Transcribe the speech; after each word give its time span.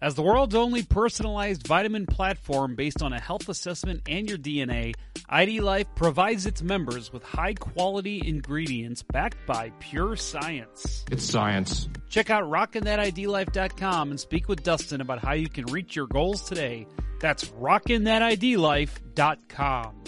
As 0.00 0.14
the 0.14 0.22
world's 0.22 0.54
only 0.54 0.84
personalized 0.84 1.66
vitamin 1.66 2.06
platform 2.06 2.76
based 2.76 3.02
on 3.02 3.12
a 3.12 3.20
health 3.20 3.48
assessment 3.48 4.02
and 4.08 4.28
your 4.28 4.38
DNA, 4.38 4.94
ID 5.28 5.60
Life 5.60 5.88
provides 5.96 6.46
its 6.46 6.62
members 6.62 7.12
with 7.12 7.24
high 7.24 7.54
quality 7.54 8.22
ingredients 8.24 9.02
backed 9.02 9.44
by 9.44 9.72
pure 9.80 10.14
science. 10.14 11.04
It's 11.10 11.24
science. 11.24 11.88
Check 12.08 12.30
out 12.30 12.44
rockinthatidlife.com 12.44 14.10
and 14.10 14.20
speak 14.20 14.48
with 14.48 14.62
Dustin 14.62 15.00
about 15.00 15.18
how 15.18 15.32
you 15.32 15.48
can 15.48 15.66
reach 15.66 15.96
your 15.96 16.06
goals 16.06 16.42
today. 16.42 16.86
That's 17.20 17.46
rockinthatidlife.com. 17.46 20.04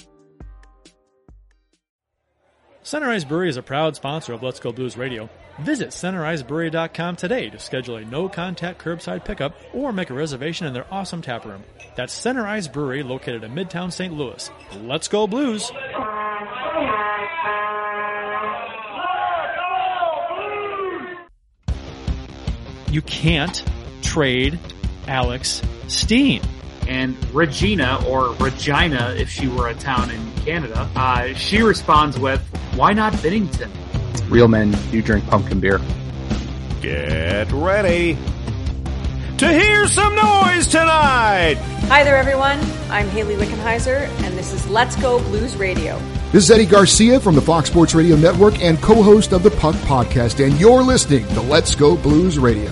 Center 2.83 3.11
Ice 3.11 3.25
Brewery 3.25 3.49
is 3.49 3.57
a 3.57 3.63
proud 3.63 3.97
sponsor 3.97 4.35
of 4.35 4.43
Let's 4.43 4.61
Go 4.61 4.71
Blues 4.71 4.97
Radio. 4.97 5.29
Visit 5.63 5.91
centericebrewery.com 5.91 7.17
today 7.17 7.51
to 7.51 7.59
schedule 7.59 7.97
a 7.97 8.05
no-contact 8.05 8.83
curbside 8.83 9.25
pickup 9.25 9.55
or 9.75 9.93
make 9.93 10.09
a 10.11 10.15
reservation 10.15 10.67
in 10.67 10.73
their 10.73 10.87
awesome 10.93 11.21
tap 11.21 11.45
room. 11.45 11.63
That's 11.97 12.13
Center 12.15 12.47
Ice 12.47 12.67
Brewery 12.67 13.03
located 13.03 13.45
in 13.45 13.53
Midtown 13.53 13.93
St. 13.93 14.13
Louis. 14.15 14.51
Let's 14.83 15.09
go 15.09 15.27
Blues! 15.27 15.71
You 22.91 23.03
can't 23.03 23.63
trade 24.03 24.59
Alex 25.07 25.63
Steen. 25.89 26.43
and 26.89 27.17
Regina, 27.33 28.03
or 28.09 28.33
Regina 28.35 29.15
if 29.17 29.29
she 29.29 29.47
were 29.47 29.69
a 29.69 29.75
town 29.75 30.11
in 30.11 30.33
Canada, 30.45 30.89
uh, 30.97 31.33
she 31.35 31.63
responds 31.63 32.19
with, 32.19 32.41
why 32.75 32.93
not 32.93 33.13
Bennington? 33.23 33.71
Real 34.31 34.47
men 34.47 34.71
do 34.93 35.03
drink 35.03 35.27
pumpkin 35.27 35.59
beer. 35.59 35.81
Get 36.81 37.51
ready 37.51 38.17
to 39.39 39.53
hear 39.53 39.89
some 39.89 40.15
noise 40.15 40.69
tonight. 40.69 41.57
Hi 41.89 42.05
there, 42.05 42.17
everyone. 42.17 42.61
I'm 42.91 43.09
Hayley 43.09 43.35
Wickenheiser, 43.35 44.07
and 44.23 44.39
this 44.39 44.53
is 44.53 44.69
Let's 44.69 44.95
Go 44.95 45.19
Blues 45.25 45.57
Radio. 45.57 45.99
This 46.31 46.45
is 46.45 46.51
Eddie 46.53 46.65
Garcia 46.65 47.19
from 47.19 47.35
the 47.35 47.41
Fox 47.41 47.71
Sports 47.71 47.93
Radio 47.93 48.15
Network 48.15 48.63
and 48.63 48.81
co-host 48.81 49.33
of 49.33 49.43
the 49.43 49.51
Puck 49.51 49.75
Podcast, 49.77 50.45
and 50.45 50.59
you're 50.61 50.83
listening 50.83 51.27
to 51.29 51.41
Let's 51.41 51.75
Go 51.75 51.97
Blues 51.97 52.39
Radio. 52.39 52.71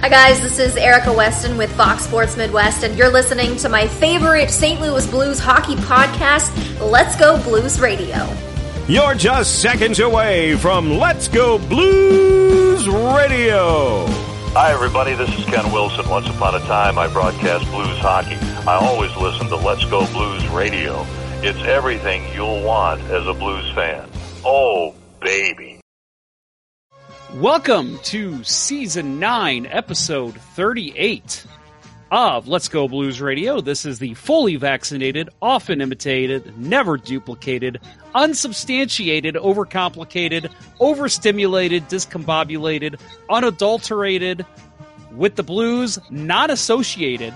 Hi 0.00 0.08
guys, 0.08 0.40
this 0.40 0.58
is 0.58 0.76
Erica 0.76 1.12
Weston 1.12 1.56
with 1.56 1.70
Fox 1.76 2.02
Sports 2.02 2.36
Midwest, 2.36 2.82
and 2.82 2.98
you're 2.98 3.12
listening 3.12 3.54
to 3.58 3.68
my 3.68 3.86
favorite 3.86 4.50
St. 4.50 4.80
Louis 4.80 5.06
Blues 5.06 5.38
hockey 5.38 5.76
podcast, 5.76 6.50
Let's 6.80 7.14
Go 7.14 7.40
Blues 7.44 7.78
Radio. 7.78 8.49
You're 8.90 9.14
just 9.14 9.62
seconds 9.62 10.00
away 10.00 10.56
from 10.56 10.98
Let's 10.98 11.28
Go 11.28 11.60
Blues 11.60 12.88
Radio. 12.88 14.04
Hi, 14.52 14.72
everybody. 14.72 15.14
This 15.14 15.30
is 15.38 15.44
Ken 15.44 15.70
Wilson. 15.70 16.08
Once 16.08 16.28
upon 16.28 16.56
a 16.56 16.58
time, 16.66 16.98
I 16.98 17.06
broadcast 17.06 17.70
blues 17.70 17.96
hockey. 17.98 18.34
I 18.66 18.74
always 18.74 19.16
listen 19.16 19.46
to 19.46 19.54
Let's 19.54 19.84
Go 19.84 20.04
Blues 20.08 20.44
Radio. 20.48 21.06
It's 21.40 21.62
everything 21.62 22.24
you'll 22.34 22.64
want 22.64 23.00
as 23.02 23.28
a 23.28 23.32
blues 23.32 23.70
fan. 23.76 24.08
Oh, 24.44 24.92
baby. 25.20 25.80
Welcome 27.34 28.00
to 28.06 28.42
season 28.42 29.20
9, 29.20 29.66
episode 29.66 30.34
38 30.34 31.46
of 32.10 32.48
Let's 32.48 32.68
Go 32.68 32.88
Blues 32.88 33.20
Radio. 33.20 33.60
This 33.60 33.84
is 33.84 33.98
the 33.98 34.14
fully 34.14 34.56
vaccinated, 34.56 35.28
often 35.40 35.80
imitated, 35.80 36.58
never 36.58 36.96
duplicated, 36.96 37.80
unsubstantiated, 38.14 39.36
overcomplicated, 39.36 40.52
overstimulated, 40.80 41.88
discombobulated, 41.88 43.00
unadulterated, 43.28 44.44
with 45.12 45.36
the 45.36 45.42
blues 45.42 45.98
not 46.10 46.50
associated, 46.50 47.34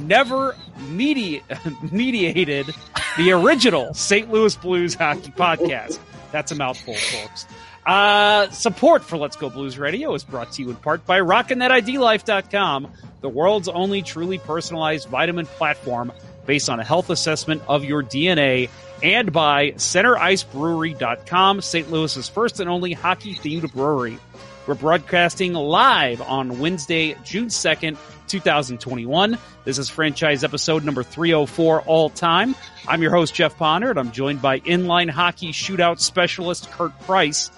never 0.00 0.56
medi- 0.88 1.42
mediated, 1.92 2.74
the 3.16 3.32
original 3.32 3.94
St. 3.94 4.30
Louis 4.30 4.54
Blues 4.56 4.94
hockey 4.94 5.30
podcast. 5.30 5.98
That's 6.32 6.52
a 6.52 6.54
mouthful, 6.54 6.94
folks. 6.94 7.46
Uh, 7.88 8.50
support 8.50 9.02
for 9.02 9.16
Let's 9.16 9.36
Go 9.36 9.48
Blues 9.48 9.78
Radio 9.78 10.12
is 10.12 10.22
brought 10.22 10.52
to 10.52 10.62
you 10.62 10.68
in 10.68 10.76
part 10.76 11.06
by 11.06 11.20
RockinThatIDLife.com, 11.20 12.92
the 13.22 13.30
world's 13.30 13.66
only 13.66 14.02
truly 14.02 14.36
personalized 14.36 15.08
vitamin 15.08 15.46
platform 15.46 16.12
based 16.44 16.68
on 16.68 16.80
a 16.80 16.84
health 16.84 17.08
assessment 17.08 17.62
of 17.66 17.86
your 17.86 18.02
DNA, 18.02 18.68
and 19.02 19.32
by 19.32 19.70
CenterIceBrewery.com, 19.70 21.62
St. 21.62 21.90
Louis's 21.90 22.28
first 22.28 22.60
and 22.60 22.68
only 22.68 22.92
hockey-themed 22.92 23.72
brewery. 23.72 24.18
We're 24.66 24.74
broadcasting 24.74 25.54
live 25.54 26.20
on 26.20 26.58
Wednesday, 26.58 27.16
June 27.24 27.46
2nd, 27.46 27.96
2021. 28.26 29.38
This 29.64 29.78
is 29.78 29.88
franchise 29.88 30.44
episode 30.44 30.84
number 30.84 31.02
304 31.02 31.80
all 31.86 32.10
time. 32.10 32.54
I'm 32.86 33.00
your 33.00 33.12
host, 33.12 33.34
Jeff 33.34 33.56
Ponder, 33.56 33.88
and 33.88 33.98
I'm 33.98 34.12
joined 34.12 34.42
by 34.42 34.60
inline 34.60 35.08
hockey 35.08 35.52
shootout 35.52 36.00
specialist 36.00 36.70
Kurt 36.70 36.98
Price. 37.00 37.50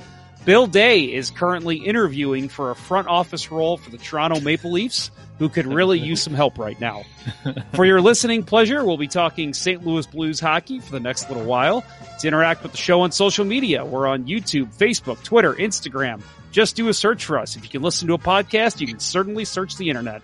Bill 0.44 0.66
Day 0.66 1.04
is 1.04 1.30
currently 1.30 1.76
interviewing 1.76 2.48
for 2.48 2.70
a 2.70 2.74
front 2.74 3.08
office 3.08 3.50
role 3.50 3.76
for 3.76 3.90
the 3.90 3.98
Toronto 3.98 4.40
Maple 4.40 4.72
Leafs, 4.72 5.10
who 5.38 5.48
could 5.50 5.66
really 5.66 5.98
use 5.98 6.22
some 6.22 6.32
help 6.32 6.58
right 6.58 6.80
now. 6.80 7.02
For 7.74 7.84
your 7.86 8.00
listening 8.00 8.42
pleasure, 8.42 8.84
we'll 8.84 8.98
be 8.98 9.08
talking 9.08 9.54
St. 9.54 9.86
Louis 9.86 10.06
Blues 10.06 10.38
hockey 10.38 10.80
for 10.80 10.92
the 10.92 11.00
next 11.00 11.30
little 11.30 11.44
while. 11.44 11.82
To 12.18 12.28
interact 12.28 12.62
with 12.62 12.72
the 12.72 12.78
show 12.78 13.02
on 13.02 13.12
social 13.12 13.46
media, 13.46 13.84
we're 13.84 14.06
on 14.06 14.24
YouTube, 14.24 14.74
Facebook, 14.76 15.22
Twitter, 15.22 15.54
Instagram. 15.54 16.20
Just 16.52 16.76
do 16.76 16.88
a 16.88 16.94
search 16.94 17.24
for 17.24 17.38
us. 17.38 17.56
If 17.56 17.62
you 17.62 17.70
can 17.70 17.80
listen 17.80 18.08
to 18.08 18.14
a 18.14 18.18
podcast, 18.18 18.80
you 18.80 18.86
can 18.86 18.98
certainly 18.98 19.46
search 19.46 19.76
the 19.76 19.88
internet. 19.88 20.22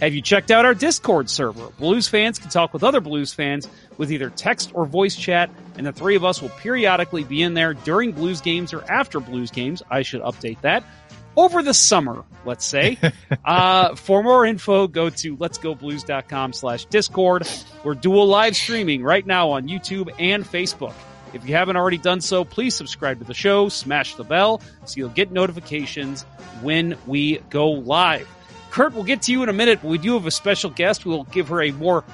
Have 0.00 0.14
you 0.14 0.20
checked 0.20 0.50
out 0.50 0.66
our 0.66 0.74
Discord 0.74 1.30
server? 1.30 1.68
Blues 1.78 2.06
fans 2.06 2.38
can 2.38 2.50
talk 2.50 2.74
with 2.74 2.84
other 2.84 3.00
Blues 3.00 3.32
fans 3.32 3.66
with 3.96 4.12
either 4.12 4.28
text 4.28 4.72
or 4.74 4.84
voice 4.84 5.16
chat, 5.16 5.48
and 5.78 5.86
the 5.86 5.92
three 5.92 6.16
of 6.16 6.24
us 6.24 6.42
will 6.42 6.50
periodically 6.50 7.24
be 7.24 7.42
in 7.42 7.54
there 7.54 7.72
during 7.72 8.12
Blues 8.12 8.42
games 8.42 8.74
or 8.74 8.84
after 8.90 9.20
Blues 9.20 9.50
games. 9.50 9.82
I 9.90 10.02
should 10.02 10.20
update 10.20 10.60
that. 10.60 10.84
Over 11.34 11.62
the 11.62 11.72
summer, 11.72 12.24
let's 12.44 12.64
say. 12.64 12.98
uh, 13.44 13.94
for 13.94 14.22
more 14.22 14.44
info, 14.44 14.86
go 14.86 15.08
to 15.08 15.36
letsgoblues.com 15.36 16.52
slash 16.52 16.84
discord. 16.86 17.48
We're 17.82 17.94
dual 17.94 18.26
live 18.26 18.54
streaming 18.54 19.02
right 19.02 19.26
now 19.26 19.50
on 19.50 19.66
YouTube 19.66 20.12
and 20.18 20.44
Facebook. 20.44 20.94
If 21.32 21.48
you 21.48 21.54
haven't 21.54 21.76
already 21.76 21.98
done 21.98 22.20
so, 22.20 22.44
please 22.44 22.74
subscribe 22.74 23.18
to 23.18 23.24
the 23.24 23.34
show, 23.34 23.70
smash 23.70 24.14
the 24.14 24.24
bell, 24.24 24.60
so 24.84 24.98
you'll 24.98 25.08
get 25.08 25.32
notifications 25.32 26.22
when 26.60 26.96
we 27.06 27.38
go 27.50 27.70
live. 27.70 28.28
Kurt, 28.76 28.92
we'll 28.92 29.04
get 29.04 29.22
to 29.22 29.32
you 29.32 29.42
in 29.42 29.48
a 29.48 29.54
minute, 29.54 29.78
but 29.80 29.88
we 29.88 29.96
do 29.96 30.12
have 30.12 30.26
a 30.26 30.30
special 30.30 30.68
guest. 30.68 31.06
We'll 31.06 31.24
give 31.24 31.48
her 31.48 31.62
a 31.62 31.70
more 31.70 32.04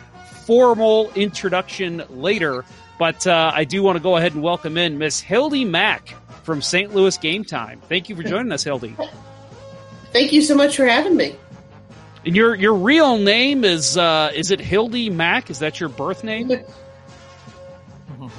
formal 0.45 1.11
introduction 1.17 2.05
later. 2.09 2.65
But 3.00 3.27
uh, 3.27 3.50
I 3.53 3.65
do 3.65 3.83
want 3.83 3.97
to 3.97 4.00
go 4.03 4.17
ahead 4.17 4.34
and 4.34 4.45
welcome 4.45 4.77
in 4.77 4.97
Miss 4.97 5.19
Hildy 5.19 5.65
Mac 5.65 6.15
from 6.45 6.62
St. 6.62 6.95
Louis 6.95 7.19
Game 7.19 7.43
Time. 7.45 7.81
Thank 7.89 8.09
you 8.09 8.15
for 8.15 8.23
joining 8.23 8.53
us, 8.53 8.62
Hildy. 8.62 8.95
Thank 10.12 10.33
you 10.33 10.41
so 10.41 10.55
much 10.55 10.77
for 10.77 10.87
having 10.87 11.17
me. 11.17 11.34
And 12.25 12.37
your 12.37 12.55
your 12.55 12.75
real 12.75 13.19
name 13.19 13.65
is 13.65 13.97
uh, 13.97 14.31
is 14.33 14.53
it 14.53 14.61
Hildy 14.61 15.11
Mac? 15.11 15.50
Is 15.50 15.59
that 15.59 15.81
your 15.81 15.89
birth 15.89 16.23
name? 16.23 16.49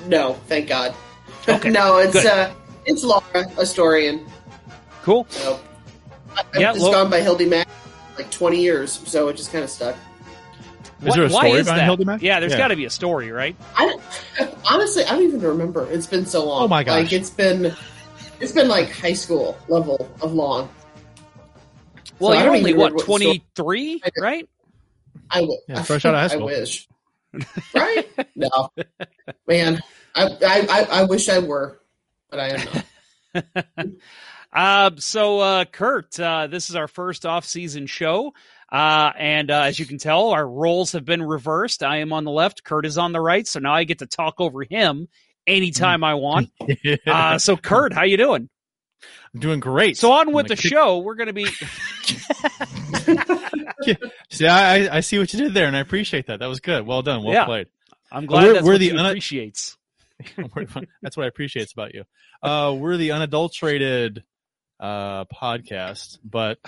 No, 0.07 0.35
thank 0.47 0.69
God. 0.69 0.95
Okay, 1.49 1.69
no, 1.69 1.97
it's 1.97 2.13
good. 2.13 2.25
uh, 2.25 2.53
it's 2.85 3.03
Laura 3.03 3.21
Astorian. 3.57 4.25
Cool. 5.01 5.27
So 5.29 5.59
I've 6.37 6.45
Yeah, 6.61 6.71
just 6.71 6.85
Lo- 6.85 6.91
gone 6.93 7.09
by 7.11 7.19
Hildy 7.19 7.47
Mac 7.47 7.67
like 8.17 8.29
twenty 8.31 8.61
years, 8.61 8.91
so 9.09 9.27
it 9.29 9.37
just 9.37 9.51
kind 9.51 9.63
of 9.63 9.69
stuck. 9.69 9.95
Is 11.05 11.13
there 11.15 11.25
a 11.25 11.29
Why 11.29 11.45
story 11.47 11.59
is 11.59 11.65
behind 11.65 11.79
that? 11.81 11.83
Hildy 12.05 12.25
Yeah, 12.25 12.39
there's 12.39 12.53
Yeah. 12.53 12.57
got 12.57 12.67
to 12.69 12.75
be 12.77 12.85
a 12.85 12.89
story, 12.89 13.31
right? 13.31 13.55
I 13.75 13.97
honestly, 14.69 15.03
I 15.03 15.09
don't 15.11 15.23
even 15.23 15.41
remember. 15.41 15.89
It's 15.91 16.07
been 16.07 16.25
so 16.25 16.45
long. 16.45 16.63
Oh 16.63 16.67
my 16.67 16.83
gosh. 16.83 17.03
Like 17.03 17.13
it's 17.13 17.29
been, 17.29 17.75
it's 18.39 18.51
been 18.53 18.67
like 18.69 18.89
high 18.91 19.13
school 19.13 19.57
level 19.67 20.09
of 20.21 20.33
long. 20.33 20.69
Well, 22.19 22.31
So 22.31 22.37
I 22.37 22.43
you're 22.43 22.55
only 22.55 22.69
even 22.69 22.79
what 22.79 22.93
remember 22.93 23.11
what 23.11 23.19
the 23.19 23.25
story- 23.25 23.43
23, 23.55 24.01
right? 24.19 24.49
I 25.29 25.39
w- 25.41 25.59
Yeah, 25.67 25.81
fresh 25.83 26.05
out 26.05 26.15
of 26.15 26.21
high 26.21 26.27
school. 26.35 26.49
I 26.49 26.59
wish. 26.59 26.87
Right? 27.73 28.07
No, 28.35 28.69
man. 29.47 29.81
I, 30.15 30.23
I 30.25 30.67
I 30.69 30.87
I 30.99 31.03
wish 31.05 31.27
I 31.27 31.39
were, 31.39 31.81
but 32.29 32.39
I 32.39 32.49
am 32.49 32.65
not. 32.65 33.85
Uh, 34.53 34.91
so, 34.97 35.39
uh, 35.39 35.65
Kurt, 35.65 36.19
uh, 36.19 36.47
this 36.47 36.69
is 36.69 36.75
our 36.75 36.87
first 36.87 37.25
off-season 37.25 37.87
show. 37.87 38.33
Uh, 38.71 39.11
and 39.17 39.51
uh, 39.51 39.61
as 39.63 39.77
you 39.79 39.85
can 39.85 39.97
tell, 39.97 40.29
our 40.29 40.47
roles 40.47 40.91
have 40.93 41.05
been 41.05 41.21
reversed. 41.23 41.83
I 41.83 41.97
am 41.97 42.11
on 42.13 42.23
the 42.23 42.31
left, 42.31 42.63
Kurt 42.63 42.85
is 42.85 42.97
on 42.97 43.11
the 43.11 43.19
right, 43.19 43.47
so 43.47 43.59
now 43.59 43.73
I 43.73 43.83
get 43.83 43.99
to 43.99 44.07
talk 44.07 44.35
over 44.39 44.63
him 44.63 45.07
anytime 45.47 46.03
I 46.03 46.15
want. 46.15 46.49
Uh, 47.07 47.37
so, 47.37 47.55
Kurt, 47.57 47.93
how 47.93 48.03
you 48.03 48.17
doing? 48.17 48.49
I'm 49.33 49.39
doing 49.39 49.59
great. 49.59 49.97
So 49.97 50.11
on 50.13 50.31
with 50.33 50.47
the 50.47 50.55
kick- 50.55 50.71
show. 50.71 50.99
We're 50.99 51.15
going 51.15 51.27
to 51.27 51.33
be. 51.33 51.45
See, 54.29 54.47
I, 54.47 54.97
I- 54.97 54.99
see 55.01 55.19
what 55.19 55.33
you 55.33 55.39
did 55.39 55.53
there, 55.53 55.67
and 55.67 55.75
I 55.75 55.79
appreciate 55.79 56.27
that. 56.27 56.39
That 56.39 56.47
was 56.47 56.59
good. 56.59 56.85
Well 56.85 57.01
done. 57.01 57.23
Well 57.23 57.33
Yeah. 57.33 57.45
played. 57.45 57.67
I'm 58.11 58.25
glad 58.25 58.43
We're- 58.43 58.53
that's 58.53 58.65
we're 58.65 58.73
what 58.73 58.79
the 58.79 58.85
he 58.89 58.91
una- 58.93 59.09
appreciates. 59.09 59.77
That's 61.01 61.17
what 61.17 61.23
I 61.25 61.27
appreciate 61.27 61.73
about 61.73 61.93
you. 61.93 62.05
Uh, 62.41 62.73
we're 62.77 62.95
the 62.97 63.11
unadulterated 63.11 64.23
uh, 64.83 65.25
podcast, 65.25 66.19
but 66.23 66.59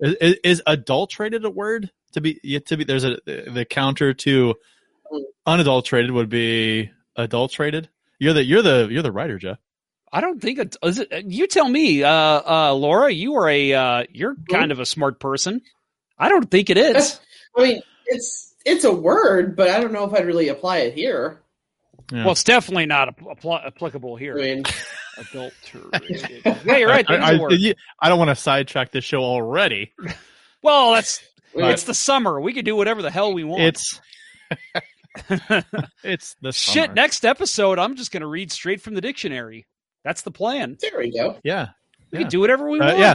Is, 0.00 0.36
is 0.44 0.62
adulterated 0.66 1.44
a 1.44 1.50
word 1.50 1.90
to 2.12 2.20
be 2.20 2.40
yet 2.42 2.66
to 2.66 2.76
be? 2.76 2.84
There's 2.84 3.04
a 3.04 3.18
the 3.26 3.64
counter 3.68 4.12
to 4.12 4.56
unadulterated 5.46 6.10
would 6.10 6.28
be 6.28 6.90
adulterated. 7.16 7.88
You're 8.18 8.32
the 8.32 8.44
you're 8.44 8.62
the 8.62 8.88
you're 8.90 9.02
the 9.02 9.12
writer, 9.12 9.38
Jeff. 9.38 9.58
I 10.12 10.20
don't 10.20 10.40
think 10.40 10.58
it 10.58 10.76
is. 10.82 10.98
It, 10.98 11.26
you 11.26 11.46
tell 11.46 11.68
me, 11.68 12.02
uh, 12.02 12.10
uh, 12.10 12.74
Laura. 12.74 13.10
You 13.10 13.36
are 13.36 13.48
a 13.48 13.72
uh, 13.72 14.04
you're 14.10 14.36
kind 14.50 14.72
of 14.72 14.80
a 14.80 14.86
smart 14.86 15.20
person. 15.20 15.62
I 16.18 16.28
don't 16.28 16.50
think 16.50 16.70
it 16.70 16.76
is. 16.76 17.18
I 17.56 17.62
mean, 17.62 17.82
it's 18.06 18.54
it's 18.64 18.84
a 18.84 18.92
word, 18.92 19.56
but 19.56 19.70
I 19.70 19.80
don't 19.80 19.92
know 19.92 20.04
if 20.04 20.12
I'd 20.12 20.26
really 20.26 20.48
apply 20.48 20.78
it 20.78 20.94
here. 20.94 21.40
Yeah. 22.12 22.24
Well, 22.24 22.32
it's 22.32 22.44
definitely 22.44 22.86
not 22.86 23.16
apl- 23.16 23.66
applicable 23.66 24.16
here. 24.16 24.38
I 24.38 24.42
mean, 24.42 24.64
adulterated. 25.16 26.42
yeah, 26.64 26.76
you're 26.76 26.88
right. 26.88 27.04
I, 27.08 27.34
I, 27.34 27.74
I, 28.00 28.08
don't 28.08 28.18
want 28.18 28.30
to 28.30 28.36
sidetrack 28.36 28.90
this 28.90 29.04
show 29.04 29.22
already. 29.22 29.92
well, 30.62 30.92
that's 30.92 31.22
but 31.54 31.70
it's 31.70 31.84
the 31.84 31.94
summer. 31.94 32.40
We 32.40 32.52
can 32.52 32.64
do 32.64 32.76
whatever 32.76 33.02
the 33.02 33.10
hell 33.10 33.32
we 33.32 33.44
want. 33.44 33.62
It's 33.62 34.00
it's 36.02 36.34
the 36.40 36.52
shit. 36.52 36.84
Summer. 36.84 36.94
Next 36.94 37.24
episode, 37.24 37.78
I'm 37.78 37.96
just 37.96 38.12
going 38.12 38.22
to 38.22 38.26
read 38.26 38.50
straight 38.50 38.80
from 38.80 38.94
the 38.94 39.00
dictionary. 39.00 39.66
That's 40.04 40.22
the 40.22 40.30
plan. 40.30 40.76
There 40.80 40.98
we 40.98 41.12
go. 41.12 41.38
Yeah, 41.44 41.68
we 42.10 42.18
yeah. 42.18 42.22
can 42.22 42.30
do 42.30 42.40
whatever 42.40 42.68
we 42.68 42.80
uh, 42.80 42.86
want. 42.86 42.98
Yeah. 42.98 43.14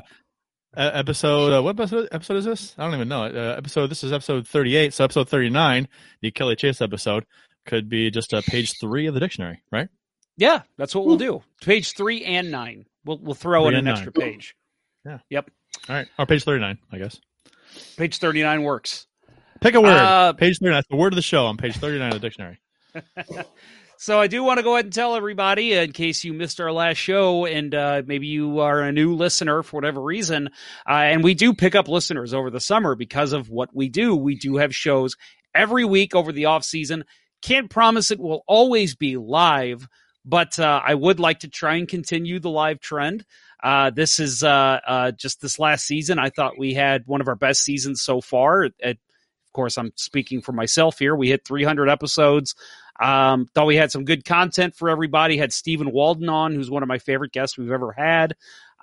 Uh, 0.77 0.91
episode 0.93 1.51
uh, 1.51 1.63
what 1.63 1.71
episode, 1.71 2.07
episode 2.11 2.37
is 2.37 2.45
this? 2.45 2.75
I 2.77 2.85
don't 2.85 2.93
even 2.93 3.07
know. 3.07 3.23
Uh, 3.23 3.55
episode 3.57 3.87
this 3.87 4.03
is 4.03 4.13
episode 4.13 4.47
38. 4.47 4.93
So 4.93 5.03
episode 5.03 5.27
39, 5.27 5.87
the 6.21 6.31
Kelly 6.31 6.55
Chase 6.55 6.79
episode, 6.79 7.25
could 7.65 7.89
be 7.89 8.11
just 8.11 8.33
a 8.33 8.41
page 8.43 8.79
three 8.79 9.07
of 9.07 9.13
the 9.15 9.19
dictionary, 9.19 9.63
right? 9.71 9.89
Yeah, 10.39 10.61
that's 10.77 10.95
what 10.95 11.05
we'll 11.05 11.17
do. 11.17 11.43
Page 11.61 11.93
three 11.93 12.23
and 12.23 12.49
nine. 12.49 12.85
We'll 13.05 13.19
we'll 13.19 13.35
throw 13.35 13.67
in 13.67 13.75
an 13.75 13.85
nine. 13.85 13.93
extra 13.95 14.11
page. 14.11 14.55
Yeah. 15.05 15.19
Yep. 15.29 15.49
All 15.87 15.95
right. 15.95 16.07
Or 16.19 16.25
page 16.25 16.43
39, 16.43 16.77
I 16.91 16.97
guess. 16.97 17.21
Page 17.95 18.17
39 18.17 18.63
works. 18.63 19.07
Pick 19.61 19.73
a 19.73 19.81
word. 19.81 19.93
Uh, 19.93 20.33
page 20.33 20.59
39. 20.59 20.73
That's 20.73 20.87
the 20.89 20.97
word 20.97 21.13
of 21.13 21.15
the 21.15 21.21
show 21.21 21.45
on 21.45 21.55
page 21.55 21.77
39 21.77 22.13
of 22.13 22.21
the 22.21 22.27
dictionary. 22.27 22.59
so 23.97 24.19
I 24.19 24.27
do 24.27 24.43
want 24.43 24.57
to 24.57 24.63
go 24.63 24.75
ahead 24.75 24.85
and 24.85 24.93
tell 24.93 25.15
everybody, 25.15 25.73
in 25.73 25.93
case 25.93 26.25
you 26.25 26.33
missed 26.33 26.59
our 26.59 26.73
last 26.73 26.97
show, 26.97 27.45
and 27.45 27.73
uh, 27.73 28.01
maybe 28.05 28.27
you 28.27 28.59
are 28.59 28.81
a 28.81 28.91
new 28.91 29.15
listener 29.15 29.63
for 29.63 29.77
whatever 29.77 30.01
reason, 30.01 30.49
uh, 30.87 30.91
and 30.91 31.23
we 31.23 31.33
do 31.33 31.53
pick 31.53 31.75
up 31.75 31.87
listeners 31.87 32.33
over 32.33 32.49
the 32.49 32.59
summer 32.59 32.93
because 32.93 33.31
of 33.31 33.49
what 33.49 33.73
we 33.73 33.87
do. 33.87 34.17
We 34.17 34.35
do 34.35 34.57
have 34.57 34.75
shows 34.75 35.15
every 35.55 35.85
week 35.85 36.13
over 36.13 36.33
the 36.33 36.45
off 36.45 36.65
season. 36.65 37.05
Can't 37.41 37.69
promise 37.69 38.11
it 38.11 38.19
will 38.19 38.43
always 38.47 38.95
be 38.95 39.15
live, 39.15 39.87
but 40.29 40.59
uh, 40.59 40.81
I 40.85 40.93
would 40.93 41.19
like 41.19 41.39
to 41.39 41.47
try 41.47 41.75
and 41.75 41.87
continue 41.87 42.39
the 42.39 42.51
live 42.51 42.79
trend. 42.79 43.25
Uh, 43.61 43.89
this 43.89 44.19
is 44.19 44.43
uh, 44.43 44.79
uh, 44.87 45.11
just 45.11 45.41
this 45.41 45.57
last 45.57 45.85
season. 45.85 46.19
I 46.19 46.29
thought 46.29 46.59
we 46.59 46.75
had 46.75 47.07
one 47.07 47.19
of 47.19 47.27
our 47.27 47.35
best 47.35 47.63
seasons 47.63 48.01
so 48.01 48.21
far. 48.21 48.65
At, 48.65 48.75
of 48.91 49.53
course, 49.53 49.77
I'm 49.77 49.91
speaking 49.95 50.41
for 50.41 50.51
myself 50.51 50.99
here. 50.99 51.15
We 51.15 51.29
hit 51.29 51.45
300 51.45 51.89
episodes. 51.89 52.53
Um, 53.01 53.47
thought 53.55 53.65
we 53.65 53.75
had 53.75 53.91
some 53.91 54.05
good 54.05 54.23
content 54.23 54.75
for 54.75 54.89
everybody. 54.89 55.37
Had 55.37 55.51
Stephen 55.51 55.91
Walden 55.91 56.29
on, 56.29 56.53
who's 56.53 56.69
one 56.69 56.83
of 56.83 56.89
my 56.89 56.99
favorite 56.99 57.31
guests 57.31 57.57
we've 57.57 57.71
ever 57.71 57.91
had. 57.91 58.35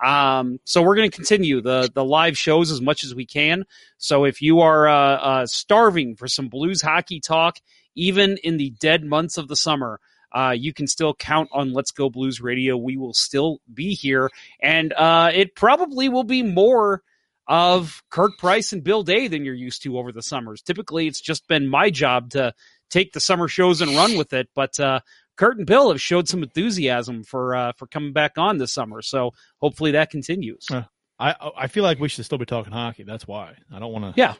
Um, 0.03 0.59
so 0.65 0.81
we're 0.81 0.95
going 0.95 1.09
to 1.09 1.15
continue 1.15 1.61
the 1.61 1.89
the 1.93 2.03
live 2.03 2.37
shows 2.37 2.71
as 2.71 2.81
much 2.81 3.03
as 3.03 3.15
we 3.15 3.25
can. 3.25 3.65
So 3.97 4.25
if 4.25 4.41
you 4.41 4.59
are 4.59 4.87
uh, 4.87 5.17
uh, 5.17 5.45
starving 5.45 6.15
for 6.15 6.27
some 6.27 6.49
blues 6.49 6.81
hockey 6.81 7.19
talk, 7.19 7.59
even 7.95 8.37
in 8.43 8.57
the 8.57 8.71
dead 8.71 9.03
months 9.03 9.37
of 9.37 9.47
the 9.47 9.55
summer, 9.55 9.99
uh, 10.37 10.51
you 10.51 10.71
can 10.71 10.85
still 10.85 11.15
count 11.15 11.49
on 11.51 11.73
Let's 11.73 11.89
Go 11.89 12.11
Blues 12.11 12.39
Radio. 12.39 12.77
We 12.77 12.95
will 12.95 13.15
still 13.15 13.59
be 13.73 13.95
here, 13.95 14.29
and 14.61 14.93
uh, 14.93 15.31
it 15.33 15.55
probably 15.55 16.09
will 16.09 16.23
be 16.23 16.43
more 16.43 17.01
of 17.47 18.03
Kurt 18.11 18.37
Price 18.37 18.71
and 18.71 18.83
Bill 18.83 19.01
Day 19.01 19.27
than 19.27 19.45
you're 19.45 19.55
used 19.55 19.81
to 19.83 19.97
over 19.97 20.11
the 20.11 20.21
summers. 20.21 20.61
Typically, 20.61 21.07
it's 21.07 21.21
just 21.21 21.47
been 21.47 21.67
my 21.67 21.89
job 21.89 22.29
to 22.31 22.53
take 22.91 23.13
the 23.13 23.19
summer 23.19 23.47
shows 23.47 23.81
and 23.81 23.95
run 23.95 24.15
with 24.15 24.31
it, 24.31 24.47
but 24.53 24.79
uh, 24.79 24.99
Kurt 25.37 25.57
and 25.57 25.65
Bill 25.65 25.89
have 25.89 25.99
showed 25.99 26.27
some 26.27 26.43
enthusiasm 26.43 27.23
for 27.23 27.55
uh, 27.55 27.71
for 27.75 27.87
coming 27.87 28.13
back 28.13 28.37
on 28.37 28.59
this 28.59 28.71
summer. 28.71 29.01
So 29.01 29.33
hopefully 29.59 29.93
that 29.93 30.11
continues. 30.11 30.67
Uh, 30.69 30.83
I 31.17 31.33
I 31.57 31.65
feel 31.65 31.83
like 31.83 31.99
we 31.99 32.09
should 32.09 32.25
still 32.25 32.37
be 32.37 32.45
talking 32.45 32.73
hockey. 32.73 33.01
That's 33.01 33.27
why 33.27 33.55
I 33.73 33.79
don't 33.79 33.91
want 33.91 34.13
to. 34.13 34.21
Yeah, 34.21 34.35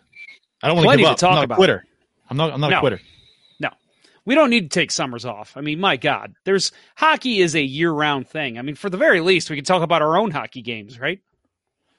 I 0.61 0.67
don't 0.67 0.77
want 0.77 0.91
to 0.91 0.97
give 0.97 1.07
up. 1.07 1.17
Talk 1.17 1.29
I'm 1.31 1.35
not 1.37 1.45
about 1.45 1.55
a 1.55 1.57
quitter. 1.57 1.85
I'm 2.29 2.37
not. 2.37 2.53
I'm 2.53 2.61
not 2.61 2.69
no. 2.69 2.77
a 2.77 2.81
quitter 2.81 2.99
we 4.27 4.35
don't 4.35 4.49
need 4.49 4.69
to 4.69 4.79
take 4.79 4.91
summers 4.91 5.23
off. 5.23 5.55
I 5.55 5.61
mean, 5.61 5.79
my 5.79 5.95
God, 5.95 6.35
there's 6.43 6.73
hockey 6.97 7.39
is 7.39 7.55
a 7.55 7.61
year 7.61 7.89
round 7.89 8.27
thing. 8.27 8.59
I 8.59 8.61
mean, 8.61 8.75
for 8.75 8.89
the 8.89 8.97
very 8.97 9.21
least, 9.21 9.49
we 9.49 9.55
can 9.55 9.63
talk 9.63 9.81
about 9.81 10.01
our 10.01 10.17
own 10.17 10.31
hockey 10.31 10.61
games, 10.61 10.99
right? 10.99 11.21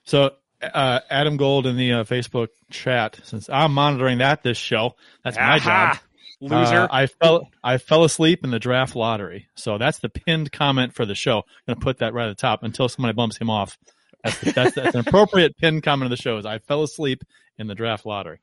So, 0.04 0.32
uh, 0.62 1.00
Adam 1.08 1.38
Gold 1.38 1.66
in 1.66 1.78
the 1.78 1.92
uh, 1.92 2.04
Facebook 2.04 2.48
chat, 2.70 3.18
since 3.24 3.48
I'm 3.48 3.72
monitoring 3.72 4.18
that 4.18 4.42
this 4.42 4.58
show, 4.58 4.94
that's 5.24 5.38
my 5.38 5.58
job. 5.58 5.96
Loser. 6.40 6.82
Uh, 6.82 6.88
I 6.90 7.06
fell 7.06 7.48
I 7.64 7.78
fell 7.78 8.04
asleep 8.04 8.44
in 8.44 8.50
the 8.50 8.60
draft 8.60 8.94
lottery. 8.94 9.48
So 9.56 9.78
that's 9.78 9.98
the 9.98 10.08
pinned 10.08 10.52
comment 10.52 10.94
for 10.94 11.04
the 11.04 11.14
show. 11.14 11.38
I'm 11.38 11.74
gonna 11.74 11.80
put 11.80 11.98
that 11.98 12.12
right 12.12 12.28
at 12.28 12.36
the 12.36 12.40
top 12.40 12.62
until 12.62 12.88
somebody 12.88 13.14
bumps 13.14 13.38
him 13.38 13.50
off. 13.50 13.76
That's, 14.22 14.40
that's, 14.40 14.74
that's 14.74 14.94
an 14.94 15.00
appropriate 15.00 15.56
pinned 15.60 15.82
comment 15.82 16.12
of 16.12 16.16
the 16.16 16.22
show. 16.22 16.36
Is 16.36 16.46
I 16.46 16.58
fell 16.58 16.82
asleep 16.82 17.24
in 17.58 17.66
the 17.66 17.74
draft 17.74 18.06
lottery. 18.06 18.38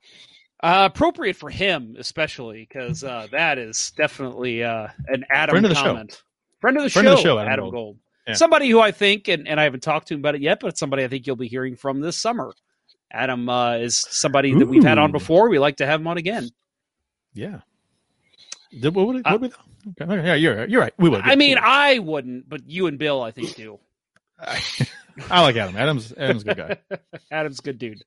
Uh, 0.62 0.88
appropriate 0.90 1.36
for 1.36 1.50
him, 1.50 1.96
especially 1.98 2.66
because 2.68 3.04
uh, 3.04 3.26
that 3.30 3.58
is 3.58 3.92
definitely 3.96 4.64
uh, 4.64 4.88
an 5.08 5.24
Adam 5.28 5.52
friend 5.52 5.66
of 5.66 5.70
the 5.70 5.74
comment. 5.74 6.12
Show. 6.12 6.18
Friend 6.60 6.76
of 6.78 6.82
the 6.82 6.90
friend 6.90 7.06
show, 7.06 7.12
of 7.12 7.18
the 7.18 7.22
show, 7.22 7.38
Adam, 7.38 7.52
Adam 7.52 7.64
Gold. 7.64 7.74
Gold. 7.74 7.96
Yeah. 8.26 8.34
Somebody 8.34 8.70
who 8.70 8.80
I 8.80 8.90
think, 8.90 9.28
and, 9.28 9.46
and 9.46 9.60
I 9.60 9.64
haven't 9.64 9.82
talked 9.82 10.08
to 10.08 10.14
him 10.14 10.20
about 10.20 10.34
it 10.34 10.40
yet, 10.40 10.58
but 10.60 10.78
somebody 10.78 11.04
I 11.04 11.08
think 11.08 11.26
you'll 11.26 11.36
be 11.36 11.46
hearing 11.46 11.76
from 11.76 12.00
this 12.00 12.16
summer. 12.16 12.54
Adam 13.12 13.48
uh, 13.48 13.74
is 13.74 13.98
somebody 14.10 14.52
that 14.54 14.66
we've 14.66 14.82
had 14.82 14.98
on 14.98 15.12
before. 15.12 15.48
We 15.48 15.58
like 15.58 15.76
to 15.76 15.86
have 15.86 16.00
him 16.00 16.06
on 16.08 16.16
again. 16.16 16.50
Yeah. 17.34 17.60
Did, 18.80 18.94
what 18.94 19.06
would, 19.06 19.24
what 19.24 19.40
would, 19.40 19.52
okay. 20.00 20.26
Yeah, 20.26 20.34
you're 20.34 20.66
you're 20.66 20.80
right. 20.80 20.92
We 20.98 21.08
would. 21.08 21.20
I 21.22 21.36
mean, 21.36 21.56
I 21.60 21.98
wouldn't, 21.98 22.48
but 22.48 22.68
you 22.68 22.88
and 22.88 22.98
Bill, 22.98 23.22
I 23.22 23.30
think, 23.30 23.54
do. 23.54 23.78
I 25.30 25.42
like 25.42 25.56
Adam. 25.56 25.76
Adam's 25.76 26.12
Adam's 26.16 26.42
a 26.42 26.44
good 26.46 26.56
guy. 26.56 26.98
Adam's 27.30 27.60
a 27.60 27.62
good 27.62 27.78
dude. 27.78 28.02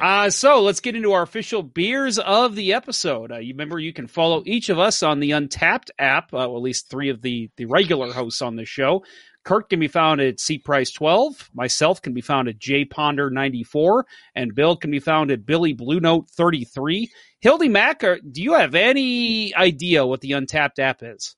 Uh, 0.00 0.30
so 0.30 0.62
let's 0.62 0.80
get 0.80 0.96
into 0.96 1.12
our 1.12 1.22
official 1.22 1.62
beers 1.62 2.18
of 2.18 2.54
the 2.54 2.72
episode. 2.72 3.32
Uh, 3.32 3.38
you 3.38 3.52
remember 3.52 3.78
you 3.78 3.92
can 3.92 4.06
follow 4.06 4.42
each 4.46 4.68
of 4.68 4.78
us 4.78 5.02
on 5.02 5.20
the 5.20 5.30
Untappd 5.30 5.90
app, 5.98 6.32
uh, 6.32 6.38
well, 6.38 6.56
at 6.56 6.62
least 6.62 6.88
three 6.88 7.10
of 7.10 7.20
the, 7.22 7.50
the 7.56 7.66
regular 7.66 8.12
hosts 8.12 8.42
on 8.42 8.56
the 8.56 8.64
show. 8.64 9.04
Kurt 9.44 9.70
can 9.70 9.80
be 9.80 9.88
found 9.88 10.20
at 10.20 10.38
C 10.38 10.58
Price 10.58 10.90
12. 10.90 11.50
Myself 11.54 12.02
can 12.02 12.12
be 12.12 12.20
found 12.20 12.48
at 12.48 12.58
J 12.58 12.84
Ponder 12.84 13.30
94. 13.30 14.06
And 14.34 14.54
Bill 14.54 14.76
can 14.76 14.90
be 14.90 15.00
found 15.00 15.30
at 15.30 15.46
Billy 15.46 15.72
Blue 15.72 16.00
Note 16.00 16.28
33. 16.30 17.10
Hildy 17.40 17.68
Mac, 17.68 18.00
do 18.00 18.42
you 18.42 18.54
have 18.54 18.74
any 18.74 19.54
idea 19.54 20.04
what 20.06 20.20
the 20.20 20.32
Untappd 20.32 20.78
app 20.78 21.02
is? 21.02 21.36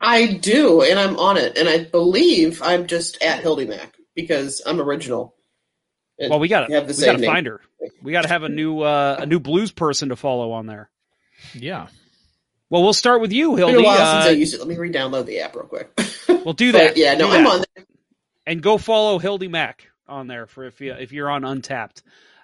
I 0.00 0.26
do, 0.26 0.82
and 0.82 0.98
I'm 0.98 1.18
on 1.18 1.36
it. 1.36 1.56
And 1.58 1.68
I 1.68 1.84
believe 1.84 2.62
I'm 2.62 2.86
just 2.86 3.22
at 3.22 3.40
Hildy 3.40 3.66
Mac 3.66 3.96
because 4.14 4.62
I'm 4.66 4.80
original. 4.80 5.34
Well, 6.28 6.38
we 6.38 6.48
got 6.48 6.66
to 6.66 6.80
we 6.80 7.04
got 7.04 7.16
to 7.18 7.26
find 7.26 7.46
her. 7.46 7.60
We 8.02 8.12
got 8.12 8.22
to 8.22 8.28
have 8.28 8.42
a 8.42 8.48
new 8.48 8.80
uh, 8.80 9.16
a 9.20 9.26
new 9.26 9.40
blues 9.40 9.72
person 9.72 10.10
to 10.10 10.16
follow 10.16 10.52
on 10.52 10.66
there. 10.66 10.90
Yeah. 11.54 11.88
Well, 12.68 12.82
we'll 12.82 12.92
start 12.92 13.20
with 13.20 13.32
you, 13.32 13.56
Hildy. 13.56 13.74
Been 13.74 13.84
a 13.84 13.86
while 13.86 14.00
uh, 14.00 14.22
since 14.22 14.30
I 14.30 14.38
used 14.38 14.54
it. 14.54 14.58
Let 14.60 14.68
me 14.68 14.76
re-download 14.76 15.26
the 15.26 15.40
app 15.40 15.56
real 15.56 15.64
quick. 15.64 15.90
we'll 16.28 16.54
do 16.54 16.70
that. 16.72 16.90
But, 16.90 16.96
yeah, 16.96 17.14
no, 17.14 17.26
do 17.26 17.32
I'm 17.32 17.44
that. 17.44 17.50
on 17.50 17.64
there. 17.74 17.84
And 18.46 18.62
go 18.62 18.78
follow 18.78 19.18
Hildy 19.18 19.48
Mac 19.48 19.90
on 20.06 20.28
there 20.28 20.46
for 20.46 20.64
if 20.64 20.80
you 20.80 20.92
if 20.92 21.12
you're 21.12 21.30
on 21.30 21.42
Untappd. 21.42 22.02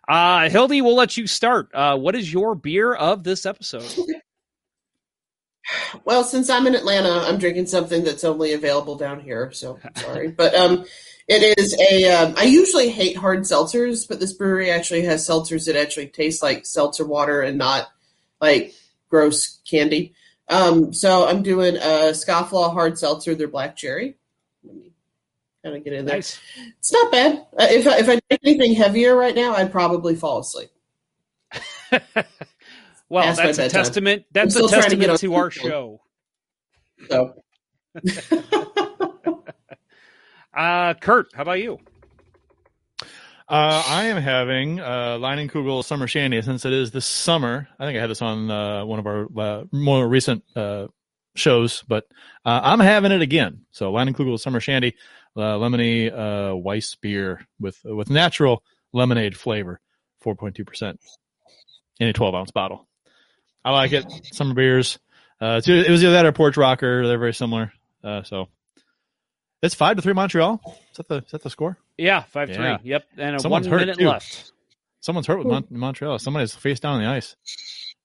Uh, 0.09 0.49
Hildy, 0.49 0.83
we'll 0.83 0.95
let 0.95 1.17
you 1.17 1.27
start. 1.27 1.69
Uh, 1.75 1.97
what 1.99 2.15
is 2.15 2.33
your 2.33 2.55
beer 2.55 2.95
of 2.95 3.25
this 3.25 3.47
episode? 3.47 3.85
Well, 6.05 6.23
since 6.23 6.49
I'm 6.49 6.69
in 6.69 6.77
Atlanta, 6.77 7.11
I'm 7.27 7.39
drinking 7.39 7.67
something 7.67 8.05
that's 8.05 8.23
only 8.23 8.53
available 8.53 8.95
down 8.95 9.19
here. 9.19 9.51
So 9.51 9.81
sorry, 9.97 10.29
but 10.29 10.55
um, 10.55 10.85
it 11.29 11.59
is 11.59 11.77
a. 11.81 12.11
Um, 12.13 12.35
I 12.37 12.45
usually 12.45 12.89
hate 12.89 13.17
hard 13.17 13.41
seltzers, 13.41 14.07
but 14.09 14.21
this 14.21 14.33
brewery 14.33 14.71
actually 14.71 15.03
has 15.03 15.27
seltzers 15.27 15.67
that 15.67 15.77
actually 15.77 16.09
taste 16.09 16.43
like 16.43 16.67
seltzer 16.67 17.05
water 17.05 17.43
and 17.43 17.59
not 17.59 17.89
like 18.41 18.75
gross 19.09 19.61
candy. 19.69 20.15
Um, 20.49 20.93
so 20.93 21.27
I'm 21.27 21.43
doing 21.43 21.77
a 21.77 22.13
Scofflaw 22.13 22.73
hard 22.73 22.99
seltzer. 22.99 23.35
They're 23.35 23.49
black 23.49 23.77
cherry. 23.77 24.17
Let 24.63 24.77
me 24.77 24.93
kind 25.65 25.77
of 25.77 25.85
get 25.85 25.93
in 25.93 26.05
there. 26.05 26.17
Nice. 26.17 26.39
It's 26.79 26.93
not 26.93 27.11
bad. 27.11 27.47
Uh, 27.59 27.67
if 27.71 27.87
I, 27.87 27.99
if 27.99 28.09
I 28.09 28.21
drink 28.29 28.41
anything 28.45 28.75
heavier 28.75 29.17
right 29.17 29.35
now, 29.35 29.55
I'd 29.55 29.73
probably 29.73 30.15
fall 30.15 30.41
asleep. 30.41 30.71
well, 33.09 33.25
Past 33.25 33.39
that's 33.39 33.59
a 33.59 33.69
testament. 33.69 34.25
That's 34.31 34.55
a 34.55 34.61
trying 34.61 34.71
to 34.71 34.77
testament 34.77 35.21
to 35.21 35.35
our 35.35 35.51
show. 35.51 36.01
So 37.09 37.43
Uh, 40.57 40.95
Kurt, 40.95 41.27
how 41.35 41.43
about 41.43 41.61
you? 41.61 41.79
Uh, 43.49 43.83
I 43.87 44.07
am 44.07 44.21
having 44.21 44.81
uh, 44.81 45.19
Leinenkugel 45.19 45.85
Summer 45.85 46.09
Shandy 46.09 46.41
since 46.43 46.65
it 46.65 46.73
is 46.73 46.91
this 46.91 47.05
summer. 47.05 47.69
I 47.79 47.85
think 47.85 47.97
I 47.97 48.01
had 48.01 48.11
this 48.11 48.23
on 48.23 48.51
uh, 48.51 48.85
one 48.85 48.99
of 48.99 49.07
our 49.07 49.29
uh, 49.39 49.65
more 49.71 50.09
recent 50.09 50.43
uh, 50.57 50.87
shows, 51.37 51.85
but 51.87 52.07
uh, 52.45 52.61
I'm 52.65 52.81
having 52.81 53.13
it 53.13 53.21
again. 53.21 53.67
So 53.71 53.93
Leinenkugel 53.93 54.41
Summer 54.41 54.59
Shandy, 54.59 54.97
uh, 55.37 55.59
lemony 55.59 56.11
Weiss 56.61 56.97
beer 56.97 57.47
with 57.61 57.79
with 57.85 58.11
natural 58.11 58.65
lemonade 58.93 59.37
flavor, 59.37 59.81
4.2% 60.25 60.97
in 62.01 62.09
a 62.09 62.13
12 62.13 62.35
ounce 62.35 62.51
bottle. 62.51 62.89
I 63.65 63.73
like 63.73 63.93
it. 63.93 64.07
Summer 64.33 64.55
beers. 64.55 64.99
It 65.41 65.91
was 65.91 66.03
either 66.03 66.13
that 66.13 66.27
or 66.27 66.33
Porch 66.33 66.57
Rocker. 66.57 67.07
They're 67.07 67.19
very 67.19 67.35
similar. 67.35 67.73
So 68.25 68.49
it's 69.63 69.75
five 69.75 69.97
to 69.97 70.03
three 70.03 70.13
Montreal. 70.13 70.61
Is 70.91 70.97
that 70.97 71.09
the 71.09 71.17
is 71.17 71.31
that 71.33 71.43
the 71.43 71.51
score? 71.51 71.79
Yeah, 71.97 72.23
five 72.23 72.51
yeah. 72.51 72.79
three. 72.79 72.91
Yep, 72.91 73.05
and 73.19 73.41
Someone's 73.41 73.69
one 73.69 73.81
minute 73.81 73.99
too. 73.99 74.09
left. 74.09 74.53
Someone's 75.01 75.27
hurt 75.27 75.39
with 75.39 75.47
Mon- 75.47 75.67
Montreal. 75.71 76.19
Somebody's 76.19 76.55
face 76.55 76.81
down 76.81 76.97
on 76.97 77.03
the 77.03 77.09
ice. 77.09 77.37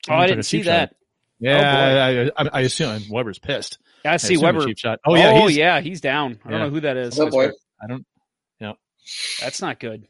Oh, 0.10 0.16
I 0.16 0.28
didn't 0.28 0.44
see 0.44 0.64
that. 0.64 0.90
Shot. 0.90 0.98
Yeah, 1.40 2.30
oh, 2.38 2.44
I, 2.44 2.46
I, 2.46 2.50
I, 2.54 2.62
assume 2.62 3.02
Weber's 3.10 3.40
pissed. 3.40 3.80
I 4.06 4.18
see 4.18 4.38
Weber. 4.38 4.64
Cheap 4.66 4.78
shot. 4.78 5.00
Oh 5.04 5.16
yeah, 5.16 5.32
oh 5.32 5.48
he's, 5.48 5.58
yeah, 5.58 5.82
he's 5.82 6.00
down. 6.00 6.40
I 6.46 6.50
don't 6.50 6.60
yeah. 6.60 6.66
know 6.66 6.72
who 6.72 6.80
that 6.82 6.98
is. 6.98 7.20
Oh 7.20 7.30
boy, 7.30 7.50
I 7.82 7.88
don't. 7.88 8.06
Yeah, 8.60 8.74
that's 9.42 9.62
not 9.62 9.80
good. 9.80 10.08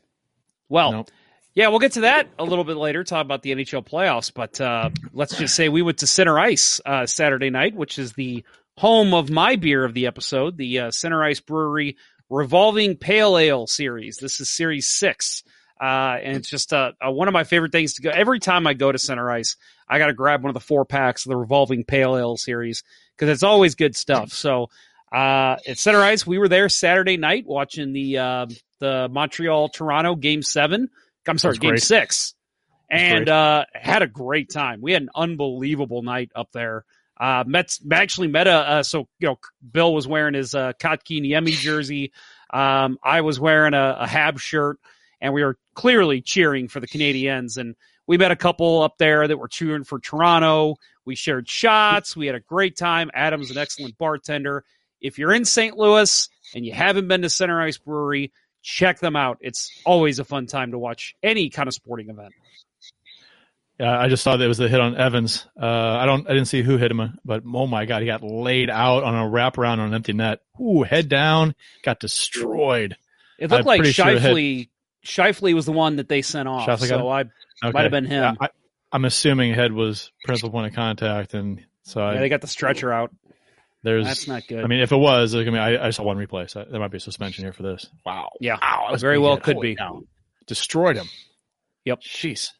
Well, 0.67 0.91
nope. 0.91 1.12
yeah, 1.53 1.69
we'll 1.69 1.79
get 1.79 1.93
to 1.93 2.01
that 2.01 2.27
a 2.38 2.43
little 2.43 2.65
bit 2.65 2.75
later. 2.75 3.05
Talk 3.05 3.24
about 3.24 3.41
the 3.41 3.51
NHL 3.51 3.88
playoffs, 3.88 4.33
but 4.33 4.60
uh, 4.60 4.89
let's 5.13 5.38
just 5.38 5.55
say 5.55 5.69
we 5.69 5.81
went 5.81 6.00
to 6.00 6.07
Center 6.07 6.38
Ice 6.38 6.81
uh, 6.86 7.05
Saturday 7.05 7.50
night, 7.50 7.75
which 7.75 7.98
is 7.98 8.12
the 8.12 8.43
home 8.77 9.13
of 9.13 9.29
my 9.29 9.55
beer 9.55 9.83
of 9.83 9.93
the 9.93 10.07
episode, 10.07 10.57
the 10.57 10.79
uh, 10.79 10.91
Center 10.91 11.23
Ice 11.23 11.39
Brewery 11.39 11.97
Revolving 12.29 12.95
Pale 12.97 13.37
Ale 13.37 13.67
series. 13.67 14.17
This 14.17 14.39
is 14.39 14.49
series 14.49 14.87
six. 14.87 15.43
Uh, 15.81 16.19
and 16.21 16.37
it's 16.37 16.49
just 16.49 16.73
uh, 16.73 16.91
uh, 17.05 17.09
one 17.09 17.27
of 17.27 17.33
my 17.33 17.43
favorite 17.43 17.71
things 17.71 17.95
to 17.95 18.03
go. 18.03 18.11
Every 18.11 18.39
time 18.39 18.67
I 18.67 18.75
go 18.75 18.91
to 18.91 18.99
Center 18.99 19.31
Ice, 19.31 19.57
I 19.89 19.97
got 19.97 20.07
to 20.07 20.13
grab 20.13 20.43
one 20.43 20.51
of 20.51 20.53
the 20.53 20.59
four 20.59 20.85
packs 20.85 21.25
of 21.25 21.31
the 21.31 21.35
Revolving 21.35 21.85
Pale 21.85 22.17
Ale 22.17 22.37
series 22.37 22.83
because 23.17 23.29
it's 23.29 23.41
always 23.41 23.73
good 23.73 23.95
stuff. 23.95 24.31
So 24.31 24.69
uh, 25.11 25.57
at 25.67 25.79
Center 25.79 26.01
Ice, 26.01 26.25
we 26.25 26.37
were 26.37 26.47
there 26.47 26.69
Saturday 26.69 27.17
night 27.17 27.45
watching 27.47 27.93
the 27.93 28.19
uh, 28.19 28.45
the 28.79 29.09
Montreal 29.11 29.69
Toronto 29.69 30.15
Game 30.15 30.43
Seven. 30.43 30.87
I'm 31.27 31.39
sorry, 31.39 31.57
Game. 31.57 31.77
Six, 31.77 32.35
and 32.89 33.27
uh, 33.27 33.65
had 33.73 34.03
a 34.03 34.07
great 34.07 34.51
time. 34.51 34.81
We 34.81 34.93
had 34.93 35.01
an 35.01 35.09
unbelievable 35.15 36.03
night 36.03 36.31
up 36.35 36.51
there. 36.51 36.85
Uh, 37.21 37.43
met 37.45 37.77
actually 37.91 38.27
met 38.27 38.47
a 38.47 38.51
uh, 38.51 38.83
so 38.83 39.07
you 39.19 39.27
know 39.27 39.37
Bill 39.71 39.93
was 39.93 40.07
wearing 40.07 40.33
his 40.33 40.55
uh, 40.55 40.73
Kotkaniemi 40.73 41.51
jersey. 41.51 42.11
Um, 42.51 42.97
I 43.03 43.21
was 43.21 43.39
wearing 43.39 43.75
a, 43.75 43.97
a 43.99 44.07
Hab 44.07 44.39
shirt 44.39 44.79
and 45.21 45.33
we 45.33 45.43
were 45.43 45.57
clearly 45.75 46.21
cheering 46.21 46.67
for 46.67 46.79
the 46.79 46.87
Canadiens. 46.87 47.57
And 47.57 47.75
we 48.07 48.17
met 48.17 48.31
a 48.31 48.35
couple 48.35 48.81
up 48.81 48.97
there 48.97 49.27
that 49.27 49.37
were 49.37 49.47
cheering 49.47 49.83
for 49.83 49.99
Toronto. 49.99 50.75
We 51.05 51.15
shared 51.15 51.47
shots. 51.47 52.15
We 52.15 52.25
had 52.25 52.35
a 52.35 52.39
great 52.39 52.75
time. 52.75 53.11
Adam's 53.13 53.51
an 53.51 53.57
excellent 53.57 53.97
bartender. 53.97 54.65
If 54.99 55.17
you're 55.17 55.33
in 55.33 55.45
St. 55.45 55.77
Louis 55.77 56.27
and 56.53 56.65
you 56.65 56.73
haven't 56.73 57.07
been 57.07 57.21
to 57.21 57.29
Center 57.29 57.61
Ice 57.61 57.77
Brewery, 57.77 58.33
check 58.61 58.99
them 58.99 59.15
out. 59.15 59.37
It's 59.41 59.71
always 59.85 60.19
a 60.19 60.25
fun 60.25 60.47
time 60.47 60.71
to 60.71 60.79
watch 60.79 61.15
any 61.23 61.49
kind 61.49 61.67
of 61.67 61.73
sporting 61.73 62.09
event. 62.09 62.33
Yeah, 63.81 64.00
I 64.00 64.09
just 64.09 64.21
saw 64.21 64.38
that 64.38 64.45
it 64.45 64.47
was 64.47 64.59
the 64.59 64.69
hit 64.69 64.79
on 64.79 64.95
Evans. 64.95 65.47
Uh, 65.59 65.65
I 65.65 66.05
don't, 66.05 66.29
I 66.29 66.33
didn't 66.33 66.50
see 66.50 66.61
who 66.61 66.77
hit 66.77 66.91
him, 66.91 67.17
but 67.25 67.41
oh 67.51 67.65
my 67.65 67.85
god, 67.85 68.03
he 68.03 68.05
got 68.05 68.21
laid 68.21 68.69
out 68.69 69.03
on 69.03 69.15
a 69.15 69.27
wraparound 69.27 69.79
on 69.79 69.88
an 69.88 69.95
empty 69.95 70.13
net. 70.13 70.41
Ooh, 70.61 70.83
head 70.83 71.09
down, 71.09 71.55
got 71.81 72.00
destroyed. 72.00 72.95
It 73.39 73.50
looked 73.50 73.61
I'm 73.61 73.65
like 73.65 73.81
Scheifele 73.81 74.69
Shifley 75.03 75.55
was 75.55 75.65
the 75.65 75.71
one 75.71 75.95
that 75.95 76.07
they 76.07 76.21
sent 76.21 76.47
off, 76.47 76.67
Scheifele 76.67 76.89
so 76.89 77.09
I 77.09 77.21
okay. 77.21 77.31
might 77.73 77.81
have 77.81 77.91
been 77.91 78.05
him. 78.05 78.38
I, 78.39 78.50
am 78.93 79.03
assuming 79.03 79.55
head 79.55 79.73
was 79.73 80.11
principal 80.25 80.51
point 80.51 80.67
of 80.67 80.75
contact, 80.75 81.33
and 81.33 81.65
so 81.81 82.01
yeah, 82.01 82.17
I, 82.17 82.19
they 82.19 82.29
got 82.29 82.41
the 82.41 82.47
stretcher 82.47 82.93
out. 82.93 83.11
There's 83.81 84.05
that's 84.05 84.27
not 84.27 84.47
good. 84.47 84.63
I 84.63 84.67
mean, 84.67 84.81
if 84.81 84.91
it 84.91 84.97
was, 84.97 85.33
I 85.33 85.43
mean, 85.43 85.55
I, 85.55 85.88
I 85.88 85.89
saw 85.89 86.03
one 86.03 86.17
replay, 86.17 86.47
so 86.47 86.63
there 86.69 86.79
might 86.79 86.91
be 86.91 86.97
a 86.97 87.00
suspension 87.00 87.45
here 87.45 87.53
for 87.53 87.63
this. 87.63 87.88
Wow. 88.05 88.29
Yeah. 88.39 88.59
Wow. 88.61 88.95
Very 88.97 89.17
well 89.17 89.38
could 89.38 89.59
be. 89.59 89.73
Down. 89.73 90.05
Destroyed 90.45 90.97
him. 90.97 91.07
Yep. 91.85 92.01
Jeez. 92.01 92.51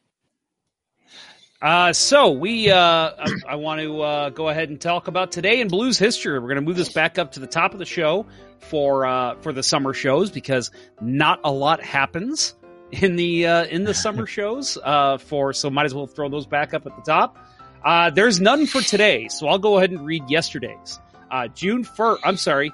Uh, 1.62 1.92
so 1.92 2.32
we, 2.32 2.70
uh, 2.70 2.76
I, 2.76 3.32
I 3.50 3.54
want 3.54 3.80
to 3.80 4.02
uh, 4.02 4.30
go 4.30 4.48
ahead 4.48 4.68
and 4.68 4.80
talk 4.80 5.06
about 5.06 5.30
today 5.30 5.60
in 5.60 5.68
blues 5.68 5.96
history. 5.96 6.36
We're 6.40 6.48
going 6.48 6.56
to 6.56 6.62
move 6.62 6.76
this 6.76 6.92
back 6.92 7.18
up 7.18 7.32
to 7.32 7.40
the 7.40 7.46
top 7.46 7.72
of 7.72 7.78
the 7.78 7.84
show 7.84 8.26
for 8.58 9.06
uh, 9.06 9.36
for 9.42 9.52
the 9.52 9.62
summer 9.62 9.94
shows 9.94 10.32
because 10.32 10.72
not 11.00 11.38
a 11.44 11.52
lot 11.52 11.80
happens 11.80 12.56
in 12.90 13.14
the 13.14 13.46
uh, 13.46 13.64
in 13.66 13.84
the 13.84 13.94
summer 13.94 14.26
shows. 14.38 14.76
Uh, 14.82 15.18
for 15.18 15.52
so 15.52 15.70
might 15.70 15.86
as 15.86 15.94
well 15.94 16.08
throw 16.08 16.28
those 16.28 16.46
back 16.46 16.74
up 16.74 16.84
at 16.84 16.96
the 16.96 17.02
top. 17.02 17.38
Uh, 17.84 18.10
there's 18.10 18.40
none 18.40 18.66
for 18.66 18.80
today, 18.80 19.28
so 19.28 19.46
I'll 19.46 19.58
go 19.58 19.78
ahead 19.78 19.92
and 19.92 20.04
read 20.04 20.28
yesterday's. 20.28 20.98
Uh, 21.30 21.46
June 21.46 21.84
first. 21.84 22.22
I'm 22.24 22.36
sorry, 22.36 22.72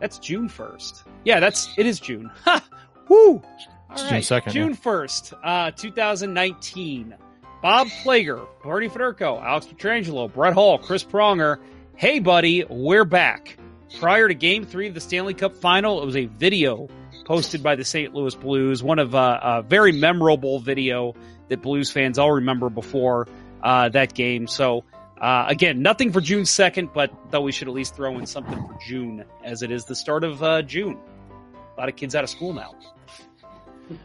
that's 0.00 0.18
June 0.18 0.48
first. 0.48 1.04
Yeah, 1.24 1.40
that's 1.40 1.68
it 1.76 1.84
is 1.84 2.00
June. 2.00 2.30
Ha! 2.44 2.64
Woo! 3.08 3.42
All 3.90 4.08
June 4.08 4.22
second. 4.22 4.52
June 4.54 4.74
first, 4.74 5.34
uh, 5.42 5.72
2019. 5.72 7.16
Bob 7.64 7.88
Plager, 7.88 8.46
Bernie 8.62 8.90
Federko, 8.90 9.42
Alex 9.42 9.66
Pietrangelo, 9.66 10.30
Brett 10.30 10.52
Hull, 10.52 10.76
Chris 10.76 11.02
Pronger. 11.02 11.56
Hey, 11.96 12.18
buddy, 12.18 12.62
we're 12.68 13.06
back. 13.06 13.56
Prior 13.98 14.28
to 14.28 14.34
Game 14.34 14.66
Three 14.66 14.88
of 14.88 14.94
the 14.94 15.00
Stanley 15.00 15.32
Cup 15.32 15.56
Final, 15.56 16.02
it 16.02 16.04
was 16.04 16.14
a 16.14 16.26
video 16.26 16.90
posted 17.24 17.62
by 17.62 17.74
the 17.74 17.82
St. 17.82 18.12
Louis 18.12 18.34
Blues. 18.34 18.82
One 18.82 18.98
of 18.98 19.14
uh, 19.14 19.40
a 19.42 19.62
very 19.62 19.92
memorable 19.92 20.58
video 20.60 21.14
that 21.48 21.62
Blues 21.62 21.90
fans 21.90 22.18
all 22.18 22.32
remember 22.32 22.68
before 22.68 23.28
uh, 23.62 23.88
that 23.88 24.12
game. 24.12 24.46
So 24.46 24.84
uh, 25.18 25.46
again, 25.48 25.80
nothing 25.80 26.12
for 26.12 26.20
June 26.20 26.44
second, 26.44 26.90
but 26.92 27.14
though 27.30 27.40
we 27.40 27.50
should 27.50 27.68
at 27.68 27.72
least 27.72 27.96
throw 27.96 28.18
in 28.18 28.26
something 28.26 28.58
for 28.58 28.78
June, 28.86 29.24
as 29.42 29.62
it 29.62 29.70
is 29.70 29.86
the 29.86 29.94
start 29.94 30.22
of 30.22 30.42
uh, 30.42 30.60
June. 30.60 30.98
A 31.74 31.80
lot 31.80 31.88
of 31.88 31.96
kids 31.96 32.14
out 32.14 32.24
of 32.24 32.28
school 32.28 32.52
now. 32.52 32.74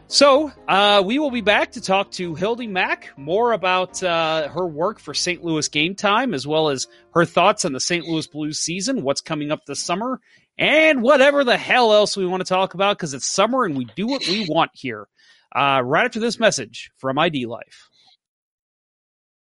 So, 0.08 0.52
uh, 0.68 1.02
we 1.04 1.18
will 1.18 1.30
be 1.30 1.40
back 1.40 1.72
to 1.72 1.80
talk 1.80 2.10
to 2.12 2.34
Hildy 2.34 2.66
Mac 2.66 3.10
more 3.16 3.52
about 3.52 4.02
uh, 4.02 4.48
her 4.48 4.66
work 4.66 4.98
for 4.98 5.14
St. 5.14 5.42
Louis 5.42 5.66
Game 5.68 5.94
Time, 5.94 6.34
as 6.34 6.46
well 6.46 6.68
as 6.68 6.86
her 7.14 7.24
thoughts 7.24 7.64
on 7.64 7.72
the 7.72 7.80
St. 7.80 8.04
Louis 8.04 8.26
Blues 8.26 8.58
season, 8.58 9.02
what's 9.02 9.20
coming 9.20 9.50
up 9.50 9.64
this 9.66 9.80
summer, 9.80 10.20
and 10.58 11.02
whatever 11.02 11.44
the 11.44 11.56
hell 11.56 11.92
else 11.92 12.16
we 12.16 12.26
want 12.26 12.40
to 12.40 12.48
talk 12.48 12.74
about 12.74 12.98
because 12.98 13.14
it's 13.14 13.26
summer 13.26 13.64
and 13.64 13.76
we 13.76 13.86
do 13.96 14.06
what 14.06 14.26
we 14.26 14.46
want 14.48 14.70
here. 14.74 15.06
Uh, 15.54 15.80
right 15.84 16.04
after 16.04 16.20
this 16.20 16.38
message 16.38 16.90
from 16.98 17.18
ID 17.18 17.46
Life. 17.46 17.88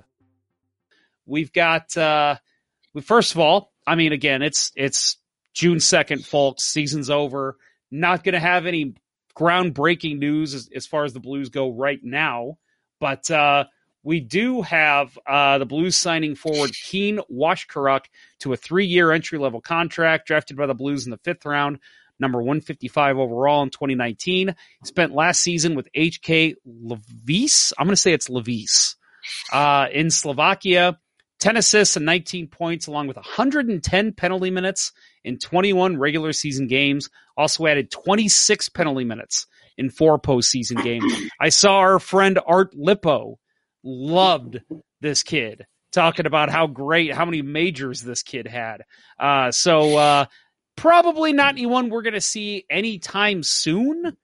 We've 1.27 1.53
got, 1.53 1.97
uh, 1.97 2.37
first 3.03 3.33
of 3.33 3.41
all, 3.41 3.73
I 3.87 3.95
mean, 3.95 4.13
again, 4.13 4.43
it's, 4.43 4.73
it's 4.77 5.17
June 5.55 5.79
2nd, 5.79 6.25
folks. 6.25 6.65
Season's 6.65 7.11
over. 7.11 7.57
Not 7.91 8.25
going 8.25 8.35
to 8.35 8.41
have 8.41 8.67
any 8.67 8.95
groundbreaking 9.37 10.19
news 10.19 10.55
as, 10.55 10.69
as, 10.75 10.87
far 10.87 11.05
as 11.05 11.13
the 11.13 11.21
Blues 11.21 11.51
go 11.51 11.71
right 11.71 12.01
now, 12.03 12.59
but, 13.01 13.31
uh, 13.31 13.65
we 14.03 14.21
do 14.21 14.63
have 14.63 15.19
uh, 15.27 15.59
the 15.59 15.67
Blues 15.67 15.97
signing 15.97 16.37
forward 16.37 16.71
Keean 16.73 17.19
Washkurak 17.29 18.05
to 18.39 18.53
a 18.53 18.57
three-year 18.57 19.11
entry-level 19.11 19.63
contract, 19.63 20.29
drafted 20.29 20.57
by 20.57 20.67
the 20.67 20.75
Blues 20.75 21.07
in 21.07 21.11
the 21.11 21.19
fifth 21.25 21.45
round 21.45 21.81
number 22.19 22.39
155 22.39 23.19
overall 23.19 23.63
in 23.63 23.71
2019. 23.71 24.49
He 24.49 24.87
spent 24.87 25.13
last 25.13 25.41
season 25.41 25.75
with 25.75 25.89
HK 25.93 26.55
Levice. 26.65 27.73
I'm 27.77 27.87
going 27.87 27.95
to 27.95 28.01
say 28.01 28.13
it's 28.13 28.31
Levice 28.31 28.97
uh, 29.53 29.87
in 29.93 30.11
Slovakia. 30.11 30.99
10 31.41 31.57
assists 31.57 31.97
and 31.97 32.07
19 32.07 32.49
points, 32.49 32.87
along 32.87 33.09
with 33.09 33.17
110 33.17 34.13
penalty 34.13 34.51
minutes 34.51 34.93
in 35.25 35.39
21 35.39 35.99
regular 35.99 36.33
season 36.33 36.67
games. 36.67 37.11
Also 37.37 37.67
added 37.67 37.91
26 37.91 38.69
penalty 38.71 39.05
minutes 39.05 39.47
in 39.77 39.91
four 39.91 40.19
postseason 40.19 40.83
games. 40.83 41.13
I 41.41 41.51
saw 41.51 41.79
our 41.79 41.99
friend 41.99 42.39
Art 42.47 42.75
Lippo 42.75 43.39
loved 43.85 44.61
this 45.01 45.23
kid, 45.23 45.67
talking 45.93 46.27
about 46.27 46.51
how 46.51 46.67
great, 46.67 47.13
how 47.13 47.25
many 47.25 47.43
majors 47.43 48.03
this 48.03 48.23
kid 48.23 48.47
had. 48.47 48.83
Uh, 49.19 49.51
so 49.51 49.97
uh, 49.97 50.25
probably 50.77 51.33
not 51.33 51.55
anyone 51.55 51.91
we're 51.91 52.03
going 52.03 52.15
to 52.15 52.21
see 52.21 52.65
anytime 52.71 53.43
soon, 53.43 54.17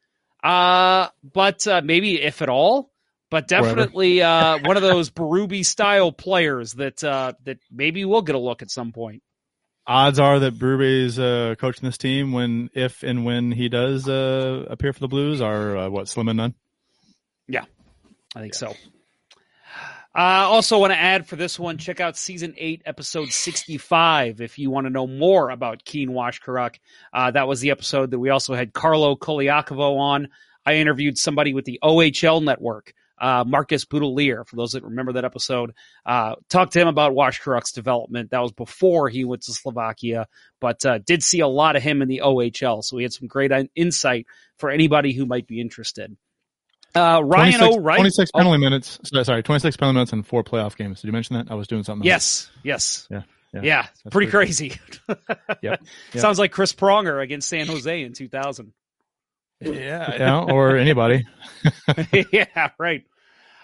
uh, 0.43 1.09
but 1.23 1.67
uh, 1.67 1.83
maybe 1.85 2.21
if 2.21 2.43
at 2.43 2.49
all. 2.49 2.92
But 3.33 3.49
definitely 3.49 4.21
uh, 4.21 4.59
one 4.59 4.77
of 4.77 4.83
those 4.83 5.09
Berube 5.09 5.65
style 5.65 6.13
players 6.13 6.75
that 6.75 7.03
uh, 7.03 7.33
that 7.45 7.61
maybe 7.71 8.05
we'll 8.05 8.21
get 8.21 8.35
a 8.35 8.39
look 8.39 8.61
at 8.61 8.71
some 8.71 8.93
point. 8.93 9.23
Odds 9.87 10.21
are 10.21 10.39
that 10.41 10.59
Berube 10.59 11.07
is 11.07 11.19
uh, 11.19 11.55
coaching 11.59 11.89
this 11.89 11.97
team 11.97 12.33
when, 12.33 12.69
if 12.75 13.03
and 13.03 13.25
when 13.25 13.51
he 13.51 13.71
does 13.71 14.07
uh, 14.07 14.67
appear 14.69 14.93
for 14.93 15.01
the 15.01 15.09
Blues 15.09 15.41
are 15.41 15.79
uh, 15.79 15.89
what 15.89 16.09
slim 16.09 16.29
and 16.29 16.37
none. 16.37 16.55
Yeah, 17.49 17.65
I 18.37 18.41
think 18.41 18.53
so. 18.53 18.75
I 20.15 20.43
uh, 20.43 20.49
also 20.49 20.79
want 20.79 20.93
to 20.93 20.99
add 20.99 21.27
for 21.27 21.37
this 21.37 21.59
one, 21.59 21.79
check 21.79 22.01
out 22.01 22.19
season 22.19 22.53
eight, 22.59 22.83
episode 22.85 23.31
65, 23.31 24.43
if 24.43 24.59
you 24.59 24.71
want 24.71 24.85
to 24.87 24.91
know 24.91 25.07
more 25.07 25.49
about 25.49 25.87
Keean 25.87 26.11
Washkurak. 26.11 26.81
Uh, 27.15 27.31
that 27.31 27.49
was 27.49 27.61
the 27.61 27.71
episode 27.71 28.11
that 28.11 28.19
we 28.19 28.29
also 28.29 28.53
had 28.53 28.75
Carlo 28.75 29.17
Colaiacovo 29.17 29.97
on. 29.97 30.29
I 30.67 30.75
interviewed 30.75 31.17
somebody 31.17 31.55
with 31.55 31.65
the 31.65 31.81
OHL 31.83 32.45
network, 32.45 32.93
uh, 33.23 33.45
Marcus 33.47 33.85
Boudelier, 33.85 34.45
for 34.45 34.57
those 34.57 34.73
that 34.73 34.83
remember 34.83 35.13
that 35.13 35.25
episode. 35.25 35.75
Uh, 36.05 36.35
talked 36.49 36.73
to 36.73 36.81
him 36.81 36.89
about 36.89 37.13
Washkurak's 37.13 37.71
development. 37.71 38.33
That 38.33 38.41
was 38.41 38.51
before 38.51 39.09
he 39.09 39.25
went 39.25 39.43
to 39.43 39.53
Slovakia, 39.53 40.27
but 40.61 40.85
uh, 40.85 40.99
did 40.99 41.23
see 41.23 41.39
a 41.39 41.47
lot 41.47 41.77
of 41.77 41.85
him 41.85 42.03
in 42.03 42.09
the 42.09 42.23
OHL. 42.25 42.83
So 42.83 42.97
we 42.97 43.05
had 43.05 43.13
some 43.13 43.29
great 43.29 43.53
insight 43.77 44.27
for 44.59 44.71
anybody 44.71 45.13
who 45.13 45.25
might 45.25 45.47
be 45.47 45.61
interested. 45.61 46.17
Uh, 46.97 47.23
Ryan 47.25 47.59
26, 47.59 47.77
O'Reilly. 47.77 48.01
26 48.01 48.31
penalty 48.33 48.57
oh. 48.57 48.59
minutes. 48.59 48.99
Sorry, 49.05 49.43
26 49.43 49.77
penalty 49.77 49.95
minutes 49.95 50.13
and 50.13 50.27
four 50.27 50.43
playoff 50.43 50.77
games. 50.77 51.01
Did 51.01 51.07
you 51.07 51.13
mention 51.13 51.37
that? 51.37 51.51
I 51.51 51.55
was 51.55 51.69
doing 51.69 51.85
something. 51.85 52.05
Yes. 52.05 52.51
Else. 52.51 52.65
Yes. 52.65 53.09
Yeah. 53.09 53.23
Yeah. 53.55 53.61
yeah 53.63 53.87
pretty, 54.11 54.11
pretty, 54.11 54.31
crazy. 54.31 54.73
yep. 55.09 55.49
yep. 55.63 55.83
Sounds 56.17 56.41
like 56.41 56.51
Chris 56.51 56.73
Pronger 56.73 57.23
against 57.23 57.49
San 57.49 57.67
Jose 57.69 58.03
in 58.03 58.15
2000. 58.15 58.73
Yeah. 59.61 60.17
yeah 60.17 60.41
or 60.41 60.77
anybody. 60.77 61.25
yeah. 62.33 62.71
Right. 62.79 63.05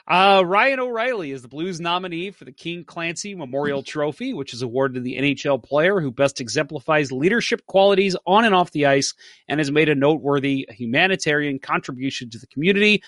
Uh, 0.09 0.43
Ryan 0.45 0.81
O'Reilly 0.81 1.33
is 1.33 1.43
the 1.43 1.49
Blues 1.49 1.81
nominee 1.81 2.31
for 2.31 2.47
the 2.47 2.53
King 2.53 2.83
Clancy 2.83 3.35
Memorial 3.35 3.83
Trophy, 3.83 4.33
which 4.33 4.55
is 4.55 4.63
awarded 4.63 4.95
to 4.95 5.01
the 5.03 5.19
NHL 5.19 5.63
player 5.63 6.01
who 6.01 6.11
best 6.11 6.41
exemplifies 6.41 7.13
leadership 7.13 7.67
qualities 7.67 8.17
on 8.27 8.47
and 8.47 8.55
off 8.55 8.71
the 8.71 8.87
ice 8.87 9.13
and 9.49 9.61
has 9.61 9.71
made 9.71 9.91
a 9.91 9.95
noteworthy 9.95 10.67
humanitarian 10.71 11.59
contribution 11.59 12.31
to 12.31 12.39
the 12.39 12.47
community. 12.47 13.03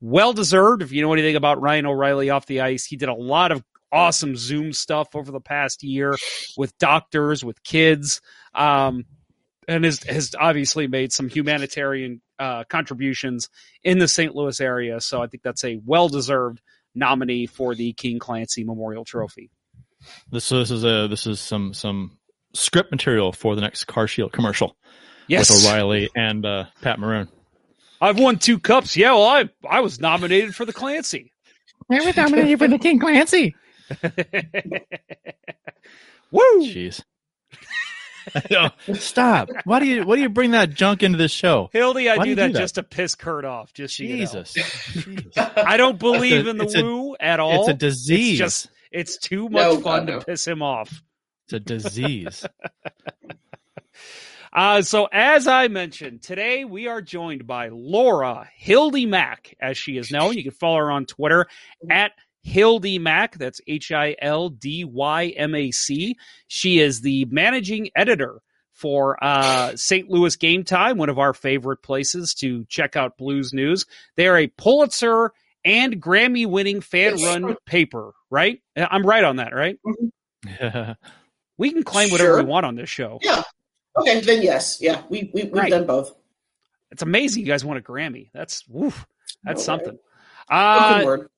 Well 0.00 0.32
deserved. 0.32 0.82
If 0.82 0.92
you 0.92 1.02
know 1.02 1.12
anything 1.12 1.34
about 1.34 1.60
Ryan 1.60 1.86
O'Reilly 1.86 2.30
off 2.30 2.46
the 2.46 2.60
ice, 2.60 2.84
he 2.84 2.96
did 2.96 3.08
a 3.08 3.14
lot 3.14 3.50
of 3.50 3.64
awesome 3.90 4.36
Zoom 4.36 4.72
stuff 4.72 5.08
over 5.16 5.32
the 5.32 5.40
past 5.40 5.82
year 5.82 6.14
with 6.56 6.78
doctors, 6.78 7.44
with 7.44 7.64
kids. 7.64 8.20
Um, 8.54 9.06
and 9.68 9.84
has, 9.84 10.02
has 10.04 10.34
obviously 10.38 10.86
made 10.86 11.12
some 11.12 11.28
humanitarian 11.28 12.20
uh, 12.38 12.64
contributions 12.64 13.48
in 13.82 13.98
the 13.98 14.08
St. 14.08 14.34
Louis 14.34 14.60
area. 14.60 15.00
So 15.00 15.22
I 15.22 15.26
think 15.26 15.42
that's 15.42 15.64
a 15.64 15.80
well 15.84 16.08
deserved 16.08 16.60
nominee 16.94 17.46
for 17.46 17.74
the 17.74 17.92
King 17.92 18.18
Clancy 18.18 18.64
Memorial 18.64 19.04
Trophy. 19.04 19.50
This 20.30 20.48
this 20.48 20.70
is 20.70 20.84
a 20.84 21.08
this 21.08 21.26
is 21.26 21.40
some 21.40 21.74
some 21.74 22.18
script 22.52 22.90
material 22.90 23.32
for 23.32 23.54
the 23.54 23.60
next 23.60 23.84
Car 23.84 24.06
Shield 24.06 24.32
commercial. 24.32 24.76
Yes, 25.26 25.50
with 25.50 25.64
O'Reilly 25.64 26.10
and 26.14 26.44
uh, 26.44 26.64
Pat 26.82 26.98
Maroon. 26.98 27.28
I've 28.00 28.18
won 28.18 28.38
two 28.38 28.58
cups. 28.58 28.96
Yeah, 28.96 29.12
well, 29.12 29.24
I 29.24 29.48
I 29.68 29.80
was 29.80 30.00
nominated 30.00 30.54
for 30.54 30.64
the 30.64 30.72
Clancy. 30.72 31.32
I 31.90 32.04
was 32.04 32.16
nominated 32.16 32.58
for 32.58 32.68
the 32.68 32.78
King 32.78 32.98
Clancy. 32.98 33.54
Woo! 36.30 36.60
Jeez. 36.60 37.02
Stop. 38.94 39.50
Why 39.64 39.80
do 39.80 39.86
you 39.86 40.04
why 40.04 40.16
do 40.16 40.22
you 40.22 40.28
bring 40.28 40.52
that 40.52 40.70
junk 40.70 41.02
into 41.02 41.18
this 41.18 41.30
show? 41.32 41.70
Hildy, 41.72 42.08
I 42.08 42.16
Why 42.16 42.24
do, 42.24 42.34
that 42.36 42.46
do 42.48 42.52
that? 42.54 42.58
just 42.58 42.74
to 42.76 42.82
piss 42.82 43.14
Kurt 43.14 43.44
off. 43.44 43.72
Just 43.72 43.96
so 43.96 44.04
Jesus. 44.04 44.54
I 45.36 45.76
don't 45.76 45.98
believe 45.98 46.46
a- 46.46 46.50
in 46.50 46.58
the 46.58 46.64
it's 46.64 46.74
a- 46.74 46.82
woo 46.82 47.16
at 47.20 47.40
all. 47.40 47.60
it's 47.62 47.68
a 47.70 47.74
disease. 47.74 48.40
It's 48.40 48.62
just 48.62 48.70
it's 48.92 49.16
too 49.18 49.48
much 49.48 49.62
No, 49.62 49.80
fun 49.80 50.06
no, 50.06 50.14
no. 50.14 50.18
to 50.20 50.24
piss 50.26 50.46
him 50.46 50.62
off. 50.62 51.02
It's 51.46 51.52
a 51.54 51.60
disease. 51.60 52.44
Uh, 54.52 54.82
so 54.82 55.08
as 55.10 55.48
I 55.48 55.66
mentioned, 55.66 56.22
today 56.22 56.64
we 56.64 56.86
are 56.86 57.02
joined 57.02 57.44
by 57.44 57.70
Laura 57.72 58.48
Hildy 58.54 59.04
Mac, 59.04 59.52
as 59.60 59.76
she 59.76 59.96
is 59.98 60.12
known. 60.12 60.34
You 60.34 60.44
can 60.44 60.52
follow 60.52 60.76
her 60.78 60.92
on 60.92 61.06
Twitter 61.06 61.46
at 61.90 62.12
Hildy 62.44 62.98
Mac. 63.00 63.36
That's 63.36 63.60
H 63.66 63.90
I 63.90 64.14
L 64.20 64.50
D 64.50 64.84
Y 64.84 65.28
M 65.36 65.54
A 65.54 65.70
C. 65.72 66.16
She 66.46 66.78
is 66.78 67.00
the 67.00 67.24
managing 67.26 67.90
editor 67.96 68.40
for 68.72 69.22
uh, 69.24 69.74
St. 69.76 70.08
Louis 70.10 70.36
Game 70.36 70.62
Time, 70.62 70.98
one 70.98 71.08
of 71.08 71.18
our 71.18 71.32
favorite 71.32 71.82
places 71.82 72.34
to 72.34 72.64
check 72.66 72.96
out 72.96 73.16
blues 73.16 73.52
news. 73.52 73.86
They 74.16 74.26
are 74.28 74.36
a 74.38 74.46
Pulitzer 74.48 75.32
and 75.64 76.00
Grammy 76.02 76.46
winning 76.46 76.80
fan 76.82 77.14
run 77.22 77.56
paper, 77.66 78.12
right? 78.30 78.60
I'm 78.76 79.04
right 79.06 79.24
on 79.24 79.36
that, 79.36 79.54
right? 79.54 79.78
We 81.56 81.70
can 81.70 81.84
claim 81.84 82.10
whatever 82.10 82.30
Sure. 82.30 82.38
we 82.42 82.48
want 82.48 82.66
on 82.66 82.74
this 82.74 82.90
show. 82.90 83.20
Yeah. 83.22 83.44
Okay, 83.96 84.18
then 84.22 84.42
yes. 84.42 84.78
Yeah, 84.80 85.02
we, 85.08 85.30
we, 85.32 85.44
we've 85.44 85.52
Right. 85.52 85.70
done 85.70 85.86
both. 85.86 86.12
It's 86.90 87.02
amazing 87.02 87.42
you 87.42 87.46
guys 87.46 87.64
won 87.64 87.76
a 87.76 87.80
Grammy. 87.80 88.30
That's 88.34 88.66
woof. 88.66 89.06
That's 89.44 89.60
No 89.60 89.64
something. 89.64 89.98
Uh, 90.50 91.02
word. 91.04 91.28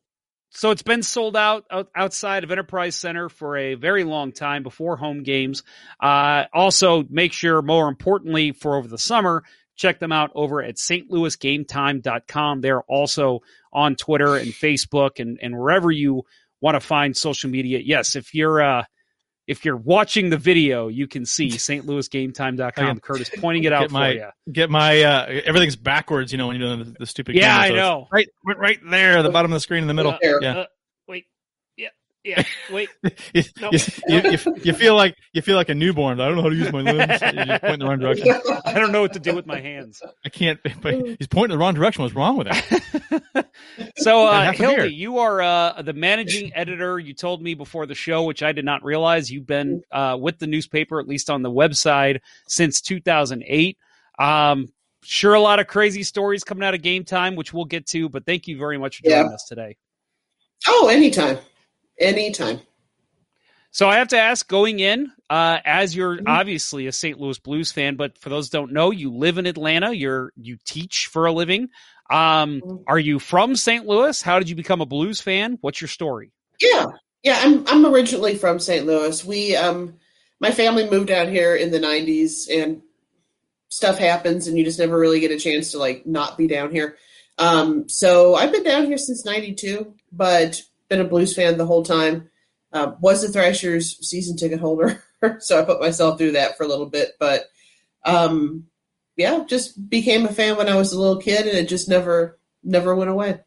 So 0.51 0.71
it's 0.71 0.83
been 0.83 1.03
sold 1.03 1.37
out, 1.37 1.65
out 1.71 1.89
outside 1.95 2.45
of 2.45 2.51
Enterprise 2.51 2.95
Center 2.95 3.29
for 3.29 3.57
a 3.57 3.75
very 3.75 4.05
long 4.05 4.33
time 4.33 4.63
before 4.63 4.97
home 4.97 5.23
games. 5.23 5.63
Uh, 6.01 6.45
also, 6.53 7.05
make 7.11 7.33
sure, 7.33 7.61
more 7.63 7.89
importantly, 7.89 8.53
for 8.53 8.77
over 8.77 8.89
the 8.89 8.99
summer, 8.99 9.45
check 9.77 9.99
them 9.99 10.13
out 10.13 10.31
over 10.35 10.63
at 10.63 10.77
stlouisgametime.com. 10.77 12.61
They're 12.61 12.83
also 12.83 13.41
on 13.73 13.97
Twitter 13.97 14.37
and 14.37 14.49
Facebook 14.49 15.21
and, 15.21 15.39
and 15.43 15.59
wherever 15.59 15.91
you 15.91 16.23
want 16.61 16.75
to 16.75 16.81
find 16.81 17.17
social 17.17 17.51
media. 17.51 17.81
Yes, 17.85 18.17
if 18.17 18.35
you're 18.35 18.63
uh, 18.63 18.85
if 19.47 19.65
you're 19.65 19.77
watching 19.77 20.31
the 20.31 20.37
video, 20.37 20.89
you 20.89 21.07
can 21.07 21.25
see 21.25 21.49
stlouisgametime.com. 21.51 22.85
Again, 22.85 23.01
Curtis 23.01 23.31
pointing 23.39 23.65
it 23.65 23.73
out 23.73 23.83
get 23.83 23.89
for 23.91 23.95
my 23.95 24.11
you. 24.11 24.29
get 24.53 24.71
my 24.71 25.03
uh, 25.03 25.27
everything's 25.45 25.77
backwards. 25.77 26.33
You 26.33 26.39
know 26.39 26.49
when 26.49 26.61
you're 26.61 26.77
doing 26.77 26.93
the, 26.93 26.97
the 27.01 27.07
stupid. 27.07 27.35
Yeah, 27.35 27.49
camera, 27.49 27.65
I 27.65 27.69
so 27.69 27.75
know. 27.75 28.09
Right, 28.13 28.29
right, 28.45 28.59
right 28.59 28.79
there, 28.91 29.23
the 29.23 29.31
bottom 29.31 29.53
of 29.53 29.57
the 29.57 29.61
screen 29.61 29.83
in 29.83 29.89
the 29.89 29.95
middle. 29.95 30.17
There. 30.21 30.43
Yeah. 30.43 30.59
Uh, 30.59 30.65
wait. 30.65 30.69
Yeah. 32.27 32.41
Yeah. 32.41 32.45
Wait. 32.75 32.89
you, 33.33 33.43
you, 33.71 33.79
you, 34.09 34.21
you, 34.31 34.39
you 34.65 34.73
feel 34.73 34.97
like 34.97 35.17
you 35.33 35.43
feel 35.43 35.57
like 35.57 35.69
a 35.69 35.75
newborn. 35.75 36.21
I 36.21 36.27
don't 36.27 36.37
know 36.37 36.43
how 36.43 36.49
to 36.49 36.57
use 36.57 36.73
my 36.73 36.81
limbs. 36.81 37.23
You 37.23 37.45
just 37.45 37.63
point 37.63 37.75
in 37.75 37.79
the 37.81 37.87
wrong 37.87 37.99
direction. 37.99 38.29
I 38.65 38.73
don't 38.75 38.91
know 38.93 39.01
what 39.01 39.13
to 39.13 39.21
do 39.21 39.35
with 39.35 39.47
my 39.47 39.61
hands. 39.61 40.03
I 40.25 40.29
can't. 40.29 40.59
But 40.83 40.95
he's 40.95 41.29
pointing 41.29 41.57
the 41.57 41.59
wrong 41.59 41.75
direction. 41.75 42.03
What's 42.03 42.15
wrong 42.15 42.37
with 42.37 42.49
that? 42.49 43.47
So, 43.97 44.27
uh, 44.27 44.43
half 44.45 44.55
a. 44.55 44.57
Hildy, 44.59 44.95
you 44.95 45.19
are 45.19 45.41
uh, 45.41 45.83
the 45.83 45.93
managing 45.93 46.53
editor. 46.55 46.99
You 46.99 47.15
told 47.15 47.43
me 47.43 47.55
before 47.55 47.87
the 47.87 47.95
show, 47.95 48.25
which 48.25 48.43
I 48.43 48.53
did 48.53 48.65
not 48.65 48.83
realize. 48.85 49.31
You've 49.31 49.47
been 49.47 49.83
uh, 49.93 50.17
with 50.21 50.39
the 50.39 50.47
newspaper, 50.47 50.99
at 51.01 51.07
least 51.07 51.31
on 51.31 51.43
the 51.43 51.51
website, 51.51 52.21
since 52.49 52.81
2008. 52.81 53.77
Um, 54.19 54.69
sure, 55.03 55.35
a 55.35 55.41
lot 55.41 55.61
of 55.61 55.67
crazy 55.67 56.03
stories 56.03 56.43
coming 56.45 56.65
out 56.65 56.75
of 56.75 56.83
game 56.83 57.05
time, 57.05 57.37
which 57.37 57.53
we'll 57.53 57.65
get 57.67 57.87
to. 57.89 58.09
But 58.09 58.27
thank 58.27 58.49
you 58.49 58.59
very 58.59 58.79
much 58.79 58.99
for 58.99 59.05
joining 59.05 59.27
Yeah. 59.29 59.35
us 59.35 59.45
today. 59.49 59.77
Oh, 60.67 60.89
anytime. 60.89 61.39
Anytime. 61.99 62.61
So 63.71 63.89
I 63.89 63.97
have 63.97 64.09
to 64.09 64.19
ask, 64.19 64.49
going 64.49 64.81
in, 64.81 65.13
uh, 65.29 65.59
as 65.65 65.95
you're 65.95 66.21
Mm-hmm. 66.21 66.27
obviously 66.27 66.87
a 66.87 66.93
St. 66.93 67.21
Louis 67.21 67.39
Blues 67.39 67.73
fan, 67.73 67.97
but 67.97 68.17
for 68.19 68.31
those 68.31 68.49
who 68.51 68.59
don't 68.59 68.73
know, 68.73 68.91
you 68.91 69.13
live 69.13 69.37
in 69.39 69.47
Atlanta. 69.47 69.93
You're 69.93 70.33
you 70.37 70.57
teach 70.65 71.09
for 71.09 71.27
a 71.27 71.33
living. 71.33 71.69
Um, 72.11 72.65
Mm-hmm. 72.65 72.83
are 72.87 72.99
you 72.99 73.19
from 73.19 73.55
St. 73.57 73.87
Louis? 73.87 74.23
How 74.23 74.39
did 74.39 74.49
you 74.49 74.57
become 74.57 74.81
a 74.81 74.87
Blues 74.87 75.21
fan? 75.21 75.59
What's 75.61 75.81
your 75.81 75.89
story? 75.89 76.33
Yeah. 76.61 76.87
Yeah, 77.23 77.39
I'm 77.43 77.67
I'm 77.67 77.87
originally 77.87 78.37
from 78.37 78.59
St. 78.61 78.87
Louis. 78.87 79.25
We 79.25 79.57
um 79.57 79.95
my 80.41 80.51
family 80.53 80.89
moved 80.89 81.11
out 81.11 81.29
here 81.29 81.57
in 81.57 81.71
the 81.71 81.81
90s 81.81 82.49
and 82.51 82.83
stuff 83.69 83.99
happens 83.99 84.47
and 84.47 84.57
you 84.59 84.65
just 84.65 84.79
never 84.79 84.99
really 84.99 85.21
get 85.21 85.33
a 85.33 85.39
chance 85.39 85.73
to 85.73 85.79
like 85.79 86.07
not 86.07 86.39
be 86.39 86.47
down 86.47 86.71
here. 86.71 86.97
Um 87.39 87.89
so 87.89 88.35
I've 88.37 88.53
been 88.53 88.63
down 88.65 88.87
here 88.87 88.99
since 88.99 89.25
92, 89.25 89.95
but 90.13 90.63
been 90.89 91.01
a 91.01 91.05
blues 91.05 91.35
fan 91.35 91.59
the 91.59 91.67
whole 91.67 91.83
time. 91.85 92.31
Uh, 92.73 92.93
was 93.01 93.23
the 93.23 93.29
Thrashers 93.29 93.97
season 94.07 94.37
ticket 94.37 94.61
holder, 94.61 95.03
so 95.39 95.61
I 95.61 95.65
put 95.65 95.81
myself 95.81 96.19
through 96.19 96.33
that 96.33 96.57
for 96.57 96.65
a 96.65 96.69
little 96.69 96.87
bit, 96.87 97.13
but 97.19 97.45
um 98.05 98.67
yeah, 99.17 99.45
just 99.49 99.89
became 99.89 100.27
a 100.27 100.33
fan 100.33 100.57
when 100.57 100.69
I 100.69 100.75
was 100.77 100.93
a 100.93 101.01
little 101.01 101.21
kid 101.21 101.47
and 101.47 101.57
it 101.57 101.69
just 101.69 101.89
never 101.89 102.39
never 102.63 102.95
went 102.95 103.09
away. 103.11 103.41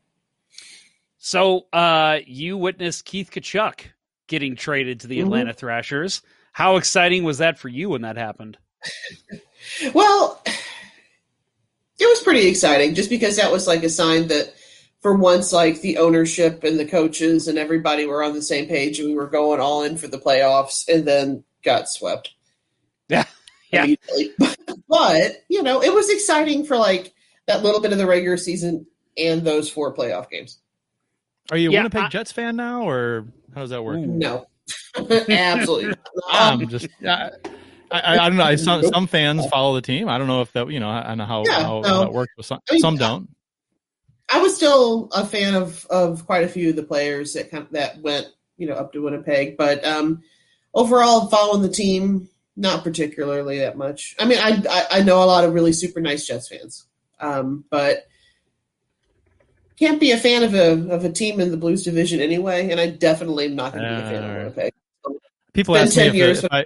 So 1.19 1.67
uh, 1.73 2.19
you 2.25 2.58
witnessed 2.58 3.06
Keith 3.06 3.30
Tkachuk 3.30 3.82
getting 4.28 4.56
traded 4.56 5.02
to 5.02 5.08
the 5.08 5.19
Mhm. 5.19 5.23
Atlanta 5.25 5.54
Thrashers. 5.54 6.21
How 6.54 6.78
exciting 6.78 7.23
was 7.23 7.38
that 7.39 7.60
for 7.60 7.67
you 7.67 7.89
when 7.89 8.02
that 8.04 8.17
happened? 8.17 8.58
Well, 9.93 10.41
it 11.99 12.06
was 12.06 12.23
pretty 12.23 12.47
exciting 12.47 12.95
just 12.95 13.10
because 13.10 13.36
that 13.36 13.52
was 13.52 13.67
like 13.67 13.84
a 13.84 13.89
sign 13.89 14.28
that 14.30 14.54
for 15.01 15.15
once, 15.15 15.53
like 15.53 15.81
the 15.81 15.97
ownership 15.97 16.63
and 16.63 16.79
the 16.79 16.85
coaches 16.85 17.47
and 17.47 17.57
everybody 17.57 18.05
were 18.05 18.23
on 18.23 18.33
the 18.33 18.41
same 18.41 18.67
page 18.67 18.99
and 18.99 19.07
we 19.09 19.15
were 19.15 19.27
going 19.29 19.59
all 19.59 19.83
in 19.83 19.97
for 19.97 20.07
the 20.07 20.17
playoffs 20.19 20.88
and 20.88 21.05
then 21.05 21.43
got 21.63 21.89
swept. 21.89 22.31
Yeah. 23.09 23.25
Yeah. 23.71 23.95
But, 24.88 25.43
you 25.49 25.62
know, 25.62 25.83
it 25.83 25.93
was 25.93 26.09
exciting 26.09 26.65
for 26.65 26.75
like 26.75 27.13
that 27.45 27.62
little 27.62 27.79
bit 27.79 27.91
of 27.91 27.99
the 27.99 28.07
regular 28.07 28.38
season 28.38 28.88
and 29.17 29.43
those 29.43 29.69
four 29.69 29.93
playoff 29.93 30.29
games. 30.31 30.59
Are 31.51 31.57
you 31.57 31.69
a 31.69 31.73
Yeah, 31.73 31.79
Winnipeg 31.81 32.01
I- 32.03 32.09
Jets 32.09 32.31
fan 32.31 32.55
now, 32.55 32.89
or 32.89 33.25
how 33.53 33.62
does 33.62 33.69
that 33.69 33.83
work? 33.83 33.99
No. 33.99 34.47
Absolutely. 35.29 35.93
I'm 36.31 36.62
um, 36.62 36.67
just. 36.69 36.88
I, 37.07 37.29
I, 37.91 38.17
I 38.17 38.29
don't 38.29 38.38
know. 38.38 38.43
I- 38.43 38.55
Some 38.55 38.81
some 38.83 39.05
fans 39.07 39.45
follow 39.47 39.75
the 39.75 39.81
team. 39.81 40.09
I 40.09 40.17
don't 40.17 40.27
know 40.27 40.41
if 40.41 40.51
that 40.53 40.69
you 40.71 40.79
know. 40.79 40.89
I 40.89 41.03
don't 41.03 41.19
know 41.19 41.25
how, 41.25 41.43
Yeah, 41.45 41.62
how, 41.63 41.81
no. 41.81 41.88
how 41.88 42.03
it 42.03 42.13
works 42.13 42.33
with 42.38 42.45
some. 42.47 42.59
I 42.69 42.73
mean, 42.73 42.81
some 42.81 42.97
don't. 42.97 43.29
I 44.31 44.39
was 44.39 44.55
still 44.55 45.09
a 45.13 45.25
fan 45.25 45.55
of 45.55 45.85
of 45.87 46.25
quite 46.25 46.43
a 46.43 46.49
few 46.49 46.69
of 46.69 46.75
the 46.75 46.83
players 46.83 47.33
that 47.33 47.49
kind 47.49 47.63
of, 47.63 47.71
that 47.71 48.01
went 48.01 48.27
you 48.57 48.67
know 48.67 48.75
up 48.75 48.93
to 48.93 49.01
Winnipeg, 49.01 49.57
but 49.57 49.83
um, 49.85 50.21
overall 50.73 51.27
following 51.27 51.61
the 51.61 51.69
team 51.69 52.29
not 52.55 52.83
particularly 52.83 53.59
that 53.59 53.77
much. 53.77 54.15
I 54.19 54.25
mean, 54.25 54.37
I, 54.39 54.61
I 54.69 54.99
I 54.99 55.01
know 55.01 55.23
a 55.23 55.25
lot 55.25 55.45
of 55.45 55.53
really 55.53 55.73
super 55.73 56.01
nice 56.01 56.27
Jets 56.27 56.49
fans, 56.49 56.85
um, 57.19 57.63
but 57.71 58.05
can't 59.77 59.99
be 59.99 60.11
a 60.11 60.17
fan 60.17 60.43
of 60.43 60.53
a 60.53 60.93
of 60.93 61.05
a 61.05 61.11
team 61.11 61.39
in 61.39 61.51
the 61.51 61.57
Blues 61.57 61.83
division 61.83 62.19
anyway, 62.19 62.69
and 62.69 62.79
I 62.79 62.87
definitely 62.87 63.45
am 63.45 63.55
not 63.55 63.71
going 63.73 63.85
to 63.85 63.89
be 63.89 63.95
a 63.95 64.11
fan 64.11 64.23
of 64.23 64.29
Alright. 64.29 64.55
Winnipeg. 64.55 64.73
People 65.53 65.77
ask 65.77 65.95
me 65.95 66.03
if, 66.03 66.13
years. 66.13 66.43
if 66.43 66.51
I. 66.51 66.65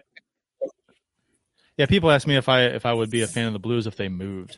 Yeah, 1.77 1.85
people 1.85 2.11
ask 2.11 2.27
me 2.27 2.37
if 2.37 2.49
I 2.49 2.63
if 2.63 2.85
I 2.85 2.93
would 2.93 3.11
be 3.11 3.21
a 3.21 3.27
fan 3.27 3.47
of 3.47 3.53
the 3.53 3.59
Blues 3.59 3.87
if 3.87 3.95
they 3.95 4.09
moved, 4.09 4.57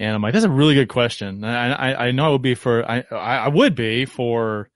and 0.00 0.14
I'm 0.14 0.22
like, 0.22 0.32
that's 0.32 0.46
a 0.46 0.50
really 0.50 0.74
good 0.74 0.88
question. 0.88 1.44
I 1.44 1.72
I, 1.92 2.06
I 2.06 2.10
know 2.10 2.26
I 2.26 2.28
would 2.30 2.42
be 2.42 2.54
for 2.54 2.84
I 2.90 3.04
I 3.12 3.36
I 3.36 3.48
would 3.48 3.74
be 3.74 4.06
for, 4.06 4.70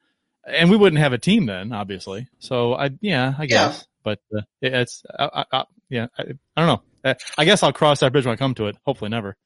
and 0.47 0.71
we 0.71 0.77
wouldn't 0.77 1.01
have 1.01 1.13
a 1.15 1.19
team 1.19 1.47
then, 1.47 1.73
obviously. 1.73 2.29
So 2.39 2.75
I 2.75 2.91
yeah 3.01 3.35
I 3.39 3.47
Yeah. 3.47 3.69
guess, 3.69 3.87
but 4.05 4.21
uh, 4.37 4.43
it, 4.61 4.75
it's 4.75 5.03
I, 5.19 5.25
I, 5.25 5.45
I, 5.51 5.65
yeah 5.89 6.07
I, 6.19 6.23
I 6.57 6.67
don't 6.67 6.67
know. 6.67 6.83
Uh, 7.11 7.15
I 7.39 7.45
guess 7.45 7.63
I'll 7.63 7.73
cross 7.73 8.01
that 8.01 8.13
bridge 8.13 8.27
when 8.27 8.35
I 8.35 8.37
come 8.37 8.55
to 8.57 8.67
it. 8.67 8.77
Hopefully 8.87 9.09
never. 9.11 9.37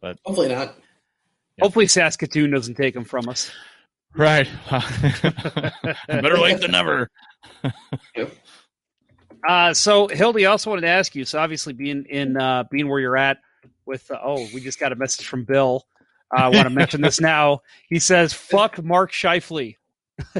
But 0.00 0.18
hopefully 0.24 0.48
not. 0.48 0.76
Hopefully, 1.60 1.86
Saskatoon 1.86 2.50
doesn't 2.50 2.74
take 2.74 2.92
them 2.92 3.04
from 3.04 3.28
us. 3.30 3.50
Right. 4.14 4.48
Better 6.08 6.38
late 6.38 6.60
than 6.60 6.72
never. 6.72 7.10
Uh, 9.46 9.72
so 9.74 10.08
Hildy 10.08 10.44
I 10.46 10.50
also 10.50 10.70
wanted 10.70 10.82
to 10.82 10.88
ask 10.88 11.14
you. 11.14 11.24
So 11.24 11.38
obviously, 11.38 11.72
being 11.72 12.04
in 12.08 12.36
uh, 12.36 12.64
being 12.70 12.88
where 12.88 13.00
you're 13.00 13.16
at 13.16 13.38
with 13.86 14.10
uh, 14.10 14.18
oh, 14.22 14.46
we 14.52 14.60
just 14.60 14.78
got 14.80 14.92
a 14.92 14.96
message 14.96 15.26
from 15.26 15.44
Bill. 15.44 15.86
Uh, 16.36 16.42
I 16.42 16.48
want 16.48 16.64
to 16.64 16.70
mention 16.70 17.00
this 17.00 17.20
now. 17.20 17.60
He 17.88 17.98
says, 17.98 18.32
"Fuck 18.32 18.82
Mark 18.82 19.12
Scheifele, 19.12 19.76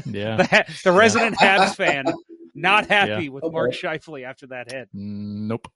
Yeah. 0.05 0.37
the, 0.37 0.79
the 0.83 0.91
resident 0.91 1.37
Habs 1.37 1.75
fan, 1.75 2.05
not 2.53 2.87
happy 2.87 3.25
Yeah. 3.25 3.29
with 3.29 3.43
Oh, 3.45 3.51
Mark 3.51 3.71
boy. 3.71 3.77
Scheifele 3.77 4.23
after 4.25 4.47
that 4.47 4.71
hit." 4.71 4.89
Nope. 4.93 5.71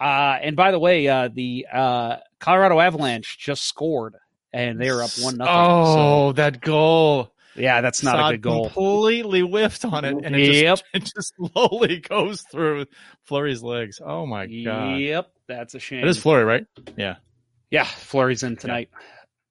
Uh, 0.00 0.38
and 0.40 0.56
by 0.56 0.70
the 0.70 0.78
way, 0.78 1.06
uh, 1.08 1.28
the 1.32 1.66
uh, 1.72 2.16
Colorado 2.40 2.80
Avalanche 2.80 3.38
just 3.38 3.64
scored, 3.64 4.14
and 4.52 4.80
they 4.80 4.88
are 4.88 5.02
up 5.02 5.10
one 5.20 5.36
nothing. 5.36 5.54
Oh, 5.56 6.32
that 6.32 6.60
goal. 6.60 7.32
yeah, 7.54 7.80
that's 7.82 8.02
not 8.02 8.16
Saad 8.16 8.34
a 8.34 8.38
good 8.38 8.42
goal. 8.42 8.64
Completely 8.70 9.40
whiffed 9.42 9.84
on 9.84 10.04
it, 10.04 10.16
and 10.24 10.34
it 10.34 10.54
Yep. 10.54 10.78
just 10.78 10.84
it 10.94 11.12
just 11.16 11.34
slowly 11.36 11.98
goes 12.00 12.42
through 12.50 12.86
Fleury's 13.24 13.62
legs. 13.62 14.00
Oh 14.04 14.24
my 14.26 14.46
god! 14.46 14.96
Yep, 14.98 15.31
that's 15.48 15.74
a 15.74 15.78
shame. 15.78 16.00
It 16.04 16.08
is 16.08 16.18
Fleury, 16.18 16.44
right? 16.44 16.66
Yeah. 16.96 17.16
Yeah, 17.70 17.84
Fleury's 17.84 18.42
in 18.42 18.56
tonight. 18.56 18.90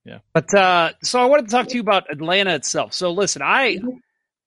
Yeah. 0.06 0.20
But 0.34 0.54
uh 0.54 0.92
so 1.04 1.20
I 1.20 1.26
wanted 1.26 1.46
to 1.46 1.52
talk 1.52 1.68
to 1.68 1.76
you 1.76 1.82
about 1.82 2.12
Atlanta 2.12 2.56
itself. 2.56 2.94
So 2.94 3.12
listen, 3.12 3.42
I 3.44 3.80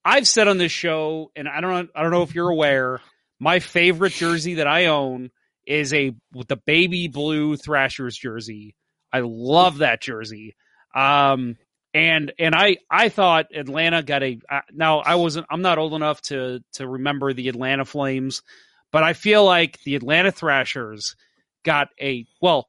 I've 0.05 0.29
said 0.29 0.49
on 0.49 0.59
this 0.59 0.73
show, 0.73 1.31
and 1.35 1.49
I 1.49 1.61
don't 1.61 1.91
I 1.95 2.03
don't 2.03 2.11
know 2.11 2.23
if 2.23 2.35
you're 2.35 2.51
aware, 2.51 3.01
my 3.39 3.61
favorite 3.61 4.13
jersey 4.13 4.55
that 4.55 4.67
I 4.67 4.87
own 4.87 5.31
is 5.67 5.95
a 5.95 6.15
with 6.33 6.49
the 6.49 6.57
baby 6.57 7.09
blue 7.09 7.57
Thrashers 7.57 8.17
jersey. 8.17 8.75
I 9.13 9.21
love 9.25 9.79
that 9.79 10.01
jersey. 10.03 10.57
Um 10.95 11.57
and 11.93 12.33
and 12.39 12.55
I 12.55 12.79
I 12.91 13.09
thought 13.09 13.47
Atlanta 13.55 14.03
got 14.03 14.23
a 14.23 14.39
uh, 14.51 14.61
now 14.73 14.99
I 14.99 15.15
wasn't 15.15 15.47
I'm 15.49 15.63
not 15.63 15.79
old 15.79 15.95
enough 15.95 16.21
to 16.23 16.61
to 16.75 16.87
remember 16.89 17.33
the 17.33 17.49
Atlanta 17.49 17.85
Flames, 17.85 18.43
but 18.91 19.05
I 19.05 19.13
feel 19.13 19.45
like 19.45 19.81
the 19.85 19.95
Atlanta 19.95 20.33
Thrashers 20.33 21.15
got 21.65 21.89
a 22.01 22.27
well 22.41 22.69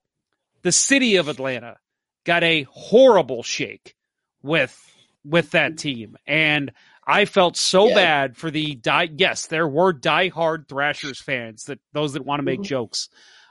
the 0.63 0.71
city 0.71 1.17
of 1.17 1.27
Atlanta 1.27 1.77
got 2.25 2.43
a 2.43 2.63
horrible 2.71 3.43
shake 3.43 3.95
with 4.41 4.75
with 5.23 5.51
that 5.51 5.77
team, 5.77 6.15
and 6.27 6.71
I 7.08 7.25
felt 7.25 7.55
so 7.58 7.88
Yeah. 7.89 7.95
bad 7.95 8.38
for 8.38 8.49
the 8.49 8.75
die. 8.75 9.10
Yes, 9.15 9.47
there 9.47 9.67
were 9.67 9.93
diehard 9.93 10.67
Thrashers 10.67 11.19
fans 11.21 11.65
that 11.65 11.79
those 11.93 12.13
that 12.13 12.25
want 12.25 12.39
to 12.39 12.43
make 12.43 12.62
Mhm. 12.62 12.65
jokes. 12.65 13.10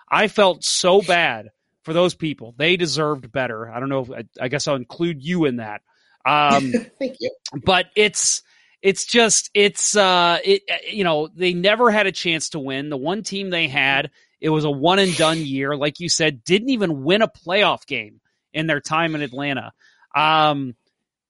I 0.09 0.29
felt 0.29 0.65
so 0.65 1.03
bad 1.03 1.51
for 1.83 1.93
those 1.93 2.15
people. 2.15 2.55
They 2.57 2.77
deserved 2.77 3.31
better. 3.33 3.69
I 3.71 3.81
don't 3.81 3.89
know. 3.89 4.01
If, 4.01 4.11
I, 4.11 4.25
I 4.45 4.49
guess 4.49 4.67
I'll 4.69 4.75
include 4.77 5.23
you 5.23 5.45
in 5.47 5.57
that. 5.57 5.83
Um, 6.27 6.73
Thank 6.99 7.17
you. 7.21 7.31
but 7.65 7.87
it's 7.97 8.43
it's 8.83 9.05
just 9.07 9.51
it's 9.55 9.97
uh 9.97 10.39
it 10.45 10.63
you 10.91 11.05
know 11.05 11.29
they 11.35 11.55
never 11.55 11.91
had 11.91 12.07
a 12.07 12.13
chance 12.13 12.51
to 12.51 12.59
win 12.59 12.89
the 12.91 12.97
one 12.97 13.23
team 13.23 13.51
they 13.51 13.67
had 13.69 14.11
it 14.41 14.49
was 14.51 14.65
a 14.65 14.71
one 14.71 14.99
and 14.99 15.17
done 15.17 15.39
year 15.39 15.77
like 15.77 16.01
you 16.01 16.09
said 16.09 16.45
didn't 16.45 16.71
even 16.71 17.05
win 17.05 17.23
a 17.23 17.29
playoff 17.29 17.87
game 17.87 18.21
in 18.53 18.67
their 18.67 18.81
time 18.81 19.15
in 19.15 19.23
atlanta 19.23 19.73
um 20.15 20.75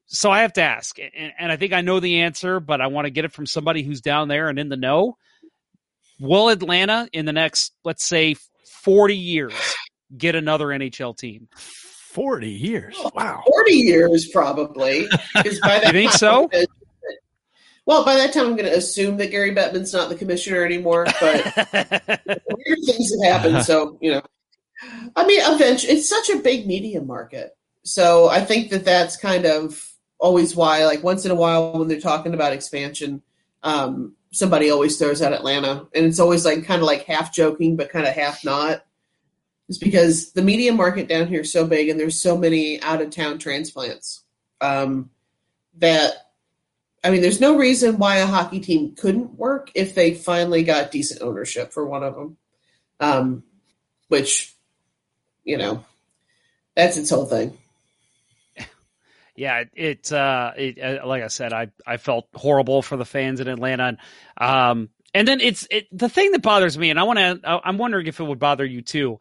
so 0.06 0.30
i 0.30 0.40
have 0.40 0.52
to 0.52 0.62
ask 0.62 0.98
and, 0.98 1.32
and 1.38 1.52
i 1.52 1.56
think 1.56 1.72
i 1.72 1.80
know 1.80 2.00
the 2.00 2.20
answer 2.20 2.60
but 2.60 2.80
i 2.80 2.86
want 2.86 3.06
to 3.06 3.10
get 3.10 3.24
it 3.24 3.32
from 3.32 3.46
somebody 3.46 3.82
who's 3.82 4.00
down 4.00 4.28
there 4.28 4.48
and 4.48 4.58
in 4.58 4.68
the 4.68 4.76
know 4.76 5.16
will 6.20 6.48
atlanta 6.48 7.08
in 7.12 7.24
the 7.24 7.32
next 7.32 7.72
let's 7.84 8.04
say 8.06 8.34
40 8.82 9.16
years 9.16 9.54
get 10.16 10.34
another 10.34 10.66
nhl 10.66 11.16
team 11.16 11.48
Forty 12.14 12.50
years. 12.50 12.96
Wow. 13.16 13.42
40 13.44 13.72
years 13.72 14.28
probably. 14.28 15.08
'cause 15.34 15.58
by 15.58 15.78
that 15.82 15.86
You 15.86 15.92
think 15.92 16.10
time, 16.12 16.18
so? 16.18 16.48
Well, 17.86 18.04
by 18.04 18.16
that 18.16 18.32
time, 18.32 18.46
I'm 18.46 18.56
going 18.56 18.70
to 18.70 18.76
assume 18.76 19.18
that 19.18 19.30
Gary 19.30 19.54
Bettman's 19.54 19.92
not 19.92 20.08
the 20.08 20.14
commissioner 20.14 20.64
anymore, 20.64 21.04
but 21.20 21.44
weird 22.26 22.78
things 22.86 23.12
have 23.22 23.32
happened. 23.32 23.64
So, 23.64 23.98
you 24.00 24.12
know, 24.12 24.22
I 25.14 25.26
mean, 25.26 25.40
eventually, 25.42 25.94
it's 25.94 26.08
such 26.08 26.30
a 26.30 26.38
big 26.38 26.66
media 26.66 27.02
market. 27.02 27.56
So 27.82 28.28
I 28.28 28.40
think 28.40 28.70
that 28.70 28.86
that's 28.86 29.16
kind 29.18 29.44
of 29.44 29.92
always 30.18 30.56
why, 30.56 30.86
like, 30.86 31.02
once 31.04 31.26
in 31.26 31.30
a 31.30 31.34
while 31.34 31.78
when 31.78 31.88
they're 31.88 32.00
talking 32.00 32.32
about 32.32 32.54
expansion, 32.54 33.22
um, 33.62 34.14
somebody 34.32 34.70
always 34.70 34.96
throws 34.96 35.20
out 35.20 35.34
Atlanta. 35.34 35.86
And 35.94 36.06
it's 36.06 36.20
always 36.20 36.46
like 36.46 36.64
kind 36.64 36.80
of 36.80 36.86
like 36.86 37.04
half 37.04 37.34
joking, 37.34 37.76
but 37.76 37.90
kind 37.90 38.06
of 38.06 38.14
half 38.14 38.44
not. 38.44 38.84
It's 39.68 39.78
because 39.78 40.32
the 40.32 40.42
media 40.42 40.72
market 40.72 41.08
down 41.08 41.26
here 41.26 41.40
is 41.40 41.52
so 41.52 41.66
big 41.66 41.88
and 41.88 41.98
there's 41.98 42.20
so 42.20 42.36
many 42.36 42.80
out 42.82 43.00
of 43.00 43.10
town 43.10 43.38
transplants 43.38 44.24
um, 44.60 45.10
that 45.78 46.12
I 47.04 47.10
mean, 47.10 47.20
there's 47.20 47.40
no 47.40 47.58
reason 47.58 47.98
why 47.98 48.16
a 48.16 48.26
hockey 48.26 48.60
team 48.60 48.94
couldn't 48.96 49.34
work 49.34 49.70
if 49.74 49.94
they 49.94 50.14
finally 50.14 50.62
got 50.62 50.90
decent 50.90 51.20
ownership 51.20 51.70
for 51.70 51.86
one 51.86 52.02
of 52.02 52.14
them. 52.14 52.38
Um, 52.98 53.44
which, 54.08 54.54
you 55.44 55.58
know, 55.58 55.84
that's 56.74 56.96
its 56.96 57.10
whole 57.10 57.26
thing. 57.26 57.58
yeah, 59.36 59.64
it, 59.74 60.10
uh, 60.10 60.52
it 60.56 60.78
uh, 60.78 61.06
like 61.06 61.22
I 61.22 61.28
said, 61.28 61.52
I 61.52 61.70
I 61.86 61.98
felt 61.98 62.28
horrible 62.34 62.80
for 62.80 62.96
the 62.96 63.04
fans 63.04 63.40
in 63.40 63.48
Atlanta, 63.48 63.84
and, 63.84 63.98
um, 64.38 64.88
and 65.12 65.28
then 65.28 65.40
it's 65.40 65.66
it, 65.70 65.86
the 65.92 66.08
thing 66.08 66.32
that 66.32 66.42
bothers 66.42 66.78
me, 66.78 66.90
and 66.90 66.98
I 66.98 67.02
want 67.02 67.18
to, 67.18 67.40
I'm 67.44 67.76
wondering 67.76 68.06
if 68.06 68.20
it 68.20 68.24
would 68.24 68.38
bother 68.38 68.64
you 68.64 68.80
too. 68.80 69.18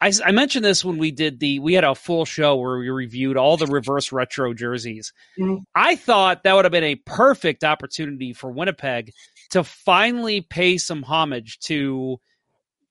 I, 0.00 0.12
I 0.24 0.30
mentioned 0.32 0.64
this 0.64 0.84
when 0.84 0.98
we 0.98 1.10
did 1.10 1.40
the 1.40 1.58
we 1.58 1.74
had 1.74 1.84
a 1.84 1.94
full 1.94 2.24
show 2.24 2.56
where 2.56 2.78
we 2.78 2.88
reviewed 2.88 3.36
all 3.36 3.56
the 3.56 3.66
reverse 3.66 4.12
retro 4.12 4.54
jerseys. 4.54 5.12
Mhm. 5.38 5.62
I 5.74 5.96
thought 5.96 6.44
that 6.44 6.54
would 6.54 6.64
have 6.64 6.72
been 6.72 6.84
a 6.84 6.94
perfect 6.94 7.64
opportunity 7.64 8.32
for 8.32 8.50
Winnipeg 8.50 9.12
to 9.50 9.64
finally 9.64 10.40
pay 10.40 10.78
some 10.78 11.02
homage 11.02 11.58
to 11.60 12.20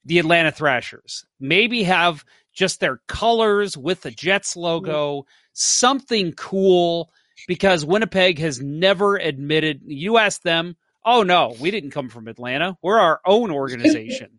the 0.06 0.20
Atlanta 0.20 0.52
Thrashers. 0.52 1.26
Maybe 1.40 1.84
have 1.84 2.26
just 2.54 2.80
their 2.80 3.00
colors 3.08 3.78
with 3.78 4.02
the 4.02 4.12
Jets 4.12 4.56
logo, 4.58 5.26
something 5.54 6.34
cool, 6.34 7.12
because 7.48 7.86
Winnipeg 7.86 8.40
has 8.40 8.60
never 8.62 9.16
admitted. 9.16 9.82
You 9.86 10.18
ask 10.18 10.42
them, 10.42 10.76
oh 11.06 11.24
no, 11.24 11.56
we 11.60 11.72
didn't 11.72 11.92
come 11.92 12.10
from 12.10 12.28
Atlanta. 12.28 12.78
We're 12.82 13.00
our 13.00 13.22
own 13.26 13.52
organization. 13.64 14.37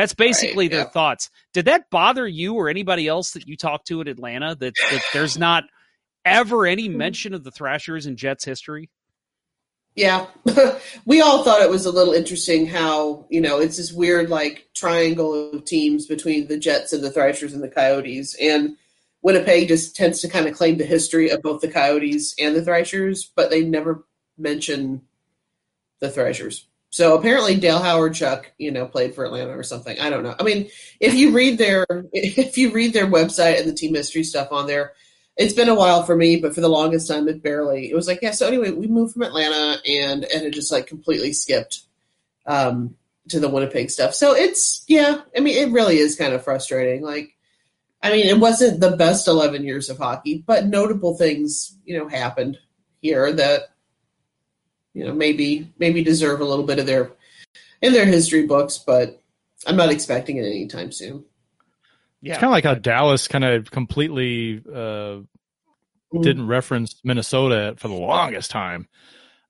That's 0.00 0.14
basically 0.14 0.64
Right, 0.64 0.70
their 0.70 0.80
yeah. 0.80 0.88
thoughts. 0.88 1.28
Did 1.52 1.66
that 1.66 1.90
bother 1.90 2.26
you 2.26 2.54
or 2.54 2.70
anybody 2.70 3.06
else 3.06 3.32
that 3.32 3.46
you 3.46 3.54
talked 3.54 3.88
to 3.88 4.00
in 4.00 4.08
Atlanta 4.08 4.54
that, 4.54 4.72
that 4.90 5.02
there's 5.12 5.36
not 5.36 5.64
ever 6.24 6.66
any 6.66 6.88
mm-hmm. 6.88 6.96
mention 6.96 7.34
of 7.34 7.44
the 7.44 7.50
Thrashers 7.50 8.06
in 8.06 8.16
Jets 8.16 8.42
history? 8.42 8.88
Yeah, 9.94 10.24
we 11.04 11.20
all 11.20 11.44
thought 11.44 11.60
it 11.60 11.68
was 11.68 11.84
a 11.84 11.92
little 11.92 12.14
interesting 12.14 12.66
how 12.66 13.26
you 13.28 13.42
know 13.42 13.58
it's 13.58 13.76
this 13.76 13.92
weird 13.92 14.30
like 14.30 14.70
triangle 14.74 15.50
of 15.50 15.66
teams 15.66 16.06
between 16.06 16.46
the 16.46 16.56
Jets 16.56 16.94
and 16.94 17.04
the 17.04 17.10
Thrashers 17.10 17.52
and 17.52 17.62
the 17.62 17.68
Coyotes, 17.68 18.34
and 18.40 18.78
Winnipeg 19.20 19.68
just 19.68 19.96
tends 19.96 20.22
to 20.22 20.30
kind 20.30 20.46
of 20.46 20.54
claim 20.54 20.78
the 20.78 20.86
history 20.86 21.28
of 21.28 21.42
both 21.42 21.60
the 21.60 21.68
Coyotes 21.68 22.34
and 22.38 22.56
the 22.56 22.64
Thrashers, 22.64 23.30
but 23.36 23.50
they 23.50 23.60
never 23.60 24.06
mention 24.38 25.02
the 26.00 26.08
Thrashers. 26.08 26.69
So 26.90 27.16
apparently 27.16 27.56
Dale 27.56 27.78
Hawerchuk, 27.78 28.46
you 28.58 28.72
know, 28.72 28.84
played 28.84 29.14
for 29.14 29.24
Atlanta 29.24 29.56
or 29.56 29.62
something. 29.62 29.98
I 30.00 30.10
don't 30.10 30.24
know. 30.24 30.34
I 30.38 30.42
mean, 30.42 30.68
if 30.98 31.14
you 31.14 31.30
read 31.30 31.56
their 31.56 31.86
if 32.12 32.58
you 32.58 32.72
read 32.72 32.92
their 32.92 33.06
website 33.06 33.60
and 33.60 33.68
the 33.68 33.74
team 33.74 33.94
history 33.94 34.24
stuff 34.24 34.50
on 34.50 34.66
there, 34.66 34.92
it's 35.36 35.54
been 35.54 35.68
a 35.68 35.74
while 35.74 36.02
for 36.02 36.16
me, 36.16 36.36
but 36.36 36.54
for 36.54 36.60
the 36.60 36.68
longest 36.68 37.08
time 37.08 37.28
it 37.28 37.42
barely. 37.42 37.90
It 37.90 37.94
was 37.94 38.08
like, 38.08 38.18
yeah, 38.22 38.32
so 38.32 38.46
anyway, 38.46 38.72
we 38.72 38.88
moved 38.88 39.14
from 39.14 39.22
Atlanta 39.22 39.80
and 39.88 40.24
and 40.24 40.42
it 40.42 40.52
just 40.52 40.72
like 40.72 40.88
completely 40.88 41.32
skipped 41.32 41.82
um 42.46 42.96
to 43.28 43.38
the 43.38 43.48
Winnipeg 43.48 43.90
stuff. 43.90 44.14
So 44.14 44.34
it's 44.34 44.84
yeah, 44.88 45.20
I 45.36 45.40
mean 45.40 45.56
it 45.56 45.72
really 45.72 45.98
is 45.98 46.16
kind 46.16 46.34
of 46.34 46.42
frustrating. 46.42 47.02
Like 47.02 47.36
I 48.02 48.10
mean, 48.10 48.26
it 48.26 48.40
wasn't 48.40 48.80
the 48.80 48.96
best 48.96 49.28
11 49.28 49.64
years 49.64 49.90
of 49.90 49.98
hockey, 49.98 50.42
but 50.44 50.66
notable 50.66 51.16
things, 51.16 51.76
you 51.84 51.98
know, 51.98 52.08
happened 52.08 52.58
here 53.00 53.30
that 53.32 53.74
you 54.94 55.04
know 55.04 55.12
maybe 55.12 55.72
maybe 55.78 56.02
deserve 56.02 56.40
a 56.40 56.44
little 56.44 56.64
bit 56.64 56.78
of 56.78 56.86
their 56.86 57.12
in 57.82 57.92
their 57.92 58.06
history 58.06 58.46
books, 58.46 58.78
but 58.78 59.20
I'm 59.66 59.76
not 59.76 59.90
expecting 59.90 60.36
it 60.36 60.44
anytime 60.44 60.92
soon. 60.92 61.24
Yeah. 62.20 62.32
It's 62.32 62.40
kind 62.40 62.50
of 62.50 62.54
like 62.54 62.64
how 62.64 62.74
Dallas 62.74 63.28
kind 63.28 63.44
of 63.44 63.70
completely 63.70 64.62
uh, 64.66 65.22
mm. 66.12 66.22
didn't 66.22 66.46
reference 66.46 67.00
Minnesota 67.02 67.74
for 67.78 67.88
the 67.88 67.94
longest 67.94 68.50
time 68.50 68.88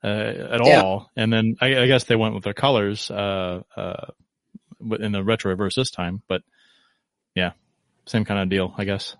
uh, 0.05 0.07
at 0.07 0.65
yeah. 0.65 0.83
all, 0.83 1.11
and 1.17 1.33
then 1.33 1.57
I, 1.61 1.77
I, 1.79 1.87
guess 1.87 2.05
they 2.05 2.17
went 2.17 2.35
with 2.35 2.45
their 2.45 2.55
colors 2.55 3.11
uh, 3.11 3.63
uh 3.77 4.07
in 4.99 5.13
the 5.13 5.23
retro 5.23 5.51
reverse 5.51 5.75
this 5.75 5.91
time. 5.91 6.23
But 6.29 6.43
yeah, 7.35 7.53
same 8.07 8.25
kind 8.25 8.41
of 8.41 8.49
deal, 8.49 8.75
I 8.77 8.85
guess. 8.85 9.17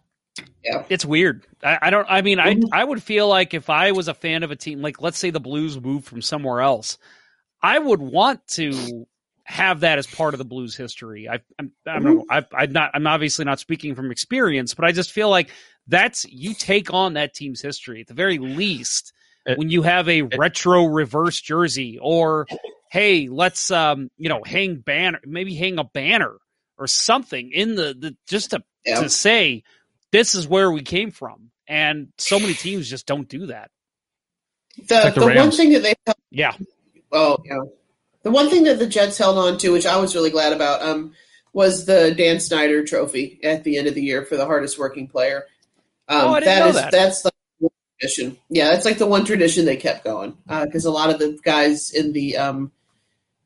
Yeah. 0.71 0.85
It's 0.89 1.05
weird. 1.05 1.47
I, 1.63 1.79
I, 1.83 1.91
don't. 1.91 2.07
I 2.09 2.23
mean, 2.23 2.39
I 2.39 2.55
mm-hmm. 2.55 2.73
I 2.73 2.85
would 2.85 3.03
feel 3.03 3.27
like 3.27 3.55
if 3.55 3.69
I 3.69 3.93
was 3.93 4.09
a 4.09 4.15
fan 4.15 4.43
of 4.43 4.51
a 4.51 4.57
team, 4.57 4.83
like 4.83 5.03
let's 5.03 5.19
say 5.19 5.31
the 5.31 5.41
Blues 5.41 5.81
moved 5.81 6.07
from 6.07 6.23
somewhere 6.23 6.61
else, 6.61 6.97
I 7.61 7.79
would 7.79 8.01
want 8.01 8.47
to 8.49 9.07
have 9.45 9.81
that 9.81 9.99
as 9.99 10.07
part 10.07 10.33
of 10.33 10.39
the 10.39 10.45
Blues 10.45 10.77
history. 10.77 11.29
I, 11.29 11.41
I'm 11.59 11.73
I 11.87 11.95
don't 11.95 12.05
know. 12.05 12.25
I, 12.31 12.45
I'm 12.53 12.73
not. 12.73 12.93
I'm 12.95 13.07
obviously 13.07 13.45
not 13.45 13.59
speaking 13.59 13.97
from 13.97 14.13
experience, 14.13 14.75
but 14.75 14.85
I 14.85 14.93
just 14.93 15.11
feel 15.11 15.29
like 15.29 15.51
that's 15.89 16.25
you 16.27 16.55
take 16.55 16.95
on 16.95 17.15
that 17.15 17.35
team's 17.35 17.61
history 17.61 18.03
at 18.03 18.07
the 18.07 18.15
very 18.15 18.39
least. 18.39 19.13
It, 19.47 19.59
when 19.59 19.71
you 19.71 19.83
have 19.83 20.09
a 20.09 20.21
it, 20.21 20.39
retro 20.39 20.85
reverse 20.85 21.41
jersey, 21.41 21.99
or 22.01 22.47
hey, 22.93 23.29
let's 23.29 23.73
um 23.73 24.09
you 24.19 24.29
know 24.29 24.43
hang 24.47 24.77
banner, 24.77 25.21
maybe 25.25 25.55
hang 25.57 25.79
a 25.79 25.85
banner 25.85 26.37
or 26.79 26.87
something 26.87 27.51
in 27.53 27.75
the, 27.75 27.95
the 27.99 28.17
just 28.29 28.51
to 28.51 28.63
yeah. 28.85 29.01
to 29.01 29.09
say 29.11 29.65
this 30.13 30.35
is 30.35 30.47
where 30.47 30.71
we 30.71 30.83
came 30.83 31.11
from. 31.11 31.51
And 31.69 32.09
so 32.19 32.41
many 32.41 32.55
teams 32.55 32.91
just 32.91 33.07
don't 33.07 33.29
do 33.29 33.47
that. 33.47 33.71
The, 34.89 34.95
like 34.95 35.15
the, 35.15 35.21
the 35.21 35.35
one 35.35 35.51
thing 35.51 35.73
that 35.73 35.83
they 35.83 35.95
yeah 36.31 36.53
oh 37.13 37.39
yeah 37.45 37.59
the 38.23 38.31
one 38.31 38.51
thing 38.51 38.65
that 38.65 38.79
the 38.79 38.87
Jets 38.87 39.19
held 39.19 39.39
on 39.39 39.59
to, 39.59 39.71
which 39.71 39.87
I 39.87 39.97
was 39.97 40.15
really 40.15 40.31
glad 40.31 40.53
about, 40.53 40.83
um, 40.83 41.13
was 41.53 41.87
the 41.87 42.15
Dan 42.15 42.39
Snyder 42.39 42.85
Trophy 42.85 43.41
at 43.43 43.65
the 43.65 43.79
end 43.79 43.87
of 43.87 43.95
the 43.95 44.03
year 44.03 44.25
for 44.25 44.37
the 44.37 44.47
hardest 44.47 44.79
working 44.79 45.09
player. 45.09 45.45
Um, 46.09 46.23
oh, 46.23 46.35
I 46.35 46.41
didn't 46.41 46.55
that 46.55 46.59
know 46.61 46.69
is, 46.69 46.75
that. 46.77 46.93
That's 46.93 47.25
like 47.25 47.35
one 47.59 47.71
tradition. 47.99 48.37
Yeah, 48.49 48.71
that's 48.71 48.85
like 48.85 48.99
the 48.99 49.07
one 49.07 49.25
tradition 49.25 49.65
they 49.65 49.77
kept 49.77 50.05
going 50.05 50.37
because 50.47 50.87
uh, 50.87 50.91
a 50.91 50.93
lot 50.93 51.11
of 51.11 51.19
the 51.19 51.39
guys 51.43 51.91
in 51.91 52.13
the 52.13 52.37
um, 52.37 52.73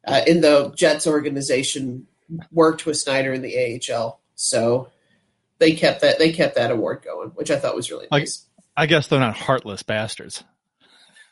uh, 0.06 0.22
in 0.26 0.40
the 0.40 0.72
Jets 0.76 1.06
organization 1.06 2.06
worked 2.50 2.84
with 2.84 2.98
Snyder 2.98 3.32
in 3.32 3.42
the 3.42 3.80
AHL, 3.92 4.20
so 4.34 4.88
they 5.64 5.72
kept 5.72 6.02
that 6.02 6.18
they 6.18 6.30
kept 6.30 6.56
that 6.56 6.70
award 6.70 7.02
going, 7.02 7.30
which 7.30 7.50
I 7.50 7.58
thought 7.58 7.74
was 7.74 7.90
really 7.90 8.06
nice. 8.12 8.44
I, 8.76 8.82
I 8.82 8.86
guess 8.86 9.06
they're 9.06 9.18
not 9.18 9.34
heartless 9.34 9.82
bastards. 9.82 10.44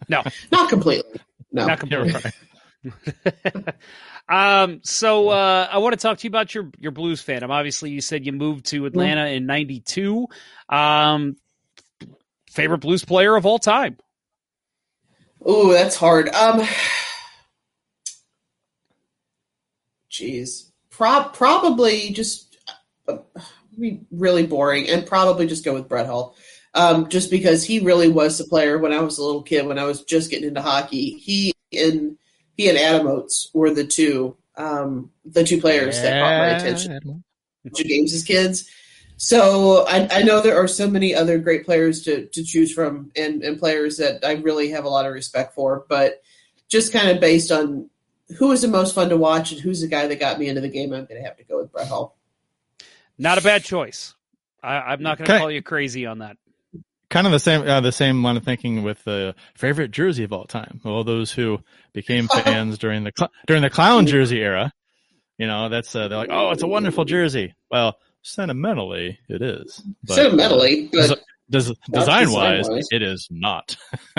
No, 0.08 0.22
not 0.52 0.70
completely. 0.70 1.20
No, 1.52 1.66
not 1.66 1.80
completely. 1.80 2.32
um, 4.28 4.80
so 4.84 5.28
uh, 5.28 5.68
I 5.70 5.78
want 5.78 5.92
to 5.92 5.98
talk 5.98 6.16
to 6.18 6.24
you 6.24 6.30
about 6.30 6.54
your 6.54 6.70
your 6.78 6.92
Blues 6.92 7.22
fandom. 7.22 7.50
Obviously, 7.50 7.90
you 7.90 8.00
said 8.00 8.24
you 8.24 8.32
moved 8.32 8.64
to 8.66 8.86
Atlanta 8.86 9.26
in 9.26 9.44
'92. 9.44 10.28
Um, 10.70 11.36
favorite 12.50 12.78
Blues 12.78 13.04
player 13.04 13.36
of 13.36 13.44
all 13.44 13.58
time? 13.58 13.98
Oh, 15.44 15.72
that's 15.72 15.96
hard. 15.96 16.30
Um, 16.30 16.60
jeez, 20.10 20.70
Pro- 20.88 21.28
probably 21.34 22.10
just 22.12 22.56
uh, 23.08 23.18
be 23.78 24.00
really 24.10 24.46
boring, 24.46 24.88
and 24.88 25.06
probably 25.06 25.46
just 25.46 25.64
go 25.64 25.74
with 25.74 25.88
Brett 25.88 26.06
Hull. 26.06 26.36
Um, 26.74 27.08
just 27.10 27.30
because 27.30 27.64
he 27.64 27.80
really 27.80 28.08
was 28.08 28.38
the 28.38 28.44
player 28.44 28.78
when 28.78 28.92
I 28.92 29.00
was 29.00 29.18
a 29.18 29.24
little 29.24 29.42
kid, 29.42 29.66
when 29.66 29.78
I 29.78 29.84
was 29.84 30.04
just 30.04 30.30
getting 30.30 30.48
into 30.48 30.62
hockey. 30.62 31.18
He 31.18 31.54
and 31.72 32.16
he 32.56 32.68
and 32.68 32.78
Adam 32.78 33.06
Oates 33.06 33.50
were 33.52 33.72
the 33.72 33.86
two 33.86 34.36
um, 34.56 35.10
the 35.24 35.44
two 35.44 35.60
players 35.60 35.96
yeah. 35.96 36.02
that 36.02 36.20
caught 36.20 36.38
my 36.38 36.56
attention 36.56 37.24
to 37.74 37.84
games 37.84 38.12
as 38.12 38.22
kids. 38.22 38.68
So 39.16 39.86
I, 39.86 40.08
I, 40.10 40.22
know 40.22 40.40
there 40.40 40.56
are 40.56 40.66
so 40.66 40.90
many 40.90 41.14
other 41.14 41.38
great 41.38 41.64
players 41.64 42.02
to, 42.02 42.26
to 42.26 42.42
choose 42.42 42.72
from 42.72 43.12
and, 43.14 43.42
and 43.44 43.58
players 43.58 43.98
that 43.98 44.24
I 44.24 44.32
really 44.32 44.70
have 44.70 44.84
a 44.84 44.88
lot 44.88 45.06
of 45.06 45.12
respect 45.12 45.54
for, 45.54 45.86
but 45.88 46.22
just 46.68 46.92
kind 46.92 47.08
of 47.08 47.20
based 47.20 47.52
on 47.52 47.88
who 48.36 48.48
was 48.48 48.62
the 48.62 48.68
most 48.68 48.94
fun 48.94 49.10
to 49.10 49.16
watch 49.16 49.52
and 49.52 49.60
who's 49.60 49.80
the 49.80 49.86
guy 49.86 50.08
that 50.08 50.18
got 50.18 50.40
me 50.40 50.48
into 50.48 50.60
the 50.60 50.68
game, 50.68 50.92
I'm 50.92 51.04
going 51.04 51.20
to 51.20 51.26
have 51.26 51.36
to 51.36 51.44
go 51.44 51.58
with 51.60 51.70
Brett 51.70 51.86
Hull. 51.86 52.16
Not 53.18 53.38
a 53.38 53.42
bad 53.42 53.64
choice. 53.64 54.14
I, 54.62 54.92
am 54.92 55.02
not 55.02 55.18
going 55.18 55.28
to 55.28 55.38
call 55.38 55.50
you 55.50 55.62
crazy 55.62 56.06
on 56.06 56.18
that 56.20 56.36
kind 57.12 57.26
of 57.26 57.32
the 57.32 57.38
same 57.38 57.68
uh, 57.68 57.80
the 57.80 57.92
same 57.92 58.24
line 58.24 58.36
of 58.36 58.42
thinking 58.42 58.82
with 58.82 59.04
the 59.04 59.34
favorite 59.54 59.90
jersey 59.90 60.24
of 60.24 60.32
all 60.32 60.46
time. 60.46 60.80
Well, 60.82 61.04
those 61.04 61.30
who 61.30 61.60
became 61.92 62.26
fans 62.44 62.78
during 62.78 63.04
the 63.04 63.12
cl- 63.16 63.30
during 63.46 63.62
the 63.62 63.70
clown 63.70 64.06
jersey 64.06 64.40
era, 64.40 64.72
you 65.38 65.46
know, 65.46 65.68
that's 65.68 65.94
uh, 65.94 66.08
they're 66.08 66.18
like, 66.18 66.30
oh, 66.32 66.50
it's 66.50 66.62
a 66.62 66.66
wonderful 66.66 67.04
jersey. 67.04 67.54
Well, 67.70 67.96
sentimentally, 68.22 69.20
it 69.28 69.42
is. 69.42 69.82
But, 70.04 70.14
sentimentally, 70.14 70.90
uh, 70.98 71.14
does, 71.50 71.74
design 71.90 72.32
wise, 72.32 72.66
it 72.90 73.02
is 73.02 73.28
not 73.30 73.76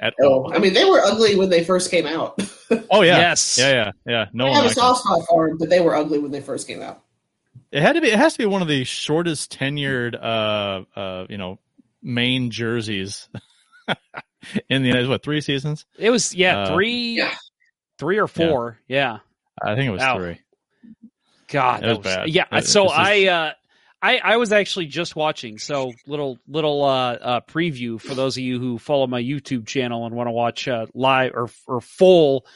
at 0.00 0.14
oh, 0.20 0.28
all. 0.28 0.54
I 0.54 0.58
mean, 0.58 0.74
they 0.74 0.84
were 0.84 1.00
ugly 1.00 1.34
when 1.34 1.48
they 1.48 1.64
first 1.64 1.90
came 1.90 2.06
out. 2.06 2.38
oh 2.90 3.00
yeah, 3.00 3.18
yes, 3.18 3.58
yeah, 3.58 3.72
yeah, 3.72 3.90
yeah. 4.06 4.26
No, 4.34 4.48
I 4.48 4.56
have 4.56 4.66
a 4.66 4.74
soft 4.74 5.02
spot 5.02 5.22
for 5.28 5.48
them, 5.48 5.56
but 5.56 5.70
they 5.70 5.80
were 5.80 5.96
ugly 5.96 6.18
when 6.18 6.30
they 6.30 6.42
first 6.42 6.68
came 6.68 6.82
out. 6.82 7.03
It 7.74 7.82
had 7.82 7.94
to 7.94 8.00
be. 8.00 8.06
It 8.08 8.18
has 8.18 8.34
to 8.34 8.38
be 8.38 8.46
one 8.46 8.62
of 8.62 8.68
the 8.68 8.84
shortest 8.84 9.58
tenured, 9.58 10.14
uh, 10.14 10.84
uh, 10.96 11.26
you 11.28 11.36
know, 11.36 11.58
main 12.00 12.52
jerseys 12.52 13.28
in 13.88 14.82
the 14.82 14.88
United. 14.88 14.92
States 14.92 15.08
what 15.08 15.24
three 15.24 15.40
seasons? 15.40 15.84
It 15.98 16.10
was 16.10 16.32
yeah 16.32 16.60
uh, 16.60 16.72
three, 16.72 17.16
yeah. 17.16 17.34
three 17.98 18.18
or 18.18 18.28
four. 18.28 18.78
Yeah. 18.86 19.18
yeah. 19.64 19.72
I 19.72 19.74
think 19.74 19.88
it 19.88 19.90
was 19.90 20.02
Ow. 20.02 20.18
three. 20.18 20.40
God, 21.48 21.82
that 21.82 21.88
was, 21.88 21.98
was 21.98 22.04
bad. 22.04 22.28
Yeah, 22.28 22.44
it, 22.52 22.64
so 22.64 22.86
I 22.88 23.26
uh, 23.26 23.52
I 24.00 24.18
I 24.18 24.36
was 24.36 24.52
actually 24.52 24.86
just 24.86 25.16
watching. 25.16 25.58
So 25.58 25.94
little 26.06 26.38
little 26.46 26.84
uh, 26.84 27.12
uh, 27.14 27.40
preview 27.40 28.00
for 28.00 28.14
those 28.14 28.36
of 28.36 28.44
you 28.44 28.60
who 28.60 28.78
follow 28.78 29.08
my 29.08 29.20
YouTube 29.20 29.66
channel 29.66 30.06
and 30.06 30.14
want 30.14 30.28
to 30.28 30.32
watch 30.32 30.68
uh, 30.68 30.86
live 30.94 31.32
or 31.34 31.50
or 31.66 31.80
full 31.80 32.46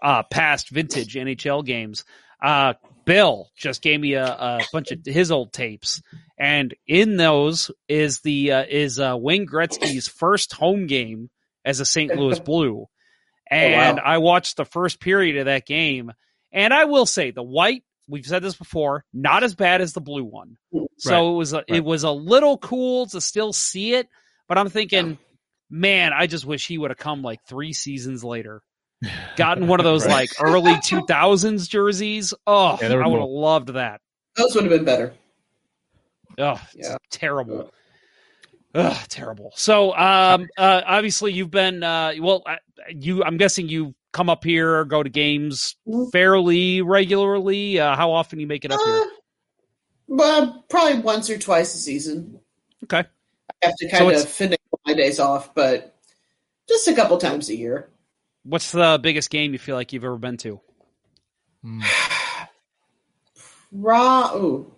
uh, 0.00 0.22
past 0.22 0.68
vintage 0.68 1.14
NHL 1.14 1.64
games. 1.64 2.04
Uh, 2.40 2.74
Bill 3.06 3.50
just 3.56 3.82
gave 3.82 4.00
me 4.00 4.14
a, 4.14 4.26
a 4.26 4.60
bunch 4.72 4.90
of 4.90 5.00
his 5.04 5.30
old 5.30 5.52
tapes, 5.52 6.02
and 6.36 6.74
in 6.86 7.16
those 7.16 7.70
is 7.88 8.20
the 8.20 8.52
uh, 8.52 8.64
is 8.68 9.00
uh, 9.00 9.16
Wayne 9.18 9.46
Gretzky's 9.46 10.08
first 10.08 10.52
home 10.52 10.86
game 10.86 11.30
as 11.64 11.80
a 11.80 11.86
St. 11.86 12.14
Louis 12.14 12.40
Blue, 12.44 12.86
and 13.48 13.98
oh, 13.98 14.02
wow. 14.02 14.08
I 14.08 14.18
watched 14.18 14.56
the 14.56 14.64
first 14.64 15.00
period 15.00 15.38
of 15.38 15.46
that 15.46 15.66
game, 15.66 16.12
and 16.52 16.74
I 16.74 16.84
will 16.84 17.06
say 17.06 17.30
the 17.30 17.42
white. 17.42 17.84
We've 18.08 18.26
said 18.26 18.42
this 18.42 18.56
before, 18.56 19.04
not 19.12 19.42
as 19.42 19.54
bad 19.54 19.80
as 19.80 19.92
the 19.92 20.00
blue 20.00 20.24
one. 20.24 20.58
So 20.98 21.12
right. 21.12 21.32
it 21.32 21.36
was 21.36 21.52
a, 21.52 21.56
right. 21.56 21.64
it 21.68 21.84
was 21.84 22.04
a 22.04 22.10
little 22.10 22.58
cool 22.58 23.06
to 23.06 23.20
still 23.20 23.52
see 23.52 23.94
it, 23.94 24.08
but 24.48 24.58
I'm 24.58 24.68
thinking, 24.68 25.18
man, 25.70 26.12
I 26.12 26.26
just 26.26 26.44
wish 26.44 26.66
he 26.66 26.78
would 26.78 26.90
have 26.90 26.98
come 26.98 27.22
like 27.22 27.40
three 27.48 27.72
seasons 27.72 28.22
later 28.22 28.62
gotten 29.36 29.66
one 29.66 29.80
of 29.80 29.84
those 29.84 30.04
right. 30.06 30.12
like 30.12 30.30
early 30.40 30.72
2000s 30.72 31.68
jerseys. 31.68 32.34
Oh, 32.46 32.78
yeah, 32.80 32.92
I 32.92 33.06
would 33.06 33.20
have 33.20 33.28
loved 33.28 33.68
that. 33.74 34.00
Those 34.36 34.54
would 34.54 34.64
have 34.64 34.72
been 34.72 34.84
better. 34.84 35.14
Oh, 36.38 36.60
yeah. 36.74 36.96
terrible. 37.10 37.72
Ugh, 38.74 39.08
terrible. 39.08 39.52
So, 39.56 39.96
um, 39.96 40.48
uh, 40.58 40.82
obviously, 40.84 41.32
you've 41.32 41.50
been 41.50 41.82
uh, 41.82 42.12
well. 42.20 42.44
You, 42.90 43.24
I'm 43.24 43.36
guessing 43.36 43.68
you 43.68 43.94
come 44.12 44.30
up 44.30 44.44
here 44.44 44.76
or 44.76 44.84
go 44.84 45.02
to 45.02 45.10
games 45.10 45.76
mm-hmm. 45.88 46.10
fairly 46.10 46.82
regularly. 46.82 47.80
Uh, 47.80 47.96
how 47.96 48.12
often 48.12 48.38
you 48.38 48.46
make 48.46 48.64
it 48.64 48.72
up 48.72 48.80
here? 48.84 48.94
Uh, 48.94 49.04
well, 50.08 50.64
probably 50.68 51.00
once 51.00 51.28
or 51.30 51.38
twice 51.38 51.74
a 51.74 51.78
season. 51.78 52.38
Okay. 52.84 53.04
I 53.62 53.66
have 53.66 53.74
to 53.76 53.88
kind 53.88 54.16
so 54.16 54.22
of 54.22 54.28
finish 54.28 54.58
my 54.86 54.94
days 54.94 55.18
off, 55.18 55.54
but 55.54 55.96
just 56.68 56.86
a 56.86 56.94
couple 56.94 57.18
times 57.18 57.48
a 57.48 57.56
year. 57.56 57.88
What's 58.46 58.70
the 58.70 58.98
biggest 59.02 59.30
game 59.30 59.52
you 59.52 59.58
feel 59.58 59.74
like 59.74 59.92
you've 59.92 60.04
ever 60.04 60.18
been 60.18 60.36
to? 60.38 60.60
Raw. 63.72 64.36
Ooh. 64.36 64.72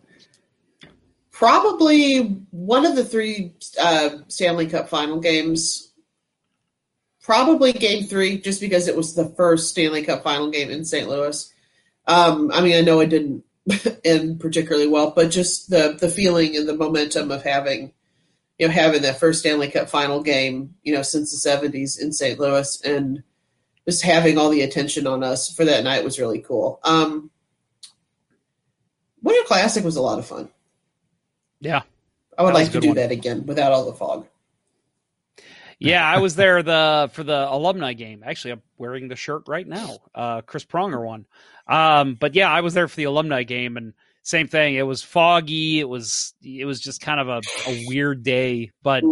Probably 1.31 2.21
one 2.51 2.87
of 2.87 2.97
the 2.97 3.05
three 3.05 3.53
uh, 3.81 4.11
Stanley 4.29 4.67
Cup 4.67 4.89
final 4.89 5.21
games. 5.21 5.93
Probably 7.23 7.73
game 7.73 8.05
three, 8.05 8.41
just 8.41 8.61
because 8.61 8.89
it 8.89 8.97
was 8.97 9.15
the 9.15 9.29
first 9.37 9.69
Stanley 9.69 10.03
Cup 10.03 10.25
final 10.25 10.51
game 10.51 10.71
in 10.71 10.85
St. 10.85 11.09
Louis. 11.09 11.53
Um, 12.07 12.51
I 12.53 12.63
mean, 12.63 12.75
I 12.75 12.81
know 12.81 13.01
it 13.01 13.11
didn't 13.11 13.45
end 14.05 14.41
particularly 14.41 14.89
well, 14.89 15.13
but 15.15 15.31
just 15.31 15.69
the 15.69 15.97
the 16.01 16.09
feeling 16.09 16.57
and 16.57 16.67
the 16.67 16.75
momentum 16.75 17.31
of 17.31 17.43
having, 17.43 17.93
you 18.59 18.67
know, 18.67 18.73
having 18.73 19.03
that 19.03 19.21
first 19.21 19.41
Stanley 19.41 19.71
Cup 19.71 19.91
final 19.91 20.23
game, 20.23 20.75
you 20.83 20.95
know, 20.95 21.03
since 21.03 21.31
the 21.31 21.37
seventies 21.37 21.99
in 21.99 22.13
St. 22.13 22.41
Louis, 22.41 22.81
and 22.81 23.23
just 23.89 24.03
having 24.03 24.37
all 24.37 24.51
the 24.51 24.61
attention 24.61 25.07
on 25.07 25.25
us 25.25 25.51
for 25.51 25.65
that 25.65 25.83
night 25.83 26.05
was 26.05 26.19
really 26.19 26.41
cool. 26.41 26.79
Um, 26.85 27.31
Winter 29.23 29.47
Classic 29.47 29.83
was 29.83 29.97
a 29.97 30.03
lot 30.03 30.19
of 30.19 30.27
fun. 30.27 30.51
Yeah, 31.59 31.81
I 32.37 32.43
would 32.43 32.53
like 32.53 32.71
to 32.73 32.81
do 32.81 32.89
one. 32.89 32.97
that 32.97 33.11
again 33.11 33.47
without 33.47 33.73
all 33.73 33.87
the 33.87 33.95
fog. 33.95 34.27
Yeah, 35.79 36.07
I 36.07 36.19
was 36.19 36.37
there 36.37 36.63
the 36.63 37.09
for 37.15 37.23
the 37.23 37.51
alumni 37.51 37.95
game. 37.95 38.23
Actually, 38.27 38.53
I'm 38.53 38.63
wearing 38.77 39.09
the 39.09 39.17
shirt 39.17 39.45
right 39.49 39.67
now. 39.67 39.97
Uh, 40.15 40.43
Chris 40.43 40.67
Pronger 40.67 41.03
one. 41.03 41.25
Um, 41.67 42.15
but 42.15 42.35
yeah, 42.35 42.51
I 42.51 42.61
was 42.61 42.75
there 42.75 42.89
for 42.89 42.97
the 42.97 43.05
alumni 43.05 43.43
game, 43.43 43.79
and 43.79 43.95
same 44.23 44.49
thing. 44.49 44.75
It 44.75 44.83
was 44.83 45.03
foggy. 45.03 45.81
It 45.81 45.89
was 45.89 46.35
it 46.43 46.67
was 46.67 46.79
just 46.79 47.01
kind 47.01 47.21
of 47.21 47.29
a, 47.29 47.41
a 47.67 47.87
weird 47.89 48.23
day. 48.23 48.71
But 48.83 49.03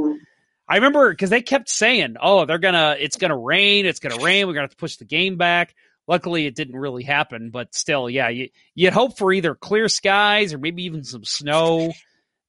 I 0.68 0.76
remember 0.76 1.10
because 1.10 1.30
they 1.30 1.42
kept 1.42 1.68
saying, 1.68 2.16
"Oh, 2.20 2.44
they're 2.44 2.58
gonna 2.58 2.96
it's 2.98 3.16
gonna 3.16 3.36
rain. 3.38 3.86
It's 3.86 4.00
gonna 4.00 4.22
rain. 4.22 4.46
We're 4.46 4.54
gonna 4.54 4.64
have 4.64 4.70
to 4.70 4.76
push 4.76 4.96
the 4.96 5.04
game 5.04 5.36
back." 5.36 5.74
Luckily, 6.08 6.46
it 6.46 6.54
didn't 6.54 6.76
really 6.76 7.02
happen. 7.04 7.50
But 7.50 7.74
still, 7.74 8.08
yeah, 8.10 8.28
you 8.28 8.48
you'd 8.74 8.92
hope 8.92 9.16
for 9.18 9.32
either 9.32 9.54
clear 9.54 9.88
skies 9.88 10.52
or 10.52 10.58
maybe 10.58 10.84
even 10.84 11.04
some 11.04 11.24
snow. 11.24 11.92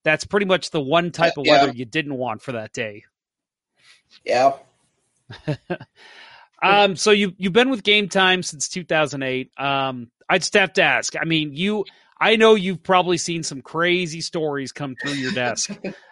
That's 0.03 0.25
pretty 0.25 0.45
much 0.45 0.69
the 0.71 0.81
one 0.81 1.11
type 1.11 1.33
of 1.37 1.45
Yeah. 1.45 1.65
weather 1.65 1.73
you 1.75 1.85
didn't 1.85 2.15
want 2.15 2.41
for 2.41 2.53
that 2.53 2.73
day. 2.73 3.03
Yeah. 4.25 4.53
Um, 6.61 6.95
so 6.95 7.11
you 7.11 7.33
you've 7.37 7.53
been 7.53 7.69
with 7.69 7.83
Game 7.83 8.09
Time 8.09 8.41
since 8.41 8.67
2008. 8.69 9.51
Um, 9.59 10.09
I 10.27 10.39
just 10.39 10.55
have 10.55 10.73
to 10.73 10.81
ask. 10.81 11.15
I 11.15 11.23
mean, 11.23 11.53
you. 11.53 11.85
I 12.19 12.35
know 12.35 12.55
you've 12.55 12.83
probably 12.83 13.17
seen 13.17 13.43
some 13.43 13.61
crazy 13.61 14.21
stories 14.21 14.71
come 14.71 14.95
through 14.95 15.13
your 15.13 15.31
desk. 15.31 15.69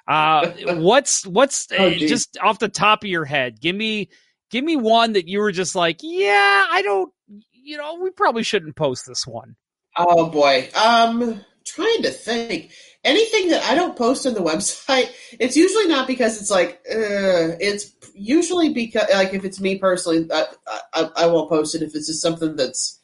Uh, 0.08 0.52
what's 0.76 1.26
what's 1.26 1.68
Oh, 1.78 1.88
uh, 1.88 1.92
just 1.92 2.38
off 2.42 2.60
the 2.60 2.70
top 2.70 3.04
of 3.04 3.10
your 3.10 3.26
head? 3.26 3.60
Give 3.60 3.76
me 3.76 4.10
give 4.52 4.64
me 4.64 4.76
one 4.76 5.14
that 5.14 5.28
you 5.28 5.40
were 5.40 5.52
just 5.52 5.76
like, 5.76 6.00
yeah, 6.02 6.66
I 6.70 6.82
don't. 6.84 7.12
You 7.52 7.78
know, 7.78 7.96
we 7.96 8.12
probably 8.12 8.44
shouldn't 8.44 8.76
post 8.76 9.08
this 9.08 9.26
one. 9.26 9.56
Oh 9.98 10.30
boy. 10.30 10.70
Um 10.76 11.44
trying 11.66 12.04
to 12.04 12.12
think. 12.12 12.72
Anything 13.04 13.50
that 13.50 13.64
I 13.64 13.76
don't 13.76 13.96
post 13.96 14.26
on 14.26 14.34
the 14.34 14.40
website, 14.40 15.12
it's 15.40 15.58
usually 15.58 15.88
not 15.88 16.08
because 16.08 16.40
it's 16.40 16.52
like 16.52 16.82
uh, 16.90 17.58
it's 17.60 17.92
usually 18.14 18.74
because 18.74 19.08
like 19.14 19.34
if 19.34 19.46
it's 19.46 19.60
me 19.60 19.78
personally, 19.78 20.28
I, 20.32 20.46
I 20.94 21.10
I 21.18 21.26
won't 21.28 21.50
post 21.50 21.76
it 21.76 21.82
if 21.82 21.96
it's 21.96 22.08
just 22.08 22.22
something 22.22 22.56
that's 22.56 23.00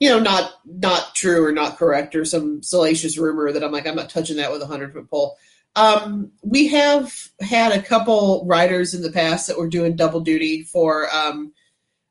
you 0.00 0.08
know 0.08 0.20
not 0.20 0.52
not 0.64 1.14
true 1.14 1.44
or 1.44 1.52
not 1.52 1.76
correct 1.76 2.14
or 2.14 2.24
some 2.24 2.62
salacious 2.62 3.18
rumor 3.18 3.52
that 3.52 3.64
I'm 3.64 3.72
like 3.72 3.86
I'm 3.86 3.96
not 3.96 4.10
touching 4.10 4.36
that 4.36 4.52
with 4.52 4.62
a 4.62 4.66
hundred 4.66 4.92
foot 4.92 5.10
pole. 5.10 5.36
Um, 5.76 6.32
we 6.42 6.68
have 6.68 7.12
had 7.40 7.72
a 7.72 7.82
couple 7.82 8.44
writers 8.46 8.94
in 8.94 9.02
the 9.02 9.12
past 9.12 9.46
that 9.46 9.58
were 9.58 9.68
doing 9.68 9.96
double 9.96 10.20
duty 10.20 10.62
for 10.62 11.08
um, 11.14 11.52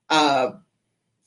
uh, 0.09 0.51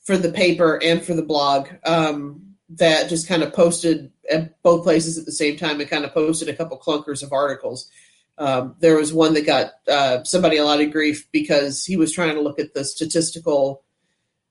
for 0.01 0.17
the 0.17 0.31
paper 0.31 0.79
and 0.81 1.03
for 1.03 1.13
the 1.13 1.21
blog 1.21 1.67
um, 1.85 2.55
that 2.69 3.09
just 3.09 3.27
kind 3.27 3.43
of 3.43 3.53
posted 3.53 4.11
at 4.29 4.61
both 4.63 4.83
places 4.83 5.17
at 5.17 5.25
the 5.25 5.31
same 5.31 5.57
time 5.57 5.79
and 5.79 5.89
kind 5.89 6.05
of 6.05 6.13
posted 6.13 6.49
a 6.49 6.55
couple 6.55 6.79
clunkers 6.79 7.21
of 7.21 7.33
articles. 7.33 7.89
Um, 8.37 8.75
there 8.79 8.97
was 8.97 9.13
one 9.13 9.33
that 9.35 9.45
got 9.45 9.73
uh, 9.87 10.23
somebody 10.23 10.57
a 10.57 10.65
lot 10.65 10.81
of 10.81 10.91
grief 10.91 11.27
because 11.31 11.85
he 11.85 11.97
was 11.97 12.11
trying 12.11 12.35
to 12.35 12.41
look 12.41 12.59
at 12.59 12.73
the 12.73 12.83
statistical. 12.83 13.83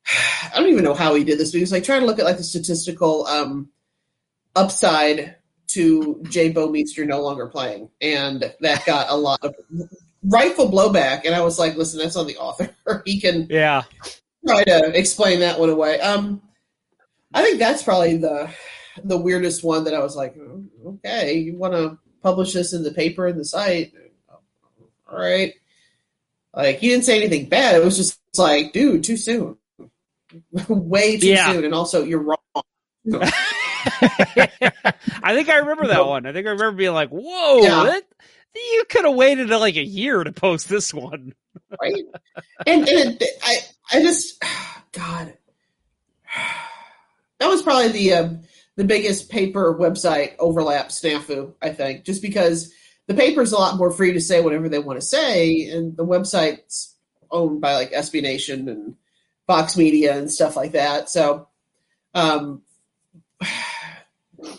I 0.55 0.59
don't 0.59 0.69
even 0.69 0.85
know 0.85 0.95
how 0.95 1.15
he 1.15 1.25
did 1.25 1.39
this, 1.39 1.51
but 1.53 1.59
he 1.59 1.63
was 1.63 1.73
like 1.73 1.85
trying 1.85 2.01
to 2.01 2.07
look 2.07 2.19
at 2.19 2.25
like 2.25 2.37
the 2.39 2.45
statistical 2.45 3.27
um, 3.27 3.69
upside 4.57 5.37
to 5.69 6.23
Jay 6.29 6.53
Bouwmeester 6.53 7.07
no 7.07 7.23
longer 7.23 7.47
playing, 7.47 7.91
and 8.01 8.53
that 8.61 8.85
got 8.87 9.09
a 9.11 9.17
lot 9.17 9.41
of 9.45 9.55
rightful 10.25 10.71
blowback. 10.71 11.23
And 11.25 11.35
I 11.35 11.43
was 11.43 11.59
like, 11.59 11.77
listen, 11.77 12.01
that's 12.01 12.17
on 12.17 12.27
the 12.27 12.37
author. 12.39 12.75
he 13.05 13.21
can 13.21 13.47
Yeah, 13.49 13.83
try 14.47 14.65
to 14.65 14.93
explain 14.99 15.41
that 15.41 15.61
one 15.61 15.71
away. 15.71 16.01
Um, 16.01 16.43
I 17.33 17.43
think 17.43 17.59
that's 17.59 17.83
probably 17.83 18.17
the 18.17 18.51
the 19.05 19.19
weirdest 19.19 19.63
one 19.63 19.85
that 19.85 19.95
I 19.95 20.01
was 20.01 20.17
like, 20.17 20.37
"Oh, 20.37 20.65
okay, 20.87 21.39
you 21.39 21.57
want 21.57 21.75
to 21.75 21.99
publish 22.23 22.53
this 22.53 22.73
in 22.73 22.83
the 22.83 22.91
paper 22.93 23.27
and 23.27 23.39
the 23.39 23.45
site, 23.45 23.93
all 25.11 25.19
right? 25.19 25.55
Like 26.55 26.79
he 26.79 26.89
didn't 26.89 27.05
say 27.05 27.17
anything 27.19 27.49
bad. 27.49 27.77
It 27.77 27.85
was 27.85 27.97
just 27.97 28.19
like, 28.37 28.73
dude, 28.73 29.05
too 29.05 29.17
soon, 29.17 29.57
way 30.69 31.19
too 31.19 31.29
Yeah. 31.29 31.53
soon, 31.53 31.65
and 31.65 31.75
also 31.75 32.05
you're 32.05 32.23
wrong. 32.23 32.37
I 35.23 35.35
think 35.35 35.49
I 35.49 35.57
remember 35.59 35.87
that 35.89 36.07
one. 36.07 36.27
I 36.27 36.33
think 36.33 36.47
I 36.47 36.51
remember 36.51 36.73
being 36.77 36.93
like, 36.93 37.09
"Whoa, 37.11 37.63
Yeah. 37.63 37.85
that, 37.85 38.03
you 38.55 38.85
could 38.89 39.05
have 39.05 39.15
waited 39.15 39.49
like 39.51 39.77
a 39.77 39.85
year 39.85 40.23
to 40.23 40.33
post 40.33 40.69
this 40.69 40.93
one." 40.93 41.35
right? 41.81 42.05
And, 42.67 42.89
and 42.89 43.21
it, 43.23 43.29
I, 43.43 43.59
I 43.93 44.03
just, 44.03 44.43
God, 44.93 45.33
that 47.39 47.49
was 47.49 47.63
probably 47.63 47.89
the 47.89 48.13
um, 48.15 48.41
the 48.77 48.85
biggest 48.85 49.31
paper 49.31 49.77
website 49.79 50.35
overlap 50.39 50.89
snafu. 50.89 51.55
I 51.63 51.71
think 51.71 52.05
just 52.05 52.23
because 52.23 52.73
the 53.07 53.15
paper's 53.15 53.53
a 53.53 53.59
lot 53.59 53.77
more 53.77 53.91
free 53.91 54.13
to 54.13 54.21
say 54.21 54.41
whatever 54.41 54.69
they 54.69 54.79
want 54.79 55.01
to 55.01 55.07
say, 55.07 55.65
and 55.71 55.97
the 55.97 56.07
website's 56.07 56.95
owned 57.31 57.61
by 57.61 57.75
like 57.75 57.93
SB 57.93 58.23
Nation 58.23 58.69
and 58.69 58.95
Vox 59.51 59.77
Media 59.77 60.17
and 60.17 60.31
stuff 60.31 60.55
like 60.55 60.71
that. 60.73 61.11
So, 61.11 61.49
um, 62.15 62.63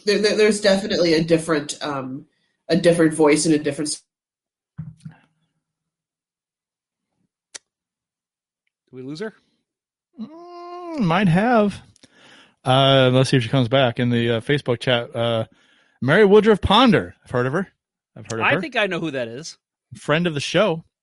there, 0.06 0.20
there, 0.20 0.36
there's 0.36 0.60
definitely 0.60 1.14
a 1.14 1.24
different 1.24 1.82
um, 1.82 2.26
a 2.68 2.76
different 2.76 3.14
voice 3.14 3.46
and 3.46 3.56
a 3.56 3.60
different 3.60 4.02
Do 8.90 8.98
we 8.98 9.02
lose 9.02 9.22
her? 9.22 9.34
Mm, 10.20 11.00
might 11.00 11.30
have. 11.30 11.82
Uh, 12.66 13.10
let's 13.14 13.30
see 13.30 13.38
if 13.38 13.44
she 13.44 13.50
comes 13.50 13.70
back 13.70 13.98
in 14.00 14.10
the 14.10 14.30
uh, 14.38 14.40
Facebook 14.42 14.82
chat. 14.82 15.16
Uh, 15.16 15.46
Mary 16.02 16.26
Woodruff 16.26 16.60
Ponder. 16.60 17.16
I've 17.24 17.32
heard 17.32 17.46
of 17.48 17.54
her. 17.54 17.68
I've 18.18 18.26
heard 18.30 18.42
of 18.42 18.46
I 18.46 18.56
her. 18.56 18.62
think 18.62 18.76
I 18.76 18.88
know 18.88 19.00
who 19.00 19.12
that 19.12 19.30
is. 19.30 19.58
friend 19.96 20.28
of 20.28 20.34
the 20.34 20.42
show. 20.42 20.84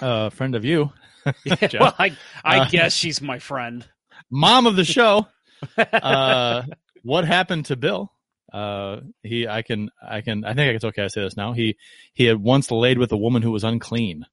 Uh, 0.00 0.30
friend 0.30 0.54
of 0.54 0.64
you. 0.64 0.92
Jeff. 1.46 1.74
well, 1.80 1.94
I 1.98 2.16
I 2.44 2.58
Uh, 2.60 2.68
guess 2.68 2.94
she's 2.94 3.20
my 3.22 3.38
friend. 3.38 3.86
Mom 4.30 4.66
of 4.66 4.76
the 4.76 4.84
show. 4.84 5.26
Uh, 5.78 6.62
what 7.04 7.24
happened 7.24 7.66
to 7.66 7.76
Bill? 7.76 8.10
Uh, 8.52 8.98
he, 9.22 9.46
I 9.46 9.62
can, 9.62 9.90
I 10.04 10.20
can, 10.20 10.44
I 10.44 10.54
think 10.54 10.74
it's 10.74 10.84
okay. 10.84 11.04
I 11.04 11.06
say 11.06 11.20
this 11.22 11.36
now. 11.36 11.52
He, 11.52 11.76
he 12.14 12.24
had 12.24 12.42
once 12.42 12.72
laid 12.72 12.98
with 12.98 13.12
a 13.12 13.16
woman 13.16 13.42
who 13.42 13.52
was 13.52 13.62
unclean. 13.62 14.26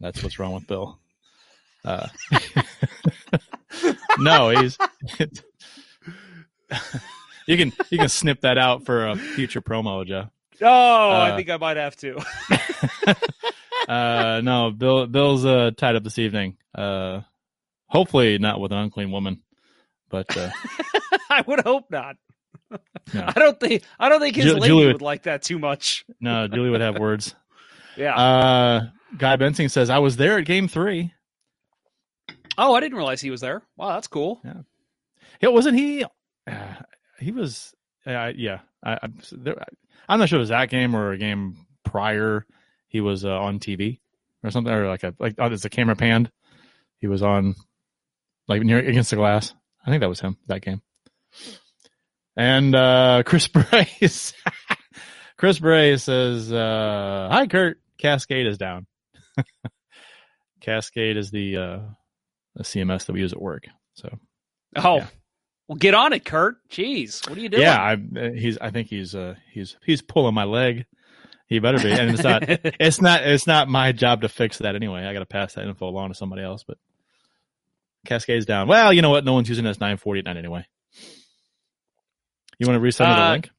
That's 0.00 0.22
what's 0.22 0.38
wrong 0.38 0.52
with 0.52 0.66
Bill. 0.66 0.98
Uh, 1.82 2.08
no, 4.18 4.50
he's, 4.50 4.76
you 7.46 7.56
can, 7.56 7.72
you 7.88 7.98
can 7.98 8.08
snip 8.10 8.42
that 8.42 8.58
out 8.58 8.84
for 8.84 9.08
a 9.08 9.16
future 9.16 9.62
promo, 9.62 10.06
Joe. 10.06 10.28
Oh, 10.60 10.66
I 11.10 11.30
Uh, 11.30 11.36
think 11.36 11.48
I 11.48 11.56
might 11.56 11.78
have 11.78 11.96
to. 11.96 12.20
Uh, 13.88 14.40
no, 14.44 14.70
Bill, 14.70 15.06
Bill's, 15.06 15.44
uh, 15.44 15.70
tied 15.76 15.96
up 15.96 16.04
this 16.04 16.18
evening. 16.18 16.56
Uh, 16.74 17.20
hopefully 17.86 18.38
not 18.38 18.60
with 18.60 18.72
an 18.72 18.78
unclean 18.78 19.10
woman, 19.10 19.42
but, 20.08 20.36
uh, 20.36 20.50
I 21.30 21.42
would 21.46 21.60
hope 21.60 21.90
not. 21.90 22.16
No. 23.12 23.24
I 23.26 23.32
don't 23.32 23.58
think 23.58 23.82
I 23.98 24.08
don't 24.08 24.20
think 24.20 24.36
his 24.36 24.44
Ju- 24.44 24.54
lady 24.54 24.66
Julie 24.68 24.86
would 24.86 24.92
would- 24.94 25.02
like 25.02 25.24
that 25.24 25.42
too 25.42 25.58
much. 25.58 26.04
no, 26.20 26.46
Julie 26.46 26.70
would 26.70 26.80
have 26.80 26.98
words. 26.98 27.34
Yeah. 27.96 28.14
Uh, 28.16 28.80
Guy 29.18 29.36
Bensing 29.36 29.68
says, 29.70 29.90
I 29.90 29.98
was 29.98 30.16
there 30.16 30.38
at 30.38 30.44
game 30.46 30.68
three. 30.68 31.12
oh, 32.56 32.72
I 32.72 32.80
didn't 32.80 32.96
realize 32.96 33.20
he 33.20 33.30
was 33.30 33.40
there. 33.40 33.62
Wow, 33.76 33.94
that's 33.94 34.06
cool. 34.06 34.40
Yeah. 34.44 34.60
Yeah, 35.42 35.48
wasn't 35.48 35.76
he? 35.76 36.04
Uh, 36.46 36.74
he 37.18 37.32
was, 37.32 37.74
uh, 38.06 38.30
yeah. 38.36 38.60
I, 38.82 38.98
I'm, 39.02 39.18
there, 39.32 39.56
I'm 40.08 40.20
not 40.20 40.28
sure 40.28 40.38
it 40.38 40.40
was 40.40 40.48
that 40.50 40.70
game 40.70 40.94
or 40.94 41.10
a 41.10 41.18
game 41.18 41.56
prior. 41.84 42.46
He 42.90 43.00
was 43.00 43.24
uh, 43.24 43.30
on 43.30 43.58
TV 43.60 44.00
or 44.44 44.50
something, 44.50 44.72
or 44.72 44.86
like 44.88 45.02
a, 45.04 45.14
like, 45.18 45.36
oh, 45.38 45.48
there's 45.48 45.64
a 45.64 45.70
camera 45.70 45.96
panned. 45.96 46.30
He 46.98 47.06
was 47.06 47.22
on, 47.22 47.54
like, 48.46 48.60
near 48.62 48.78
against 48.78 49.08
the 49.10 49.16
glass. 49.16 49.54
I 49.86 49.90
think 49.90 50.00
that 50.02 50.08
was 50.10 50.20
him, 50.20 50.36
that 50.48 50.60
game. 50.60 50.82
And, 52.36 52.74
uh, 52.74 53.22
Chris 53.26 53.48
Brace, 53.48 54.34
Chris 55.38 55.58
Bray 55.58 55.96
says, 55.96 56.52
uh, 56.52 57.28
hi, 57.32 57.46
Kurt. 57.46 57.80
Cascade 57.98 58.46
is 58.46 58.58
down. 58.58 58.86
Cascade 60.60 61.16
is 61.16 61.30
the, 61.30 61.56
uh, 61.56 61.78
a 62.56 62.62
CMS 62.62 63.06
that 63.06 63.12
we 63.12 63.20
use 63.20 63.32
at 63.32 63.40
work. 63.40 63.66
So 63.94 64.18
Oh, 64.76 64.96
Yeah. 64.98 65.06
well, 65.68 65.76
get 65.76 65.94
on 65.94 66.12
it, 66.12 66.24
Kurt. 66.24 66.56
Jeez, 66.68 67.28
what 67.28 67.38
are 67.38 67.40
you 67.40 67.48
doing? 67.48 67.62
yeah, 67.62 67.80
I, 67.80 67.92
uh, 67.94 68.30
he's 68.32 68.58
I 68.58 68.70
think 68.70 68.88
he's 68.88 69.14
uh 69.14 69.34
he's 69.52 69.76
he's 69.84 70.02
pulling 70.02 70.34
my 70.34 70.44
leg. 70.44 70.84
He 71.50 71.58
better 71.58 71.78
be, 71.78 71.90
and 71.92 72.10
it's 72.12 72.22
not 72.22 72.44
it's 72.48 73.00
not 73.02 73.24
it's 73.26 73.46
not 73.46 73.68
my 73.68 73.92
job 73.92 74.22
to 74.22 74.28
fix 74.30 74.58
that 74.58 74.74
anyway. 74.76 75.02
I 75.04 75.12
got 75.12 75.18
to 75.18 75.26
pass 75.26 75.54
that 75.54 75.66
info 75.66 75.88
along 75.88 76.08
to 76.10 76.14
somebody 76.14 76.42
else. 76.42 76.64
But 76.66 76.78
Cascades 78.06 78.46
down. 78.46 78.66
Well, 78.68 78.92
you 78.94 79.02
know 79.02 79.10
what? 79.10 79.24
No 79.26 79.34
one's 79.34 79.48
using 79.50 79.64
this 79.66 79.78
nine 79.80 79.98
forty 79.98 80.20
at 80.20 80.24
night 80.24 80.38
anyway. 80.38 80.64
You 82.58 82.66
want 82.66 82.80
to 82.82 82.86
resend 82.88 83.08
me 83.08 83.14
the 83.14 83.20
Uh, 83.22 83.30
link? 83.32 83.50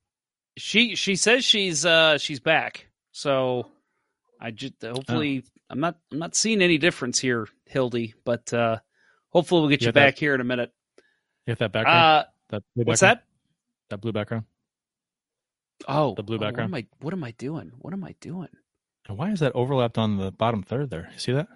she 0.58 0.96
she 0.96 1.16
says 1.16 1.44
she's 1.46 1.86
uh 1.86 2.18
she's 2.18 2.40
back. 2.40 2.88
So 3.12 3.68
I 4.40 4.52
just 4.52 4.74
hopefully 4.82 5.44
I'm 5.70 5.80
not 5.80 5.98
I'm 6.12 6.20
not 6.20 6.34
seeing 6.36 6.62
any 6.62 6.78
difference 6.78 7.20
here, 7.20 7.48
Hildy, 7.66 8.14
but 8.26 8.54
uh 8.54 8.78
hopefully 9.30 9.62
we'll 9.62 9.70
get 9.70 9.82
You 9.82 9.86
you, 9.86 9.88
have 9.90 9.96
that- 9.96 10.06
back 10.14 10.18
here 10.18 10.34
in 10.34 10.42
a 10.42 10.46
minute. 10.46 10.72
You 11.46 11.52
have 11.52 11.60
that 11.60 11.72
background? 11.74 11.98
Uh 12.00 12.24
that 12.50 12.64
blue 12.76 12.84
what's 12.86 13.02
background? 13.02 13.20
that? 13.20 13.26
That 13.90 13.98
blue 14.02 14.12
background. 14.14 14.46
Oh, 15.88 16.16
The 16.16 16.24
blue 16.24 16.38
oh, 16.38 16.40
background. 16.40 16.72
what 16.72 16.78
am 16.80 16.86
I 16.86 17.04
what 17.04 17.14
am 17.14 17.24
I 17.24 17.32
doing? 17.32 17.72
What 17.80 17.94
am 17.94 18.04
I 18.04 18.16
doing? 18.22 18.50
And 19.08 19.18
why 19.18 19.32
is 19.32 19.40
that 19.40 19.54
overlapped 19.56 19.98
on 19.98 20.18
the 20.18 20.32
bottom 20.32 20.64
third 20.64 20.90
there? 20.90 21.10
You 21.14 21.20
see 21.20 21.32
that? 21.34 21.48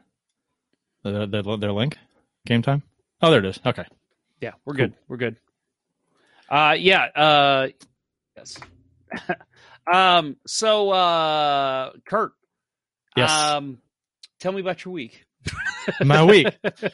Their, 1.04 1.28
their, 1.28 1.44
their 1.58 1.72
link? 1.72 1.98
Game 2.46 2.62
time? 2.62 2.84
Oh, 3.22 3.30
there 3.30 3.40
it 3.40 3.46
is. 3.46 3.60
Okay. 3.66 3.86
Yeah, 4.42 4.52
we're 4.66 4.74
good. 4.74 4.94
We're 5.08 5.18
good. 5.18 5.38
Uh 6.50 6.76
yeah, 6.78 7.04
uh 7.16 7.68
yes. 8.38 8.58
um 9.92 10.38
so 10.46 10.90
uh 10.92 11.92
Kurt. 12.08 12.34
Yes. 13.16 13.32
Um 13.32 13.80
tell 14.40 14.52
me 14.52 14.62
about 14.62 14.84
your 14.86 14.94
week. 14.94 15.24
My 16.04 16.24
week. 16.24 16.48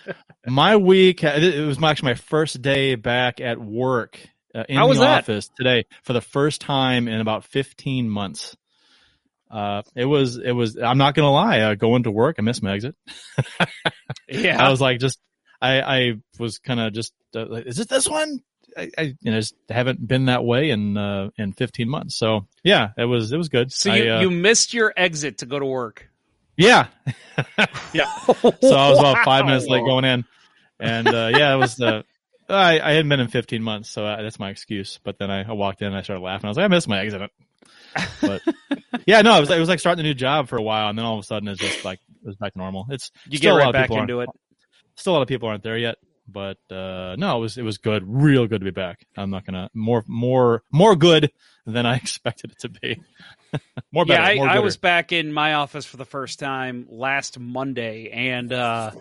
My 0.48 0.76
week, 0.76 1.24
it 1.24 1.66
was 1.66 1.80
my- 1.80 1.92
actually 1.92 2.10
my 2.12 2.16
first 2.16 2.62
day 2.62 2.96
back 2.96 3.40
at 3.40 3.58
work 3.60 4.20
uh, 4.54 4.64
in 4.68 4.78
How 4.78 4.91
the 4.91 4.99
that? 4.99 5.20
office 5.24 5.49
today 5.58 5.86
for 6.04 6.14
the 6.14 6.22
first 6.22 6.62
time 6.62 7.08
in 7.08 7.22
about 7.22 7.45
15 7.45 8.10
months. 8.10 8.56
Uh, 9.49 9.82
it 9.95 10.06
was, 10.06 10.38
it 10.38 10.54
was, 10.54 10.78
I'm 10.78 10.97
not 10.97 11.14
going 11.14 11.26
to 11.26 11.32
lie, 11.32 11.60
uh, 11.60 11.76
going 11.76 12.04
to 12.04 12.12
work, 12.12 12.38
I 12.39 12.41
missed 12.41 12.64
my 12.64 12.74
exit. 12.74 12.95
Yeah. 14.30 14.66
I 14.66 14.70
was 14.70 14.80
like, 14.80 14.99
just, 14.99 15.20
I, 15.62 15.82
I 15.82 16.14
was 16.39 16.60
kind 16.60 16.80
of 16.80 16.93
just, 16.93 17.14
uh, 17.36 17.45
like, 17.49 17.66
is 17.66 17.80
it 17.80 17.89
this 17.89 18.08
one? 18.08 18.39
I, 18.78 18.89
I 18.97 19.02
you 19.20 19.32
know, 19.32 19.39
just 19.39 19.56
haven't 19.68 20.06
been 20.08 20.26
that 20.26 20.45
way 20.45 20.70
in, 20.70 20.95
uh, 20.95 21.32
in 21.38 21.52
15 21.52 21.89
months. 21.89 22.18
So 22.18 22.47
yeah, 22.64 22.91
it 22.97 23.04
was, 23.04 23.34
it 23.34 23.38
was 23.38 23.49
good. 23.49 23.74
So 23.74 23.93
you, 23.93 24.06
I, 24.06 24.18
uh, 24.18 24.22
you 24.22 24.32
missed 24.32 24.74
your 24.74 24.93
exit 24.95 25.39
to 25.39 25.45
go 25.45 25.60
to 25.60 25.66
work. 25.66 26.10
yeah. 26.56 26.88
yeah. 27.93 28.10
So 28.26 28.76
I 28.76 28.89
was 28.89 28.99
about 28.99 29.26
five 29.26 29.45
minutes 29.45 29.68
late 29.68 29.84
going 29.84 30.06
in. 30.06 30.24
And, 30.80 31.08
uh, 31.08 31.32
yeah, 31.36 31.54
it 31.54 31.58
was, 31.58 31.80
uh, 31.82 32.04
I, 32.54 32.80
I 32.80 32.93
hadn't 32.93 33.10
been 33.10 33.20
in 33.20 33.28
15 33.28 33.64
months, 33.64 33.89
so 33.89 34.06
uh, 34.06 34.22
that's 34.22 34.39
my 34.39 34.49
excuse. 34.49 34.99
But 35.04 35.18
then 35.18 35.30
I, 35.32 35.43
I 35.43 35.54
walked 35.54 35.82
in 35.82 35.88
and 35.88 35.95
I 35.95 36.02
started 36.02 36.24
laughing. 36.24 36.45
I 36.45 36.49
was 36.49 36.58
like, 36.58 36.66
I 36.66 36.68
missed 36.68 36.88
my 36.88 36.99
exit. 36.99 37.32
But 38.22 38.41
yeah, 39.06 39.22
no, 39.22 39.38
it 39.38 39.39
was, 39.41 39.49
it 39.52 39.60
was 39.60 39.70
like 39.70 39.80
starting 39.80 40.06
a 40.06 40.08
new 40.08 40.14
job 40.14 40.47
for 40.47 40.58
a 40.58 40.62
while. 40.62 40.89
And 40.89 40.97
then 40.97 41.06
all 41.06 41.18
of 41.18 41.24
a 41.24 41.28
sudden 41.28 41.47
it's 41.47 41.60
just 41.60 41.86
like, 41.86 41.99
it 42.24 42.28
was 42.28 42.36
back 42.36 42.54
to 42.54 42.60
normal. 42.60 42.86
It's 42.89 43.12
You 43.28 43.38
still 43.38 43.52
get 43.52 43.54
a 43.54 43.58
right 43.58 43.66
lot 43.66 43.70
of 43.70 43.74
back 43.74 43.89
people 43.89 44.02
into 44.02 44.20
it. 44.22 44.30
Still 44.95 45.14
a 45.14 45.16
lot 45.16 45.22
of 45.22 45.28
people 45.28 45.49
aren't 45.49 45.64
there 45.64 45.78
yet. 45.78 45.97
But, 46.28 46.60
uh, 46.70 47.16
no, 47.18 47.38
it 47.38 47.41
was, 47.41 47.58
it 47.58 47.64
was 47.64 47.78
good. 47.78 48.04
Real 48.06 48.47
good 48.47 48.62
to 48.62 48.66
be 48.66 48.72
back. 48.72 49.06
I'm 49.18 49.32
not 49.32 49.45
to, 49.45 49.70
more, 49.74 50.04
more, 50.08 50.64
more 50.72 50.95
good 50.95 51.32
than 51.66 51.86
I 51.86 51.95
expected 51.97 52.52
it 52.52 52.60
to 52.60 52.70
be. 52.70 53.02
more 53.91 54.06
better. 54.06 54.22
yeah, 54.22 54.28
I, 54.28 54.36
more 54.36 54.49
I 54.49 54.60
was 54.60 54.78
back 54.78 55.12
in 55.12 55.34
my 55.34 55.56
office 55.56 55.86
for 55.86 55.97
the 55.97 56.06
first 56.06 56.39
time 56.39 56.88
last 56.89 57.39
Monday, 57.39 58.10
and 58.12 58.52
uh, 58.52 58.91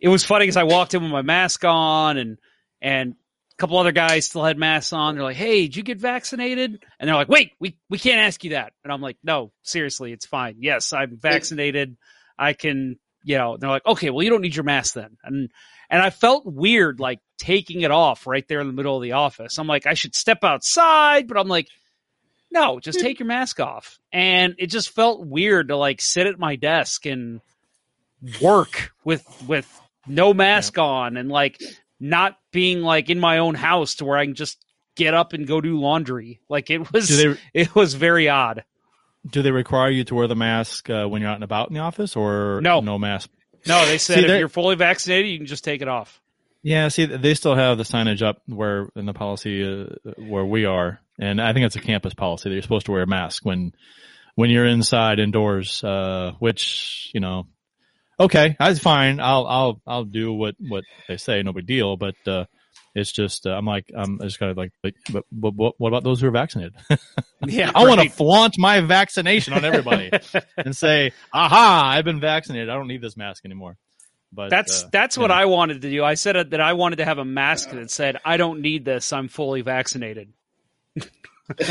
it 0.00 0.08
was 0.08 0.24
funny 0.24 0.44
because 0.44 0.56
I 0.56 0.62
walked 0.62 0.94
in 0.94 1.02
with 1.02 1.12
my 1.12 1.22
mask 1.22 1.64
on, 1.64 2.16
and 2.16 2.38
and 2.80 3.12
a 3.12 3.56
couple 3.56 3.78
other 3.78 3.92
guys 3.92 4.26
still 4.26 4.44
had 4.44 4.58
masks 4.58 4.92
on. 4.92 5.14
They're 5.14 5.24
like, 5.24 5.36
"Hey, 5.36 5.62
did 5.62 5.76
you 5.76 5.82
get 5.82 5.98
vaccinated?" 5.98 6.82
And 6.98 7.08
they're 7.08 7.16
like, 7.16 7.28
"Wait, 7.28 7.52
we 7.58 7.76
we 7.88 7.98
can't 7.98 8.20
ask 8.20 8.42
you 8.44 8.50
that." 8.50 8.72
And 8.84 8.92
I'm 8.92 9.00
like, 9.00 9.18
"No, 9.22 9.52
seriously, 9.62 10.12
it's 10.12 10.26
fine. 10.26 10.56
Yes, 10.58 10.92
I'm 10.92 11.16
vaccinated. 11.16 11.96
I 12.38 12.52
can." 12.52 12.98
You 13.22 13.36
know, 13.36 13.56
they're 13.58 13.68
like, 13.68 13.86
"Okay, 13.86 14.10
well, 14.10 14.22
you 14.22 14.30
don't 14.30 14.40
need 14.40 14.56
your 14.56 14.64
mask 14.64 14.94
then." 14.94 15.18
And 15.22 15.50
and 15.90 16.00
I 16.00 16.10
felt 16.10 16.46
weird 16.46 17.00
like 17.00 17.20
taking 17.36 17.80
it 17.80 17.90
off 17.90 18.26
right 18.26 18.46
there 18.48 18.60
in 18.60 18.68
the 18.68 18.72
middle 18.72 18.96
of 18.96 19.02
the 19.02 19.12
office. 19.12 19.58
I'm 19.58 19.66
like, 19.66 19.86
I 19.86 19.94
should 19.94 20.14
step 20.14 20.44
outside, 20.44 21.26
but 21.26 21.36
I'm 21.36 21.48
like, 21.48 21.66
no, 22.52 22.78
just 22.80 23.00
take 23.00 23.18
your 23.18 23.26
mask 23.26 23.60
off. 23.60 23.98
And 24.12 24.54
it 24.58 24.68
just 24.68 24.90
felt 24.90 25.24
weird 25.26 25.68
to 25.68 25.76
like 25.76 26.00
sit 26.00 26.26
at 26.26 26.38
my 26.38 26.56
desk 26.56 27.06
and 27.06 27.40
work 28.40 28.92
with 29.04 29.24
with 29.46 29.80
no 30.06 30.34
mask 30.34 30.78
on 30.78 31.16
and 31.16 31.28
like 31.28 31.60
not 32.00 32.36
being 32.52 32.80
like 32.80 33.10
in 33.10 33.20
my 33.20 33.38
own 33.38 33.54
house 33.54 33.96
to 33.96 34.04
where 34.04 34.16
I 34.16 34.24
can 34.24 34.34
just 34.34 34.58
get 34.96 35.14
up 35.14 35.32
and 35.34 35.46
go 35.46 35.60
do 35.60 35.78
laundry. 35.78 36.40
Like 36.48 36.70
it 36.70 36.92
was 36.92 37.08
they- 37.08 37.36
it 37.54 37.74
was 37.74 37.94
very 37.94 38.28
odd. 38.28 38.64
Do 39.30 39.42
they 39.42 39.50
require 39.50 39.90
you 39.90 40.02
to 40.04 40.14
wear 40.14 40.26
the 40.28 40.34
mask 40.34 40.88
uh, 40.88 41.04
when 41.06 41.20
you're 41.20 41.30
out 41.30 41.34
and 41.34 41.44
about 41.44 41.68
in 41.68 41.74
the 41.74 41.80
office, 41.80 42.16
or 42.16 42.60
No. 42.62 42.80
no 42.80 42.98
mask? 42.98 43.28
No, 43.66 43.84
they 43.84 43.98
said 43.98 44.20
See, 44.20 44.24
if 44.24 44.38
you're 44.38 44.48
fully 44.48 44.76
vaccinated, 44.76 45.30
you 45.30 45.36
can 45.36 45.46
just 45.46 45.62
take 45.62 45.82
it 45.82 45.88
off. 45.88 46.18
Yeah, 46.62 46.88
see, 46.88 47.04
they 47.04 47.34
still 47.34 47.54
have 47.54 47.76
the 47.76 47.84
signage 47.84 48.22
up 48.22 48.40
where 48.46 48.88
in 48.96 49.04
the 49.04 49.12
policy 49.12 49.62
uh, 49.62 50.10
where 50.16 50.44
we 50.46 50.64
are, 50.64 51.00
and 51.18 51.40
I 51.40 51.52
think 51.52 51.66
it's 51.66 51.76
a 51.76 51.80
campus 51.80 52.14
policy 52.14 52.48
that 52.48 52.54
you're 52.54 52.62
supposed 52.62 52.86
to 52.86 52.92
wear 52.92 53.02
a 53.02 53.06
mask 53.06 53.44
when 53.44 53.72
when 54.36 54.48
you're 54.50 54.66
inside 54.66 55.18
indoors. 55.18 55.84
Uh, 55.84 56.32
which 56.38 57.10
you 57.14 57.20
know, 57.20 57.46
okay, 58.20 58.56
that's 58.58 58.78
fine. 58.78 59.18
I'll 59.20 59.46
I'll 59.46 59.82
I'll 59.86 60.04
do 60.04 60.32
what 60.32 60.54
what 60.58 60.84
they 61.08 61.16
say, 61.16 61.42
no 61.42 61.52
big 61.52 61.66
deal. 61.66 61.96
But 61.96 62.14
uh, 62.26 62.44
it's 62.94 63.12
just 63.12 63.46
uh, 63.46 63.50
I'm 63.50 63.66
like 63.66 63.90
I'm 63.96 64.18
just 64.20 64.38
kind 64.38 64.50
of 64.50 64.56
like, 64.56 64.72
but, 64.82 64.94
but, 65.10 65.24
but 65.32 65.74
what 65.78 65.88
about 65.88 66.04
those 66.04 66.20
who 66.20 66.28
are 66.28 66.32
vaccinated? 66.32 66.74
Yeah, 67.46 67.72
I 67.74 67.86
want 67.86 68.02
to 68.02 68.10
flaunt 68.10 68.58
my 68.58 68.80
vaccination 68.82 69.54
on 69.54 69.64
everybody 69.64 70.10
and 70.58 70.76
say, 70.76 71.12
"Aha, 71.32 71.94
I've 71.96 72.04
been 72.04 72.20
vaccinated. 72.20 72.68
I 72.68 72.74
don't 72.74 72.86
need 72.86 73.00
this 73.00 73.16
mask 73.16 73.46
anymore." 73.46 73.78
But 74.30 74.50
That's 74.50 74.84
uh, 74.84 74.88
that's 74.92 75.16
what 75.16 75.28
know. 75.28 75.34
I 75.34 75.46
wanted 75.46 75.80
to 75.80 75.90
do. 75.90 76.04
I 76.04 76.14
said 76.14 76.50
that 76.50 76.60
I 76.60 76.74
wanted 76.74 76.96
to 76.96 77.06
have 77.06 77.16
a 77.16 77.24
mask 77.24 77.70
that 77.70 77.90
said, 77.90 78.18
"I 78.26 78.36
don't 78.36 78.60
need 78.60 78.84
this. 78.84 79.10
I'm 79.14 79.28
fully 79.28 79.62
vaccinated." 79.62 80.34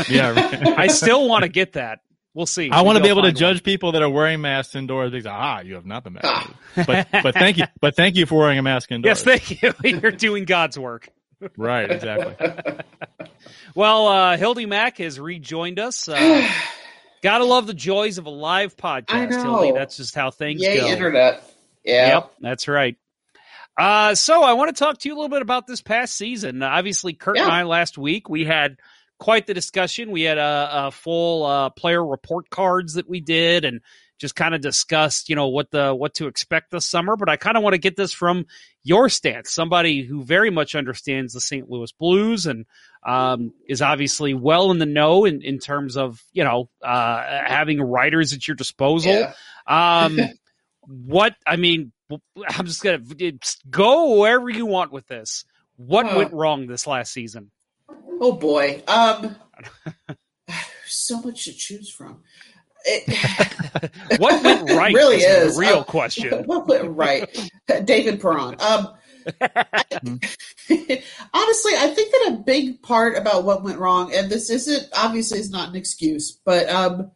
Yeah, 0.08 0.30
right. 0.32 0.66
I 0.78 0.86
still 0.88 1.28
want 1.28 1.44
to 1.44 1.48
get 1.48 1.74
that. 1.74 2.00
We'll 2.32 2.46
see. 2.46 2.70
I 2.70 2.82
want 2.82 2.96
to 2.96 3.02
be 3.02 3.08
able 3.08 3.22
to 3.22 3.28
find 3.28 3.36
judge 3.36 3.62
people 3.64 3.92
that 3.92 4.02
are 4.02 4.08
wearing 4.10 4.40
masks 4.40 4.76
indoors. 4.76 5.10
Because, 5.10 5.26
ah, 5.26 5.60
you 5.60 5.74
have 5.74 5.86
not 5.86 6.04
been 6.04 6.14
vaccinated. 6.14 6.56
but 6.86 7.08
but 7.24 7.34
thank 7.34 7.58
you, 7.58 7.64
but 7.80 7.96
thank 7.96 8.14
you 8.16 8.24
for 8.26 8.38
wearing 8.38 8.58
a 8.58 8.62
mask 8.62 8.92
indoors. 8.92 9.24
Yes, 9.26 9.40
thank 9.48 9.62
you. 9.62 9.72
You're 10.00 10.12
doing 10.12 10.44
God's 10.44 10.78
work. 10.78 11.08
right, 11.56 11.90
exactly. 11.90 12.36
Well, 13.74 14.08
uh, 14.08 14.36
Hildy 14.36 14.66
Mac 14.66 14.98
has 14.98 15.18
rejoined 15.20 15.78
us. 15.78 16.08
Uh, 16.08 16.48
gotta 17.22 17.44
love 17.44 17.66
the 17.66 17.74
joys 17.74 18.18
of 18.18 18.26
a 18.26 18.30
live 18.30 18.76
podcast, 18.76 19.42
Hildy. 19.42 19.72
That's 19.72 19.96
just 19.96 20.14
how 20.14 20.30
things 20.30 20.60
Yay, 20.60 20.80
go. 20.80 20.86
internet. 20.88 21.42
Yeah. 21.84 22.08
Yep, 22.08 22.32
that's 22.40 22.68
right. 22.68 22.96
Uh, 23.78 24.14
so 24.14 24.42
I 24.42 24.54
want 24.54 24.76
to 24.76 24.78
talk 24.84 24.98
to 24.98 25.08
you 25.08 25.14
a 25.14 25.16
little 25.16 25.30
bit 25.30 25.40
about 25.42 25.66
this 25.66 25.80
past 25.80 26.16
season. 26.16 26.62
Obviously, 26.62 27.14
Kurt 27.14 27.38
and 27.38 27.50
I 27.50 27.62
last 27.62 27.96
week 27.96 28.28
we 28.28 28.44
had 28.44 28.76
quite 29.20 29.46
the 29.46 29.54
discussion. 29.54 30.10
We 30.10 30.22
had 30.22 30.38
a, 30.38 30.70
a 30.72 30.90
full 30.90 31.44
uh, 31.46 31.70
player 31.70 32.04
report 32.04 32.50
cards 32.50 32.94
that 32.94 33.08
we 33.08 33.20
did, 33.20 33.64
and 33.64 33.80
just 34.18 34.34
kind 34.34 34.54
of 34.54 34.60
discussed, 34.60 35.28
you 35.28 35.36
know, 35.36 35.48
what 35.48 35.70
the 35.70 35.94
what 35.94 36.14
to 36.14 36.26
expect 36.26 36.72
this 36.72 36.86
summer. 36.86 37.16
But 37.16 37.28
I 37.28 37.36
kind 37.36 37.56
of 37.56 37.62
want 37.62 37.74
to 37.74 37.78
get 37.78 37.96
this 37.96 38.12
from 38.12 38.46
your 38.82 39.08
stance, 39.08 39.50
somebody 39.50 40.02
who 40.02 40.24
very 40.24 40.50
much 40.50 40.74
understands 40.74 41.32
the 41.32 41.40
St. 41.40 41.70
Louis 41.70 41.92
Blues 41.92 42.46
and 42.46 42.66
um, 43.06 43.52
is 43.68 43.82
obviously 43.82 44.34
well 44.34 44.70
in 44.70 44.78
the 44.78 44.86
know 44.86 45.24
in, 45.26 45.42
in 45.42 45.58
terms 45.58 45.96
of 45.96 46.22
you 46.32 46.42
know 46.42 46.68
uh, 46.82 47.22
having 47.46 47.80
writers 47.80 48.32
at 48.32 48.48
your 48.48 48.56
disposal. 48.56 49.12
Yeah. 49.12 49.32
Um, 49.66 50.18
what 50.80 51.36
I 51.46 51.56
mean, 51.56 51.92
I'm 52.10 52.66
just 52.66 52.82
gonna 52.82 53.00
go 53.68 54.18
wherever 54.18 54.48
you 54.48 54.66
want 54.66 54.92
with 54.92 55.06
this. 55.06 55.44
What 55.76 56.14
went 56.14 56.32
wrong 56.34 56.66
this 56.66 56.86
last 56.86 57.12
season? 57.12 57.50
Oh 58.20 58.32
boy. 58.32 58.82
Um 58.86 59.34
so 60.86 61.20
much 61.22 61.44
to 61.46 61.52
choose 61.52 61.90
from. 61.90 62.22
It, 62.84 63.90
What 64.20 64.42
went 64.42 64.70
right? 64.76 64.94
really 64.94 65.16
is 65.16 65.48
is 65.50 65.54
the 65.56 65.60
real 65.60 65.78
Um, 65.78 65.84
question. 65.84 66.44
What 66.44 66.66
went 66.68 66.96
right? 66.96 67.50
David 67.84 68.20
Perron. 68.20 68.56
Um, 68.60 68.88
honestly, 71.34 71.72
I 71.76 71.92
think 71.94 72.10
that 72.12 72.28
a 72.32 72.42
big 72.44 72.82
part 72.82 73.16
about 73.18 73.44
what 73.44 73.62
went 73.62 73.78
wrong, 73.78 74.14
and 74.14 74.30
this 74.30 74.50
isn't 74.50 74.88
obviously 74.96 75.38
is 75.38 75.50
not 75.50 75.68
an 75.68 75.76
excuse, 75.76 76.38
but 76.44 76.68
um, 76.70 77.10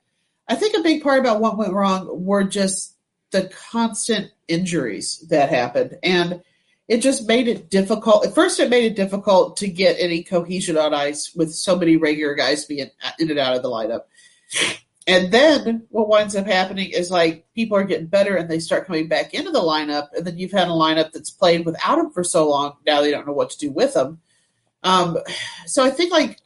I 0.49 0.55
think 0.55 0.77
a 0.77 0.83
big 0.83 1.03
part 1.03 1.21
about 1.21 1.41
what 1.41 1.57
went 1.57 1.73
wrong 1.73 2.09
were 2.25 2.45
just 2.45 2.95
the 3.33 3.51
constant 3.71 4.31
injuries 4.49 5.25
that 5.31 5.49
happened, 5.49 5.97
and 6.03 6.43
it 6.89 6.99
just 6.99 7.27
made 7.27 7.49
it 7.49 7.71
difficult. 7.71 8.27
At 8.27 8.35
first, 8.35 8.61
it 8.61 8.69
made 8.69 8.85
it 8.85 8.97
difficult 8.97 9.57
to 9.59 9.69
get 9.69 9.97
any 9.99 10.23
cohesion 10.23 10.77
on 10.77 10.93
ice 10.93 11.33
with 11.35 11.53
so 11.53 11.77
many 11.77 11.97
regular 11.97 12.35
guys 12.35 12.67
being 12.67 12.91
in 13.19 13.31
and 13.31 13.39
out 13.39 13.57
of 13.57 13.63
the 13.63 13.71
lineup. 13.71 14.03
and 15.07 15.33
then 15.33 15.87
what 15.91 16.09
winds 16.09 16.37
up 16.37 16.47
happening 16.47 16.91
is 16.91 17.11
like 17.11 17.47
people 17.55 17.77
are 17.77 17.85
getting 17.85 18.07
better 18.07 18.37
and 18.37 18.51
they 18.51 18.59
start 18.59 18.87
coming 18.87 19.09
back 19.09 19.33
into 19.33 19.51
the 19.51 19.61
lineup, 19.61 20.09
and 20.15 20.27
then 20.27 20.39
you've 20.39 20.53
had 20.53 20.69
a 20.69 20.73
lineup 20.73 21.13
that's 21.13 21.31
played 21.31 21.65
without 21.65 21.97
them 21.97 22.11
for 22.11 22.23
so 22.23 22.49
long. 22.49 22.77
Now 22.87 23.01
they 23.01 23.11
don't 23.11 23.27
know 23.27 23.33
what 23.33 23.51
to 23.51 23.59
do 23.59 23.71
with 23.71 23.95
them. 23.95 24.21
Um, 24.83 25.17
so 25.67 25.83
I 25.83 25.91
think 25.91 26.13
like 26.13 26.39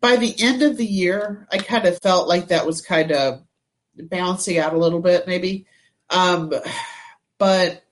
by 0.00 0.16
the 0.16 0.34
end 0.40 0.62
of 0.62 0.76
the 0.76 0.84
year, 0.84 1.46
I 1.52 1.58
kind 1.58 1.86
of 1.86 2.02
felt 2.02 2.26
like 2.26 2.48
that 2.48 2.66
was 2.66 2.82
kind 2.82 3.12
of 3.12 3.42
balancing 3.96 4.58
out 4.58 4.74
a 4.74 4.78
little 4.78 5.00
bit, 5.00 5.28
maybe. 5.28 5.66
Um, 6.10 6.52
but 7.38 7.84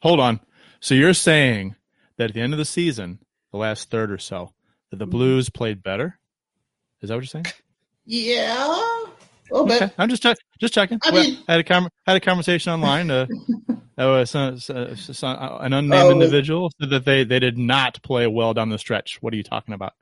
hold 0.00 0.18
on. 0.18 0.40
So 0.82 0.94
you're 0.96 1.14
saying 1.14 1.76
that 2.16 2.30
at 2.30 2.34
the 2.34 2.40
end 2.40 2.52
of 2.52 2.58
the 2.58 2.64
season, 2.64 3.20
the 3.52 3.56
last 3.56 3.88
third 3.88 4.10
or 4.10 4.18
so, 4.18 4.50
that 4.90 4.96
the 4.98 5.04
mm-hmm. 5.04 5.12
Blues 5.12 5.48
played 5.48 5.80
better? 5.80 6.18
Is 7.00 7.08
that 7.08 7.14
what 7.14 7.20
you're 7.20 7.26
saying? 7.28 7.46
Yeah, 8.04 8.52
a 8.58 9.54
little 9.54 9.66
bit. 9.66 9.80
Okay. 9.80 9.94
I'm 9.96 10.08
just 10.08 10.24
check, 10.24 10.36
just 10.60 10.74
checking. 10.74 10.98
I 11.06 11.10
Well, 11.12 11.22
mean- 11.22 11.38
I 11.46 11.52
had 11.52 11.60
a 11.60 11.64
com- 11.64 11.88
had 12.04 12.16
a 12.16 12.20
conversation 12.20 12.72
online. 12.72 13.10
Uh, 13.12 13.26
some- 14.24 14.58
some- 14.58 14.96
some- 14.96 15.38
an 15.60 15.72
unnamed 15.72 15.92
Oh. 16.02 16.10
individual 16.10 16.72
said 16.80 16.90
that 16.90 17.04
they 17.04 17.22
they 17.22 17.38
did 17.38 17.56
not 17.58 18.02
play 18.02 18.26
well 18.26 18.52
down 18.52 18.68
the 18.70 18.78
stretch. 18.78 19.18
What 19.22 19.32
are 19.32 19.36
you 19.36 19.44
talking 19.44 19.74
about? 19.74 19.92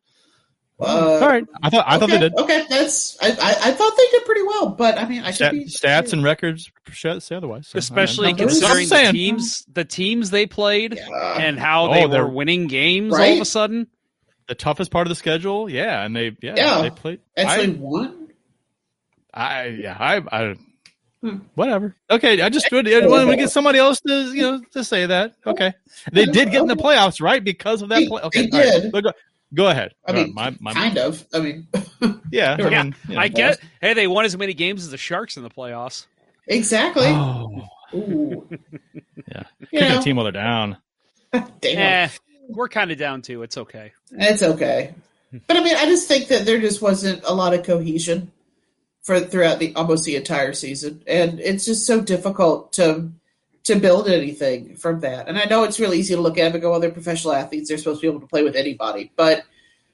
Uh, 0.80 1.18
All 1.20 1.28
right, 1.28 1.44
I 1.62 1.68
thought 1.70 1.84
I 1.86 1.98
thought 1.98 2.08
they 2.10 2.18
did. 2.18 2.34
Okay, 2.38 2.64
that's 2.70 3.16
I, 3.22 3.28
I, 3.28 3.68
I 3.68 3.70
thought 3.72 3.92
they 3.96 4.06
did 4.10 4.24
pretty 4.24 4.42
well, 4.42 4.70
but 4.70 4.96
I 4.98 5.06
mean, 5.08 5.22
I 5.22 5.30
Stat, 5.32 5.52
be 5.52 5.64
stats 5.66 6.12
and 6.14 6.24
records 6.24 6.70
sh- 6.90 7.06
say 7.18 7.36
otherwise. 7.36 7.66
So, 7.68 7.78
Especially 7.78 8.28
I'm- 8.28 8.36
I'm 8.40 8.48
considering 8.48 8.88
the 8.88 8.94
saying. 8.96 9.12
teams, 9.12 9.64
the 9.72 9.84
teams 9.84 10.30
they 10.30 10.46
played, 10.46 10.98
and 10.98 11.58
how 11.58 11.90
Oh, 11.92 12.08
they 12.08 12.18
were 12.18 12.28
winning 12.28 12.66
games 12.66 13.12
all 13.14 13.20
of 13.34 13.40
a 13.40 13.44
sudden. 13.44 13.88
the 14.48 14.54
toughest 14.54 14.90
part 14.90 15.06
of 15.06 15.10
the 15.10 15.14
schedule. 15.16 15.68
Yeah, 15.68 16.02
and 16.04 16.16
they 16.16 16.34
yeah, 16.40 16.54
Yeah. 16.56 16.82
they 16.82 16.90
played. 16.90 17.20
actually 17.36 17.74
I, 17.74 17.78
won. 17.78 18.28
I 19.32 19.66
yeah 19.66 19.96
I 19.98 20.16
I 20.32 20.56
Hmm. 21.22 21.36
whatever. 21.54 21.94
Okay, 22.10 22.40
I 22.40 22.48
just 22.48 22.72
would 22.72 22.88
I 22.88 23.06
wanted 23.06 23.30
to 23.32 23.36
get 23.36 23.50
somebody 23.50 23.78
else 23.78 24.00
to 24.00 24.32
you 24.32 24.40
know 24.40 24.62
to 24.72 24.82
say 24.82 25.04
that. 25.04 25.34
Okay, 25.46 25.74
they 26.12 26.24
did 26.24 26.50
get 26.50 26.62
in 26.62 26.66
the 26.66 26.76
playoffs 26.76 27.20
right 27.20 27.44
because 27.44 27.82
of 27.82 27.90
that 27.90 28.08
play. 28.08 28.22
Okay, 28.22 28.46
they 28.46 28.82
all 28.82 28.90
right. 28.92 29.14
Did. 29.52 29.56
But 29.56 29.56
Go, 29.56 29.64
go 29.64 29.70
ahead. 29.70 29.94
I 30.06 30.10
Uh, 30.10 30.14
mean, 30.14 30.34
my, 30.34 30.56
my, 30.60 30.72
kind 30.72 30.98
of. 30.98 31.24
I 31.34 31.40
mean, 31.40 31.66
yeah, 32.32 32.56
I 32.58 32.68
yeah, 32.68 32.82
mean, 32.84 32.94
you 33.08 33.14
know. 33.14 33.20
I 33.20 33.28
get. 33.28 33.60
Hey, 33.80 33.94
they 33.94 34.06
won 34.06 34.24
as 34.24 34.36
many 34.36 34.54
games 34.54 34.82
as 34.84 34.90
the 34.90 34.96
Sharks 34.98 35.36
in 35.36 35.42
the 35.42 35.50
playoffs. 35.50 36.06
exactly. 36.46 37.06
Oh, 37.08 37.62
Ooh. 37.94 38.48
yeah. 39.28 39.42
You 39.60 39.66
Kicking 39.80 39.88
know. 39.88 40.00
team 40.02 40.16
while 40.16 40.24
they're 40.24 40.32
down. 40.32 40.76
Damn. 41.32 41.48
Eh, 41.62 42.08
we're 42.48 42.68
kind 42.68 42.90
of 42.90 42.98
down 42.98 43.22
too. 43.22 43.42
It's 43.42 43.56
okay. 43.56 43.92
It's 44.12 44.42
okay. 44.42 44.94
But 45.46 45.56
I 45.56 45.60
mean, 45.62 45.76
I 45.76 45.84
just 45.86 46.08
think 46.08 46.28
that 46.28 46.44
there 46.46 46.60
just 46.60 46.82
wasn't 46.82 47.22
a 47.24 47.32
lot 47.32 47.54
of 47.54 47.64
cohesion 47.64 48.32
for 49.02 49.20
throughout 49.20 49.58
the 49.60 49.72
almost 49.76 50.04
the 50.04 50.16
entire 50.16 50.52
season, 50.52 51.02
and 51.06 51.38
it's 51.40 51.64
just 51.64 51.86
so 51.86 52.00
difficult 52.00 52.72
to 52.74 53.10
to 53.64 53.76
build 53.76 54.08
anything 54.08 54.76
from 54.76 55.00
that. 55.00 55.28
And 55.28 55.38
I 55.38 55.44
know 55.44 55.64
it's 55.64 55.80
really 55.80 55.98
easy 55.98 56.14
to 56.14 56.20
look 56.20 56.38
at 56.38 56.52
and 56.52 56.62
go, 56.62 56.70
"Well, 56.70 56.80
they're 56.80 56.90
professional 56.90 57.34
athletes; 57.34 57.68
they're 57.68 57.78
supposed 57.78 58.00
to 58.00 58.06
be 58.06 58.10
able 58.10 58.20
to 58.20 58.26
play 58.26 58.42
with 58.42 58.56
anybody." 58.56 59.12
But 59.16 59.44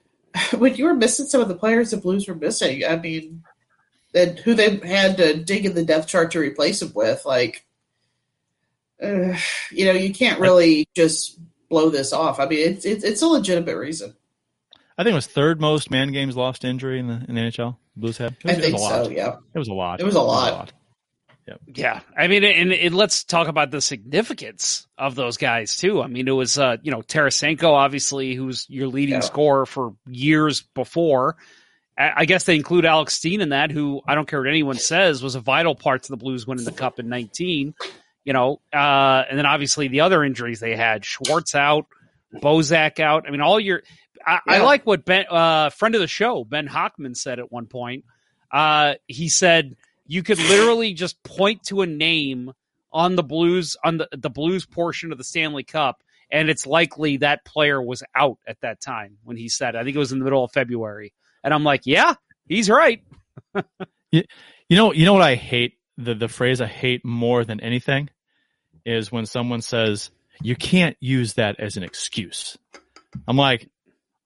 when 0.58 0.74
you 0.74 0.84
were 0.84 0.94
missing 0.94 1.26
some 1.26 1.40
of 1.40 1.48
the 1.48 1.54
players 1.54 1.90
the 1.90 1.96
Blues 1.96 2.28
were 2.28 2.34
missing, 2.34 2.84
I 2.84 2.96
mean, 2.96 3.42
and 4.14 4.38
who 4.38 4.54
they 4.54 4.76
had 4.78 5.16
to 5.18 5.36
dig 5.36 5.66
in 5.66 5.74
the 5.74 5.84
depth 5.84 6.08
chart 6.08 6.30
to 6.32 6.40
replace 6.40 6.80
them 6.80 6.92
with, 6.94 7.24
like, 7.24 7.66
uh, 9.02 9.36
you 9.70 9.84
know, 9.84 9.92
you 9.92 10.14
can't 10.14 10.40
really 10.40 10.88
just 10.94 11.38
blow 11.68 11.90
this 11.90 12.12
off. 12.12 12.38
I 12.38 12.46
mean, 12.46 12.60
it's 12.60 12.84
it's, 12.84 13.04
it's 13.04 13.22
a 13.22 13.26
legitimate 13.26 13.76
reason. 13.76 14.14
I 14.98 15.02
think 15.02 15.12
it 15.12 15.16
was 15.16 15.26
third 15.26 15.60
most 15.60 15.90
man 15.90 16.12
games 16.12 16.36
lost 16.36 16.64
injury 16.64 16.98
in 16.98 17.08
the 17.08 17.24
in 17.28 17.34
the 17.34 17.40
NHL. 17.42 17.76
Blues 17.96 18.18
had. 18.18 18.36
It 18.44 18.44
was, 18.44 18.52
I 18.52 18.60
think 18.60 18.68
it 18.68 18.72
was 18.72 18.82
a 18.82 18.84
lot. 18.84 19.04
so, 19.06 19.10
yeah. 19.10 19.36
It 19.54 19.58
was 19.58 19.68
a 19.68 19.74
lot. 19.74 20.00
It 20.00 20.04
was 20.04 20.14
a 20.14 20.20
lot. 20.20 20.72
Yeah, 21.72 22.00
I 22.16 22.26
mean, 22.26 22.42
and, 22.44 22.72
and 22.72 22.94
let's 22.94 23.22
talk 23.24 23.48
about 23.48 23.70
the 23.70 23.80
significance 23.80 24.86
of 24.98 25.14
those 25.14 25.36
guys 25.36 25.76
too. 25.76 26.02
I 26.02 26.06
mean, 26.08 26.26
it 26.26 26.32
was 26.32 26.58
uh, 26.58 26.76
you 26.82 26.90
know 26.90 27.02
Tarasenko, 27.02 27.72
obviously, 27.72 28.34
who's 28.34 28.66
your 28.68 28.88
leading 28.88 29.16
Yeah. 29.16 29.20
scorer 29.20 29.66
for 29.66 29.94
years 30.08 30.62
before. 30.62 31.36
I 31.96 32.12
I 32.16 32.24
guess 32.24 32.44
they 32.44 32.56
include 32.56 32.84
Alex 32.84 33.14
Steen 33.14 33.40
in 33.40 33.50
that, 33.50 33.70
who 33.70 34.00
I 34.06 34.14
don't 34.14 34.26
care 34.26 34.40
what 34.40 34.48
anyone 34.48 34.76
says 34.76 35.22
was 35.22 35.34
a 35.34 35.40
vital 35.40 35.74
part 35.74 36.04
to 36.04 36.08
the 36.10 36.16
Blues 36.16 36.46
winning 36.46 36.64
the 36.64 36.72
Cup 36.72 36.98
in 36.98 37.08
'19. 37.08 37.74
You 38.24 38.32
know, 38.32 38.60
uh, 38.72 39.22
and 39.30 39.38
then 39.38 39.46
obviously 39.46 39.86
the 39.88 40.00
other 40.00 40.24
injuries 40.24 40.58
they 40.58 40.74
had: 40.74 41.04
Schwartz 41.04 41.54
out, 41.54 41.86
Bozak 42.34 42.98
out. 42.98 43.24
I 43.28 43.30
mean, 43.30 43.40
all 43.40 43.60
your. 43.60 43.82
I, 44.26 44.40
I 44.48 44.58
like 44.58 44.84
what 44.84 45.04
Ben, 45.04 45.26
uh, 45.30 45.70
friend 45.70 45.94
of 45.94 46.00
the 46.00 46.08
show, 46.08 46.42
Ben 46.42 46.66
Hochman, 46.66 47.16
said 47.16 47.38
at 47.38 47.52
one 47.52 47.66
point. 47.66 48.04
Uh, 48.50 48.94
he 49.06 49.28
said 49.28 49.76
you 50.06 50.22
could 50.22 50.38
literally 50.38 50.92
just 50.94 51.22
point 51.22 51.62
to 51.64 51.82
a 51.82 51.86
name 51.86 52.52
on 52.92 53.16
the 53.16 53.22
Blues 53.22 53.76
on 53.84 53.98
the 53.98 54.08
the 54.16 54.30
Blues 54.30 54.64
portion 54.66 55.12
of 55.12 55.18
the 55.18 55.24
Stanley 55.24 55.64
Cup, 55.64 56.02
and 56.30 56.48
it's 56.48 56.66
likely 56.66 57.18
that 57.18 57.44
player 57.44 57.82
was 57.82 58.02
out 58.14 58.38
at 58.46 58.60
that 58.60 58.80
time 58.80 59.18
when 59.24 59.36
he 59.36 59.48
said. 59.48 59.74
it. 59.74 59.78
I 59.78 59.84
think 59.84 59.96
it 59.96 59.98
was 59.98 60.12
in 60.12 60.18
the 60.18 60.24
middle 60.24 60.44
of 60.44 60.52
February, 60.52 61.12
and 61.44 61.52
I'm 61.52 61.64
like, 61.64 61.82
yeah, 61.84 62.14
he's 62.48 62.70
right. 62.70 63.02
You, 64.12 64.22
you 64.68 64.76
know, 64.76 64.92
you 64.92 65.04
know 65.04 65.12
what 65.14 65.22
I 65.22 65.34
hate 65.34 65.74
the 65.98 66.14
the 66.14 66.28
phrase 66.28 66.60
I 66.60 66.66
hate 66.66 67.04
more 67.04 67.44
than 67.44 67.60
anything 67.60 68.08
is 68.84 69.10
when 69.10 69.26
someone 69.26 69.60
says 69.62 70.10
you 70.40 70.54
can't 70.54 70.96
use 71.00 71.34
that 71.34 71.58
as 71.58 71.76
an 71.76 71.82
excuse. 71.82 72.56
I'm 73.26 73.36
like, 73.36 73.68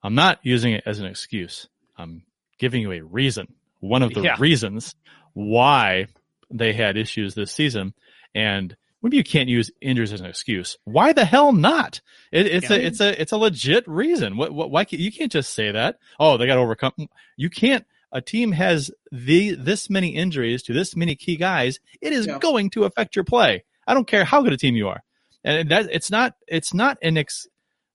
I'm 0.03 0.15
not 0.15 0.39
using 0.43 0.75
it 0.75 0.83
as 0.85 1.01
an 1.01 1.07
excuse. 1.07 1.67
I'm 1.97 2.25
giving 2.59 2.83
you 2.83 2.93
a 2.93 3.01
reason. 3.01 3.55
One 3.81 4.03
of 4.03 4.13
the 4.13 4.21
Yeah. 4.21 4.37
reasons 4.39 4.95
why 5.41 6.07
they 6.51 6.73
had 6.73 6.97
issues 6.97 7.35
this 7.35 7.53
season, 7.53 7.95
and 8.35 8.77
maybe 9.03 9.17
you 9.17 9.25
can't 9.25 9.49
use 9.49 9.71
injuries 9.81 10.13
as 10.13 10.21
an 10.21 10.27
excuse. 10.27 10.77
Why 10.85 11.13
the 11.13 11.25
hell 11.25 11.53
not? 11.53 12.01
It, 12.33 12.47
it's 12.47 12.71
Yeah. 12.71 12.77
a 12.77 12.81
it's 12.81 13.01
a 13.01 13.21
it's 13.21 13.33
a 13.33 13.37
legit 13.37 13.87
reason. 13.89 14.37
What, 14.37 14.53
what 14.53 14.71
why 14.71 14.85
can't, 14.85 15.01
you 15.01 15.13
can't 15.13 15.33
just 15.33 15.55
say 15.55 15.71
that? 15.73 15.99
Oh, 16.19 16.37
they 16.37 16.47
got 16.47 16.59
overcome. 16.59 16.93
You 17.37 17.51
can't. 17.51 17.85
A 18.13 18.21
team 18.21 18.51
has 18.53 18.91
the 19.13 19.55
this 19.55 19.89
many 19.89 20.09
injuries 20.17 20.63
to 20.65 20.73
this 20.73 20.97
many 20.97 21.15
key 21.15 21.37
guys. 21.37 21.79
It 22.01 22.13
is 22.13 22.27
Yeah. 22.27 22.39
going 22.39 22.71
to 22.71 22.85
affect 22.85 23.15
your 23.15 23.25
play. 23.25 23.63
I 23.87 23.95
don't 23.95 24.07
care 24.07 24.25
how 24.25 24.43
good 24.43 24.53
a 24.53 24.57
team 24.57 24.75
you 24.77 24.89
are, 24.89 25.03
and 25.45 25.69
that 25.71 25.89
it's 25.93 26.11
not 26.11 26.35
it's 26.49 26.75
not 26.75 26.99
an 27.03 27.17
ex, 27.17 27.47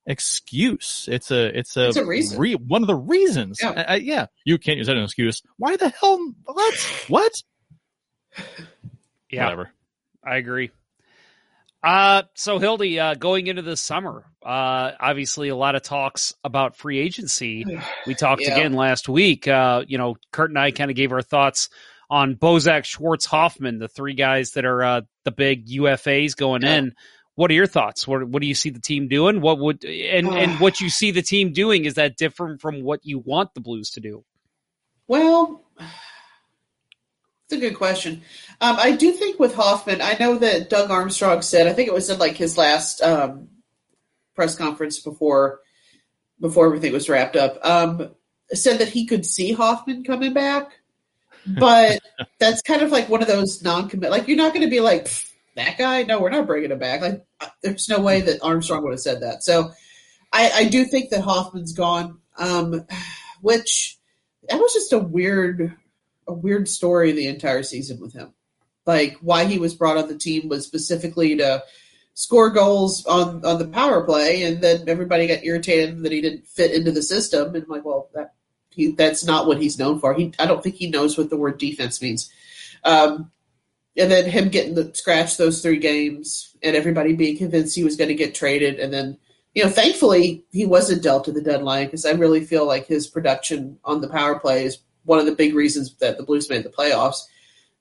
excuse. 0.06 1.08
It's 1.12 1.32
a 1.32 1.58
it's 1.58 1.76
a, 1.78 1.88
It's 1.90 1.98
a 1.98 2.06
reason. 2.06 2.40
re- 2.40 2.56
one 2.56 2.82
of 2.84 2.88
the 2.88 2.96
reasons. 2.96 3.60
Yeah. 3.62 3.72
I- 3.76 3.94
I- 3.94 3.96
yeah, 3.96 4.26
you 4.44 4.58
can't 4.58 4.78
use 4.78 4.88
that 4.88 4.94
as 4.96 5.00
an 5.00 5.04
excuse. 5.06 5.42
Why 5.58 5.76
the 5.78 5.90
hell? 5.90 6.20
What? 6.46 7.06
What? 7.08 7.34
Yeah, 9.30 9.44
Whatever. 9.46 9.72
I 10.24 10.36
agree. 10.38 10.72
Uh, 11.84 12.24
so 12.34 12.58
Hildy, 12.58 13.00
uh, 13.00 13.14
going 13.14 13.46
into 13.48 13.62
the 13.62 13.78
summer, 13.78 14.26
uh, 14.44 14.92
obviously 15.00 15.50
a 15.50 15.56
lot 15.56 15.76
of 15.76 15.84
talks 15.84 16.34
about 16.44 16.76
free 16.76 17.00
agency. 17.00 17.64
We 18.08 18.16
talked 18.16 18.42
Yeah. 18.42 18.54
again 18.56 18.74
last 18.74 19.08
week. 19.08 19.48
Uh, 19.48 19.84
you 19.88 19.98
know, 20.00 20.16
Kurt 20.32 20.50
and 20.50 20.58
I 20.58 20.72
kind 20.72 20.90
of 20.90 20.98
gave 20.98 21.12
our 21.12 21.22
thoughts 21.22 21.70
on 22.10 22.36
Bozak, 22.36 22.86
Schwartz, 22.86 23.26
Hoffman, 23.26 23.78
the 23.80 23.88
three 23.88 24.16
guys 24.16 24.52
that 24.52 24.66
are 24.66 24.84
uh, 24.84 25.02
the 25.26 25.32
big 25.32 25.68
UFAs 25.68 26.36
going 26.36 26.64
Yeah. 26.64 26.76
in. 26.78 26.96
What 27.36 27.52
are 27.52 27.54
your 27.54 27.68
thoughts? 27.68 28.08
What 28.08 28.28
What 28.28 28.42
do 28.42 28.48
you 28.48 28.56
see 28.56 28.70
the 28.70 28.80
team 28.80 29.08
doing? 29.08 29.42
What 29.42 29.60
would 29.60 29.84
and 29.86 30.28
and 30.28 30.54
what 30.60 30.80
you 30.80 30.90
see 30.90 31.12
the 31.12 31.22
team 31.22 31.54
doing 31.54 31.86
is 31.86 31.96
that 31.96 32.18
different 32.18 32.62
from 32.62 32.82
what 32.82 33.06
you 33.06 33.20
want 33.20 33.54
the 33.54 33.62
Blues 33.62 33.92
to 33.92 34.00
do? 34.00 34.24
Well, 35.08 35.64
it's 35.78 37.54
a 37.54 37.58
good 37.58 37.76
question. 37.76 38.24
Um, 38.60 38.78
I 38.80 38.94
do 38.94 39.12
think 39.12 39.40
with 39.40 39.54
Hoffman, 39.54 40.02
I 40.02 40.18
know 40.20 40.38
that 40.38 40.70
Doug 40.70 40.90
Armstrong 40.90 41.44
said, 41.44 41.68
I 41.68 41.74
think 41.74 41.88
it 41.88 41.94
was 41.94 42.10
in 42.10 42.18
like 42.18 42.36
his 42.36 42.58
last 42.58 43.02
um, 43.04 43.50
press 44.36 44.56
conference 44.56 45.00
before 45.00 45.60
before 46.40 46.66
everything 46.66 46.92
was 46.92 47.08
wrapped 47.08 47.36
up, 47.36 47.64
um, 47.66 48.10
said 48.52 48.80
that 48.80 48.90
he 48.90 49.06
could 49.06 49.26
see 49.26 49.54
Hoffman 49.54 50.04
coming 50.04 50.34
back, 50.34 50.70
but 51.46 52.02
that's 52.40 52.62
kind 52.62 52.82
of 52.82 52.92
like 52.92 53.10
one 53.10 53.22
of 53.22 53.28
those 53.28 53.62
non-commit. 53.62 54.12
Like 54.12 54.28
you're 54.28 54.38
not 54.38 54.54
going 54.54 54.66
to 54.66 54.72
be 54.72 54.82
like 54.82 55.06
"Pfft, 55.06 55.32
that 55.56 55.78
guy. 55.78 56.04
No, 56.04 56.20
we're 56.20 56.30
not 56.30 56.48
bringing 56.48 56.72
him 56.72 56.80
back. 56.80 57.02
Like 57.02 57.26
uh, 57.40 57.48
there's 57.62 57.90
no 57.90 58.00
way 58.00 58.22
that 58.22 58.44
Armstrong 58.44 58.84
would 58.84 58.92
have 58.92 59.00
said 59.00 59.22
that. 59.22 59.44
So 59.44 59.72
I, 60.32 60.52
I 60.54 60.66
do 60.66 60.86
think 60.86 61.10
that 61.10 61.22
Hoffman's 61.22 61.74
gone, 61.74 62.20
um, 62.38 62.86
which 63.42 63.98
that 64.50 64.60
was 64.60 64.74
just 64.74 64.94
a 64.94 65.00
weird 65.00 65.76
a 66.28 66.34
weird 66.34 66.68
story 66.68 67.12
the 67.12 67.28
entire 67.28 67.64
season 67.64 68.00
with 68.00 68.14
him. 68.14 68.34
Like 68.86 69.18
why 69.22 69.46
he 69.46 69.58
was 69.58 69.76
brought 69.76 69.98
on 69.98 70.08
the 70.08 70.18
team 70.18 70.50
was 70.50 70.66
specifically 70.66 71.38
to 71.38 71.64
score 72.14 72.50
goals 72.50 73.06
on 73.06 73.46
on 73.46 73.60
the 73.60 73.68
power 73.68 74.04
play, 74.04 74.44
and 74.44 74.62
then 74.62 74.88
everybody 74.88 75.28
got 75.28 75.44
irritated 75.44 76.04
that 76.04 76.12
he 76.12 76.22
didn't 76.22 76.48
fit 76.48 76.72
into 76.72 76.92
the 76.92 77.02
system. 77.02 77.56
And 77.56 77.64
I'm 77.64 77.70
like, 77.70 77.86
well, 77.86 78.10
that 78.14 78.34
he, 78.70 78.92
that's 78.92 79.24
not 79.24 79.48
what 79.48 79.62
he's 79.62 79.80
known 79.80 80.00
for. 80.00 80.14
He 80.14 80.34
I 80.38 80.46
don't 80.46 80.62
think 80.62 80.76
he 80.76 80.90
knows 80.90 81.18
what 81.18 81.30
the 81.30 81.38
word 81.38 81.58
defense 81.58 82.02
means. 82.02 82.30
Um, 82.84 83.32
and 83.98 84.12
then 84.12 84.30
him 84.30 84.50
getting 84.50 84.76
the 84.76 84.94
scratch 84.94 85.38
those 85.38 85.62
three 85.62 85.80
games, 85.80 86.56
and 86.62 86.76
everybody 86.76 87.14
being 87.14 87.38
convinced 87.38 87.76
he 87.76 87.84
was 87.84 87.96
going 87.96 88.10
to 88.10 88.16
get 88.16 88.36
traded, 88.36 88.80
and 88.80 88.94
then 88.94 89.18
you 89.56 89.64
know, 89.64 89.70
thankfully 89.70 90.44
he 90.52 90.66
wasn't 90.66 91.02
dealt 91.02 91.24
to 91.26 91.32
the 91.32 91.42
deadline 91.42 91.86
because 91.86 92.06
I 92.06 92.12
really 92.12 92.44
feel 92.44 92.68
like 92.68 92.86
his 92.86 93.08
production 93.08 93.80
on 93.86 94.02
the 94.02 94.10
power 94.10 94.38
play 94.38 94.66
is 94.66 94.80
one 95.06 95.18
of 95.18 95.26
the 95.26 95.36
big 95.36 95.56
reasons 95.56 95.96
that 95.98 96.18
the 96.18 96.24
Blues 96.24 96.50
made 96.50 96.64
the 96.64 96.70
playoffs. 96.70 97.20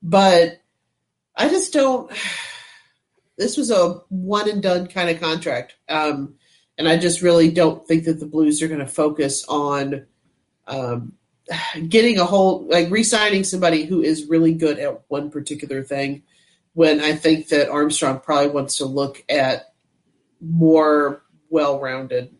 But 0.02 0.60
I 1.36 1.48
just 1.48 1.72
don't. 1.72 2.10
This 3.36 3.56
was 3.56 3.72
a 3.72 3.94
one 4.10 4.48
and 4.48 4.62
done 4.62 4.86
kind 4.86 5.10
of 5.10 5.18
contract, 5.18 5.74
um, 5.88 6.36
and 6.78 6.88
I 6.88 6.96
just 6.96 7.20
really 7.20 7.50
don't 7.50 7.84
think 7.84 8.04
that 8.04 8.20
the 8.20 8.26
Blues 8.26 8.62
are 8.62 8.68
going 8.68 8.78
to 8.78 8.86
focus 8.86 9.44
on 9.48 10.06
um, 10.68 11.14
getting 11.88 12.18
a 12.18 12.24
whole 12.24 12.66
like 12.68 12.90
re-signing 12.90 13.44
somebody 13.44 13.84
who 13.84 14.02
is 14.02 14.28
really 14.28 14.54
good 14.54 14.78
at 14.78 15.02
one 15.08 15.30
particular 15.30 15.82
thing. 15.82 16.22
When 16.72 17.00
I 17.00 17.12
think 17.12 17.48
that 17.48 17.70
Armstrong 17.70 18.18
probably 18.18 18.50
wants 18.50 18.78
to 18.78 18.84
look 18.84 19.22
at 19.28 19.72
more 20.40 21.22
well-rounded 21.48 22.34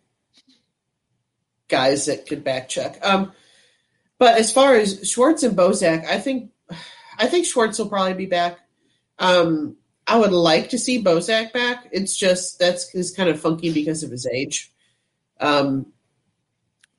guys 1.68 2.06
that 2.06 2.26
could 2.26 2.42
back 2.42 2.68
check. 2.68 2.98
Um, 3.06 3.32
but 4.18 4.38
as 4.38 4.52
far 4.52 4.74
as 4.74 5.08
Schwartz 5.08 5.42
and 5.44 5.56
Bozak, 5.56 6.06
I 6.06 6.18
think 6.18 6.50
I 7.18 7.26
think 7.26 7.46
Schwartz 7.46 7.78
will 7.78 7.88
probably 7.88 8.14
be 8.14 8.26
back. 8.26 8.58
Um, 9.20 9.76
I 10.06 10.18
would 10.18 10.32
like 10.32 10.70
to 10.70 10.78
see 10.78 11.02
Bozak 11.02 11.52
back. 11.52 11.88
It's 11.92 12.16
just 12.16 12.58
that's 12.58 12.92
is 12.94 13.14
kind 13.14 13.28
of 13.28 13.40
funky 13.40 13.72
because 13.72 14.02
of 14.02 14.10
his 14.10 14.26
age. 14.26 14.72
Um, 15.40 15.92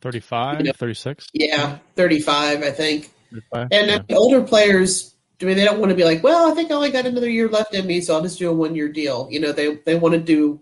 35, 0.06 0.60
you 0.60 0.66
know, 0.66 0.72
36? 0.74 1.28
Yeah, 1.34 1.80
35, 1.96 2.62
I 2.62 2.70
think. 2.70 3.12
35? 3.32 3.62
And 3.64 3.72
Yeah. 3.72 3.86
then 3.98 4.06
the 4.08 4.16
older 4.16 4.44
players, 4.44 5.16
I 5.42 5.46
mean, 5.46 5.58
they 5.58 5.66
don't 5.66 5.80
want 5.80 5.90
to 5.90 5.96
be 5.96 6.04
like, 6.04 6.24
well, 6.24 6.52
I 6.52 6.54
think 6.54 6.70
I 6.70 6.76
only 6.76 6.92
got 6.92 7.08
another 7.08 7.28
year 7.30 7.50
left 7.50 7.74
in 7.74 7.88
me, 7.88 8.02
so 8.02 8.14
I'll 8.14 8.22
just 8.22 8.38
do 8.38 8.50
a 8.50 8.54
one 8.54 8.76
year 8.76 8.88
deal. 8.88 9.28
You 9.32 9.40
know, 9.40 9.52
they 9.52 9.76
they 9.78 9.96
want 9.96 10.14
to 10.14 10.20
do 10.22 10.62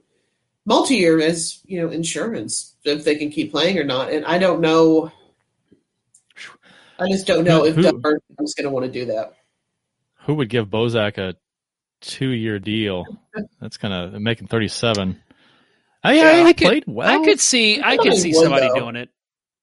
multi 0.66 0.96
year 0.96 1.20
as 1.20 1.60
you 1.66 1.82
know 1.82 1.89
insurance 1.91 2.74
if 2.86 3.04
they 3.04 3.16
can 3.16 3.30
keep 3.32 3.52
playing 3.52 3.78
or 3.78 3.84
not. 3.84 4.12
And 4.14 4.26
I 4.26 4.38
don't 4.39 4.62
know. 4.62 5.12
I 7.00 7.10
just 7.10 7.28
don't 7.28 7.44
know 7.44 7.60
Who- 7.62 7.66
if 7.66 7.76
who- 7.76 7.82
Doug 7.84 7.96
is 8.39 8.54
going 8.56 8.64
to 8.64 8.70
want 8.70 8.86
to 8.86 8.91
do 8.91 9.06
that. 9.08 9.34
Who 10.26 10.36
would 10.36 10.50
give 10.50 10.68
Bozak 10.68 11.18
a 11.18 11.36
two 12.00 12.30
year 12.30 12.60
deal? 12.60 13.04
That's 13.60 13.76
kind 13.78 13.94
of 13.94 14.22
making 14.22 14.48
37. 14.48 15.22
I, 16.06 16.14
Yeah, 16.14 16.24
I, 16.24 16.44
I 16.50 16.54
could- 16.54 16.66
played 16.68 16.84
well. 16.88 17.22
I 17.22 17.26
could 17.26 17.39
see. 17.39 17.82
I 17.82 17.98
could 17.98 18.14
Somebody 18.14 18.20
see 18.22 18.34
somebody 18.34 18.68
though. 18.70 18.76
doing 18.80 18.96
it. 18.96 19.10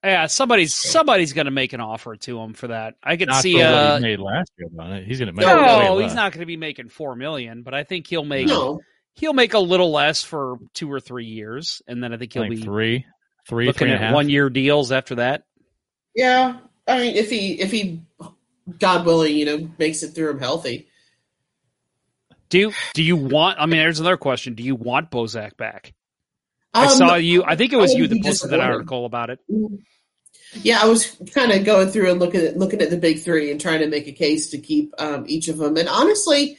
Yeah, 0.02 0.26
somebody's 0.28 0.74
somebody's 0.74 1.34
going 1.34 1.44
to 1.44 1.50
make 1.50 1.74
an 1.74 1.80
offer 1.80 2.16
to 2.16 2.40
him 2.40 2.54
for 2.54 2.68
that. 2.68 2.94
I 3.02 3.16
could 3.18 3.28
Not 3.28 3.42
see. 3.42 3.52
for 3.52 3.58
what 3.58 3.66
Uh, 3.66 3.96
he 3.96 4.02
made 4.02 4.18
last 4.18 4.50
year, 4.58 4.68
though. 4.72 5.02
He's 5.04 5.18
going 5.18 5.26
to 5.26 5.32
make 5.34 5.46
No, 5.46 5.56
way 5.78 5.90
less. 5.90 6.10
he's 6.10 6.14
not 6.14 6.32
going 6.32 6.40
to 6.40 6.46
be 6.46 6.56
making 6.56 6.88
four 6.88 7.14
million, 7.16 7.62
but 7.62 7.74
I 7.74 7.84
think 7.84 8.06
he'll 8.06 8.24
make 8.24 8.48
No, 8.48 8.80
he'll 9.14 9.34
make 9.34 9.52
a 9.52 9.58
little 9.58 9.90
less 9.90 10.22
for 10.22 10.56
two 10.72 10.90
or 10.90 11.00
three 11.00 11.26
years, 11.26 11.82
and 11.86 12.02
then 12.02 12.14
I 12.14 12.16
think 12.16 12.32
he'll 12.32 12.44
think 12.44 12.54
be 12.56 12.62
three, 12.62 13.04
three, 13.46 13.66
looking 13.66 13.88
three 13.88 13.92
and 13.92 14.04
at 14.04 14.14
one 14.14 14.30
year 14.30 14.48
deals 14.48 14.90
after 14.90 15.16
that. 15.16 15.42
yeah. 16.14 16.58
I 16.88 16.98
mean, 16.98 17.14
if 17.14 17.28
he 17.30 17.60
if 17.60 17.70
he, 17.70 18.00
God 18.78 19.04
willing, 19.04 19.36
you 19.36 19.44
know, 19.44 19.70
makes 19.78 20.02
it 20.02 20.08
through 20.08 20.30
him 20.30 20.38
healthy. 20.40 20.88
Do 22.48 22.58
you, 22.58 22.72
do 22.94 23.02
you 23.02 23.14
want? 23.16 23.60
I 23.60 23.66
mean, 23.66 23.78
there's 23.78 24.00
another 24.00 24.16
question. 24.16 24.54
Do 24.54 24.64
you 24.64 24.74
want 24.74 25.10
Bozak 25.10 25.56
back? 25.56 25.92
I 26.72 26.84
Um, 26.86 26.90
saw 26.90 27.14
you. 27.16 27.42
I 27.44 27.56
think 27.56 27.72
it 27.72 27.76
was 27.76 27.94
you 27.94 28.06
that 28.06 28.22
posted 28.22 28.50
that 28.50 28.60
article 28.60 29.04
about 29.06 29.30
it. 29.30 29.40
Yeah, 30.62 30.80
I 30.82 30.86
was 30.86 31.16
kind 31.32 31.52
of 31.52 31.64
going 31.64 31.88
through 31.88 32.10
and 32.10 32.20
looking 32.20 32.40
at 32.40 32.56
looking 32.56 32.82
at 32.82 32.90
the 32.90 32.96
big 32.96 33.20
three 33.20 33.50
and 33.50 33.60
trying 33.60 33.80
to 33.80 33.86
make 33.88 34.06
a 34.08 34.12
case 34.12 34.50
to 34.50 34.58
keep 34.58 34.92
um, 34.98 35.24
each 35.28 35.48
of 35.48 35.58
them. 35.58 35.76
And 35.76 35.88
honestly, 35.88 36.56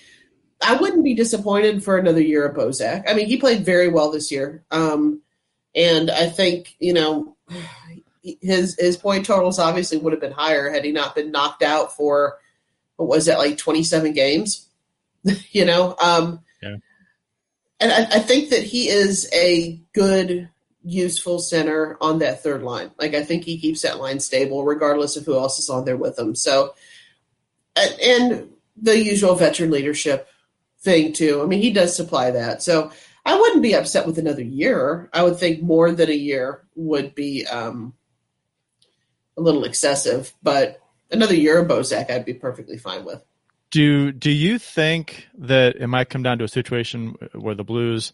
I 0.62 0.76
wouldn't 0.76 1.04
be 1.04 1.14
disappointed 1.14 1.84
for 1.84 1.98
another 1.98 2.22
year 2.22 2.46
of 2.46 2.56
Bozak. 2.56 3.04
I 3.10 3.14
mean, 3.14 3.28
he 3.28 3.38
played 3.38 3.66
very 3.66 3.90
well 3.90 4.12
this 4.12 4.32
year, 4.32 4.64
um, 4.72 5.22
and 5.76 6.10
I 6.10 6.28
think 6.28 6.76
you 6.80 6.94
know 6.94 7.36
his 8.42 8.78
his 8.80 8.98
point 8.98 9.26
totals 9.26 9.60
obviously 9.60 9.98
would 9.98 10.14
have 10.14 10.22
been 10.22 10.32
higher 10.32 10.70
had 10.70 10.86
he 10.86 10.92
not 10.92 11.16
been 11.16 11.32
knocked 11.32 11.64
out 11.64 11.96
for 11.96 12.38
what 12.96 13.10
was 13.10 13.28
it 13.28 13.38
like 13.38 13.58
twenty 13.58 13.84
seven 13.84 14.14
games. 14.14 14.68
you 15.52 15.66
know, 15.66 15.96
um, 16.02 16.42
Yeah. 16.64 16.78
And 17.82 17.92
I, 17.92 18.18
I 18.18 18.20
think 18.20 18.50
that 18.52 18.64
he 18.64 18.88
is 18.88 19.30
a 19.34 19.82
good 19.94 20.50
useful 20.84 21.40
center 21.40 21.98
on 22.00 22.20
that 22.20 22.42
third 22.42 22.64
line. 22.64 22.92
Like 22.98 23.14
I 23.14 23.24
think 23.24 23.44
he 23.44 23.60
keeps 23.60 23.82
that 23.82 24.00
line 24.00 24.20
stable 24.20 24.64
regardless 24.64 25.18
of 25.18 25.26
who 25.26 25.38
else 25.38 25.60
is 25.60 25.70
on 25.70 25.86
there 25.86 25.98
with 25.98 26.18
him. 26.18 26.36
So 26.36 26.76
and- 27.76 28.48
the 28.82 28.98
usual 28.98 29.36
veteran 29.36 29.72
leadership 29.72 30.28
thing 30.80 31.14
too. 31.14 31.42
I 31.42 31.46
mean, 31.46 31.62
he 31.62 31.72
does 31.72 31.96
supply 31.96 32.32
that. 32.32 32.64
So 32.64 32.92
I 33.26 33.40
wouldn't 33.40 33.62
be 33.62 33.76
upset 33.76 34.08
with 34.08 34.18
another 34.18 34.42
year. 34.44 35.10
I 35.14 35.24
would 35.24 35.38
think 35.38 35.62
more 35.62 35.92
than 35.92 36.10
a 36.10 36.14
year 36.14 36.64
would 36.76 37.14
be 37.14 37.46
um, 37.46 37.94
a 39.38 39.42
little 39.42 39.64
excessive, 39.64 40.34
but 40.42 40.80
another 41.12 41.36
year 41.36 41.60
of 41.60 41.68
Bozak 41.68 42.10
I'd 42.10 42.26
be 42.26 42.34
perfectly 42.34 42.78
fine 42.78 43.06
with. 43.06 43.24
Do 43.72 44.12
do 44.12 44.30
you 44.30 44.60
think 44.60 45.28
that 45.38 45.78
it 45.78 45.88
might 45.88 46.10
come 46.10 46.24
down 46.24 46.38
to 46.40 46.44
a 46.44 46.50
situation 46.50 47.16
where 47.34 47.56
the 47.56 47.64
Blues 47.64 48.14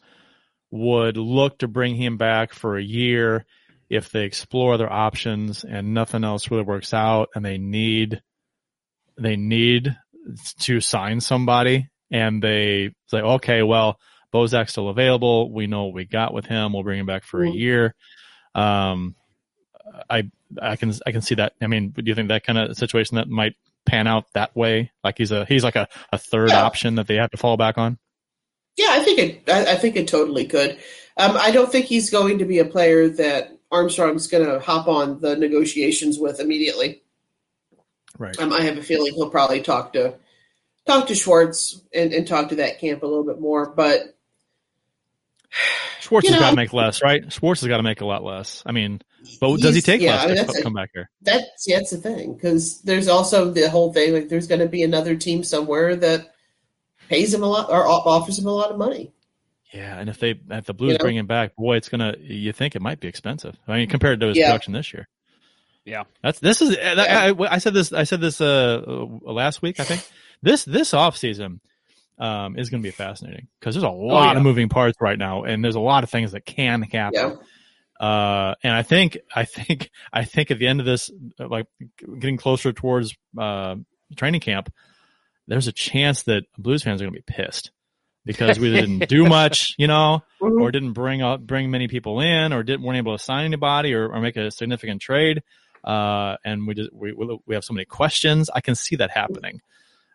would 0.72 1.18
look 1.18 1.60
to 1.60 1.68
bring 1.68 1.96
him 1.96 2.18
back 2.18 2.54
for 2.54 2.78
a 2.78 2.84
year 2.84 3.46
if 3.90 4.10
they 4.12 4.24
explore 4.26 4.78
their 4.78 4.92
options 4.92 5.64
and 5.64 5.94
nothing 5.94 6.24
else 6.24 6.52
really 6.52 6.64
works 6.64 6.94
out 6.94 7.30
and 7.34 7.44
they 7.44 7.58
need 7.58 8.22
they 9.18 9.36
need 9.36 9.96
to 10.60 10.82
sign 10.82 11.22
somebody 11.22 11.88
and 12.12 12.42
they 12.42 12.92
say, 13.08 13.20
okay, 13.20 13.64
well, 13.64 14.00
Bozak's 14.34 14.72
still 14.72 14.90
available. 14.90 15.52
We 15.52 15.68
know 15.68 15.86
what 15.86 15.94
we 15.94 16.06
got 16.06 16.34
with 16.34 16.46
him. 16.46 16.74
We'll 16.74 16.84
bring 16.84 17.00
him 17.00 17.06
back 17.06 17.24
for 17.24 17.44
a 17.44 17.50
year. 17.50 17.96
Um, 18.54 19.16
I 20.10 20.30
I 20.62 20.76
can 20.76 20.94
I 21.06 21.12
can 21.12 21.22
see 21.22 21.36
that. 21.36 21.54
I 21.62 21.68
mean, 21.68 21.90
do 21.90 22.04
you 22.06 22.16
think 22.16 22.30
that 22.30 22.46
kind 22.46 22.58
of 22.58 22.78
situation 22.78 23.16
that 23.16 23.30
might 23.30 23.56
pan 23.88 24.08
out 24.08 24.26
that 24.34 24.56
way? 24.56 24.92
Like 25.04 25.18
he's 25.18 25.32
a 25.32 25.46
he's 25.46 25.64
like 25.64 25.76
a, 25.76 25.88
a 26.12 26.18
third 26.18 26.50
Yeah. 26.50 26.64
option 26.64 26.96
that 26.96 27.08
they 27.08 27.16
have 27.16 27.32
to 27.32 27.38
fall 27.38 27.58
back 27.58 27.78
on. 27.78 27.98
Yeah, 28.76 28.90
I 28.92 29.00
think 29.04 29.20
it. 29.20 29.50
I, 29.50 29.74
I 29.74 29.76
think 29.76 29.96
it 29.96 30.08
totally 30.08 30.46
could. 30.46 30.78
Um, 31.18 31.36
I 31.36 31.50
don't 31.52 31.72
think 31.72 31.88
he's 31.88 32.12
going 32.12 32.40
to 32.40 32.46
be 32.46 32.60
a 32.60 32.66
player 32.66 33.10
that 33.10 33.58
Armstrong's 33.72 34.28
going 34.28 34.46
to 34.46 34.60
hop 34.60 34.88
on 34.88 35.20
the 35.20 35.36
negotiations 35.36 36.20
with 36.20 36.40
immediately. 36.40 37.02
Right. 38.20 38.40
Um, 38.40 38.54
I 38.54 38.62
have 38.62 38.78
a 38.78 38.84
feeling 38.84 39.14
he'll 39.14 39.30
probably 39.30 39.62
talk 39.62 39.94
to 39.94 40.16
talk 40.86 41.08
to 41.08 41.16
Schwartz 41.16 41.82
and, 41.94 42.14
and 42.14 42.28
talk 42.28 42.50
to 42.50 42.56
that 42.58 42.80
camp 42.80 43.04
a 43.04 43.08
little 43.08 43.26
bit 43.26 43.40
more. 43.40 43.68
But 43.70 44.16
Schwartz 46.02 46.28
you 46.28 46.34
has 46.34 46.42
got 46.42 46.52
to 46.52 46.56
make 46.56 46.74
less, 46.74 47.02
right? 47.02 47.32
Schwartz 47.32 47.62
has 47.62 47.68
got 47.68 47.78
to 47.78 47.84
make 47.84 48.02
a 48.02 48.06
lot 48.06 48.24
less. 48.24 48.64
I 48.66 48.72
mean, 48.72 49.02
but 49.40 49.60
does 49.60 49.76
he 49.76 49.82
take 49.82 50.02
yeah, 50.02 50.12
less 50.16 50.24
I 50.24 50.28
mean, 50.28 50.38
to 50.38 50.44
that's 50.46 50.60
a- 50.60 50.64
come 50.64 50.74
back 50.74 50.90
here? 50.94 51.10
that's 51.22 51.66
that's 51.68 51.92
the 51.92 51.98
thing 51.98 52.34
because 52.34 52.82
there's 52.82 53.08
also 53.08 53.52
the 53.52 53.70
whole 53.70 53.94
thing 53.94 54.14
like 54.14 54.30
there's 54.30 54.48
going 54.48 54.62
to 54.62 54.68
be 54.68 54.84
another 54.84 55.16
team 55.16 55.44
somewhere 55.44 55.96
that 55.96 56.34
pays 57.10 57.34
him 57.34 57.44
a 57.44 57.48
lot 57.48 57.70
or 57.70 57.86
offers 57.88 58.38
him 58.40 58.48
a 58.48 58.52
lot 58.52 58.72
of 58.72 58.78
money. 58.78 59.12
Yeah, 59.74 60.00
and 60.00 60.10
if 60.10 60.20
they 60.20 60.40
if 60.50 60.66
the 60.66 60.74
Blues 60.74 60.94
You 60.94 60.98
know? 60.98 61.04
bring 61.04 61.18
him 61.18 61.28
back, 61.28 61.56
boy, 61.56 61.76
it's 61.76 61.90
gonna. 61.90 62.16
You 62.20 62.54
think 62.54 62.76
it 62.76 62.82
might 62.82 63.00
be 63.02 63.08
expensive? 63.10 63.56
I 63.68 63.78
mean, 63.78 63.90
compared 63.90 64.20
to 64.22 64.28
his 64.28 64.38
Yeah. 64.38 64.48
production 64.48 64.74
this 64.74 64.94
year. 64.94 65.08
Yeah. 65.84 66.04
That's 66.24 66.40
this 66.40 66.62
is. 66.62 66.78
I, 66.78 67.30
I, 67.30 67.54
I 67.56 67.58
said 67.60 67.74
this. 67.74 67.92
I 67.94 68.04
said 68.06 68.22
this 68.22 68.40
uh, 68.42 68.82
uh 68.88 69.06
last 69.32 69.62
week. 69.62 69.80
I 69.80 69.84
think 69.84 70.08
this 70.42 70.64
this 70.64 70.94
off 70.94 71.18
season 71.18 71.60
um, 72.18 72.58
is 72.58 72.70
going 72.70 72.82
to 72.82 72.88
be 72.88 72.92
fascinating 72.92 73.48
because 73.60 73.76
there's 73.76 73.84
a 73.84 73.90
lot 73.90 74.30
Oh, 74.30 74.32
yeah. 74.32 74.38
of 74.38 74.44
moving 74.44 74.70
parts 74.70 74.98
right 75.02 75.18
now, 75.20 75.44
and 75.44 75.64
there's 75.64 75.76
a 75.76 75.80
lot 75.82 76.04
of 76.04 76.10
things 76.10 76.32
that 76.32 76.46
can 76.46 76.82
happen. 76.82 77.38
Uh, 78.00 78.54
and 78.64 78.74
I 78.74 78.84
think, 78.84 79.18
I 79.36 79.46
think, 79.46 79.90
I 80.14 80.24
think 80.24 80.52
at 80.52 80.60
the 80.60 80.68
end 80.68 80.80
of 80.80 80.86
this, 80.86 81.10
like 81.40 81.66
getting 82.20 82.38
closer 82.38 82.72
towards 82.74 83.16
uh, 83.38 83.76
training 84.16 84.42
camp, 84.42 84.72
there's 85.48 85.68
a 85.68 85.72
chance 85.72 86.24
that 86.24 86.44
Blues 86.58 86.84
fans 86.84 87.02
are 87.02 87.06
going 87.06 87.16
to 87.16 87.24
be 87.26 87.34
pissed 87.34 87.72
because 88.26 88.60
we 88.60 88.72
didn't 88.72 89.08
do 89.10 89.26
much, 89.30 89.74
you 89.78 89.88
know, 89.88 90.22
Mhm. 90.42 90.62
or 90.62 90.72
didn't 90.72 90.94
bring 90.94 91.22
up 91.24 91.42
bring 91.42 91.72
many 91.72 91.88
people 91.88 92.20
in, 92.20 92.54
or 92.54 92.62
didn't 92.62 92.84
weren't 92.84 92.98
able 92.98 93.18
to 93.18 93.24
sign 93.24 93.46
anybody, 93.46 93.94
or, 93.94 94.10
or 94.10 94.20
make 94.22 94.36
a 94.36 94.52
significant 94.52 95.02
trade. 95.02 95.42
Uh, 95.84 96.36
and 96.46 96.68
we 96.68 96.74
just 96.76 96.92
we 96.94 97.14
we 97.14 97.56
have 97.56 97.64
so 97.64 97.74
many 97.74 97.86
questions. 97.86 98.50
I 98.54 98.62
can 98.62 98.76
see 98.76 98.98
that 98.98 99.10
happening. 99.10 99.62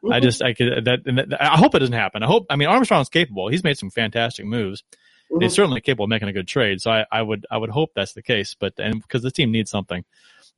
I 0.09 0.18
Mhm. 0.20 0.22
just 0.22 0.43
I 0.43 0.53
could 0.53 0.85
that, 0.85 0.99
that 1.05 1.37
I 1.43 1.57
hope 1.57 1.74
it 1.74 1.78
doesn't 1.80 1.95
happen. 1.95 2.22
I 2.22 2.26
hope 2.26 2.47
I 2.51 2.57
mean 2.57 2.68
Armstrong's 2.68 3.09
capable. 3.09 3.49
He's 3.49 3.64
made 3.64 3.78
some 3.78 3.91
fantastic 3.91 4.45
moves. 4.47 4.85
Mhm. 5.33 5.43
He's 5.43 5.55
certainly 5.55 5.80
capable 5.80 6.05
of 6.05 6.11
making 6.11 6.28
a 6.28 6.33
good 6.33 6.49
trade. 6.49 6.80
So 6.80 6.91
I, 6.91 7.07
I 7.11 7.22
would 7.22 7.47
I 7.51 7.57
would 7.57 7.70
hope 7.70 7.91
that's 7.95 8.12
the 8.12 8.22
case. 8.22 8.55
But 8.59 8.74
and 8.78 9.01
because 9.01 9.22
the 9.22 9.30
team 9.30 9.51
needs 9.51 9.70
something, 9.70 10.05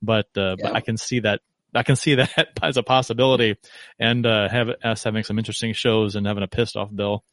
but 0.01 0.27
uh, 0.37 0.55
Yeah. 0.59 0.63
but 0.63 0.75
I 0.75 0.81
can 0.81 0.97
see 0.97 1.19
that 1.21 1.41
I 1.73 1.83
can 1.83 1.95
see 1.95 2.15
that 2.21 2.49
as 2.61 2.77
a 2.77 2.83
possibility, 2.83 3.55
and 3.99 4.25
uh, 4.25 4.49
have 4.49 4.69
us 4.83 5.03
having 5.03 5.23
some 5.23 5.37
interesting 5.39 5.73
shows 5.73 6.15
and 6.15 6.25
having 6.27 6.43
a 6.43 6.47
pissed 6.47 6.75
off 6.77 6.89
Bill 6.93 7.23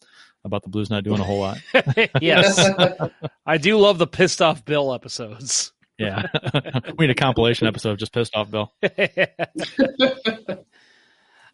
about 0.44 0.62
the 0.64 0.68
Blues 0.70 0.90
not 0.90 1.04
doing 1.04 1.20
a 1.20 1.24
whole 1.24 1.38
lot. 1.40 1.58
yes, 2.20 2.68
I 3.46 3.58
do 3.58 3.78
love 3.78 3.98
the 3.98 4.06
pissed 4.08 4.42
off 4.42 4.64
Bill 4.64 4.92
episodes. 4.92 5.72
Yeah, 5.98 6.26
we 6.98 7.06
need 7.06 7.12
a 7.16 7.20
compilation 7.20 7.68
episode 7.68 7.90
of 7.92 7.98
just 7.98 8.12
pissed 8.12 8.34
off 8.34 8.50
Bill. 8.50 8.72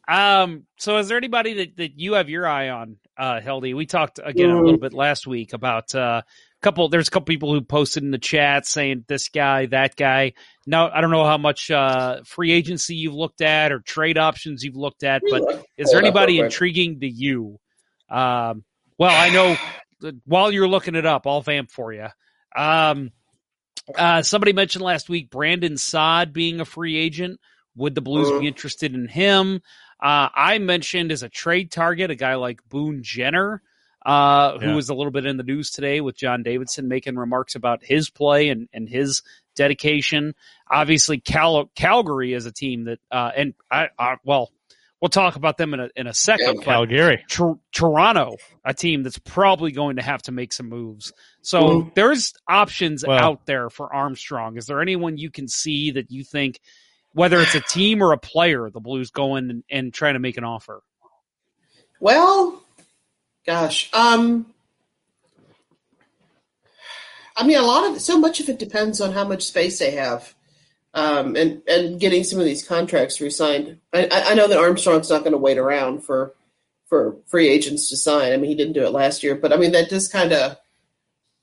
Um. 0.08 0.64
So, 0.78 0.98
is 0.98 1.08
there 1.08 1.18
anybody 1.18 1.54
that, 1.54 1.76
that 1.76 1.98
you 1.98 2.14
have 2.14 2.28
your 2.28 2.46
eye 2.46 2.70
on, 2.70 2.96
uh, 3.16 3.40
Hildy? 3.40 3.74
We 3.74 3.86
talked 3.86 4.18
again 4.22 4.50
a 4.50 4.54
Mm. 4.54 4.64
little 4.64 4.80
bit 4.80 4.92
last 4.94 5.26
week 5.26 5.52
about 5.52 5.94
uh, 5.94 6.22
couple 6.62 6.88
there's 6.88 7.08
a 7.08 7.10
couple 7.10 7.26
people 7.26 7.52
who 7.52 7.60
posted 7.60 8.02
in 8.02 8.10
the 8.10 8.18
chat 8.18 8.66
saying 8.66 9.04
this 9.06 9.28
guy, 9.28 9.66
that 9.66 9.96
guy. 9.96 10.32
Now 10.66 10.90
I 10.90 11.00
don't 11.00 11.10
know 11.10 11.24
how 11.24 11.38
much 11.38 11.70
uh, 11.70 12.22
free 12.24 12.52
agency 12.52 12.96
you've 12.96 13.14
looked 13.14 13.40
at 13.42 13.70
or 13.70 13.80
trade 13.80 14.18
options 14.18 14.64
you've 14.64 14.76
looked 14.76 15.04
at, 15.04 15.22
but 15.30 15.42
is 15.76 15.90
there 15.90 16.00
anybody 16.00 16.38
intriguing 16.40 17.00
to 17.00 17.08
you? 17.08 17.58
Um, 18.10 18.64
well, 18.98 19.14
I 19.14 19.30
know 19.30 19.56
while 20.24 20.50
you're 20.50 20.68
looking 20.68 20.94
it 20.94 21.06
up, 21.06 21.26
I'll 21.26 21.42
vamp 21.42 21.70
for 21.70 21.92
you. 21.92 22.08
Um, 22.56 23.10
uh, 23.96 24.22
somebody 24.22 24.52
mentioned 24.52 24.84
last 24.84 25.08
week 25.08 25.30
Brandon 25.30 25.76
Saad 25.76 26.32
being 26.32 26.60
a 26.60 26.64
free 26.64 26.96
agent. 26.96 27.40
Would 27.76 27.94
the 27.94 28.00
Blues 28.00 28.28
be 28.40 28.48
interested 28.48 28.94
in 28.94 29.06
him? 29.06 29.60
Uh, 30.00 30.28
I 30.34 30.58
mentioned 30.58 31.10
as 31.12 31.22
a 31.22 31.28
trade 31.28 31.70
target 31.70 32.10
a 32.10 32.14
guy 32.14 32.36
like 32.36 32.60
Boone 32.68 33.02
Jenner, 33.02 33.62
uh, 34.06 34.58
who 34.58 34.68
Yeah. 34.68 34.74
was 34.74 34.88
a 34.88 34.94
little 34.94 35.10
bit 35.10 35.26
in 35.26 35.36
the 35.36 35.42
news 35.42 35.70
today 35.70 36.00
with 36.00 36.16
John 36.16 36.42
Davidson 36.42 36.88
making 36.88 37.16
remarks 37.16 37.54
about 37.56 37.82
his 37.84 38.08
play 38.10 38.48
and, 38.48 38.68
and 38.72 38.88
his 38.88 39.22
dedication. 39.56 40.34
Obviously, 40.70 41.18
Cal- 41.18 41.70
Calgary 41.74 42.32
is 42.32 42.46
a 42.46 42.52
team 42.52 42.84
that, 42.84 43.00
uh, 43.10 43.32
and 43.36 43.54
I, 43.70 43.88
I, 43.98 44.16
well, 44.24 44.52
we'll 45.00 45.08
talk 45.08 45.34
about 45.36 45.56
them 45.58 45.74
in 45.74 45.80
a, 45.80 45.88
in 45.96 46.06
a 46.06 46.14
second. 46.14 46.56
but 46.56 46.64
Calgary. 46.64 47.24
Tor- 47.28 47.58
Toronto, 47.72 48.36
a 48.64 48.72
team 48.74 49.02
that's 49.02 49.18
probably 49.18 49.72
going 49.72 49.96
to 49.96 50.02
have 50.02 50.22
to 50.22 50.32
make 50.32 50.52
some 50.52 50.68
moves. 50.68 51.12
So 51.42 51.60
Mhm. 51.60 51.94
there's 51.94 52.34
options 52.46 53.04
Well- 53.06 53.18
out 53.18 53.46
there 53.46 53.68
for 53.68 53.92
Armstrong. 53.92 54.56
Is 54.56 54.66
there 54.66 54.80
anyone 54.80 55.18
you 55.18 55.30
can 55.30 55.48
see 55.48 55.90
that 55.92 56.10
you 56.12 56.22
think, 56.24 56.60
whether 57.18 57.40
it's 57.40 57.56
a 57.56 57.60
team 57.60 58.00
or 58.00 58.12
a 58.12 58.18
player, 58.18 58.70
the 58.70 58.78
Blues 58.78 59.10
go 59.10 59.34
in 59.34 59.50
and, 59.50 59.64
and 59.68 59.92
trying 59.92 60.14
to 60.14 60.20
make 60.20 60.36
an 60.36 60.44
offer? 60.44 60.84
Well, 61.98 62.62
gosh, 63.44 63.90
um, 63.92 64.46
I 67.36 67.44
mean, 67.44 67.58
a 67.58 67.62
lot 67.62 67.90
of 67.90 68.00
so 68.00 68.20
much 68.20 68.38
of 68.38 68.48
it 68.48 68.60
depends 68.60 69.00
on 69.00 69.10
how 69.10 69.26
much 69.26 69.42
space 69.42 69.80
they 69.80 69.90
have, 69.92 70.32
um, 70.94 71.34
and 71.34 71.60
and 71.66 71.98
getting 71.98 72.22
some 72.22 72.38
of 72.38 72.44
these 72.44 72.66
contracts 72.66 73.20
re-signed. 73.20 73.78
I, 73.92 74.08
I 74.12 74.34
know 74.34 74.46
that 74.46 74.58
Armstrong's 74.58 75.10
not 75.10 75.22
going 75.22 75.32
to 75.32 75.38
wait 75.38 75.58
around 75.58 76.04
for 76.04 76.34
for 76.86 77.16
free 77.26 77.48
agents 77.48 77.88
to 77.88 77.96
sign. 77.96 78.32
I 78.32 78.36
mean, 78.36 78.48
he 78.48 78.56
didn't 78.56 78.74
do 78.74 78.86
it 78.86 78.92
last 78.92 79.24
year, 79.24 79.34
but 79.34 79.52
I 79.52 79.56
mean 79.56 79.72
that 79.72 79.90
does 79.90 80.06
kind 80.06 80.32
of 80.32 80.56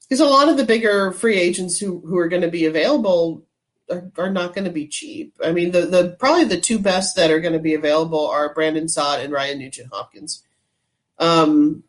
because 0.07 0.21
a 0.21 0.25
lot 0.25 0.47
of 0.47 0.55
the 0.55 0.65
bigger 0.65 1.11
free 1.11 1.37
agents 1.37 1.77
who 1.77 1.99
who 1.99 2.17
are 2.17 2.29
going 2.29 2.43
to 2.43 2.47
be 2.47 2.65
available 2.65 3.45
are, 3.89 4.11
are 4.17 4.29
not 4.29 4.53
going 4.53 4.65
to 4.65 4.71
be 4.71 4.87
cheap. 4.87 5.35
I 5.43 5.51
mean, 5.51 5.71
the 5.71 5.81
the 5.81 6.15
probably 6.19 6.45
the 6.45 6.59
two 6.59 6.79
best 6.79 7.15
that 7.15 7.31
are 7.31 7.39
going 7.39 7.53
to 7.53 7.59
be 7.59 7.73
available 7.73 8.27
are 8.27 8.53
Brandon 8.53 8.87
Saad 8.87 9.21
and 9.21 9.31
Ryan 9.31 9.59
Nugent 9.59 9.89
Hopkins. 9.91 10.43
Um, 11.19 11.83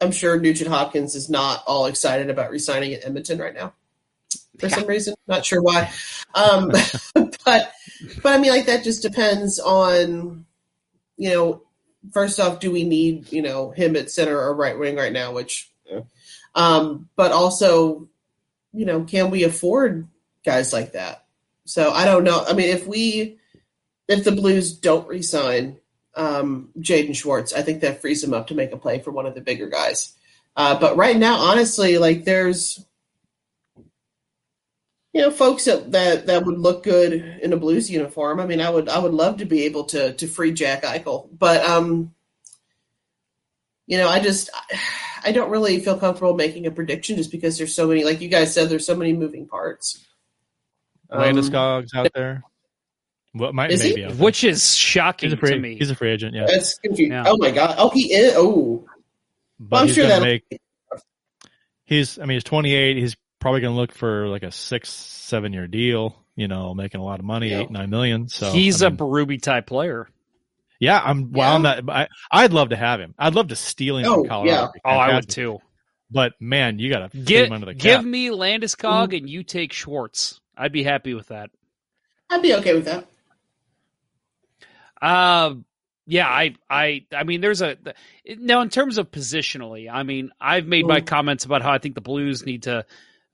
I'm 0.00 0.12
sure 0.12 0.38
Nugent 0.38 0.70
Hopkins 0.70 1.14
is 1.14 1.28
not 1.28 1.62
all 1.66 1.86
excited 1.86 2.30
about 2.30 2.50
resigning 2.50 2.92
at 2.92 3.04
Edmonton 3.04 3.38
right 3.38 3.54
now 3.54 3.72
for 4.58 4.68
some 4.68 4.86
reason. 4.86 5.14
Not 5.26 5.44
sure 5.44 5.62
why. 5.62 5.90
Um, 6.34 6.68
but 7.14 7.34
but 7.44 7.72
I 8.26 8.38
mean, 8.38 8.50
like 8.50 8.66
that 8.66 8.84
just 8.84 9.02
depends 9.02 9.58
on 9.58 10.46
you 11.16 11.30
know. 11.30 11.62
First 12.12 12.38
off, 12.38 12.60
do 12.60 12.70
we 12.70 12.84
need 12.84 13.32
you 13.32 13.42
know 13.42 13.70
him 13.70 13.96
at 13.96 14.10
center 14.10 14.38
or 14.38 14.54
right 14.54 14.78
wing 14.78 14.94
right 14.94 15.12
now? 15.12 15.32
Which, 15.32 15.72
um, 16.54 17.08
but 17.16 17.32
also, 17.32 18.08
you 18.72 18.86
know, 18.86 19.02
can 19.02 19.30
we 19.30 19.42
afford 19.42 20.06
guys 20.46 20.72
like 20.72 20.92
that? 20.92 21.26
So 21.66 21.90
I 21.90 22.06
don't 22.06 22.24
know. 22.24 22.42
I 22.48 22.54
mean, 22.54 22.70
if 22.70 22.86
we 22.86 23.38
if 24.08 24.24
the 24.24 24.32
Blues 24.32 24.72
don't 24.72 25.06
resign 25.08 25.78
um, 26.14 26.70
Jaden 26.78 27.14
Schwartz, 27.14 27.52
I 27.52 27.62
think 27.62 27.82
that 27.82 28.00
frees 28.00 28.24
him 28.24 28.32
up 28.32 28.46
to 28.46 28.54
make 28.54 28.72
a 28.72 28.78
play 28.78 29.00
for 29.00 29.10
one 29.10 29.26
of 29.26 29.34
the 29.34 29.40
bigger 29.42 29.68
guys. 29.68 30.14
Uh, 30.56 30.78
but 30.78 30.96
right 30.96 31.16
now, 31.16 31.36
honestly, 31.36 31.98
like 31.98 32.24
there's 32.24 32.82
you 35.12 35.22
know 35.22 35.30
folks 35.30 35.64
that, 35.64 35.92
that 35.92 36.26
that 36.26 36.46
would 36.46 36.58
look 36.58 36.84
good 36.84 37.12
in 37.12 37.52
a 37.52 37.56
Blues 37.56 37.90
uniform. 37.90 38.40
I 38.40 38.46
mean, 38.46 38.60
I 38.60 38.70
would 38.70 38.88
I 38.88 38.98
would 38.98 39.12
love 39.12 39.38
to 39.38 39.44
be 39.44 39.64
able 39.64 39.84
to 39.84 40.14
to 40.14 40.26
free 40.26 40.52
Jack 40.52 40.84
Eichel, 40.84 41.28
but 41.36 41.62
um, 41.64 42.14
you 43.86 43.98
know, 43.98 44.08
I 44.08 44.20
just 44.20 44.50
I 45.24 45.32
don't 45.32 45.50
really 45.50 45.80
feel 45.80 45.98
comfortable 45.98 46.34
making 46.34 46.66
a 46.66 46.70
prediction 46.70 47.16
just 47.16 47.32
because 47.32 47.58
there's 47.58 47.74
so 47.74 47.88
many, 47.88 48.04
like 48.04 48.20
you 48.20 48.28
guys 48.28 48.54
said, 48.54 48.68
there's 48.68 48.86
so 48.86 48.94
many 48.94 49.12
moving 49.12 49.48
parts. 49.48 50.05
Um, 51.10 51.20
Landeskog's 51.22 51.94
out 51.94 52.10
there. 52.14 52.42
What 53.32 53.54
might 53.54 53.70
Is 53.70 53.82
maybe 53.82 54.04
out 54.04 54.12
there. 54.12 54.24
Which 54.24 54.44
is 54.44 54.74
shocking 54.76 55.28
he's 55.30 55.34
a 55.34 55.36
free, 55.36 55.50
to 55.50 55.58
me. 55.58 55.76
He's 55.76 55.90
a 55.90 55.94
free 55.94 56.10
agent. 56.10 56.34
Yeah, 56.34 56.46
That's 56.48 56.78
confusing. 56.78 57.12
Yeah. 57.12 57.24
Oh 57.26 57.36
my 57.36 57.50
god! 57.50 57.74
Oh, 57.78 57.90
he 57.90 58.12
is. 58.14 58.32
Oh, 58.36 58.84
but 59.60 59.70
well, 59.70 59.80
I'm 59.82 59.86
he's 59.88 59.94
sure 59.94 60.04
gonna 60.04 60.14
that'll- 60.20 60.26
make. 60.26 60.60
He's. 61.84 62.18
I 62.18 62.22
mean, 62.22 62.36
he's 62.36 62.44
28. 62.44 62.96
He's 62.96 63.16
probably 63.40 63.60
going 63.60 63.74
to 63.74 63.78
look 63.80 63.92
for 63.92 64.26
like 64.28 64.42
a 64.42 64.50
six, 64.50 64.88
seven 64.90 65.52
year 65.52 65.66
deal. 65.66 66.16
You 66.34 66.48
know, 66.48 66.74
making 66.74 67.00
a 67.00 67.04
lot 67.04 67.18
of 67.18 67.24
money, 67.24 67.50
Yeah. 67.50 67.60
eight, 67.60 67.70
nine 67.70 67.88
million. 67.88 68.28
So 68.28 68.50
He's 68.52 68.82
I 68.82 68.88
a 68.88 68.90
mean, 68.90 68.98
Berube 68.98 69.40
type 69.40 69.66
player. 69.66 70.08
yeah. 70.80 71.00
I'm. 71.02 71.32
Well, 71.32 71.54
I'm 71.54 71.62
not. 71.62 71.88
I, 71.88 72.08
I'd 72.30 72.52
love 72.52 72.70
to 72.70 72.76
have 72.76 73.00
him. 73.00 73.14
I'd 73.18 73.34
love 73.34 73.48
to 73.48 73.56
steal 73.56 73.96
him 73.98 74.06
Oh, 74.06 74.14
from 74.16 74.28
Colorado. 74.28 74.52
yeah. 74.74 74.80
Oh, 74.84 74.90
I 74.90 75.06
would 75.06 75.12
fantastic. 75.12 75.30
too. 75.34 75.58
But 76.10 76.32
man, 76.40 76.78
you 76.78 76.90
got 76.90 77.00
to 77.00 77.08
fit 77.08 77.24
Give, 77.24 77.46
him 77.46 77.52
under 77.52 77.66
the 77.66 77.74
give 77.74 77.96
cap. 78.00 78.04
me 78.04 78.28
Landeskog 78.28 79.16
and 79.16 79.28
you 79.28 79.42
take 79.42 79.72
Schwartz. 79.72 80.40
I'd 80.56 80.72
be 80.72 80.82
happy 80.82 81.14
with 81.14 81.28
that. 81.28 81.50
I'd 82.30 82.42
be 82.42 82.54
okay 82.54 82.74
with 82.74 82.86
that. 82.86 83.06
Um, 85.00 85.64
yeah, 86.06 86.28
I, 86.28 86.54
I, 86.70 87.04
I 87.14 87.24
mean, 87.24 87.40
there's 87.40 87.62
a 87.62 87.76
now 88.38 88.62
in 88.62 88.68
terms 88.68 88.98
of 88.98 89.10
positionally. 89.10 89.90
I 89.92 90.02
mean, 90.02 90.30
I've 90.40 90.66
made 90.66 90.86
my 90.86 91.00
Mm. 91.00 91.06
comments 91.06 91.44
about 91.44 91.62
how 91.62 91.72
I 91.72 91.78
think 91.78 91.94
the 91.94 92.00
Blues 92.00 92.46
need 92.46 92.62
to 92.64 92.84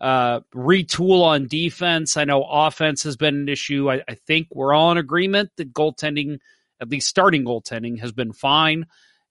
uh, 0.00 0.40
retool 0.54 1.22
on 1.22 1.46
defense. 1.46 2.16
I 2.16 2.24
know 2.24 2.42
offense 2.42 3.04
has 3.04 3.16
been 3.16 3.36
an 3.36 3.48
issue. 3.48 3.90
I, 3.90 4.02
I 4.08 4.14
think 4.14 4.48
we're 4.50 4.72
all 4.72 4.90
in 4.90 4.98
agreement 4.98 5.50
that 5.56 5.72
goaltending, 5.72 6.38
at 6.80 6.88
least 6.88 7.08
starting 7.08 7.44
goaltending, 7.44 8.00
has 8.00 8.12
been 8.12 8.32
fine. 8.32 8.86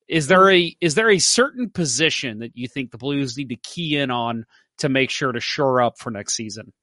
Is 0.08 0.28
there 0.28 0.50
a 0.50 0.76
is 0.80 0.96
there 0.96 1.10
a 1.10 1.20
certain 1.20 1.70
position 1.70 2.40
that 2.40 2.56
you 2.56 2.68
think 2.68 2.92
the 2.92 2.98
Blues 2.98 3.38
need 3.38 3.50
to 3.50 3.56
key 3.56 3.98
in 3.98 4.12
on 4.12 4.46
to 4.78 4.88
make 4.88 5.10
sure 5.10 5.32
to 5.32 5.40
shore 5.40 5.82
up 5.82 5.98
for 5.98 6.12
next 6.12 6.36
season? 6.36 6.74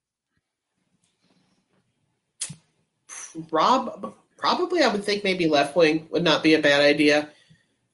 Rob, 3.51 4.15
probably 4.37 4.83
I 4.83 4.89
would 4.89 5.05
think 5.05 5.25
maybe 5.25 5.49
left 5.49 5.77
wing 5.77 6.09
would 6.11 6.25
not 6.25 6.43
be 6.43 6.55
a 6.55 6.63
bad 6.63 6.81
idea. 6.81 7.29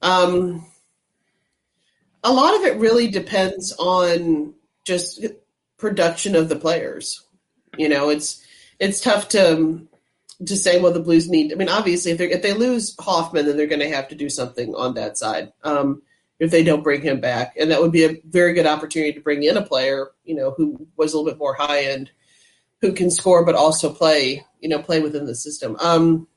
Um, 0.03 0.67
a 2.23 2.33
lot 2.33 2.57
of 2.57 2.63
it 2.63 2.79
really 2.79 3.09
depends 3.09 3.75
on 3.79 4.55
just 4.85 5.25
production 5.77 6.35
of 6.35 6.49
the 6.49 6.57
players. 6.57 7.23
You 7.77 7.89
know, 7.89 8.11
it's 8.11 8.45
it's 8.79 9.01
tough 9.01 9.29
to 9.31 9.87
to 10.47 10.57
say 10.57 10.81
well 10.81 10.93
the 10.93 11.01
Blues 11.01 11.29
need. 11.29 11.53
I 11.53 11.57
mean, 11.57 11.69
obviously 11.69 12.13
if 12.13 12.19
they 12.19 12.31
if 12.31 12.43
they 12.43 12.53
lose 12.53 12.95
Hoffman, 12.99 13.47
then 13.47 13.57
they're 13.57 13.67
going 13.67 13.81
to 13.81 13.95
have 13.95 14.09
to 14.09 14.15
do 14.15 14.29
something 14.29 14.75
on 14.75 14.95
that 14.95 15.19
side. 15.19 15.53
Um, 15.63 16.03
if 16.39 16.51
they 16.51 16.65
don't 16.65 16.83
bring 16.83 17.01
him 17.01 17.21
back, 17.21 17.57
and 17.59 17.71
that 17.71 17.81
would 17.81 17.93
be 17.93 18.05
a 18.05 18.21
very 18.29 18.55
good 18.55 18.67
opportunity 18.67 19.13
to 19.13 19.21
bring 19.21 19.43
in 19.43 19.57
a 19.57 19.63
player, 19.63 20.11
you 20.25 20.35
know, 20.35 20.51
who 20.57 20.87
was 20.97 21.13
a 21.13 21.17
little 21.17 21.31
bit 21.31 21.39
more 21.39 21.55
high 21.55 21.85
end, 21.85 22.11
who 22.81 22.93
can 22.93 23.11
score 23.11 23.45
but 23.45 23.55
also 23.55 23.93
play, 23.93 24.45
you 24.61 24.69
know, 24.69 24.83
play 24.83 25.01
within 25.01 25.27
the 25.27 25.35
system. 25.35 25.77
Um, 25.81 26.29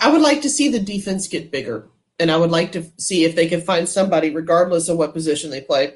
I 0.00 0.10
would 0.10 0.22
like 0.22 0.42
to 0.42 0.50
see 0.50 0.68
the 0.68 0.80
defense 0.80 1.28
get 1.28 1.52
bigger, 1.52 1.88
and 2.18 2.30
I 2.30 2.36
would 2.36 2.50
like 2.50 2.72
to 2.72 2.84
see 2.98 3.24
if 3.24 3.36
they 3.36 3.48
can 3.48 3.60
find 3.60 3.88
somebody, 3.88 4.30
regardless 4.30 4.88
of 4.88 4.98
what 4.98 5.12
position 5.12 5.50
they 5.50 5.60
play, 5.60 5.94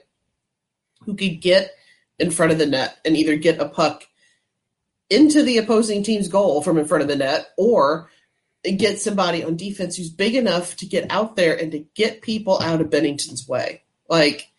who 1.03 1.17
could 1.17 1.41
get 1.41 1.73
in 2.19 2.31
front 2.31 2.53
of 2.53 2.59
the 2.59 2.67
net 2.67 2.99
and 3.05 3.17
either 3.17 3.37
get 3.37 3.61
a 3.61 3.69
puck 3.69 4.05
into 5.09 5.43
the 5.43 5.59
opposing 5.59 6.03
team's 6.03 6.29
goal 6.29 6.63
from 6.63 6.79
in 6.79 6.85
front 6.85 7.03
of 7.03 7.09
the 7.09 7.17
net, 7.17 7.49
or 7.57 8.11
get 8.77 9.01
somebody 9.01 9.43
on 9.43 9.57
defense 9.57 9.97
who's 9.97 10.11
big 10.11 10.35
enough 10.35 10.77
to 10.77 10.87
get 10.87 11.11
out 11.11 11.35
there 11.35 11.57
and 11.59 11.73
to 11.73 11.79
get 11.95 12.21
people 12.21 12.61
out 12.61 12.81
of 12.81 12.91
Binnington's 12.91 13.49
way. 13.49 13.83
Like 14.09 14.50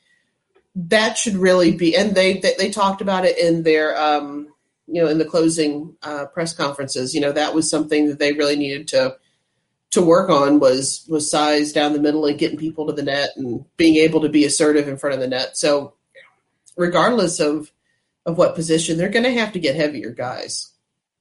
that 0.75 1.17
should 1.17 1.35
really 1.35 1.71
be. 1.71 1.95
And 1.95 2.15
they 2.15 2.39
they, 2.39 2.53
they 2.57 2.69
talked 2.69 3.01
about 3.01 3.25
it 3.25 3.37
in 3.37 3.63
their 3.63 3.99
um, 3.99 4.53
you 4.87 5.01
know 5.01 5.07
in 5.07 5.17
the 5.17 5.25
closing 5.25 5.95
uh, 6.03 6.25
press 6.27 6.53
conferences. 6.53 7.13
You 7.13 7.21
know 7.21 7.31
that 7.31 7.53
was 7.53 7.69
something 7.69 8.07
that 8.07 8.19
they 8.19 8.33
really 8.33 8.55
needed 8.55 8.87
to 8.89 9.17
to 9.91 10.01
work 10.01 10.29
on 10.29 10.59
was 10.59 11.05
was 11.09 11.29
size 11.29 11.73
down 11.73 11.93
the 11.93 11.99
middle 11.99 12.25
and 12.25 12.39
getting 12.39 12.57
people 12.57 12.87
to 12.87 12.93
the 12.93 13.03
net 13.03 13.31
and 13.35 13.65
being 13.77 13.97
able 13.97 14.21
to 14.21 14.29
be 14.29 14.45
assertive 14.45 14.87
in 14.87 14.97
front 14.97 15.13
of 15.13 15.19
the 15.19 15.27
net. 15.27 15.57
So 15.57 15.93
regardless 16.75 17.39
of 17.39 17.71
of 18.25 18.37
what 18.37 18.55
position, 18.55 18.97
they're 18.97 19.09
going 19.09 19.25
to 19.25 19.39
have 19.39 19.53
to 19.53 19.59
get 19.59 19.75
heavier 19.75 20.11
guys. 20.11 20.71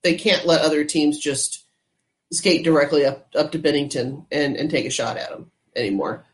They 0.03 0.15
can't 0.15 0.47
let 0.47 0.63
other 0.63 0.85
teams 0.85 1.19
just 1.19 1.65
skate 2.33 2.65
directly 2.65 3.05
up 3.05 3.29
up 3.35 3.53
to 3.53 3.59
Binnington 3.59 4.27
and 4.31 4.57
and 4.57 4.71
take 4.71 4.87
a 4.87 4.91
shot 4.91 5.17
at 5.17 5.31
them 5.31 5.51
anymore. 5.75 6.25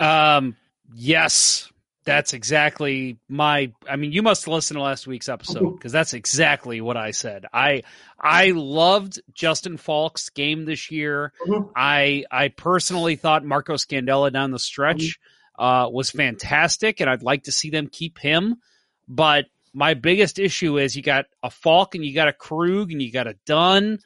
Um, 0.00 0.56
yes, 0.94 1.70
that's 2.08 2.32
exactly 2.32 3.18
my. 3.28 3.72
I 3.88 3.96
mean, 3.96 4.12
you 4.12 4.22
must 4.22 4.44
have 4.46 4.52
listened 4.54 4.78
to 4.78 4.82
last 4.82 5.06
week's 5.06 5.28
episode 5.28 5.74
because 5.74 5.92
that's 5.92 6.14
exactly 6.14 6.80
what 6.80 6.96
I 6.96 7.10
said. 7.12 7.46
I 7.52 7.82
I 8.18 8.52
loved 8.52 9.20
Justin 9.34 9.76
Faulk's 9.76 10.30
game 10.30 10.64
this 10.64 10.90
year. 10.90 11.32
Mhm. 11.46 11.70
I 11.76 12.24
I 12.30 12.48
personally 12.48 13.16
thought 13.16 13.44
Marco 13.44 13.74
Scandella 13.74 14.32
down 14.32 14.50
the 14.50 14.58
stretch 14.58 15.18
uh, 15.58 15.88
was 15.92 16.10
fantastic, 16.10 17.00
and 17.00 17.10
I'd 17.10 17.22
like 17.22 17.44
to 17.44 17.52
see 17.52 17.70
them 17.70 17.88
keep 17.88 18.18
him. 18.18 18.56
But 19.06 19.46
my 19.74 19.94
biggest 19.94 20.38
issue 20.38 20.78
is 20.78 20.96
you 20.96 21.02
got 21.02 21.26
a 21.42 21.50
Faulk 21.50 21.94
and 21.94 22.04
you 22.04 22.14
got 22.14 22.28
a 22.28 22.32
Krug 22.32 22.90
and 22.90 23.02
you 23.02 23.12
got 23.12 23.26
a 23.26 23.36
Dunn. 23.46 23.98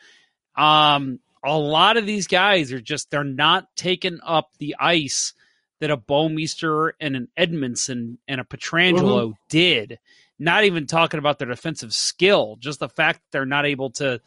Um, 0.56 1.20
a 1.44 1.56
lot 1.56 1.96
of 1.96 2.06
these 2.06 2.26
guys 2.26 2.72
are 2.72 2.80
just 2.80 3.10
they're 3.10 3.24
not 3.24 3.66
taking 3.76 4.18
up 4.24 4.50
the 4.58 4.76
ice 4.78 5.34
that 5.82 5.90
a 5.90 5.96
Bouwmeester 5.96 6.92
and 7.00 7.16
an 7.16 7.28
Edmundson 7.36 8.18
and 8.28 8.40
a 8.40 8.44
Pietrangelo 8.44 9.24
mm-hmm. 9.24 9.32
did. 9.48 9.98
Not 10.38 10.62
even 10.62 10.86
talking 10.86 11.18
about 11.18 11.40
their 11.40 11.48
defensive 11.48 11.92
skill, 11.92 12.56
just 12.60 12.78
the 12.78 12.88
fact 12.88 13.18
that 13.18 13.32
they're 13.32 13.44
not 13.44 13.66
able 13.66 13.90
to 13.90 14.20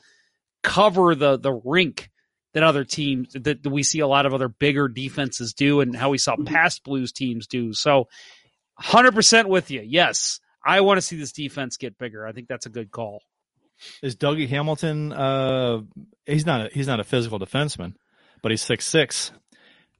cover 0.63 1.15
the 1.15 1.37
the 1.37 1.53
rink 1.53 2.09
that 2.53 2.63
other 2.63 2.83
teams 2.83 3.31
that 3.33 3.65
we 3.65 3.83
see 3.83 3.99
a 3.99 4.07
lot 4.07 4.25
of 4.25 4.33
other 4.33 4.49
bigger 4.49 4.89
defenses 4.89 5.53
do 5.53 5.79
and 5.79 5.95
how 5.95 6.09
we 6.09 6.17
saw 6.17 6.33
mm-hmm. 6.33 6.43
past 6.43 6.83
blues 6.83 7.13
teams 7.13 7.47
do. 7.47 7.73
So 7.73 8.09
100% 8.81 9.45
with 9.45 9.71
you. 9.71 9.81
Yes. 9.81 10.41
I 10.63 10.81
want 10.81 10.97
to 10.97 11.01
see 11.01 11.15
this 11.15 11.31
defense 11.31 11.77
get 11.77 11.97
bigger. 11.97 12.27
I 12.27 12.33
think 12.33 12.49
that's 12.49 12.65
a 12.65 12.69
good 12.69 12.91
call. 12.91 13.21
Is 14.01 14.17
Dougie 14.17 14.49
Hamilton 14.49 15.13
uh 15.13 15.81
he's 16.25 16.45
not 16.45 16.65
a, 16.65 16.69
he's 16.73 16.87
not 16.87 16.99
a 16.99 17.05
physical 17.05 17.39
defenseman, 17.39 17.93
but 18.41 18.51
he's 18.51 18.61
six 18.61 18.85
six. 18.85 19.31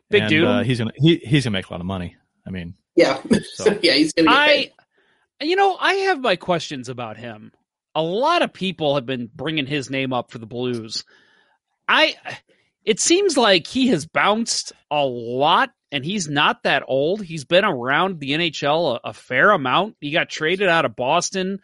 Big 0.10 0.24
and, 0.24 0.30
dude. 0.30 0.48
Uh, 0.48 0.64
he's 0.64 0.80
going 0.80 0.92
to 0.92 1.02
he, 1.02 1.18
he's 1.18 1.44
going 1.44 1.44
to 1.44 1.52
make 1.52 1.70
a 1.70 1.74
lot 1.74 1.82
of 1.82 1.88
money. 1.88 2.16
I 2.46 2.52
mean, 2.52 2.76
yeah. 2.96 3.20
So. 3.54 3.78
yeah, 3.82 3.94
he's 3.94 4.14
going 4.14 4.28
to 4.28 4.32
I 4.32 4.72
you 5.42 5.56
know, 5.56 5.76
I 5.80 5.94
have 5.94 6.20
my 6.20 6.36
questions 6.36 6.90
about 6.90 7.18
him. 7.18 7.52
A 7.94 8.02
lot 8.02 8.42
of 8.42 8.54
people 8.54 8.96
have 8.96 9.06
been 9.06 9.30
bringing 9.34 9.66
his 9.66 9.90
name 9.90 10.14
up 10.14 10.32
for 10.32 10.38
the 10.38 10.46
Blues. 10.46 11.06
I 11.88 12.16
it 12.84 13.00
seems 13.00 13.38
like 13.38 13.68
he 13.68 13.88
has 13.88 14.06
bounced 14.06 14.74
a 14.92 15.04
lot 15.04 15.72
and 15.92 16.04
he's 16.04 16.28
not 16.28 16.64
that 16.64 16.84
old. 16.88 17.24
He's 17.24 17.46
been 17.46 17.66
around 17.66 18.20
the 18.20 18.32
NHL 18.32 19.00
a, 19.04 19.10
a 19.10 19.14
fair 19.14 19.52
amount. 19.52 19.96
He 20.02 20.12
got 20.12 20.30
traded 20.30 20.68
out 20.68 20.86
of 20.86 20.96
Boston, 20.96 21.62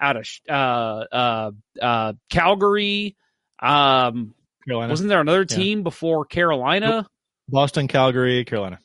out 0.00 0.16
of 0.16 0.28
uh, 0.48 1.04
uh, 1.14 1.50
uh, 1.80 2.12
Calgary. 2.30 3.16
Um, 3.60 4.34
Carolina. 4.66 4.92
Wasn't 4.92 5.08
there 5.08 5.20
another 5.20 5.44
team 5.44 5.78
yeah. 5.78 5.82
before 5.82 6.24
Carolina? 6.24 7.08
Boston, 7.48 7.88
Calgary, 7.88 8.44
Carolina. 8.44 8.78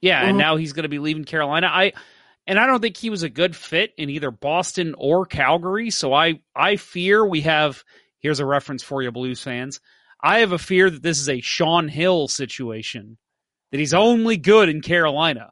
Yeah, 0.00 0.20
and 0.20 0.30
mm-hmm. 0.30 0.38
now 0.38 0.56
he's 0.56 0.72
going 0.72 0.84
to 0.84 0.88
be 0.88 0.98
leaving 0.98 1.24
Carolina. 1.24 1.68
I 1.70 1.92
and 2.46 2.58
I 2.58 2.66
don't 2.66 2.80
think 2.80 2.96
he 2.96 3.10
was 3.10 3.22
a 3.22 3.30
good 3.30 3.56
fit 3.56 3.92
in 3.96 4.10
either 4.10 4.30
Boston 4.30 4.94
or 4.98 5.26
Calgary. 5.26 5.90
So 5.90 6.12
I 6.12 6.40
I 6.54 6.76
fear 6.76 7.24
we 7.24 7.42
have 7.42 7.82
here's 8.20 8.40
a 8.40 8.46
reference 8.46 8.82
for 8.82 9.02
you 9.02 9.10
Blues 9.10 9.40
fans. 9.40 9.80
I 10.22 10.40
have 10.40 10.52
a 10.52 10.58
fear 10.58 10.90
that 10.90 11.02
this 11.02 11.20
is 11.20 11.28
a 11.28 11.40
Sean 11.40 11.88
Hill 11.88 12.28
situation, 12.28 13.18
that 13.70 13.78
he's 13.78 13.94
only 13.94 14.36
good 14.36 14.68
in 14.68 14.80
Carolina. 14.80 15.50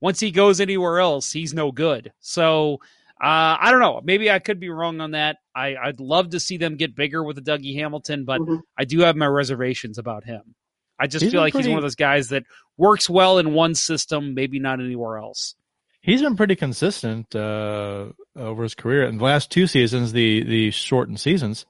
Once 0.00 0.18
he 0.18 0.30
goes 0.30 0.60
anywhere 0.60 0.98
else, 0.98 1.30
he's 1.30 1.54
no 1.54 1.70
good. 1.70 2.12
So 2.20 2.78
uh, 3.22 3.56
I 3.60 3.70
don't 3.70 3.80
know. 3.80 4.00
Maybe 4.02 4.30
I 4.30 4.38
could 4.38 4.58
be 4.58 4.70
wrong 4.70 5.00
on 5.00 5.10
that. 5.10 5.36
I, 5.54 5.76
would 5.86 6.00
love 6.00 6.30
to 6.30 6.40
see 6.40 6.56
them 6.56 6.76
get 6.76 6.96
bigger 6.96 7.22
with 7.22 7.36
the 7.36 7.42
Dougie 7.42 7.76
Hamilton, 7.76 8.24
but 8.24 8.40
mm-hmm. 8.40 8.56
I 8.78 8.84
do 8.84 9.00
have 9.00 9.14
my 9.14 9.26
reservations 9.26 9.98
about 9.98 10.24
him. 10.24 10.54
I 11.00 11.06
just 11.06 11.24
he's 11.24 11.32
feel 11.32 11.40
like 11.40 11.52
pretty... 11.52 11.68
he's 11.68 11.72
one 11.72 11.78
of 11.78 11.82
those 11.82 11.94
guys 11.94 12.28
that 12.28 12.44
works 12.76 13.08
well 13.08 13.38
in 13.38 13.54
one 13.54 13.74
system, 13.74 14.34
maybe 14.34 14.58
not 14.58 14.80
anywhere 14.80 15.16
else. 15.18 15.54
He's 16.02 16.22
been 16.22 16.36
pretty 16.36 16.56
consistent 16.56 17.34
uh, 17.34 18.06
over 18.36 18.62
his 18.62 18.74
career. 18.74 19.04
In 19.04 19.18
the 19.18 19.24
last 19.24 19.50
two 19.50 19.66
seasons, 19.66 20.12
the 20.12 20.44
the 20.44 20.70
shortened 20.70 21.20
seasons, 21.20 21.66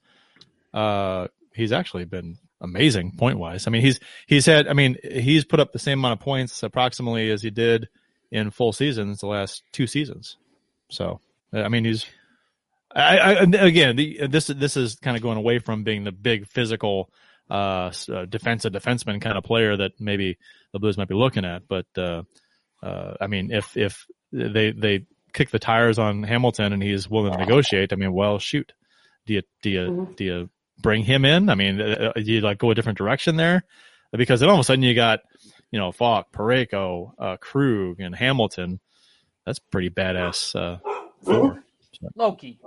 uh, 0.74 1.28
he's 1.54 1.72
actually 1.72 2.04
been 2.04 2.38
amazing 2.60 3.12
point 3.16 3.38
wise. 3.38 3.66
I 3.66 3.70
mean, 3.70 3.82
he's 3.82 3.98
he's 4.26 4.46
had. 4.46 4.68
I 4.68 4.72
mean, 4.72 4.96
he's 5.02 5.44
put 5.44 5.60
up 5.60 5.72
the 5.72 5.78
same 5.78 5.98
amount 5.98 6.20
of 6.20 6.24
points 6.24 6.62
approximately 6.62 7.30
as 7.30 7.42
he 7.42 7.50
did 7.50 7.88
in 8.30 8.50
full 8.50 8.72
seasons 8.72 9.18
the 9.18 9.26
last 9.26 9.62
two 9.72 9.86
seasons. 9.86 10.36
So, 10.90 11.20
I 11.52 11.68
mean, 11.68 11.84
he's. 11.84 12.06
I, 12.94 13.18
I 13.18 13.42
again, 13.42 13.96
the, 13.96 14.26
this 14.26 14.48
this 14.48 14.76
is 14.76 14.96
kind 14.96 15.16
of 15.16 15.22
going 15.22 15.38
away 15.38 15.58
from 15.58 15.84
being 15.84 16.04
the 16.04 16.12
big 16.12 16.46
physical 16.46 17.10
uh, 17.50 17.92
uh, 18.12 18.24
defensive 18.26 18.72
defenseman 18.72 19.20
kind 19.20 19.36
of 19.36 19.44
player 19.44 19.76
that 19.76 19.92
maybe 19.98 20.38
the 20.72 20.78
Blues 20.78 20.96
might 20.96 21.08
be 21.08 21.14
looking 21.14 21.44
at. 21.44 21.66
But 21.66 21.86
uh, 21.96 22.22
uh, 22.82 23.14
I 23.20 23.26
mean, 23.26 23.50
if 23.50 23.76
if 23.76 24.06
they 24.32 24.70
they 24.70 25.06
kick 25.32 25.50
the 25.50 25.58
tires 25.58 25.98
on 25.98 26.22
Hamilton 26.22 26.72
and 26.72 26.82
he's 26.82 27.08
willing 27.08 27.32
to 27.32 27.38
negotiate, 27.38 27.92
I 27.92 27.96
mean, 27.96 28.12
well, 28.12 28.38
shoot, 28.38 28.72
do 29.26 29.34
you 29.34 29.42
do 29.62 29.70
you 29.70 29.80
mm-hmm. 29.80 30.12
do 30.14 30.24
you 30.24 30.50
bring 30.78 31.04
him 31.04 31.24
in? 31.24 31.48
I 31.48 31.54
mean, 31.54 31.80
uh, 31.80 32.12
uh 32.16 32.20
you 32.20 32.40
like 32.40 32.58
go 32.58 32.70
a 32.70 32.74
different 32.74 32.98
direction 32.98 33.36
there? 33.36 33.64
Because 34.12 34.40
then 34.40 34.48
all 34.48 34.56
of 34.56 34.60
a 34.60 34.64
sudden 34.64 34.82
you 34.82 34.94
got, 34.94 35.20
you 35.70 35.78
know, 35.78 35.92
Faulk, 35.92 36.32
Parayko, 36.32 37.12
uh, 37.18 37.36
Krug, 37.36 38.00
and 38.00 38.14
Hamilton. 38.14 38.80
That's 39.46 39.58
pretty 39.58 39.90
badass 39.90 40.54
uh. 40.54 40.78
Loki. 42.16 42.60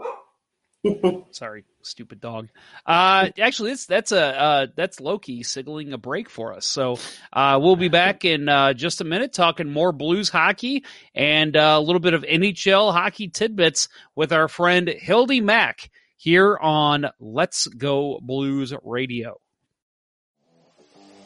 Sorry, 1.32 1.64
stupid 1.82 2.20
dog. 2.20 2.50
Uh, 2.86 3.30
actually, 3.40 3.72
that's 3.72 3.86
that's 3.86 4.12
a 4.12 4.42
uh, 4.42 4.68
that's 4.76 5.00
Loki 5.00 5.44
signaling 5.44 5.94
a 5.94 5.98
break 5.98 6.30
for 6.30 6.54
us. 6.54 6.66
So 6.66 6.98
uh, 7.32 7.60
we'll 7.62 7.78
be 7.78 7.88
back 7.88 8.26
in 8.26 8.50
uh, 8.50 8.74
just 8.74 9.00
a 9.00 9.06
minute 9.06 9.34
talking 9.34 9.70
more 9.70 9.94
Blues 9.94 10.30
hockey 10.30 10.84
and 11.16 11.56
uh, 11.56 11.76
a 11.78 11.82
little 11.82 12.02
bit 12.02 12.14
of 12.14 12.24
NHL 12.24 12.92
hockey 12.92 13.30
tidbits 13.30 13.88
with 14.16 14.34
our 14.34 14.48
friend 14.48 14.90
Hildy 14.90 15.40
Mac 15.40 15.90
here 16.18 16.58
on 16.58 17.06
Let's 17.20 17.68
Go 17.68 18.20
Blues 18.22 18.74
Radio. 18.84 19.40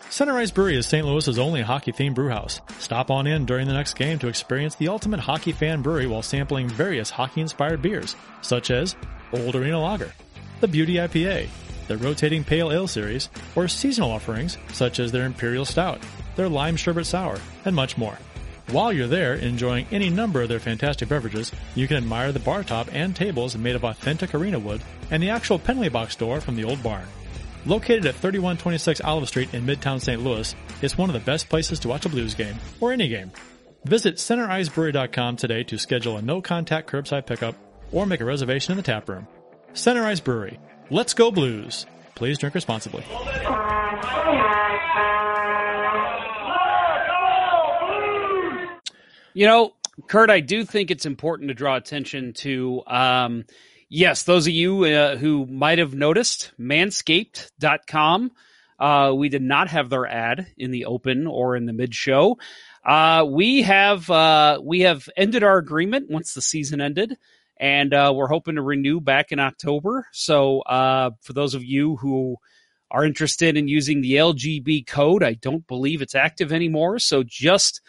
Center 0.10 0.47
Brewery 0.53 0.78
is 0.78 0.88
St. 0.88 1.05
Louis's 1.05 1.38
only 1.38 1.62
hockey-themed 1.62 2.16
brewhouse. 2.16 2.62
Stop 2.80 3.12
on 3.12 3.28
in 3.28 3.45
during 3.45 3.68
the 3.68 3.74
next 3.74 3.95
game 3.95 4.18
to 4.20 4.30
experience 4.30 4.76
the 4.76 4.88
ultimate 4.88 5.20
hockey 5.20 5.51
fan 5.51 5.82
brewery 5.82 6.08
while 6.08 6.22
sampling 6.22 6.70
various 6.70 7.10
hockey-inspired 7.10 7.82
beers, 7.82 8.16
such 8.41 8.72
as 8.72 8.95
Old 9.34 9.55
Arena 9.55 9.80
Lager, 9.80 10.13
the 10.59 10.67
Beauty 10.67 10.95
IPA, 10.95 11.49
the 11.88 11.97
Rotating 11.97 12.43
Pale 12.43 12.71
Ale 12.71 12.88
Series, 12.88 13.30
or 13.55 13.67
seasonal 13.67 14.11
offerings 14.11 14.57
such 14.73 14.99
as 14.99 15.11
their 15.11 15.25
Imperial 15.25 15.65
Stout, 15.65 16.01
their 16.36 16.49
Lime 16.49 16.75
Sherbet 16.75 17.05
Sour, 17.05 17.39
and 17.65 17.75
much 17.75 17.97
more. 17.97 18.17
While 18.71 18.91
you're 18.91 19.07
there 19.07 19.36
enjoying 19.36 19.88
any 19.91 20.09
number 20.09 20.41
of 20.41 20.49
their 20.49 20.59
fantastic 20.59 21.07
beverages, 21.07 21.53
you 21.75 21.88
can 21.88 21.97
admire 21.97 22.34
the 22.34 22.39
bar 22.39 22.63
top 22.63 22.93
and 22.93 23.15
tables 23.15 23.55
made 23.55 23.75
of 23.75 23.86
authentic 23.86 24.36
arena 24.36 24.59
wood 24.59 24.82
and 25.09 25.23
the 25.23 25.30
actual 25.30 25.57
penalty 25.57 25.88
box 25.88 26.17
door 26.17 26.41
from 26.41 26.57
the 26.57 26.65
old 26.65 26.84
barn. 26.84 27.05
Located 27.65 28.05
at 28.05 28.15
3126 28.15 29.01
Olive 29.01 29.28
Street 29.30 29.53
in 29.53 29.65
Midtown 29.65 30.01
St. 30.01 30.21
Louis, 30.21 30.53
it's 30.82 30.97
one 30.97 31.09
of 31.09 31.13
the 31.13 31.19
best 31.19 31.47
places 31.47 31.80
to 31.80 31.88
watch 31.88 32.05
a 32.05 32.09
blues 32.09 32.34
game, 32.34 32.55
or 32.82 32.91
any 32.91 33.07
game. 33.07 33.32
Visit 33.86 34.15
centericebrewery.com 34.15 35.38
today 35.38 35.63
to 35.63 35.78
schedule 35.78 36.17
a 36.17 36.21
no-contact 36.21 36.89
curbside 36.89 37.25
pickup 37.25 37.55
or 37.92 38.06
make 38.06 38.22
a 38.22 38.26
reservation 38.26 38.72
in 38.72 38.78
the 38.78 38.84
tap 38.84 39.10
room. 39.10 39.28
Center 39.74 40.04
Ice 40.06 40.20
Brewery. 40.20 40.60
Let's 40.90 41.14
go 41.14 41.32
blues. 41.32 41.86
Please 42.16 42.38
drink 42.38 42.56
responsibly. 42.56 43.04
You 49.34 49.46
know, 49.46 49.74
Kurt, 50.08 50.32
I 50.32 50.40
do 50.40 50.66
think 50.66 50.90
it's 50.90 51.06
important 51.06 51.50
to 51.50 51.54
draw 51.54 51.76
attention 51.76 52.34
to, 52.34 52.82
um, 52.88 53.46
yes, 53.88 54.24
those 54.24 54.48
of 54.48 54.54
you 54.54 54.86
uh, 54.86 55.16
who 55.18 55.46
might 55.46 55.78
have 55.78 55.94
noticed, 55.94 56.52
manscaped.com. 56.60 58.32
Uh, 58.80 59.14
we 59.16 59.30
did 59.30 59.42
not 59.42 59.70
have 59.70 59.90
their 59.90 60.08
ad 60.08 60.48
in 60.58 60.72
the 60.72 60.86
open 60.86 61.28
or 61.28 61.56
in 61.56 61.66
the 61.66 61.74
mid 61.74 61.94
show. 61.94 62.38
Uh, 62.86 63.26
we 63.28 63.64
have 63.64 64.10
uh, 64.10 64.60
we 64.64 64.82
have 64.82 65.10
ended 65.18 65.44
our 65.44 65.58
agreement 65.58 66.10
once 66.10 66.34
the 66.34 66.42
season 66.42 66.80
ended, 66.80 67.18
and 67.60 67.93
uh, 67.93 68.14
we're 68.16 68.28
hoping 68.28 68.55
to 68.55 68.62
renew 68.62 68.99
back 68.99 69.32
in 69.32 69.39
October. 69.39 70.08
So 70.12 70.62
uh, 70.62 71.12
for 71.22 71.34
those 71.34 71.55
of 71.55 71.64
you 71.64 71.95
who 71.97 72.38
are 72.89 73.05
interested 73.05 73.58
in 73.58 73.68
using 73.68 74.01
the 74.01 74.14
LGB 74.14 74.88
code, 74.88 75.24
I 75.24 75.34
don't 75.34 75.68
believe 75.68 76.01
it's 76.01 76.16
active 76.16 76.53
anymore. 76.53 76.99
So 76.99 77.24
just 77.24 77.82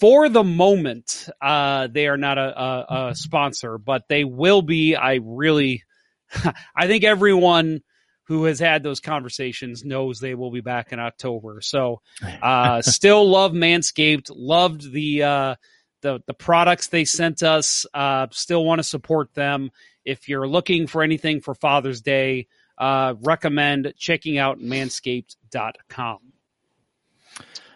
for 0.00 0.28
the 0.28 0.44
moment, 0.44 1.28
uh, 1.42 1.88
they 1.92 2.08
are 2.08 2.16
not 2.16 2.38
a, 2.38 2.60
a, 2.60 3.08
a, 3.10 3.14
sponsor, 3.14 3.76
but 3.76 4.04
they 4.08 4.24
will 4.24 4.62
be. 4.62 4.96
I 4.96 5.20
really, 5.22 5.84
I 6.74 6.86
think 6.86 7.04
everyone 7.04 7.82
who 8.24 8.44
has 8.44 8.58
had 8.58 8.82
those 8.82 9.00
conversations 9.00 9.84
knows 9.84 10.18
they 10.18 10.34
will 10.34 10.50
be 10.50 10.62
back 10.62 10.92
in 10.92 11.00
October. 11.00 11.60
So, 11.60 12.00
uh, 12.42 12.80
still 12.80 13.28
love 13.28 13.52
Manscaped, 13.52 14.30
loved 14.34 14.90
the, 14.90 15.22
uh, 15.22 15.54
the, 16.02 16.20
the 16.26 16.34
products 16.34 16.88
they 16.88 17.04
sent 17.04 17.42
us, 17.42 17.86
uh, 17.94 18.26
still 18.30 18.64
want 18.64 18.78
to 18.78 18.82
support 18.84 19.34
them. 19.34 19.70
If 20.04 20.28
you're 20.28 20.48
looking 20.48 20.86
for 20.86 21.02
anything 21.02 21.40
for 21.40 21.54
Father's 21.54 22.00
Day, 22.00 22.46
uh, 22.78 23.14
recommend 23.20 23.92
checking 23.96 24.38
out 24.38 24.58
manscaped.com. 24.58 26.18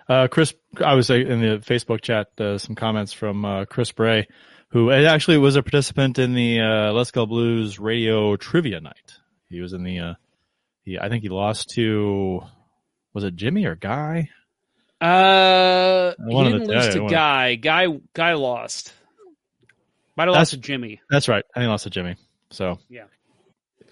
Uh, 0.08 0.28
Chris, 0.28 0.54
I 0.82 0.94
was 0.94 1.10
uh, 1.10 1.14
in 1.14 1.40
the 1.40 1.58
Facebook 1.58 2.02
chat, 2.02 2.28
uh, 2.38 2.58
some 2.58 2.74
comments 2.74 3.12
from 3.12 3.44
uh, 3.44 3.64
Chris 3.64 3.92
Bray, 3.92 4.26
who 4.68 4.90
actually 4.90 5.38
was 5.38 5.56
a 5.56 5.62
participant 5.62 6.18
in 6.18 6.34
the 6.34 6.60
uh, 6.60 6.92
Let's 6.92 7.10
Go 7.10 7.26
Blues 7.26 7.78
radio 7.78 8.36
trivia 8.36 8.80
night. 8.80 9.14
He 9.48 9.60
was 9.60 9.72
in 9.72 9.82
the, 9.82 9.98
uh, 10.00 10.14
he, 10.82 10.98
I 10.98 11.08
think 11.08 11.22
he 11.22 11.28
lost 11.28 11.70
to, 11.70 12.42
was 13.14 13.24
it 13.24 13.36
Jimmy 13.36 13.64
or 13.64 13.76
Guy? 13.76 14.30
Uh, 15.04 16.14
he 16.28 16.44
didn't 16.44 16.64
the- 16.66 16.74
lose 16.74 16.94
to 16.94 17.06
Guy. 17.08 17.54
Guy 17.56 17.86
Guy 18.14 18.34
lost. 18.34 18.92
Might 20.16 20.24
have 20.24 20.32
That's- 20.34 20.40
lost 20.40 20.50
to 20.52 20.56
Jimmy. 20.58 21.00
That's 21.10 21.28
right. 21.28 21.44
I 21.54 21.60
think 21.60 21.68
lost 21.68 21.84
to 21.84 21.90
Jimmy. 21.90 22.16
So 22.50 22.78
Yeah. 22.88 23.04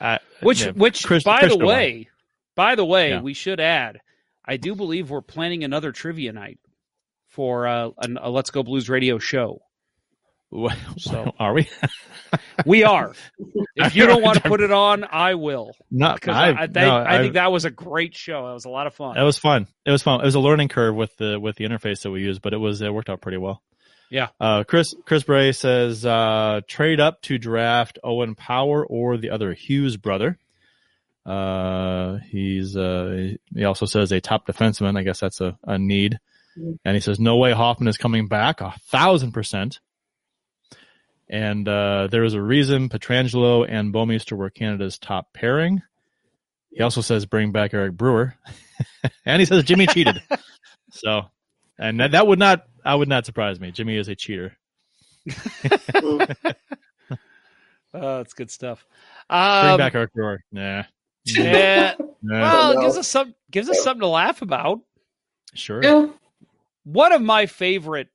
I, 0.00 0.18
Which, 0.40 0.62
yeah, 0.62 0.70
which, 0.72 1.04
Chris- 1.04 1.22
by 1.24 1.40
Chris 1.40 1.52
the 1.52 1.58
won. 1.58 1.66
way, 1.68 2.08
by 2.56 2.74
the 2.74 2.84
way, 2.84 3.10
Yeah. 3.10 3.20
we 3.20 3.34
should 3.34 3.60
add. 3.60 4.00
I 4.44 4.56
do 4.56 4.74
believe 4.74 5.10
we're 5.10 5.20
planning 5.20 5.62
another 5.64 5.92
trivia 5.92 6.32
night 6.32 6.58
for 7.28 7.66
uh, 7.66 7.90
an, 7.98 8.18
a 8.20 8.28
Let's 8.30 8.50
Go 8.50 8.62
Blues 8.64 8.88
radio 8.88 9.18
show. 9.18 9.62
So- 10.98 11.32
are 11.38 11.55
we? 11.55 11.68
We 12.64 12.82
are. 12.82 13.12
if 13.76 13.94
you 13.94 14.07
don't 14.07 14.22
want 14.22 14.42
to 14.42 14.48
put 14.48 14.62
it 14.62 14.70
on, 14.72 15.05
I 15.05 15.34
will. 15.34 15.76
Not. 15.90 16.14
Because 16.18 16.34
I, 16.34 16.48
I, 16.48 16.50
I, 16.50 16.66
think, 16.66 16.74
no, 16.76 16.96
I 16.96 17.11
think 17.18 17.20
I've- 17.20 17.28
that 17.34 17.53
was 17.53 17.66
a 17.66 17.70
great 17.70 18.14
show. 18.16 18.46
That 18.46 18.55
was 18.55 18.64
a 18.64 18.70
lot 18.70 18.86
of 18.86 18.94
fun. 18.94 19.18
It 19.18 19.22
was 19.22 19.36
fun. 19.36 19.66
It 19.84 19.90
was 19.90 20.03
fun. 20.03 20.20
It 20.22 20.24
was 20.24 20.34
a 20.34 20.40
learning 20.40 20.68
curve 20.68 20.94
with 20.94 21.14
the 21.18 21.38
with 21.38 21.57
the 21.57 21.64
interface 21.64 22.03
that 22.03 22.11
we 22.11 22.22
used, 22.22 22.40
but 22.40 22.55
it 22.55 22.57
was 22.59 22.80
it 22.80 22.92
worked 22.92 23.11
out 23.11 23.20
pretty 23.20 23.36
well. 23.36 23.62
Yeah. 24.09 24.28
Uh, 24.40 24.64
Chris 24.64 24.94
Chris 25.05 25.24
Bray 25.24 25.53
says 25.53 26.07
uh, 26.07 26.62
trade 26.66 27.00
up 27.00 27.20
to 27.22 27.36
draft 27.36 27.98
Owen 28.03 28.34
Power 28.34 28.86
or 28.86 29.18
the 29.18 29.28
other 29.30 29.53
Hughes 29.53 29.98
brother. 29.98 30.38
Uh, 31.26 32.16
he's 32.30 32.76
uh, 32.76 33.34
he 33.55 33.64
also 33.64 33.84
says 33.86 34.11
a 34.12 34.20
top 34.22 34.46
defenseman. 34.46 34.96
I 34.98 35.03
guess 35.03 35.20
that's 35.20 35.40
a, 35.42 35.59
a 35.64 35.78
need. 35.78 36.18
And 36.84 36.94
he 36.94 37.00
says 37.00 37.18
no 37.20 37.36
way 37.36 37.53
Hoffman 37.53 37.88
is 37.88 37.96
coming 37.96 38.28
back. 38.28 38.61
A 38.61 38.72
thousand 38.90 39.32
percent. 39.32 39.80
And 41.33 41.66
uh, 41.66 42.09
there 42.11 42.24
is 42.24 42.35
a 42.35 42.43
reason 42.43 42.91
Pietrangelo 42.91 43.66
and 43.66 43.93
Bouwmeester 43.93 44.37
were 44.37 44.51
Canada's 44.51 44.99
top 44.99 45.33
pairing. 45.33 45.80
He 46.70 46.83
also 46.83 47.01
says 47.01 47.24
bring 47.26 47.53
back 47.53 47.72
Eric 47.74 47.95
Brewer, 47.95 48.35
and 49.24 49.41
he 49.41 49.47
says 49.47 49.64
Jimmy 49.64 49.87
cheated. 49.87 50.22
so, 50.91 51.22
and 51.78 52.01
that, 52.01 52.11
that 52.12 52.26
would 52.26 52.39
not 52.39 52.66
I 52.85 52.95
would 52.95 53.09
not 53.09 53.24
surprise 53.26 53.59
me. 53.59 53.70
Jimmy 53.72 53.97
is 53.97 54.09
a 54.09 54.14
cheater. 54.14 54.57
Oh, 57.95 58.16
that's 58.16 58.33
good 58.33 58.51
stuff. 58.51 58.87
Bring 59.28 59.39
Um, 59.39 59.76
back 59.78 59.95
Eric 59.95 60.14
Brewer. 60.14 60.43
Nah. 60.51 60.85
yeah. 61.26 61.95
Nah. 62.22 62.41
Well, 62.41 62.72
it 62.72 62.80
gives 62.83 62.97
us 62.97 63.07
some 63.07 63.35
gives 63.51 63.68
us 63.68 63.83
something 63.83 64.01
to 64.01 64.07
laugh 64.07 64.41
about. 64.41 64.80
sure. 65.53 65.83
Yeah. 65.83 66.07
one 66.85 67.12
of 67.12 67.20
my 67.20 67.45
favorite 67.45 68.09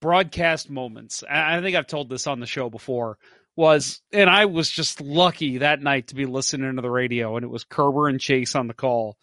broadcast 0.00 0.70
moments, 0.70 1.22
I 1.28 1.60
think 1.60 1.76
I've 1.76 1.86
told 1.86 2.08
this 2.08 2.26
on 2.26 2.40
the 2.40 2.46
show 2.46 2.70
before, 2.70 3.18
was, 3.56 4.00
and 4.12 4.30
I 4.30 4.46
was 4.46 4.70
just 4.70 5.00
lucky 5.00 5.58
that 5.58 5.82
night 5.82 6.08
to 6.08 6.14
be 6.14 6.26
listening 6.26 6.76
to 6.76 6.82
the 6.82 6.90
radio, 6.90 7.36
and 7.36 7.44
it 7.44 7.50
was 7.50 7.64
Kerber 7.64 8.08
and 8.08 8.20
Chase 8.20 8.54
on 8.54 8.66
the 8.66 8.74
call. 8.74 9.16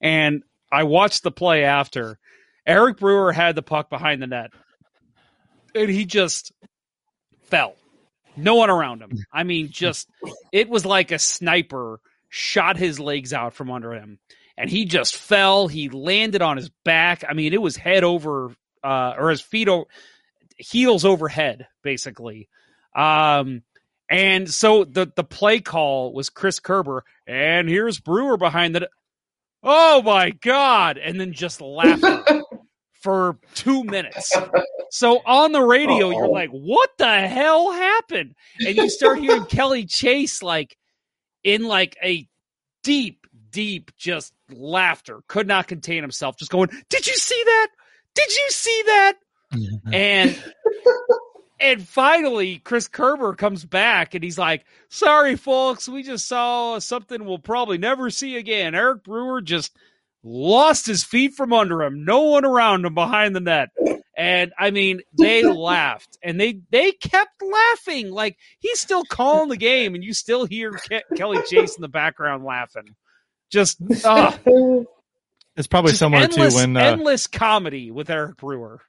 And 0.00 0.42
I 0.70 0.84
watched 0.84 1.22
the 1.22 1.30
play 1.30 1.64
after. 1.64 2.18
Eric 2.66 2.98
Brewer 2.98 3.32
had 3.32 3.54
the 3.54 3.62
puck 3.62 3.90
behind 3.90 4.22
the 4.22 4.26
net, 4.26 4.50
and 5.74 5.90
he 5.90 6.04
just 6.04 6.52
fell. 7.44 7.74
No 8.36 8.54
one 8.54 8.70
around 8.70 9.02
him. 9.02 9.18
I 9.32 9.42
mean, 9.42 9.70
just, 9.70 10.08
it 10.52 10.68
was 10.68 10.86
like 10.86 11.10
a 11.10 11.18
sniper 11.18 12.00
shot 12.28 12.76
his 12.76 13.00
legs 13.00 13.32
out 13.32 13.54
from 13.54 13.70
under 13.70 13.92
him 13.92 14.18
and 14.60 14.68
he 14.68 14.84
just 14.84 15.16
fell. 15.16 15.68
He 15.68 15.88
landed 15.88 16.42
on 16.42 16.58
his 16.58 16.68
back. 16.84 17.24
I 17.26 17.32
mean, 17.32 17.54
it 17.54 17.62
was 17.62 17.76
head 17.76 18.04
over, 18.04 18.54
uh, 18.84 19.14
or 19.16 19.30
his 19.30 19.40
feet 19.40 19.68
over, 19.68 19.86
heels 20.60 21.04
overhead, 21.04 21.66
basically. 21.82 22.48
Um, 22.94 23.62
and 24.10 24.48
so 24.48 24.84
the 24.84 25.10
the 25.14 25.24
play 25.24 25.60
call 25.60 26.12
was 26.12 26.30
Chris 26.30 26.58
Kerber, 26.60 27.04
and 27.26 27.68
here's 27.68 28.00
Brewer 28.00 28.36
behind 28.36 28.74
the. 28.74 28.88
Oh 29.62 30.02
my 30.02 30.30
god! 30.30 30.98
And 30.98 31.20
then 31.20 31.32
just 31.32 31.60
laughing 31.60 32.42
for 33.02 33.38
two 33.54 33.84
minutes. 33.84 34.34
So 34.90 35.20
on 35.24 35.52
the 35.52 35.62
radio, 35.62 36.10
you're 36.10 36.28
like, 36.28 36.50
"What 36.50 36.90
the 36.98 37.20
hell 37.20 37.72
happened?" 37.72 38.34
And 38.66 38.76
you 38.76 38.90
start 38.90 39.18
hearing 39.20 39.44
Kelly 39.48 39.84
Chase 39.84 40.42
like 40.42 40.76
in 41.44 41.64
like 41.64 41.96
a 42.02 42.26
deep, 42.82 43.26
deep, 43.50 43.92
just 43.96 44.32
laughter, 44.50 45.20
could 45.28 45.46
not 45.46 45.68
contain 45.68 46.02
himself, 46.02 46.36
just 46.36 46.50
going, 46.50 46.70
Did 46.88 47.06
you 47.06 47.14
see 47.14 47.42
that? 47.44 47.68
Did 48.14 48.36
you 48.36 48.46
see 48.50 48.82
that? 48.86 49.14
And 49.92 50.42
and 51.60 51.86
finally 51.86 52.58
Chris 52.58 52.88
Kerber 52.88 53.34
comes 53.34 53.64
back 53.64 54.14
and 54.14 54.24
he's 54.24 54.38
like, 54.38 54.64
Sorry, 54.88 55.36
folks, 55.36 55.88
we 55.88 56.02
just 56.02 56.26
saw 56.28 56.78
something 56.78 57.24
we'll 57.24 57.38
probably 57.38 57.78
never 57.78 58.10
see 58.10 58.36
again. 58.36 58.74
Eric 58.74 59.04
Brewer 59.04 59.40
just 59.40 59.76
lost 60.22 60.86
his 60.86 61.04
feet 61.04 61.34
from 61.34 61.52
under 61.52 61.82
him, 61.82 62.04
no 62.04 62.22
one 62.22 62.44
around 62.44 62.84
him 62.84 62.94
behind 62.94 63.34
the 63.34 63.40
net. 63.40 63.70
And 64.16 64.52
I 64.58 64.70
mean, 64.70 65.00
they 65.18 65.42
laughed 65.50 66.18
and 66.22 66.40
they 66.40 66.60
they 66.70 66.92
kept 66.92 67.42
laughing. 67.42 68.10
Like 68.10 68.36
he's 68.58 68.80
still 68.80 69.04
calling 69.04 69.48
the 69.48 69.56
game, 69.56 69.94
and 69.94 70.04
you 70.04 70.12
still 70.12 70.44
hear 70.44 70.72
Ke- 70.72 71.16
Kelly 71.16 71.38
Chase 71.46 71.76
in 71.76 71.82
the 71.82 71.88
background 71.88 72.44
laughing. 72.44 72.96
Just 73.50 73.78
ah, 74.04 74.38
It's 75.56 75.66
probably 75.66 75.92
similar 75.92 76.24
endless, 76.24 76.54
to 76.54 76.60
when 76.60 76.76
uh, 76.76 76.80
endless 76.80 77.26
comedy 77.26 77.90
with 77.90 78.10
Eric 78.10 78.36
Brewer. 78.36 78.80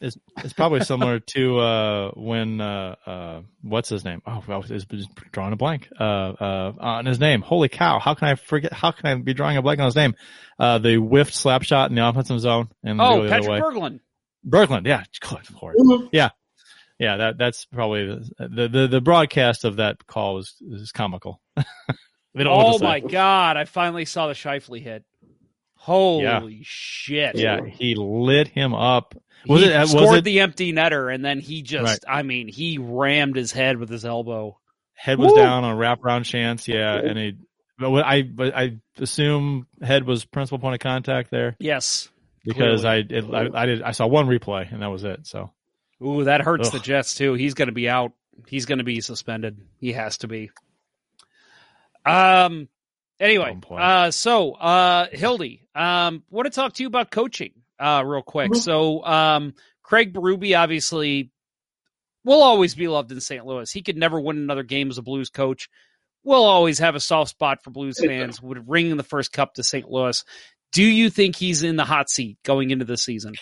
It's, 0.00 0.18
it's 0.38 0.52
probably 0.52 0.80
similar 0.80 1.20
to 1.20 1.58
uh, 1.58 2.10
when 2.14 2.60
uh, 2.60 2.96
uh, 3.06 3.40
what's 3.62 3.88
his 3.88 4.04
name? 4.04 4.20
Oh, 4.26 4.44
I 4.48 4.56
was 4.56 4.68
just 4.68 4.88
drawing 5.32 5.52
a 5.52 5.56
blank 5.56 5.88
uh, 5.98 6.02
uh, 6.02 6.72
on 6.78 7.06
his 7.06 7.18
name. 7.18 7.40
Holy 7.40 7.68
cow! 7.68 7.98
How 8.00 8.14
can 8.14 8.28
I 8.28 8.34
forget? 8.34 8.72
How 8.72 8.90
can 8.90 9.06
I 9.06 9.14
be 9.14 9.32
drawing 9.32 9.56
a 9.56 9.62
blank 9.62 9.80
on 9.80 9.86
his 9.86 9.96
name? 9.96 10.14
Uh, 10.58 10.78
the 10.78 10.96
whiffed 10.96 11.34
slap 11.34 11.62
shot 11.62 11.88
in 11.90 11.96
the 11.96 12.06
offensive 12.06 12.40
zone 12.40 12.68
and 12.82 13.00
Oh, 13.00 13.18
go 13.18 13.22
the 13.22 13.28
Patrick 13.30 13.48
way. 13.50 13.60
Berglund. 13.60 14.00
Berglund, 14.46 14.86
yeah, 14.86 15.04
good 15.20 15.38
lord, 15.62 16.08
yeah, 16.12 16.30
yeah. 16.98 17.16
That 17.16 17.38
that's 17.38 17.64
probably 17.64 18.06
the 18.06 18.48
the 18.48 18.68
the, 18.68 18.88
the 18.88 19.00
broadcast 19.00 19.64
of 19.64 19.76
that 19.76 20.06
call 20.06 20.34
was 20.34 20.54
is 20.60 20.92
comical. 20.92 21.40
they 21.56 21.64
don't 22.34 22.44
know 22.44 22.56
what 22.56 22.82
Oh 22.82 22.84
my 22.84 23.00
god! 23.00 23.56
I 23.56 23.64
finally 23.64 24.04
saw 24.04 24.26
the 24.26 24.34
Scheifele 24.34 24.82
hit. 24.82 25.04
Holy 25.84 26.60
shit! 26.64 27.36
Yeah, 27.36 27.64
he 27.64 27.94
lit 27.94 28.48
him 28.48 28.74
up. 28.74 29.14
Was 29.46 29.62
he 29.62 29.68
it? 29.68 29.78
Was 29.78 29.90
scored 29.90 30.18
it? 30.18 30.24
the 30.24 30.40
empty 30.40 30.72
netter, 30.72 31.14
and 31.14 31.22
then 31.22 31.38
he 31.40 31.60
just, 31.62 31.84
Right. 31.84 31.98
I 32.18 32.22
mean, 32.22 32.48
he 32.48 32.78
rammed 32.78 33.36
his 33.36 33.52
head 33.52 33.76
with 33.76 33.90
his 33.90 34.04
elbow. 34.04 34.58
head 34.94 35.18
was 35.18 35.32
Woo! 35.32 35.36
down 35.36 35.64
on 35.64 35.74
a 35.74 35.76
wraparound 35.78 36.24
chance. 36.24 36.66
Yeah, 36.66 36.96
and 36.96 37.18
he. 37.18 37.36
But 37.78 37.90
what 37.90 38.04
I 38.06 38.22
but 38.22 38.56
I 38.56 38.78
assume 38.98 39.66
head 39.82 40.06
was 40.06 40.24
principal 40.24 40.58
point 40.60 40.74
of 40.74 40.78
contact 40.80 41.30
there 41.30 41.56
Yes, 41.58 42.08
because 42.44 42.84
I, 42.84 42.98
it, 42.98 43.24
I 43.34 43.48
I 43.52 43.66
did 43.66 43.82
I 43.82 43.90
saw 43.90 44.06
one 44.06 44.26
replay 44.28 44.72
and 44.72 44.80
that 44.80 44.86
was 44.92 45.02
it. 45.04 45.26
So 45.26 45.50
Ooh, 46.00 46.22
that 46.24 46.40
hurts 46.40 46.70
the 46.70 46.78
Ugh. 46.78 46.84
Jets 46.84 47.16
too. 47.16 47.34
He's 47.34 47.54
going 47.54 47.66
to 47.68 47.72
be 47.74 47.88
out. 47.88 48.12
He's 48.46 48.66
going 48.66 48.78
to 48.78 48.84
be 48.84 49.00
suspended. 49.00 49.58
He 49.80 49.92
has 49.92 50.18
to 50.18 50.28
be. 50.28 50.50
Um. 52.06 52.68
Anyway, 53.20 53.58
uh, 53.70 54.10
so 54.10 54.52
uh, 54.52 55.06
Hildy, 55.12 55.63
um, 55.74 56.22
want 56.30 56.46
to 56.46 56.50
talk 56.50 56.74
to 56.74 56.82
you 56.82 56.86
about 56.86 57.10
coaching, 57.10 57.52
uh, 57.78 58.02
real 58.04 58.22
quick. 58.22 58.50
Mhm. 58.52 58.56
So, 58.56 59.04
um, 59.04 59.54
Craig 59.82 60.12
Berube 60.12 60.58
obviously 60.58 61.30
will 62.24 62.42
always 62.42 62.74
be 62.74 62.88
loved 62.88 63.12
in 63.12 63.20
St. 63.20 63.44
Louis. 63.44 63.70
He 63.70 63.82
could 63.82 63.96
never 63.96 64.18
win 64.20 64.38
another 64.38 64.62
game 64.62 64.90
as 64.90 64.98
a 64.98 65.02
Blues 65.02 65.30
coach. 65.30 65.68
We'll 66.22 66.44
always 66.44 66.78
have 66.78 66.94
a 66.94 67.00
soft 67.00 67.30
spot 67.30 67.62
for 67.62 67.70
Blues 67.70 67.98
fans. 68.02 68.40
Would 68.40 68.68
ring 68.68 68.96
the 68.96 69.02
first 69.02 69.30
cup 69.32 69.54
to 69.54 69.62
St. 69.62 69.90
Louis. 69.90 70.24
Do 70.72 70.82
you 70.82 71.10
think 71.10 71.36
he's 71.36 71.62
in 71.62 71.76
the 71.76 71.84
hot 71.84 72.08
seat 72.08 72.38
going 72.44 72.70
into 72.70 72.84
the 72.86 72.96
season? 72.96 73.34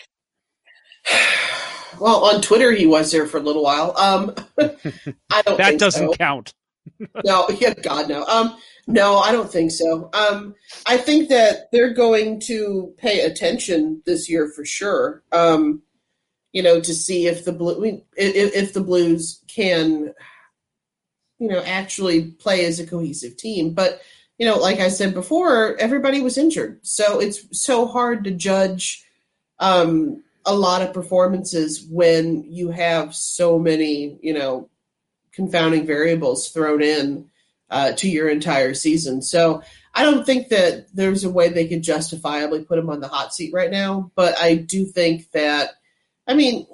Well, 2.01 2.25
on 2.25 2.41
Twitter 2.43 2.73
he 2.73 2.87
was 2.87 3.13
there 3.13 3.27
for 3.27 3.37
a 3.39 3.41
little 3.41 3.63
while. 3.63 3.97
Um, 3.97 4.35
I 5.31 5.43
don't. 5.43 5.57
That 5.59 5.79
doesn't 5.79 6.09
so. 6.09 6.15
count. 6.15 6.55
no, 7.25 7.49
yeah, 7.61 7.75
God, 7.75 8.09
no. 8.09 8.25
Um, 8.25 8.57
no, 8.87 9.19
I 9.19 9.33
don't 9.33 9.51
think 9.51 9.71
so. 9.71 10.11
Um, 10.13 10.55
I 10.87 10.97
think 10.97 11.29
that 11.29 11.71
they're 11.71 11.95
going 11.95 12.41
to 12.47 12.95
pay 12.99 13.21
attention 13.21 14.03
this 14.07 14.29
year 14.29 14.49
for 14.49 14.65
sure. 14.65 15.23
Um, 15.33 15.83
you 16.53 16.63
know, 16.63 16.81
to 16.81 16.95
see 16.95 17.27
if 17.27 17.45
the 17.45 17.53
blue, 17.53 18.03
if, 18.17 18.55
if 18.55 18.73
the 18.75 18.83
Blues 18.83 19.43
can, 19.49 20.13
you 21.39 21.49
know, 21.49 21.63
actually 21.63 22.33
play 22.33 22.65
as 22.67 22.79
a 22.79 22.87
cohesive 22.87 23.37
team. 23.37 23.73
But 23.73 24.01
you 24.39 24.47
know, 24.47 24.59
like 24.59 24.81
I 24.81 24.89
said 24.89 25.15
before, 25.15 25.77
everybody 25.77 26.21
was 26.21 26.37
injured, 26.37 26.81
so 26.83 27.21
it's 27.21 27.47
so 27.59 27.87
hard 27.87 28.25
to 28.25 28.31
judge. 28.31 29.05
Um, 29.59 30.25
a 30.45 30.55
lot 30.55 30.83
of 30.83 30.93
performances 30.93 31.87
when 31.89 32.43
you 32.51 32.71
have 32.71 33.15
so 33.15 33.61
many, 33.61 34.19
you 34.21 34.35
know, 34.35 34.69
confounding 35.33 35.87
variables 35.87 36.49
thrown 36.49 36.83
in 36.83 37.31
uh, 37.73 37.93
to 37.93 38.09
your 38.09 38.29
entire 38.29 38.75
season. 38.75 39.23
So 39.23 39.63
I 39.95 40.03
don't 40.05 40.27
think 40.27 40.49
that 40.49 40.95
there's 40.95 41.25
a 41.25 41.31
way 41.31 41.49
they 41.49 41.67
could 41.67 41.83
justifiably 41.83 42.65
put 42.65 42.79
him 42.79 42.91
on 42.91 43.01
the 43.01 43.09
hot 43.09 43.35
seat 43.35 43.53
right 43.55 43.71
now. 43.71 44.13
But 44.15 44.39
I 44.39 44.57
do 44.57 44.85
think 44.85 45.31
that, 45.33 45.71
I 46.29 46.35
mean, 46.35 46.67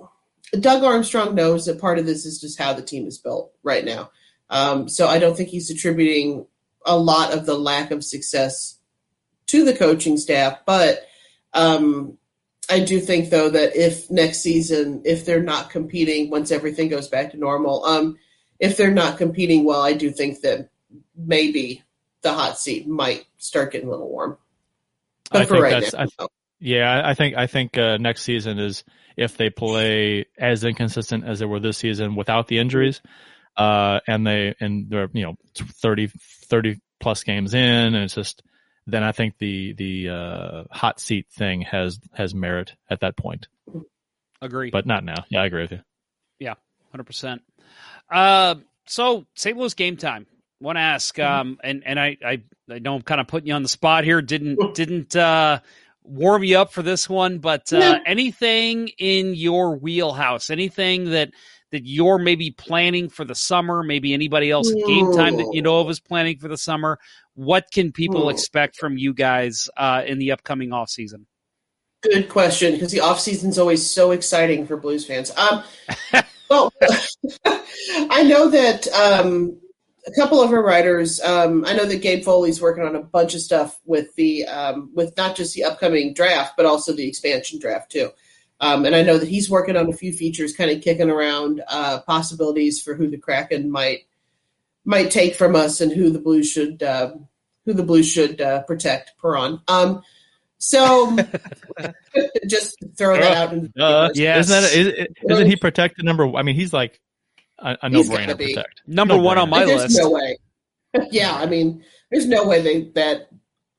Doug 0.58 0.82
Armstrong 0.82 1.36
knows 1.36 1.66
that 1.66 1.80
part 1.80 2.00
of 2.00 2.06
this 2.06 2.26
is 2.26 2.40
just 2.40 2.58
how 2.58 2.72
the 2.72 2.82
team 2.82 3.06
is 3.06 3.16
built 3.16 3.52
right 3.62 3.84
now. 3.84 4.10
Um, 4.50 4.88
so 4.88 5.06
I 5.06 5.20
don't 5.20 5.36
think 5.36 5.50
he's 5.50 5.70
attributing 5.70 6.46
a 6.84 6.98
lot 6.98 7.32
of 7.32 7.46
the 7.46 7.56
lack 7.56 7.92
of 7.92 8.02
success 8.02 8.78
to 9.46 9.64
the 9.64 9.76
coaching 9.76 10.16
staff, 10.16 10.58
but 10.66 11.06
um, 11.52 12.18
I 12.68 12.80
do 12.80 12.98
think 12.98 13.30
though 13.30 13.50
that 13.50 13.76
if 13.76 14.10
next 14.10 14.40
season, 14.40 15.02
if 15.04 15.24
they're 15.24 15.42
not 15.42 15.70
competing 15.70 16.30
once 16.30 16.50
everything 16.50 16.88
goes 16.88 17.08
back 17.08 17.30
to 17.30 17.36
normal, 17.36 17.84
um, 17.84 18.18
if 18.58 18.76
they're 18.76 18.90
not 18.90 19.18
competing 19.18 19.64
well, 19.64 19.80
I 19.80 19.92
do 19.92 20.10
think 20.10 20.40
that 20.40 20.70
maybe 21.16 21.82
the 22.22 22.32
hot 22.32 22.58
seat 22.58 22.86
might 22.88 23.26
start 23.38 23.72
getting 23.72 23.88
a 23.88 23.90
little 23.90 24.08
warm. 24.08 24.38
But 25.30 25.42
I 25.42 25.44
for 25.44 25.54
think 25.54 25.62
right 25.64 25.70
that's- 25.70 25.92
now, 25.92 26.00
I- 26.00 26.22
no. 26.22 26.28
Yeah, 26.60 27.02
I 27.04 27.14
think 27.14 27.36
I 27.36 27.46
think 27.46 27.78
uh, 27.78 27.98
next 27.98 28.22
season 28.22 28.58
is 28.58 28.82
if 29.16 29.36
they 29.36 29.48
play 29.48 30.26
as 30.36 30.64
inconsistent 30.64 31.24
as 31.24 31.38
they 31.38 31.46
were 31.46 31.60
this 31.60 31.78
season 31.78 32.16
without 32.16 32.48
the 32.48 32.58
injuries, 32.58 33.00
uh, 33.56 34.00
and 34.08 34.26
they 34.26 34.56
and 34.58 34.90
they're 34.90 35.08
you 35.12 35.22
know 35.24 35.36
30, 35.54 36.08
30 36.46 36.80
plus 36.98 37.22
games 37.22 37.54
in, 37.54 37.60
and 37.62 37.94
it's 37.94 38.16
just 38.16 38.42
then 38.88 39.04
I 39.04 39.12
think 39.12 39.38
the 39.38 39.72
the 39.74 40.08
uh, 40.08 40.64
hot 40.72 40.98
seat 40.98 41.26
thing 41.30 41.60
has 41.60 42.00
has 42.12 42.34
merit 42.34 42.72
at 42.90 43.00
that 43.00 43.16
point, 43.16 43.46
Agree. 44.42 44.70
but 44.70 44.84
not 44.84 45.04
now. 45.04 45.24
Yeah, 45.28 45.42
I 45.42 45.46
agree 45.46 45.62
with 45.62 45.70
you. 45.70 45.80
Yeah, 46.40 46.54
hundred 46.90 47.04
percent. 47.04 47.42
Uh, 48.10 48.56
so 48.86 49.26
St. 49.36 49.56
Louis 49.56 49.74
game 49.74 49.96
time. 49.96 50.26
Want 50.60 50.76
to 50.76 50.80
ask, 50.80 51.18
um, 51.20 51.58
and 51.62 51.84
and 51.86 52.00
I, 52.00 52.16
I 52.24 52.42
I 52.68 52.78
know 52.80 52.96
I'm 52.96 53.02
kind 53.02 53.20
of 53.20 53.28
putting 53.28 53.46
you 53.46 53.54
on 53.54 53.62
the 53.62 53.68
spot 53.68 54.02
here. 54.02 54.20
Didn't 54.20 54.58
didn't 54.74 55.14
uh, 55.14 55.60
warm 56.02 56.42
you 56.42 56.58
up 56.58 56.72
for 56.72 56.82
this 56.82 57.08
one, 57.08 57.38
but 57.38 57.72
uh, 57.72 57.78
No. 57.78 57.98
anything 58.04 58.88
in 58.98 59.34
your 59.34 59.76
wheelhouse? 59.76 60.50
Anything 60.50 61.10
that 61.10 61.30
that 61.70 61.86
you're 61.86 62.18
maybe 62.18 62.50
planning 62.50 63.08
for 63.08 63.24
the 63.24 63.36
summer? 63.36 63.84
Maybe 63.84 64.12
anybody 64.12 64.50
else 64.50 64.72
at 64.72 64.84
game 64.84 65.10
time 65.10 65.36
that 65.36 65.52
you 65.52 65.62
know 65.62 65.78
of 65.80 65.90
is 65.90 66.00
planning 66.00 66.38
for 66.38 66.48
the 66.48 66.56
summer. 66.58 66.98
What 67.34 67.66
can 67.72 67.92
people 67.92 68.24
Hmm. 68.24 68.30
expect 68.30 68.76
from 68.76 68.98
you 68.98 69.14
guys 69.14 69.68
uh, 69.76 70.02
in 70.06 70.18
the 70.18 70.32
upcoming 70.32 70.72
off 70.72 70.90
season? 70.90 71.28
Good 72.02 72.28
question, 72.28 72.72
because 72.74 72.90
the 72.90 73.00
off 73.00 73.20
season's 73.20 73.58
always 73.58 73.88
so 73.88 74.10
exciting 74.10 74.66
for 74.66 74.76
Blues 74.76 75.04
fans. 75.04 75.30
Um, 75.36 75.62
well, 76.48 76.72
I 77.44 78.22
know 78.24 78.48
that 78.50 78.88
um, 78.88 79.60
a 80.08 80.20
couple 80.20 80.40
of 80.42 80.50
our 80.52 80.62
writers. 80.62 81.20
Um, 81.20 81.64
I 81.66 81.74
know 81.74 81.84
that 81.84 82.02
Gabe 82.02 82.24
Foley's 82.24 82.60
working 82.60 82.84
on 82.84 82.96
a 82.96 83.02
bunch 83.02 83.34
of 83.34 83.40
stuff 83.40 83.78
with 83.84 84.14
the 84.16 84.46
um, 84.46 84.90
with 84.94 85.16
not 85.16 85.36
just 85.36 85.54
the 85.54 85.64
upcoming 85.64 86.14
draft, 86.14 86.54
but 86.56 86.66
also 86.66 86.92
the 86.92 87.06
expansion 87.06 87.58
draft 87.58 87.92
too. 87.92 88.10
Um, 88.60 88.84
and 88.84 88.94
I 88.96 89.02
know 89.02 89.18
that 89.18 89.28
he's 89.28 89.48
working 89.50 89.76
on 89.76 89.88
a 89.88 89.92
few 89.92 90.12
features, 90.12 90.56
kind 90.56 90.70
of 90.70 90.82
kicking 90.82 91.10
around 91.10 91.62
uh, 91.68 92.00
possibilities 92.00 92.80
for 92.80 92.94
who 92.94 93.08
the 93.08 93.18
Kraken 93.18 93.70
might 93.70 94.00
might 94.84 95.10
take 95.10 95.34
from 95.34 95.54
us 95.54 95.80
and 95.80 95.92
who 95.92 96.10
the 96.10 96.18
Blues 96.18 96.50
should 96.50 96.82
uh, 96.82 97.12
who 97.66 97.74
the 97.74 97.82
Blues 97.84 98.10
should 98.10 98.40
uh, 98.40 98.62
protect. 98.62 99.12
Perron. 99.20 99.60
Um, 99.68 100.02
so 100.58 101.16
just 102.48 102.76
throw 102.96 103.16
that 103.16 103.36
out. 103.36 103.52
In 103.52 103.70
the 103.74 103.84
Uh, 103.84 104.08
Yes. 104.14 104.48
isn't 104.50 104.62
that 104.62 104.72
is, 104.74 105.06
isn't 105.30 105.46
he 105.46 105.56
protected 105.56 106.04
number? 106.04 106.34
I 106.34 106.42
mean, 106.42 106.56
he's 106.56 106.72
like 106.72 107.00
a, 107.58 107.76
a 107.82 107.88
no 107.88 107.98
He's 107.98 108.08
gotta 108.08 108.34
brainer 108.34 108.64
Number 108.86 109.16
one 109.16 109.38
on 109.38 109.50
my 109.50 109.58
Like, 109.58 109.66
there's 109.66 109.82
list. 109.82 109.98
no 109.98 110.10
way. 110.10 110.38
yeah, 111.10 111.34
I 111.34 111.46
mean, 111.46 111.84
there's 112.10 112.26
no 112.26 112.46
way 112.46 112.60
they 112.62 112.82
that 112.94 113.28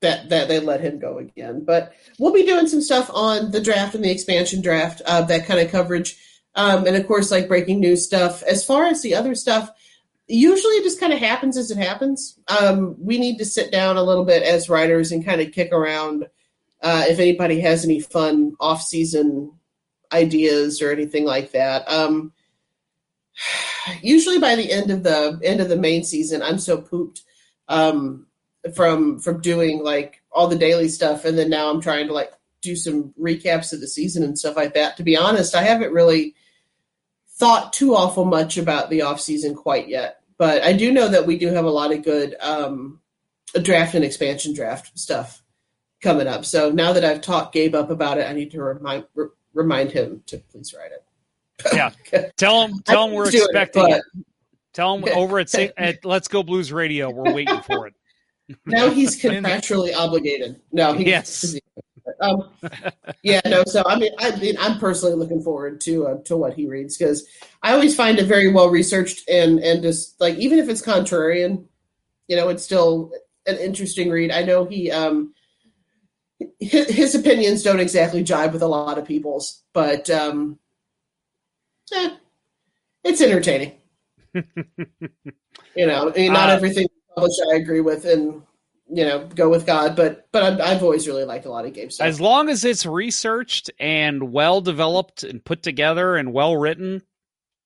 that 0.01 0.29
that 0.29 0.47
they 0.47 0.59
let 0.59 0.81
him 0.81 0.99
go 0.99 1.17
again. 1.17 1.63
But 1.65 1.93
we'll 2.19 2.33
be 2.33 2.45
doing 2.45 2.67
some 2.67 2.81
stuff 2.81 3.09
on 3.13 3.51
the 3.51 3.61
draft 3.61 3.95
and 3.95 4.03
the 4.03 4.11
expansion 4.11 4.61
draft, 4.61 5.01
uh, 5.05 5.21
that 5.23 5.45
kind 5.45 5.59
of 5.59 5.71
coverage, 5.71 6.17
um, 6.55 6.85
and 6.87 6.95
of 6.95 7.07
course, 7.07 7.31
like 7.31 7.47
breaking 7.47 7.79
news 7.79 8.05
stuff. 8.05 8.43
As 8.43 8.63
far 8.65 8.85
as 8.85 9.01
the 9.01 9.15
other 9.15 9.35
stuff, 9.35 9.69
usually 10.27 10.75
it 10.75 10.83
just 10.83 10.99
kind 10.99 11.11
of 11.13 11.19
happens 11.19 11.57
as 11.57 11.71
it 11.71 11.77
happens. 11.77 12.37
Um, 12.47 12.95
we 12.99 13.17
need 13.17 13.37
to 13.39 13.45
sit 13.45 13.71
down 13.71 13.97
a 13.97 14.03
little 14.03 14.25
bit 14.25 14.43
as 14.43 14.69
writers 14.69 15.11
and 15.11 15.25
kind 15.25 15.41
of 15.41 15.51
kick 15.51 15.71
around. 15.73 16.27
Uh, 16.81 17.03
if 17.09 17.19
anybody 17.19 17.59
has 17.59 17.83
any 17.83 17.99
fun 17.99 18.53
off-season 18.61 19.51
ideas 20.13 20.81
or 20.81 20.91
anything 20.91 21.25
like 21.25 21.51
that. 21.51 21.85
Um, 21.91 22.31
usually 24.01 24.39
by 24.39 24.55
the 24.55 24.71
end 24.71 24.91
of 24.91 25.03
the 25.03 25.39
end 25.43 25.61
of 25.61 25.69
the 25.69 25.77
main 25.77 26.03
season, 26.03 26.41
I'm 26.41 26.59
so 26.59 26.81
pooped 26.81 27.21
um, 27.67 28.27
from 28.75 29.19
from 29.19 29.41
doing 29.41 29.83
like 29.83 30.21
all 30.31 30.47
the 30.47 30.57
daily 30.57 30.89
stuff, 30.89 31.25
and 31.25 31.37
then 31.37 31.49
now 31.49 31.69
I'm 31.69 31.81
trying 31.81 32.07
to 32.07 32.13
like 32.13 32.31
do 32.61 32.75
some 32.75 33.13
recaps 33.19 33.71
of 33.71 33.79
the 33.79 33.87
season 33.87 34.23
and 34.23 34.37
stuff 34.37 34.55
like 34.55 34.73
that. 34.73 34.97
To 34.97 35.03
be 35.03 35.17
honest, 35.17 35.55
I 35.55 35.63
haven't 35.63 35.93
really 35.93 36.35
thought 37.37 37.71
too 37.71 37.95
awful 37.95 38.25
much 38.25 38.57
about 38.57 38.89
the 38.89 39.03
off 39.03 39.21
season 39.21 39.55
quite 39.55 39.87
yet, 39.87 40.21
but 40.37 40.61
I 40.61 40.73
do 40.73 40.91
know 40.91 41.07
that 41.07 41.25
we 41.25 41.37
do 41.37 41.47
have 41.47 41.65
a 41.65 41.71
lot 41.71 41.93
of 41.93 42.03
good 42.03 42.35
um, 42.41 42.99
draft 43.61 43.95
and 43.95 44.03
expansion 44.03 44.53
draft 44.53 44.97
stuff 44.99 45.41
coming 46.01 46.27
up. 46.27 46.45
So 46.45 46.69
now 46.69 46.93
that 46.93 47.05
I've 47.05 47.21
talked 47.21 47.53
Gabe 47.53 47.75
up 47.75 47.89
about 47.89 48.17
it, 48.17 48.29
I 48.29 48.33
need 48.33 48.51
to 48.51 48.61
remind 48.61 49.05
re- 49.15 49.27
remind 49.53 49.91
him 49.91 50.23
to 50.27 50.37
please 50.37 50.73
write 50.77 50.91
it. 50.91 51.03
Yeah, 51.73 51.91
tell 52.37 52.67
him 52.67 52.81
tell 52.85 53.07
him 53.07 53.13
we're 53.13 53.29
doing 53.31 53.43
it, 53.43 53.45
expecting 53.47 53.83
but- 53.83 53.91
it. 53.99 54.03
Tell 54.71 54.95
him 54.97 55.05
over 55.15 55.39
at 55.39 55.53
at 55.55 56.05
Let's 56.05 56.27
Go 56.27 56.43
Blues 56.43 56.71
Radio, 56.71 57.09
we're 57.09 57.33
waiting 57.33 57.59
for 57.61 57.87
it. 57.87 57.93
now 58.65 58.89
he's 58.89 59.19
contractually 59.21 59.95
obligated. 59.95 60.61
No, 60.71 60.93
he's, 60.93 61.07
Yes. 61.07 61.55
Um, 62.21 62.49
yeah, 63.21 63.39
no. 63.45 63.63
So 63.65 63.83
I 63.85 63.97
mean, 63.97 64.11
I 64.19 64.35
mean, 64.37 64.55
I'm 64.59 64.79
personally 64.79 65.15
looking 65.15 65.41
forward 65.41 65.79
to 65.81 66.07
uh, 66.07 66.17
to 66.25 66.35
what 66.35 66.53
he 66.55 66.65
reads 66.65 66.97
because 66.97 67.27
I 67.61 67.73
always 67.73 67.95
find 67.95 68.17
it 68.17 68.25
very 68.25 68.51
well 68.51 68.69
researched 68.69 69.29
and 69.29 69.59
and 69.59 69.81
just 69.83 70.19
like 70.19 70.35
even 70.35 70.59
if 70.59 70.67
it's 70.69 70.81
contrarian, 70.81 71.65
you 72.27 72.35
know, 72.35 72.49
it's 72.49 72.63
still 72.63 73.11
an 73.45 73.57
interesting 73.57 74.09
read. 74.09 74.31
I 74.31 74.43
know 74.43 74.65
he 74.65 74.91
um 74.91 75.33
his, 76.59 76.89
his 76.89 77.15
opinions 77.15 77.63
don't 77.63 77.79
exactly 77.79 78.23
jive 78.23 78.53
with 78.53 78.61
a 78.61 78.67
lot 78.67 78.97
of 78.97 79.05
people's, 79.05 79.63
but 79.73 80.09
um, 80.09 80.58
eh, 81.93 82.15
it's 83.03 83.21
entertaining. 83.21 83.73
you 84.33 84.43
know, 85.87 86.11
not 86.15 86.49
Uh, 86.49 86.53
everything 86.53 86.87
published 87.15 87.41
I 87.51 87.55
agree 87.55 87.81
with, 87.81 88.05
and 88.05 88.41
you 88.91 89.05
know, 89.05 89.27
go 89.35 89.49
with 89.49 89.65
God. 89.65 89.95
But 89.95 90.27
but 90.31 90.43
I've, 90.43 90.61
I've 90.61 90.83
always 90.83 91.07
really 91.07 91.25
liked 91.25 91.45
a 91.45 91.51
lot 91.51 91.65
of 91.65 91.73
games. 91.73 91.99
As 91.99 92.19
long 92.19 92.49
as 92.49 92.65
it's 92.65 92.85
researched 92.85 93.71
and 93.79 94.31
well 94.31 94.61
developed 94.61 95.23
and 95.23 95.43
put 95.43 95.63
together 95.63 96.15
and 96.15 96.33
well 96.33 96.55
written, 96.55 97.01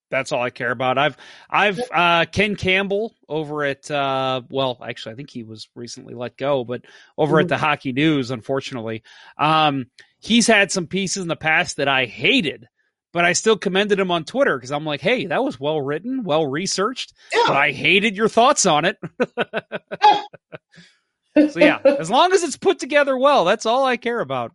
that's 0.09 0.31
all 0.31 0.41
I 0.41 0.51
care 0.51 0.71
about. 0.71 0.97
I've 0.97 1.17
I've 1.49 1.79
uh, 1.91 2.25
Ken 2.31 2.55
Campbell 2.55 3.15
over 3.27 3.63
at 3.63 3.89
uh, 3.89 4.41
well, 4.49 4.77
actually, 4.85 5.13
I 5.13 5.15
think 5.15 5.29
he 5.29 5.43
was 5.43 5.67
recently 5.75 6.13
let 6.13 6.37
go, 6.37 6.63
but 6.63 6.83
over 7.17 7.39
at 7.39 7.47
the 7.47 7.57
Hockey 7.57 7.93
News, 7.93 8.31
unfortunately, 8.31 9.03
um, 9.37 9.87
he's 10.19 10.47
had 10.47 10.71
some 10.71 10.87
pieces 10.87 11.23
in 11.23 11.27
the 11.27 11.35
past 11.35 11.77
that 11.77 11.87
I 11.87 12.05
hated. 12.05 12.67
But 13.13 13.25
I 13.25 13.33
still 13.33 13.57
commended 13.57 13.99
him 13.99 14.11
on 14.11 14.25
Twitter 14.25 14.57
because 14.57 14.71
I'm 14.71 14.85
like, 14.85 14.99
hey, 14.99 15.27
that 15.27 15.43
was 15.43 15.59
well 15.59 15.79
written, 15.79 16.23
well 16.23 16.47
researched. 16.47 17.13
yeah. 17.33 17.43
But 17.47 17.57
I 17.57 17.71
hated 17.71 18.17
your 18.17 18.27
thoughts 18.27 18.65
on 18.65 18.85
it. 18.85 18.97
so 21.51 21.59
yeah, 21.59 21.79
as 21.85 22.09
long 22.09 22.33
as 22.33 22.41
it's 22.43 22.57
put 22.57 22.79
together 22.79 23.15
well, 23.17 23.45
that's 23.45 23.67
all 23.67 23.85
I 23.85 23.97
care 23.97 24.19
about. 24.19 24.51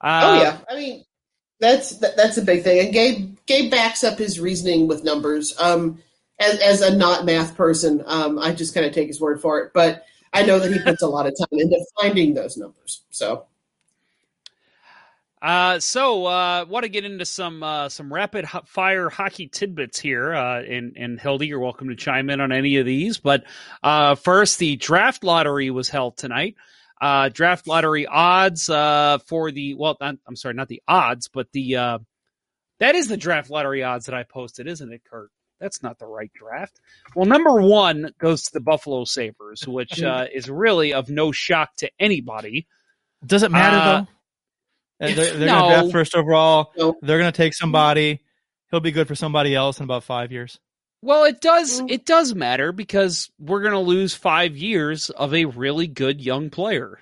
Uh, 0.00 0.20
oh 0.24 0.42
yeah, 0.42 0.58
I 0.68 0.76
mean 0.76 1.04
that's 1.58 1.98
that, 1.98 2.16
that's 2.16 2.36
a 2.36 2.42
big 2.42 2.62
thing. 2.62 2.84
And 2.84 2.92
Gabe 2.92 3.36
Gabe 3.46 3.70
backs 3.70 4.04
up 4.04 4.18
his 4.18 4.38
reasoning 4.38 4.86
with 4.86 5.04
numbers. 5.04 5.58
Um, 5.58 6.02
as 6.38 6.60
as 6.60 6.82
a 6.82 6.94
not 6.96 7.24
math 7.24 7.56
person, 7.56 8.02
um, 8.06 8.38
I 8.38 8.52
just 8.52 8.74
kind 8.74 8.86
of 8.86 8.92
take 8.92 9.08
his 9.08 9.20
word 9.20 9.40
for 9.40 9.60
it. 9.60 9.72
But 9.74 10.04
I 10.32 10.42
know 10.42 10.58
that 10.58 10.72
he 10.72 10.78
puts 10.80 11.02
a 11.02 11.06
lot 11.06 11.26
of 11.26 11.34
time 11.38 11.60
into 11.60 11.84
finding 12.00 12.34
those 12.34 12.56
numbers. 12.56 13.02
So 13.10 13.46
Uh, 15.42 15.80
so 15.80 16.26
uh, 16.26 16.66
want 16.68 16.82
to 16.82 16.88
get 16.90 17.04
into 17.04 17.24
some 17.24 17.62
uh, 17.62 17.88
some 17.88 18.12
rapid 18.12 18.44
ho- 18.44 18.62
fire 18.66 19.08
hockey 19.08 19.48
tidbits 19.48 19.98
here. 19.98 20.34
Uh, 20.34 20.60
and 20.62 20.96
and 20.96 21.18
Hildy, 21.20 21.46
you're 21.46 21.60
welcome 21.60 21.88
to 21.88 21.96
chime 21.96 22.28
in 22.28 22.40
on 22.40 22.52
any 22.52 22.76
of 22.76 22.84
these. 22.86 23.18
But 23.18 23.44
uh, 23.82 24.16
first, 24.16 24.58
the 24.58 24.76
draft 24.76 25.24
lottery 25.24 25.70
was 25.70 25.88
held 25.88 26.16
tonight. 26.18 26.56
Uh, 27.00 27.30
draft 27.30 27.66
lottery 27.66 28.06
odds 28.06 28.68
uh, 28.68 29.16
for 29.26 29.50
the 29.50 29.74
well, 29.74 29.96
not, 30.00 30.16
I'm 30.26 30.36
sorry, 30.36 30.54
not 30.54 30.68
the 30.68 30.82
odds, 30.86 31.28
but 31.28 31.50
the 31.52 31.76
uh, 31.76 31.98
that 32.78 32.94
is 32.94 33.08
the 33.08 33.16
draft 33.16 33.48
lottery 33.48 33.82
odds 33.82 34.06
that 34.06 34.14
I 34.14 34.24
posted, 34.24 34.66
isn't 34.66 34.92
it, 34.92 35.02
Kurt? 35.10 35.30
That's 35.58 35.82
not 35.82 35.98
the 35.98 36.06
right 36.06 36.32
draft. 36.34 36.80
Well, 37.14 37.26
number 37.26 37.60
one 37.62 38.12
goes 38.18 38.42
to 38.44 38.52
the 38.52 38.60
Buffalo 38.60 39.04
Sabres, 39.04 39.66
which 39.66 40.02
uh, 40.02 40.26
is 40.32 40.50
really 40.50 40.92
of 40.92 41.08
no 41.08 41.32
shock 41.32 41.74
to 41.76 41.90
anybody. 41.98 42.66
Does 43.24 43.42
it 43.42 43.50
matter 43.50 43.76
Uh, 43.78 44.00
though? 44.02 44.08
Uh, 45.00 45.06
They're, 45.14 45.36
they're 45.36 45.48
No. 45.48 45.60
going 45.60 45.70
to 45.70 45.76
draft 45.80 45.92
first 45.92 46.14
overall. 46.14 46.72
They're 46.76 47.18
going 47.18 47.32
to 47.32 47.36
take 47.36 47.54
somebody. 47.54 48.20
He'll 48.70 48.80
be 48.80 48.92
good 48.92 49.08
for 49.08 49.14
somebody 49.14 49.54
else 49.54 49.78
in 49.78 49.84
about 49.84 50.04
five 50.04 50.30
years. 50.30 50.58
Well, 51.02 51.24
it 51.24 51.40
does. 51.40 51.80
It 51.88 52.04
does 52.04 52.34
matter 52.34 52.72
because 52.72 53.30
we're 53.38 53.62
going 53.62 53.72
to 53.72 53.78
lose 53.78 54.14
five 54.14 54.56
years 54.56 55.08
of 55.10 55.32
a 55.32 55.46
really 55.46 55.86
good 55.86 56.20
young 56.20 56.50
player. 56.50 56.98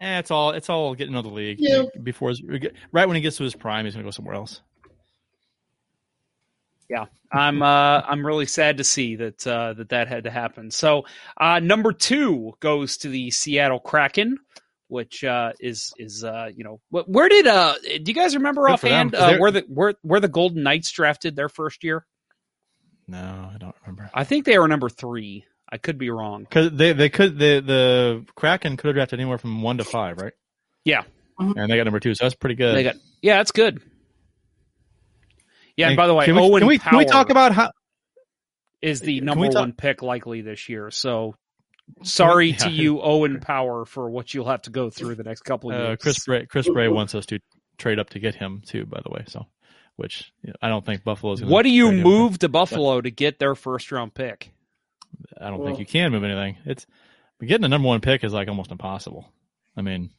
Eh, 0.00 0.18
it's 0.20 0.30
all 0.30 0.52
it's 0.52 0.70
all 0.70 0.94
getting 0.94 1.14
into 1.16 1.28
the 1.28 1.34
league 1.34 1.58
Yeah. 1.60 1.82
before 2.02 2.28
his, 2.30 2.40
right 2.92 3.06
when 3.08 3.16
he 3.16 3.20
gets 3.20 3.36
to 3.38 3.42
his 3.44 3.54
prime. 3.56 3.84
He's 3.84 3.94
going 3.94 4.04
to 4.04 4.06
go 4.06 4.12
somewhere 4.12 4.36
else. 4.36 4.62
Yeah, 6.88 7.06
I'm. 7.30 7.62
Uh, 7.62 8.00
I'm 8.06 8.26
really 8.26 8.46
sad 8.46 8.78
to 8.78 8.84
see 8.84 9.16
that 9.16 9.46
uh, 9.46 9.74
that 9.74 9.90
that 9.90 10.08
had 10.08 10.24
to 10.24 10.30
happen. 10.30 10.70
So, 10.72 11.04
uh, 11.36 11.60
number 11.60 11.92
two 11.92 12.54
goes 12.60 12.96
to 12.98 13.08
the 13.08 13.30
Seattle 13.30 13.78
Kraken, 13.78 14.38
which 14.90 15.24
uh, 15.24 15.52
is 15.60 15.92
is 15.98 16.24
uh, 16.24 16.50
you 16.54 16.64
know 16.64 16.80
wh- 16.90 17.08
where 17.08 17.28
did 17.28 17.46
uh 17.46 17.74
do 17.82 18.02
you 18.06 18.14
guys 18.14 18.34
remember 18.34 18.66
Good 18.66 18.80
for 18.80 18.88
them, 18.88 19.08
offhand 19.08 19.12
'cause 19.12 19.34
uh, 19.34 19.38
where 19.38 19.50
the 19.50 19.60
where 19.68 19.94
where 20.02 20.20
the 20.20 20.28
Golden 20.28 20.62
Knights 20.62 20.90
drafted 20.90 21.36
their 21.36 21.48
first 21.48 21.84
year? 21.84 22.04
No, 23.06 23.50
I 23.54 23.56
don't 23.58 23.74
remember. 23.82 24.10
I 24.14 24.24
think 24.24 24.44
they 24.44 24.58
were 24.58 24.68
number 24.68 24.88
three. 24.88 25.44
I 25.72 25.78
could 25.78 25.98
be 25.98 26.10
wrong. 26.10 26.42
Because 26.42 26.72
they 26.72 26.92
they 26.92 27.08
could 27.08 27.38
the 27.38 27.60
the 27.60 28.26
Kraken 28.34 28.76
could 28.76 28.88
have 28.88 28.94
drafted 28.96 29.20
anywhere 29.20 29.38
from 29.38 29.62
one 29.62 29.78
to 29.78 29.84
five, 29.84 30.18
right? 30.18 30.32
Yeah, 30.84 31.02
And 31.38 31.70
they 31.70 31.76
got 31.76 31.84
number 31.84 32.00
two, 32.00 32.14
so 32.14 32.24
that's 32.24 32.34
pretty 32.34 32.56
good. 32.56 32.74
they 32.76 32.82
got 32.82 32.96
yeah, 33.22 33.36
that's 33.36 33.52
good. 33.52 33.80
Yeah, 35.76 35.86
and 35.86 35.90
And 35.92 35.96
by 35.96 36.06
the 36.06 36.14
way, 36.14 36.24
can 36.24 36.34
we, 36.34 36.42
Owen 36.42 36.60
can 36.60 36.68
we, 36.68 36.78
can 36.78 36.98
we 36.98 37.04
talk 37.04 37.30
about 37.30 37.52
how? 37.52 37.70
is 38.82 39.00
the 39.00 39.20
number 39.20 39.46
talk- 39.46 39.60
one 39.60 39.72
pick 39.72 40.02
likely 40.02 40.40
this 40.40 40.68
year. 40.68 40.90
So 40.90 41.36
sorry 42.02 42.52
to 42.54 42.70
you, 42.70 43.00
Owen 43.00 43.40
Power, 43.40 43.84
for 43.84 44.08
what 44.10 44.32
you'll 44.34 44.48
have 44.48 44.62
to 44.62 44.70
go 44.70 44.90
through 44.90 45.14
the 45.16 45.22
next 45.24 45.42
couple 45.42 45.70
of 45.70 45.80
Uh, 45.80 45.84
years. 45.88 45.98
Chris 46.00 46.24
Bray, 46.24 46.46
Chris 46.46 46.68
Bray 46.68 46.88
wants 46.88 47.14
us 47.14 47.26
to 47.26 47.38
trade 47.78 47.98
up 47.98 48.10
to 48.10 48.18
get 48.18 48.34
him 48.34 48.62
too. 48.66 48.86
By 48.86 49.00
the 49.04 49.10
way, 49.10 49.24
so 49.26 49.46
which 49.96 50.32
you 50.42 50.48
know, 50.50 50.56
I 50.62 50.68
don't 50.68 50.84
think 50.84 51.04
Buffalo's. 51.04 51.40
Gonna 51.40 51.52
what 51.52 51.62
do 51.62 51.70
you 51.70 51.88
trade 51.88 51.98
him. 51.98 52.02
move 52.02 52.38
to 52.40 52.48
Buffalo 52.48 53.00
to 53.00 53.10
get 53.10 53.38
their 53.38 53.54
first 53.54 53.90
round 53.92 54.14
pick? 54.14 54.52
I 55.40 55.50
don't 55.50 55.64
think 55.64 55.78
you 55.78 55.86
can 55.86 56.12
move 56.12 56.24
anything. 56.24 56.56
It's 56.64 56.86
getting 57.40 57.62
the 57.62 57.68
number 57.68 57.88
one 57.88 58.00
pick 58.00 58.24
is 58.24 58.32
like 58.32 58.48
almost 58.48 58.70
impossible. 58.70 59.30
I 59.76 59.82
mean, 59.82 60.10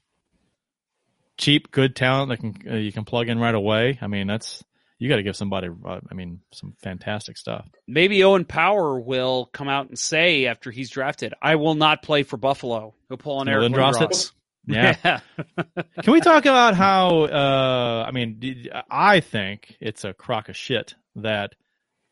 cheap, 1.38 1.72
good 1.72 1.95
talent 1.95 2.30
that 2.30 2.38
can 2.38 2.56
uh, 2.72 2.77
you 2.77 2.91
can 2.91 3.06
plug 3.06 3.30
in 3.30 3.39
right 3.39 3.56
away. 3.56 3.98
I 4.02 4.07
mean, 4.07 4.27
that's 4.27 4.64
you 5.02 5.10
got 5.10 5.15
to 5.15 5.23
give 5.23 5.36
somebody. 5.36 5.68
Uh, 5.68 5.99
I 6.11 6.14
mean, 6.14 6.41
some 6.52 6.76
fantastic 6.84 7.36
stuff. 7.36 7.65
Maybe 7.88 8.23
Owen 8.23 8.45
Power 8.45 8.99
will 8.99 9.49
come 9.52 9.68
out 9.68 9.90
and 9.90 9.98
say 9.98 10.45
after 10.45 10.69
he's 10.69 10.91
drafted, 10.91 11.34
"I 11.41 11.56
will 11.56 11.73
not 11.73 12.03
play 12.03 12.22
for 12.22 12.38
Buffalo." 12.38 12.94
He'll 13.10 13.18
pull 13.18 13.40
on 13.40 13.49
Eric 13.49 13.72
Lindros 13.72 13.95
Lindros. 13.95 14.32
it? 14.68 15.02
Yeah. 15.03 15.19
Can 16.03 16.14
we 16.14 16.22
talk 16.22 16.45
about 16.45 16.76
how? 16.76 17.23
Uh, 17.23 18.06
I 18.07 18.11
mean, 18.11 18.69
I 18.91 19.22
think 19.22 19.76
it's 19.82 20.03
a 20.03 20.14
crock 20.14 20.49
of 20.49 20.56
shit 20.56 20.94
that 21.15 21.56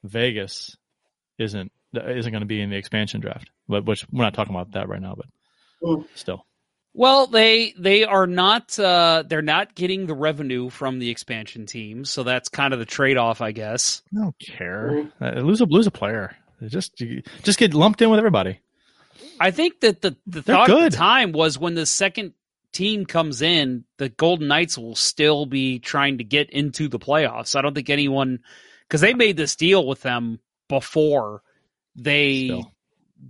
Vegas 0.04 0.76
isn't 1.38 1.72
isn't 1.94 2.32
going 2.32 2.42
to 2.42 2.48
be 2.48 2.60
in 2.60 2.72
the 2.72 2.78
expansion 2.78 3.22
draft. 3.22 3.52
But 3.68 3.86
which 3.86 4.04
we're 4.12 4.24
not 4.24 4.34
talking 4.34 4.56
about 4.56 4.72
that 4.72 4.90
right 4.90 5.00
now. 5.00 5.16
But 5.16 6.08
still, 6.16 6.44
Well, 6.94 7.28
they 7.28 7.74
they 7.78 8.04
are 8.04 8.28
not 8.28 8.78
uh, 8.80 9.24
they're 9.28 9.42
not 9.42 9.76
getting 9.76 10.08
the 10.08 10.16
revenue 10.16 10.70
from 10.70 11.00
the 11.00 11.10
expansion 11.10 11.66
team, 11.66 12.04
so 12.04 12.24
that's 12.24 12.50
kind 12.50 12.74
of 12.74 12.80
the 12.80 12.86
trade 12.86 13.18
off, 13.18 13.42
I 13.42 13.52
guess. 13.52 14.02
I 14.16 14.22
don't 14.22 14.40
care. 14.40 15.08
Uh, 15.22 15.32
lose 15.42 15.62
a 15.62 15.66
lose 15.66 15.88
a 15.88 15.92
player. 15.92 16.36
Just 16.68 16.96
just 17.44 17.60
get 17.60 17.74
lumped 17.74 18.02
in 18.02 18.10
with 18.10 18.18
everybody. 18.18 18.60
I 19.40 19.52
think 19.52 19.82
that 19.82 20.02
the 20.02 20.18
the 20.26 20.42
They're 20.42 20.56
thought 20.56 20.70
at 20.70 20.76
good. 20.76 20.92
the 20.92 20.98
time 20.98 21.32
was 21.32 21.58
when 21.58 21.76
the 21.76 21.86
second 21.86 22.34
team 22.74 23.06
comes 23.06 23.42
in, 23.42 23.86
the 23.98 24.10
Golden 24.10 24.48
Knights 24.48 24.78
will 24.78 24.96
still 24.96 25.46
be 25.46 25.80
trying 25.80 26.18
to 26.18 26.24
get 26.24 26.50
into 26.50 26.88
the 26.88 27.00
playoffs. 27.00 27.56
I 27.56 27.62
don't 27.62 27.74
think 27.74 27.90
anyone 27.90 28.40
because 28.88 29.02
they 29.02 29.14
made 29.14 29.38
this 29.38 29.56
deal 29.56 29.86
with 29.88 30.02
them 30.02 30.40
before 30.68 31.44
they 31.96 32.48
Still. 32.48 32.74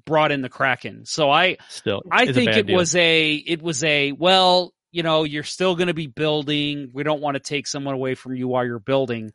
Brought 0.06 0.32
in 0.32 0.41
the 0.41 0.49
Kraken. 0.49 1.06
So 1.06 1.30
I 1.30 1.57
Still, 1.70 2.02
I 2.11 2.32
think 2.32 2.52
it 2.52 2.68
deal. 2.68 2.76
was 2.76 2.95
a 2.95 3.34
it 3.34 3.61
was 3.61 3.84
a 3.84 4.11
well, 4.11 4.74
you 4.91 5.03
know, 5.03 5.24
you're 5.24 5.44
still 5.44 5.76
going 5.76 5.88
to 5.88 5.94
be 5.94 6.07
building. 6.07 6.91
We 6.94 7.03
don't 7.03 7.22
want 7.22 7.36
to 7.36 7.40
take 7.40 7.68
someone 7.68 7.95
away 7.95 8.16
from 8.16 8.36
you 8.36 8.48
while 8.48 8.66
you're 8.66 8.80
building. 8.80 9.32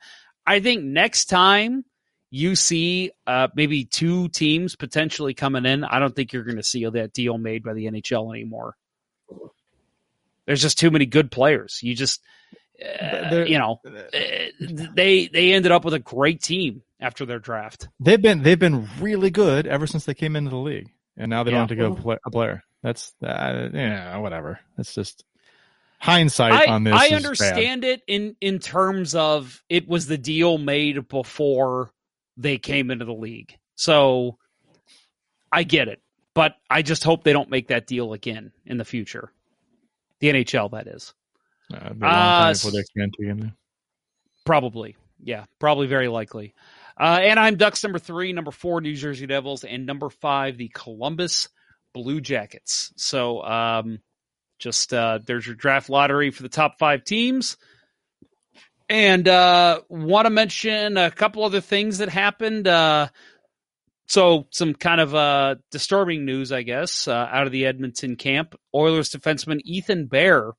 I 0.46 0.60
think 0.60 0.84
next 0.84 1.26
time 1.26 1.84
you 2.30 2.56
see 2.56 3.12
uh, 3.26 3.48
maybe 3.54 3.84
two 3.84 4.28
teams 4.28 4.76
potentially 4.76 5.34
coming 5.34 5.66
in, 5.66 5.84
I 5.84 6.00
don't 6.00 6.14
think 6.14 6.32
you're 6.32 6.42
going 6.42 6.56
to 6.56 6.62
see 6.62 6.84
that 6.84 7.12
deal 7.12 7.38
made 7.38 7.62
by 7.62 7.74
the 7.74 7.86
NHL 7.86 8.34
anymore. 8.34 8.74
There's 10.46 10.60
just 10.60 10.78
too 10.78 10.90
many 10.90 11.06
good 11.06 11.30
players. 11.30 11.78
You 11.82 11.94
just, 11.94 12.20
uh, 12.82 13.44
you 13.46 13.58
know, 13.58 13.80
uh, 13.86 14.02
they 14.94 15.28
they 15.32 15.52
ended 15.52 15.72
up 15.72 15.84
with 15.84 15.94
a 15.94 15.98
great 15.98 16.42
team 16.42 16.82
after 17.00 17.24
their 17.26 17.38
draft. 17.38 17.88
They've 18.00 18.20
been 18.20 18.42
they've 18.42 18.58
been 18.58 18.88
really 19.00 19.30
good 19.30 19.66
ever 19.66 19.86
since 19.86 20.04
they 20.04 20.14
came 20.14 20.36
into 20.36 20.50
the 20.50 20.56
league, 20.56 20.90
and 21.16 21.30
now 21.30 21.44
they 21.44 21.50
Yeah. 21.50 21.58
don't 21.58 21.68
have 21.70 21.76
to 21.78 21.94
go 21.94 21.94
play, 21.94 22.18
a 22.24 22.30
player. 22.30 22.62
That's 22.82 23.12
uh, 23.22 23.68
yeah, 23.72 24.16
whatever. 24.18 24.60
It's 24.78 24.94
just 24.94 25.24
hindsight 25.98 26.68
I, 26.68 26.72
on 26.72 26.84
this. 26.84 26.94
I 26.94 27.04
is 27.06 27.10
bad. 27.10 27.16
understand 27.16 27.84
it 27.84 28.02
in 28.06 28.36
in 28.40 28.58
terms 28.58 29.14
of 29.14 29.62
it 29.68 29.88
was 29.88 30.06
the 30.06 30.18
deal 30.18 30.58
made 30.58 31.08
before 31.08 31.92
they 32.36 32.58
came 32.58 32.90
into 32.90 33.04
the 33.04 33.14
league. 33.14 33.56
So 33.76 34.38
I 35.50 35.62
get 35.62 35.88
it. 35.88 36.00
But 36.34 36.56
I 36.68 36.82
just 36.82 37.04
hope 37.04 37.22
they 37.22 37.32
don't 37.32 37.48
make 37.48 37.68
that 37.68 37.86
deal 37.86 38.12
again 38.12 38.50
in 38.66 38.76
the 38.76 38.84
future. 38.84 39.30
The 40.18 40.28
NHL 40.30 40.72
that 40.72 40.88
is. 40.88 41.14
Uh, 41.72 41.76
a 41.76 41.88
long 41.88 42.00
time 42.00 42.02
Uh, 42.02 42.52
before 42.52 42.70
they 42.70 42.78
expand 42.78 43.14
to 43.18 43.22
again. 43.22 43.52
Probably. 44.44 44.96
Yeah, 45.22 45.44
probably 45.58 45.86
very 45.86 46.08
likely. 46.08 46.54
Uh, 46.98 47.18
Anaheim 47.22 47.56
Ducks 47.56 47.82
number 47.82 47.98
three, 47.98 48.32
number 48.32 48.50
four, 48.50 48.80
New 48.80 48.94
Jersey 48.94 49.26
Devils, 49.26 49.64
and 49.64 49.86
number 49.86 50.10
five, 50.10 50.58
the 50.58 50.70
Columbus 50.74 51.48
Blue 51.92 52.20
Jackets. 52.20 52.92
So 52.96 53.42
um, 53.42 54.00
just 54.58 54.92
uh, 54.92 55.20
there's 55.24 55.46
your 55.46 55.56
draft 55.56 55.88
lottery 55.88 56.30
for 56.30 56.42
the 56.42 56.48
top 56.48 56.78
five 56.78 57.04
teams. 57.04 57.56
And 58.88 59.26
uh, 59.26 59.80
want 59.88 60.26
to 60.26 60.30
mention 60.30 60.98
a 60.98 61.10
couple 61.10 61.42
other 61.42 61.62
things 61.62 61.98
that 61.98 62.10
happened. 62.10 62.68
Uh, 62.68 63.08
so 64.06 64.46
some 64.50 64.74
kind 64.74 65.00
of 65.00 65.14
uh, 65.14 65.54
disturbing 65.70 66.26
news, 66.26 66.52
I 66.52 66.62
guess, 66.62 67.08
uh, 67.08 67.28
out 67.32 67.46
of 67.46 67.52
the 67.52 67.64
Edmonton 67.64 68.16
camp. 68.16 68.54
Oilers 68.74 69.08
defenseman 69.08 69.60
Ethan 69.64 70.06
Bear 70.06 70.52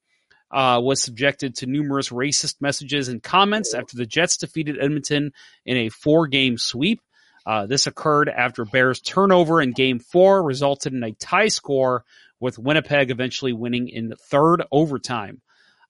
uh, 0.56 0.80
was 0.80 1.02
subjected 1.02 1.56
to 1.56 1.66
numerous 1.66 2.10
racist 2.10 2.62
messages 2.62 3.10
and 3.10 3.22
comments 3.22 3.74
after 3.74 3.98
the 3.98 4.06
Jets 4.06 4.38
defeated 4.38 4.78
Edmonton 4.80 5.34
in 5.66 5.78
a 5.78 5.90
four-game 5.90 6.58
sweep. 6.58 7.02
Uh, 7.46 7.66
this 7.66 7.86
occurred 7.86 8.30
after 8.30 8.64
Bears' 8.64 9.02
turnover 9.02 9.62
in 9.62 9.72
Game 9.72 10.00
Four 10.00 10.42
resulted 10.42 10.94
in 10.94 11.04
a 11.04 11.12
tie 11.12 11.50
score, 11.50 12.06
with 12.40 12.58
Winnipeg 12.58 13.12
eventually 13.12 13.54
winning 13.54 13.90
in 13.90 14.10
the 14.10 14.16
third 14.16 14.64
overtime. 14.72 15.42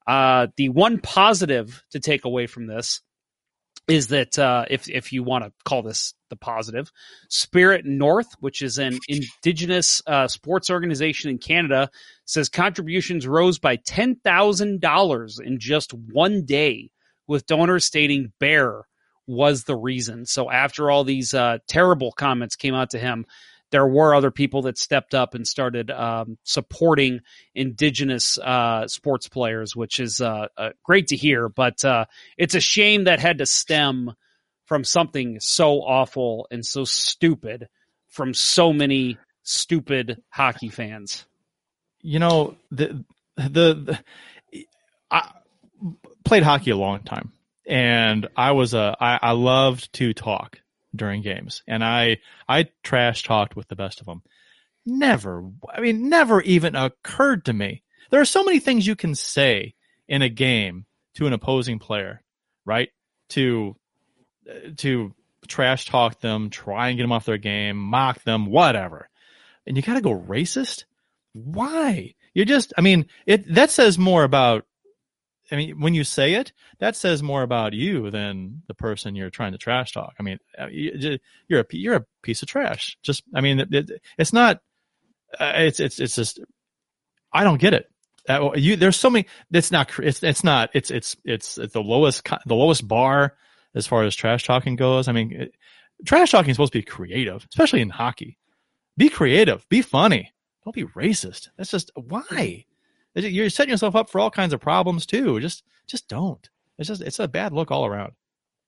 Uh, 0.07 0.47
the 0.57 0.69
one 0.69 0.99
positive 0.99 1.83
to 1.91 1.99
take 1.99 2.25
away 2.25 2.47
from 2.47 2.67
this 2.67 3.01
is 3.87 4.07
that 4.07 4.37
uh, 4.37 4.65
if 4.69 4.89
if 4.89 5.13
you 5.13 5.23
want 5.23 5.43
to 5.43 5.51
call 5.63 5.81
this 5.81 6.13
the 6.35 6.45
positive, 6.45 6.91
Spirit 7.29 7.85
North, 7.85 8.27
which 8.39 8.61
is 8.61 8.77
an 8.77 8.99
indigenous 9.07 10.01
uh, 10.05 10.27
sports 10.27 10.69
organization 10.69 11.31
in 11.31 11.37
Canada, 11.37 11.89
says 12.25 12.49
contributions 12.49 13.27
rose 13.27 13.59
by 13.59 13.77
ten 13.77 14.15
thousand 14.15 14.81
dollars 14.81 15.39
in 15.39 15.59
just 15.59 15.93
one 15.93 16.45
day, 16.45 16.91
with 17.27 17.47
donors 17.47 17.85
stating 17.85 18.31
Bear 18.39 18.83
was 19.27 19.63
the 19.63 19.75
reason. 19.75 20.25
So 20.25 20.51
after 20.51 20.91
all 20.91 21.03
these 21.03 21.33
uh, 21.33 21.57
terrible 21.67 22.11
comments 22.11 22.55
came 22.55 22.75
out 22.75 22.91
to 22.91 22.99
him, 22.99 23.25
there 23.71 23.87
were 23.87 24.13
other 24.13 24.31
people 24.31 24.61
that 24.63 24.77
stepped 24.77 25.15
up 25.15 25.33
and 25.33 25.47
started 25.47 25.89
um, 25.89 26.37
supporting 26.43 27.21
indigenous 27.55 28.37
uh, 28.37 28.87
sports 28.87 29.27
players, 29.27 29.75
which 29.75 29.99
is 29.99 30.21
uh, 30.21 30.47
uh, 30.55 30.69
great 30.83 31.07
to 31.07 31.15
hear. 31.15 31.49
But 31.49 31.83
uh, 31.83 32.05
it's 32.37 32.55
a 32.55 32.61
shame 32.61 33.05
that 33.05 33.19
had 33.19 33.39
to 33.39 33.45
stem 33.47 34.13
from 34.65 34.83
something 34.83 35.39
so 35.39 35.81
awful 35.81 36.47
and 36.51 36.65
so 36.65 36.83
stupid 36.83 37.67
from 38.09 38.33
so 38.33 38.73
many 38.73 39.17
stupid 39.43 40.21
hockey 40.29 40.69
fans. 40.69 41.25
You 42.01 42.19
know 42.19 42.55
the 42.71 43.03
the, 43.37 43.49
the 43.49 43.99
I 45.11 45.31
played 46.23 46.43
hockey 46.43 46.71
a 46.71 46.77
long 46.77 47.01
time, 47.03 47.31
and 47.67 48.27
I 48.35 48.51
was 48.51 48.73
a 48.73 48.95
I, 48.99 49.19
I 49.21 49.31
loved 49.31 49.91
to 49.93 50.13
talk 50.13 50.59
during 50.95 51.21
games, 51.21 51.63
and 51.67 51.83
I 51.83 52.17
I 52.47 52.69
trash 52.83 53.23
talked 53.23 53.55
with 53.55 53.67
the 53.67 53.75
best 53.75 53.99
of 53.99 54.05
them. 54.05 54.21
Never, 54.85 55.49
I 55.73 55.81
mean, 55.81 56.09
never 56.09 56.41
even 56.41 56.75
occurred 56.75 57.45
to 57.45 57.53
me. 57.53 57.81
There 58.11 58.21
are 58.21 58.25
so 58.25 58.43
many 58.43 58.59
things 58.59 58.85
you 58.85 58.95
can 58.95 59.15
say 59.15 59.73
in 60.07 60.21
a 60.21 60.29
game 60.29 60.85
to 61.15 61.25
an 61.25 61.33
opposing 61.33 61.79
player, 61.79 62.21
right? 62.65 62.89
To 63.29 63.75
to 64.77 65.13
trash 65.47 65.85
talk 65.85 66.19
them, 66.19 66.49
try 66.49 66.89
and 66.89 66.97
get 66.97 67.03
them 67.03 67.11
off 67.11 67.25
their 67.25 67.37
game, 67.37 67.77
mock 67.77 68.23
them, 68.23 68.45
whatever. 68.47 69.09
And 69.67 69.75
you 69.75 69.83
got 69.83 69.95
to 69.95 70.01
go 70.01 70.17
racist? 70.17 70.85
Why? 71.33 72.13
You 72.33 72.45
just, 72.45 72.73
I 72.77 72.81
mean, 72.81 73.07
it 73.25 73.53
that 73.55 73.71
says 73.71 73.97
more 73.97 74.23
about 74.23 74.65
I 75.51 75.57
mean, 75.57 75.79
when 75.79 75.93
you 75.93 76.03
say 76.03 76.33
it, 76.33 76.53
that 76.79 76.95
says 76.95 77.21
more 77.21 77.43
about 77.43 77.73
you 77.73 78.09
than 78.09 78.63
the 78.67 78.73
person 78.73 79.15
you're 79.15 79.29
trying 79.29 79.51
to 79.51 79.57
trash 79.57 79.91
talk. 79.91 80.15
I 80.19 80.23
mean, 80.23 80.39
uh, 80.57 80.67
you- 80.67 81.19
you're 81.47 81.61
a 81.61 81.65
you're 81.69 81.95
a 81.95 82.05
piece 82.23 82.41
of 82.41 82.47
trash. 82.47 82.97
Just, 83.03 83.23
I 83.33 83.41
mean, 83.41 83.59
it, 83.59 83.73
it, 83.73 83.91
it's 84.17 84.33
not. 84.33 84.61
Uh, 85.39 85.53
it's 85.55 85.79
it's 85.79 85.99
it's 85.99 86.15
just. 86.15 86.39
I 87.31 87.43
don't 87.43 87.59
get 87.61 87.73
it. 87.73 87.89
Uh, 88.27 88.53
you 88.55 88.75
there's 88.75 88.95
so 88.97 89.09
many. 89.09 89.27
It's 89.51 89.71
not. 89.71 89.91
It's 89.99 90.23
it's 90.23 90.43
not. 90.43 90.71
It's 90.73 90.89
it's 90.89 91.15
it's, 91.23 91.57
it's 91.59 91.73
the 91.73 91.81
lowest 91.83 92.27
the 92.45 92.55
lowest 92.55 92.87
bar 92.87 93.35
as 93.75 93.85
far 93.85 94.03
as 94.03 94.15
trash 94.15 94.45
talking 94.45 94.75
goes. 94.75 95.07
I 95.07 95.11
mean, 95.11 95.31
it, 95.33 95.55
trash 96.05 96.31
talking 96.31 96.49
is 96.49 96.55
supposed 96.55 96.73
to 96.73 96.79
be 96.79 96.83
creative, 96.83 97.45
especially 97.49 97.81
in 97.81 97.89
hockey. 97.89 98.37
Be 98.97 99.09
creative. 99.09 99.67
Be 99.69 99.81
funny. 99.81 100.31
Don't 100.63 100.75
be 100.75 100.85
racist. 100.85 101.49
That's 101.57 101.71
just 101.71 101.91
why. 101.95 102.65
You're 103.13 103.49
setting 103.49 103.71
yourself 103.71 103.95
up 103.95 104.09
for 104.09 104.19
all 104.19 104.31
kinds 104.31 104.53
of 104.53 104.59
problems 104.59 105.05
too. 105.05 105.39
Just 105.39 105.63
just 105.87 106.07
don't. 106.07 106.49
It's 106.77 106.87
just 106.87 107.01
it's 107.01 107.19
a 107.19 107.27
bad 107.27 107.53
look 107.53 107.71
all 107.71 107.85
around. 107.85 108.13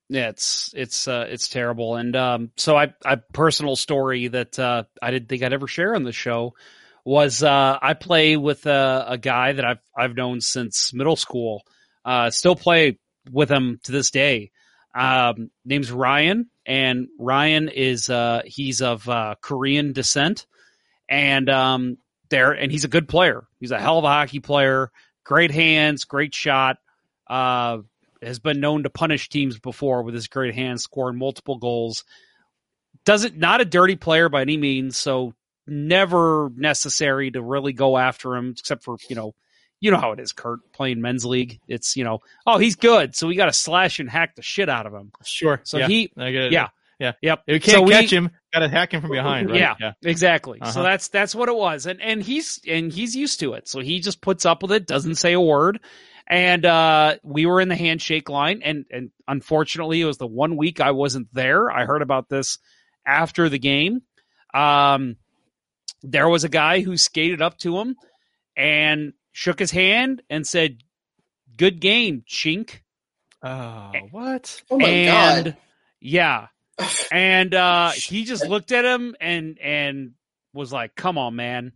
Yeah, 0.09 0.29
it's 0.29 0.73
it's 0.75 1.07
uh, 1.07 1.25
it's 1.29 1.49
terrible. 1.49 1.95
And 1.95 2.15
um, 2.15 2.51
so 2.55 2.77
I 2.77 2.93
I 3.03 3.15
personal 3.15 3.75
story 3.75 4.27
that 4.29 4.57
uh, 4.57 4.84
I 5.01 5.11
didn't 5.11 5.27
think 5.27 5.43
I'd 5.43 5.53
ever 5.53 5.67
share 5.67 5.95
on 5.95 6.03
the 6.03 6.13
show 6.13 6.53
was 7.03 7.41
uh, 7.41 7.79
I 7.81 7.93
play 7.93 8.35
with 8.35 8.65
a, 8.65 9.05
a, 9.09 9.17
guy 9.17 9.53
that 9.53 9.63
I've 9.63 9.79
I've 9.97 10.15
known 10.15 10.41
since 10.41 10.93
middle 10.93 11.15
school. 11.15 11.63
Uh, 12.03 12.29
still 12.29 12.55
play 12.55 12.99
with 13.31 13.49
him 13.49 13.79
to 13.84 13.91
this 13.91 14.11
day. 14.11 14.51
Um, 14.97 15.51
name's 15.63 15.91
Ryan, 15.91 16.49
and 16.65 17.07
Ryan 17.19 17.69
is 17.69 18.09
uh, 18.09 18.41
he's 18.45 18.81
of 18.81 19.07
uh, 19.07 19.35
Korean 19.41 19.93
descent, 19.93 20.47
and 21.07 21.47
um, 21.51 21.97
there 22.29 22.51
and 22.51 22.71
he's 22.71 22.83
a 22.83 22.87
good 22.87 23.07
player. 23.07 23.45
He's 23.59 23.69
a 23.69 23.79
hell 23.79 23.99
of 23.99 24.05
a 24.05 24.07
hockey 24.07 24.39
player. 24.39 24.91
Great 25.23 25.51
hands, 25.51 26.05
great 26.05 26.33
shot. 26.33 26.77
Uh, 27.27 27.79
has 28.23 28.39
been 28.39 28.59
known 28.59 28.83
to 28.83 28.89
punish 28.89 29.29
teams 29.29 29.59
before 29.59 30.01
with 30.01 30.15
his 30.15 30.27
great 30.27 30.55
hands, 30.55 30.81
scoring 30.81 31.19
multiple 31.19 31.57
goals. 31.57 32.03
Doesn't 33.05 33.37
not 33.37 33.61
a 33.61 33.65
dirty 33.65 33.97
player 33.97 34.29
by 34.29 34.41
any 34.41 34.57
means, 34.57 34.97
so 34.97 35.35
never 35.67 36.49
necessary 36.55 37.29
to 37.29 37.41
really 37.41 37.73
go 37.73 37.99
after 37.99 38.35
him, 38.35 38.55
except 38.57 38.83
for 38.83 38.97
you 39.09 39.15
know, 39.15 39.35
you 39.79 39.91
know 39.91 39.97
how 39.97 40.11
it 40.11 40.19
is, 40.19 40.31
Kurt 40.31 40.71
playing 40.71 41.01
men's 41.01 41.25
league. 41.25 41.59
It's 41.67 41.95
you 41.95 42.03
know, 42.03 42.19
oh 42.45 42.57
he's 42.57 42.75
good, 42.75 43.15
so 43.15 43.27
we 43.27 43.35
got 43.35 43.45
to 43.45 43.53
slash 43.53 43.99
and 43.99 44.09
hack 44.09 44.35
the 44.35 44.41
shit 44.41 44.69
out 44.69 44.85
of 44.85 44.93
him. 44.93 45.11
Sure. 45.23 45.61
So 45.63 45.77
yeah. 45.77 45.87
he, 45.87 46.11
yeah, 46.15 46.69
yeah, 46.99 47.11
yep. 47.21 47.43
If 47.45 47.53
we 47.53 47.59
can't 47.59 47.77
so 47.77 47.87
catch 47.87 48.11
we, 48.11 48.17
him, 48.17 48.31
got 48.53 48.59
to 48.59 48.69
hack 48.69 48.93
him 48.93 49.01
from 49.01 49.11
behind. 49.11 49.49
Right? 49.49 49.59
Yeah, 49.59 49.75
yeah. 49.79 49.93
exactly. 50.03 50.59
Uh-huh. 50.59 50.71
So 50.71 50.83
that's 50.83 51.09
that's 51.09 51.35
what 51.35 51.49
it 51.49 51.55
was, 51.55 51.85
and 51.85 52.01
and 52.01 52.23
he's 52.23 52.59
and 52.67 52.91
he's 52.91 53.15
used 53.15 53.39
to 53.41 53.53
it, 53.53 53.67
so 53.67 53.79
he 53.79 53.99
just 53.99 54.21
puts 54.21 54.45
up 54.45 54.61
with 54.61 54.71
it, 54.71 54.87
doesn't 54.87 55.15
say 55.15 55.33
a 55.33 55.41
word. 55.41 55.79
And 56.29 56.65
uh, 56.65 57.15
we 57.23 57.45
were 57.45 57.61
in 57.61 57.69
the 57.69 57.75
handshake 57.75 58.29
line, 58.29 58.61
and 58.63 58.85
and 58.91 59.11
unfortunately, 59.27 60.01
it 60.01 60.05
was 60.05 60.17
the 60.17 60.27
one 60.27 60.57
week 60.57 60.81
I 60.81 60.91
wasn't 60.91 61.33
there. 61.33 61.71
I 61.71 61.85
heard 61.85 62.01
about 62.01 62.29
this 62.29 62.57
after 63.05 63.47
the 63.47 63.59
game. 63.59 64.01
Um, 64.53 65.15
there 66.01 66.27
was 66.27 66.43
a 66.43 66.49
guy 66.49 66.81
who 66.81 66.97
skated 66.97 67.41
up 67.41 67.57
to 67.59 67.77
him 67.77 67.95
and 68.57 69.13
shook 69.38 69.59
his 69.59 69.69
hand 69.69 70.23
and 70.31 70.47
said, 70.47 70.80
"Good 71.55 71.80
game, 71.80 72.23
chink." 72.27 72.80
Oh, 73.43 73.91
what? 74.09 74.64
Oh 74.72 74.80
my 74.80 74.88
and 74.88 75.45
god. 75.45 75.57
yeah, 76.01 76.47
and 77.11 77.53
uh, 77.53 77.91
he 77.91 78.23
just 78.23 78.47
looked 78.47 78.72
at 78.72 78.84
him 78.84 79.15
and 79.22 79.59
and 79.59 80.14
was 80.53 80.73
like, 80.73 80.95
"Come 80.95 81.19
on, 81.19 81.35
man." 81.35 81.73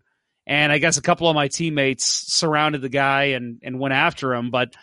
And 0.48 0.72
I 0.72 0.80
guess 0.80 0.98
a 0.98 1.04
couple 1.04 1.30
of 1.30 1.36
my 1.36 1.50
teammates 1.50 2.34
surrounded 2.34 2.82
the 2.82 2.90
guy 2.90 3.26
and 3.36 3.60
and 3.62 3.80
went 3.80 3.94
after 3.94 4.34
him. 4.34 4.50
But 4.50 4.74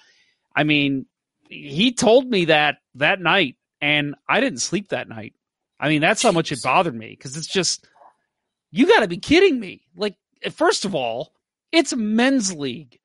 I 0.55 0.63
mean, 0.63 1.07
he 1.49 1.93
told 1.93 2.31
me 2.31 2.45
that 2.45 2.77
that 2.95 3.21
night, 3.21 3.57
and 3.81 4.15
I 4.29 4.39
didn't 4.39 4.61
sleep 4.61 4.91
that 4.91 5.09
night. 5.09 5.35
I 5.81 5.89
mean, 5.89 6.01
that's 6.01 6.23
how 6.23 6.31
much 6.31 6.53
it 6.53 6.63
bothered 6.63 6.95
me 6.95 7.09
because 7.11 7.37
it's 7.37 7.53
just 7.53 7.89
you 8.71 8.87
got 8.87 9.01
to 9.01 9.09
be 9.09 9.19
kidding 9.19 9.59
me. 9.59 9.83
Like, 9.97 10.15
first 10.53 10.85
of 10.85 10.95
all, 10.95 11.33
it's 11.73 11.95
men's 11.95 12.55
league. 12.55 12.99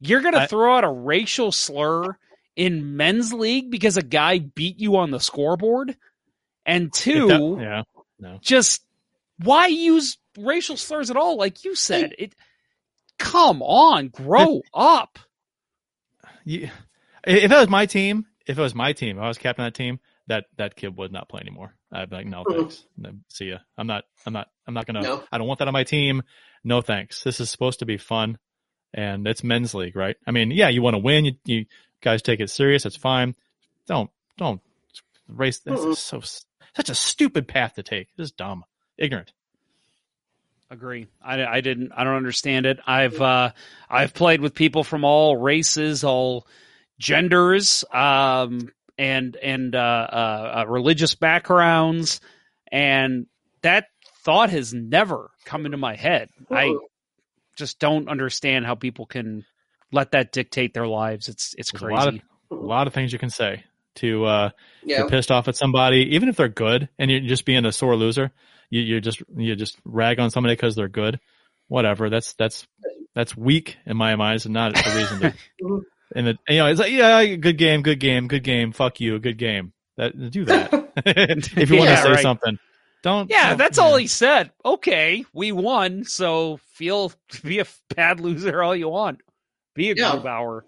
You're 0.00 0.20
going 0.20 0.34
to 0.34 0.46
throw 0.46 0.76
out 0.76 0.84
a 0.84 0.90
racial 0.90 1.52
slur 1.52 2.18
in 2.54 2.96
men's 2.96 3.32
league 3.32 3.70
because 3.70 3.96
a 3.96 4.02
guy 4.02 4.38
beat 4.38 4.80
you 4.80 4.96
on 4.96 5.10
the 5.10 5.20
scoreboard? 5.20 5.96
And 6.64 6.92
two, 6.92 7.58
yeah, 7.60 7.82
no. 8.18 8.38
just 8.40 8.82
why 9.38 9.68
use 9.68 10.18
racial 10.36 10.76
slurs 10.76 11.10
at 11.10 11.16
all? 11.16 11.36
Like 11.36 11.64
you 11.64 11.76
said, 11.76 12.14
it. 12.18 12.34
Come 13.18 13.62
on, 13.62 14.08
grow 14.08 14.62
up. 14.74 15.18
You, 16.44 16.68
if 17.24 17.50
that 17.50 17.60
was 17.60 17.68
my 17.68 17.86
team, 17.86 18.26
if 18.46 18.58
it 18.58 18.60
was 18.60 18.74
my 18.74 18.92
team, 18.92 19.18
if 19.18 19.22
I 19.22 19.28
was 19.28 19.38
captain 19.38 19.64
of 19.64 19.72
that 19.72 19.78
team, 19.78 20.00
that 20.26 20.46
that 20.56 20.74
kid 20.74 20.96
would 20.96 21.12
not 21.12 21.28
play 21.28 21.40
anymore. 21.40 21.75
I'd 21.92 22.10
be 22.10 22.16
like, 22.16 22.26
no, 22.26 22.44
thanks. 22.48 22.84
No, 22.96 23.12
see 23.28 23.46
ya. 23.46 23.58
I'm 23.78 23.86
not. 23.86 24.04
I'm 24.26 24.32
not. 24.32 24.48
I'm 24.66 24.74
not 24.74 24.86
gonna. 24.86 25.02
No. 25.02 25.22
I 25.30 25.38
don't 25.38 25.46
want 25.46 25.60
that 25.60 25.68
on 25.68 25.72
my 25.72 25.84
team. 25.84 26.22
No 26.64 26.80
thanks. 26.80 27.22
This 27.22 27.40
is 27.40 27.48
supposed 27.48 27.78
to 27.78 27.86
be 27.86 27.96
fun, 27.96 28.38
and 28.92 29.26
it's 29.26 29.44
men's 29.44 29.74
league, 29.74 29.94
right? 29.94 30.16
I 30.26 30.32
mean, 30.32 30.50
yeah, 30.50 30.68
you 30.68 30.82
want 30.82 30.94
to 30.94 30.98
win. 30.98 31.24
You, 31.24 31.32
you 31.44 31.66
guys 32.00 32.22
take 32.22 32.40
it 32.40 32.50
serious. 32.50 32.82
That's 32.82 32.96
fine. 32.96 33.34
Don't 33.86 34.10
don't 34.36 34.60
race. 35.28 35.60
This 35.60 35.80
is 35.80 35.98
so 35.98 36.20
such 36.20 36.90
a 36.90 36.94
stupid 36.94 37.46
path 37.46 37.74
to 37.74 37.82
take. 37.82 38.08
This 38.16 38.26
is 38.26 38.32
dumb, 38.32 38.64
ignorant. 38.98 39.32
Agree. 40.68 41.06
I, 41.24 41.44
I 41.44 41.60
didn't. 41.60 41.92
I 41.96 42.02
don't 42.02 42.16
understand 42.16 42.66
it. 42.66 42.80
I've 42.84 43.20
uh, 43.20 43.52
I've 43.88 44.12
played 44.12 44.40
with 44.40 44.54
people 44.54 44.82
from 44.82 45.04
all 45.04 45.36
races, 45.36 46.02
all 46.02 46.48
genders, 46.98 47.84
um, 47.92 48.70
and 48.98 49.36
and 49.36 49.74
uh, 49.74 49.78
uh, 49.78 50.54
uh, 50.60 50.66
religious 50.68 51.14
backgrounds, 51.14 52.20
and 52.70 53.26
that 53.62 53.86
thought 54.24 54.50
has 54.50 54.72
never 54.74 55.30
come 55.44 55.66
into 55.66 55.76
my 55.78 55.94
head. 55.96 56.28
I 56.50 56.74
just 57.56 57.78
don't 57.78 58.08
understand 58.08 58.66
how 58.66 58.74
people 58.74 59.06
can 59.06 59.44
let 59.92 60.12
that 60.12 60.32
dictate 60.32 60.74
their 60.74 60.86
lives. 60.86 61.28
It's 61.28 61.54
it's 61.58 61.72
There's 61.72 61.82
a 61.82 61.86
lot 61.86 62.08
of 62.08 62.14
crazy. 62.14 62.22
a 62.50 62.54
lot 62.54 62.86
of 62.86 62.94
things 62.94 63.12
you 63.12 63.18
can 63.18 63.30
say 63.30 63.64
to 63.96 64.24
uh, 64.24 64.50
Yeah. 64.84 64.98
you're 64.98 65.08
pissed 65.08 65.30
off 65.30 65.48
at 65.48 65.56
somebody, 65.56 66.14
even 66.14 66.28
if 66.28 66.36
they're 66.36 66.48
good, 66.48 66.88
and 66.98 67.10
you're 67.10 67.20
just 67.20 67.44
being 67.44 67.64
a 67.64 67.72
sore 67.72 67.96
loser. 67.96 68.30
You 68.70 68.80
you 68.82 69.00
just 69.00 69.22
you 69.36 69.54
just 69.56 69.78
rag 69.84 70.18
on 70.18 70.30
somebody 70.30 70.54
because 70.54 70.74
they're 70.74 70.88
good. 70.88 71.20
Whatever. 71.68 72.10
That's 72.10 72.34
that's 72.34 72.66
that's 73.14 73.36
weak 73.36 73.76
in 73.86 73.96
my 73.96 74.14
eyes, 74.14 74.44
and 74.44 74.54
not 74.54 74.76
a 74.76 74.96
reason 74.96 75.20
to. 75.20 75.34
and 76.14 76.28
it, 76.28 76.38
you 76.48 76.58
know, 76.58 76.66
it's 76.66 76.80
like 76.80 76.92
yeah, 76.92 77.24
good 77.36 77.58
game, 77.58 77.82
good 77.82 78.00
game, 78.00 78.28
good 78.28 78.44
game. 78.44 78.72
Fuck 78.72 79.00
you, 79.00 79.18
good 79.18 79.38
game. 79.38 79.72
That 79.96 80.30
do 80.30 80.44
that 80.46 80.72
if 81.06 81.70
you 81.70 81.78
want 81.78 81.90
Yeah, 81.90 81.96
to 81.96 82.02
say 82.02 82.10
right. 82.12 82.22
something. 82.22 82.58
Don't. 83.02 83.30
Yeah, 83.30 83.50
don't- 83.50 83.58
that's 83.58 83.78
all 83.78 83.96
he 83.96 84.06
said. 84.06 84.50
Okay, 84.64 85.24
we 85.32 85.52
won, 85.52 86.04
so 86.04 86.58
feel 86.74 87.12
be 87.44 87.58
a 87.60 87.66
bad 87.94 88.20
loser 88.20 88.62
all 88.62 88.74
you 88.76 88.88
want. 88.88 89.20
Be 89.74 89.90
a 89.90 89.94
Yeah. 89.94 90.12
Grubauer. 90.12 90.62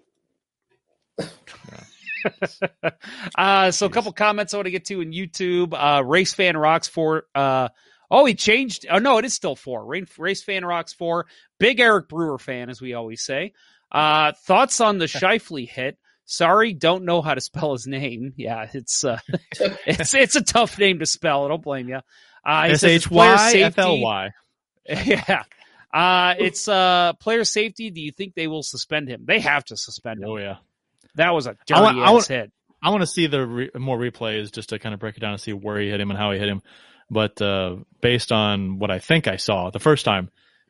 uh, 3.37 3.71
so 3.71 3.85
a 3.85 3.89
couple 3.89 4.11
comments 4.11 4.53
I 4.53 4.57
want 4.57 4.65
to 4.65 4.71
get 4.71 4.85
to 4.85 5.01
in 5.01 5.11
YouTube. 5.11 5.73
Uh, 5.73 6.03
Race 6.03 6.33
Fan 6.33 6.57
Rocks 6.57 6.87
for 6.87 7.23
uh, 7.35 7.69
oh 8.11 8.25
he 8.25 8.35
changed. 8.35 8.85
Oh 8.89 8.99
no, 8.99 9.17
it 9.17 9.25
is 9.25 9.33
still 9.33 9.55
four. 9.55 9.85
Race 9.85 10.43
Fan 10.43 10.65
Rocks 10.65 10.93
four. 10.93 11.27
Big 11.59 11.79
Eric 11.79 12.09
Brewer 12.09 12.37
fan, 12.37 12.69
as 12.69 12.81
we 12.81 12.93
always 12.93 13.21
say. 13.23 13.53
Uh, 13.91 14.31
thoughts 14.45 14.81
on 14.81 14.97
the 14.97 15.05
Scheifele 15.07 15.67
hit? 15.67 15.97
Sorry, 16.25 16.73
don't 16.73 17.05
know 17.05 17.21
how 17.23 17.33
to 17.33 17.41
spell 17.41 17.71
his 17.73 17.87
name. 17.87 18.33
Yeah, 18.37 18.67
it's 18.73 19.03
uh, 19.03 19.19
it's 19.85 20.13
it's 20.13 20.35
a 20.35 20.43
tough 20.43 20.77
name 20.77 20.99
to 20.99 21.05
spell. 21.07 21.45
I 21.45 21.47
don't 21.47 21.63
blame 21.63 21.89
you. 21.89 22.01
Uh, 22.45 22.67
S 22.69 22.83
H 22.83 23.09
Y 23.09 23.51
F 23.55 23.77
L. 23.79 23.99
Y. 23.99 24.29
Yeah. 25.05 25.43
Uh, 25.93 26.35
it's 26.39 26.67
uh, 26.67 27.13
player 27.19 27.43
safety. 27.43 27.89
Do 27.89 27.99
you 28.01 28.11
think 28.11 28.35
they 28.35 28.47
will 28.47 28.63
suspend 28.63 29.07
him? 29.09 29.23
They 29.25 29.39
have 29.39 29.65
to 29.65 29.77
suspend 29.77 30.21
him. 30.23 30.29
Oh 30.29 30.37
yeah. 30.37 30.57
That 31.15 31.33
was 31.33 31.47
a 31.47 31.55
dirty 31.65 31.73
I 31.73 31.81
want- 31.81 31.97
I 31.97 32.03
ass 32.03 32.11
want- 32.11 32.27
hit. 32.27 32.51
I 32.81 32.89
want 32.91 33.01
to 33.01 33.07
see 33.07 33.27
the 33.27 33.45
re- 33.45 33.69
more 33.75 33.97
replays 33.97 34.51
just 34.53 34.69
to 34.69 34.79
kind 34.79 34.93
of 34.93 35.01
break 35.01 35.17
it 35.17 35.19
down 35.19 35.31
and 35.33 35.41
see 35.41 35.51
where 35.51 35.79
he 35.79 35.89
hit 35.89 35.99
him 35.99 36.11
and 36.11 36.17
how 36.17 36.31
he 36.31 36.39
hit 36.39 36.47
him. 36.47 36.61
But 37.11 37.41
uh, 37.41 37.75
based 38.01 38.31
on 38.31 38.79
what 38.79 38.89
I 38.89 38.99
think 38.99 39.27
I 39.27 39.35
saw 39.35 39.69
the 39.69 39.79
first 39.79 40.05
time, 40.05 40.29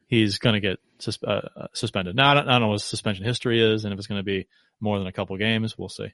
he's 0.09 0.37
going 0.39 0.53
to 0.55 0.59
get 0.59 0.79
sus- 0.97 1.23
uh, 1.23 1.47
uh, 1.55 1.67
suspended. 1.73 2.15
Now 2.17 2.31
I 2.31 2.33
don't, 2.33 2.49
I 2.49 2.51
don't 2.53 2.61
know 2.63 2.67
what 2.67 2.73
his 2.73 2.83
suspension 2.83 3.23
history 3.23 3.61
is, 3.61 3.85
and 3.85 3.93
if 3.93 3.97
it's 3.97 4.07
going 4.07 4.19
to 4.19 4.23
be 4.23 4.47
more 4.81 4.97
than 4.99 5.07
a 5.07 5.13
couple 5.13 5.37
games, 5.37 5.77
we'll 5.77 5.87
see. 5.87 6.11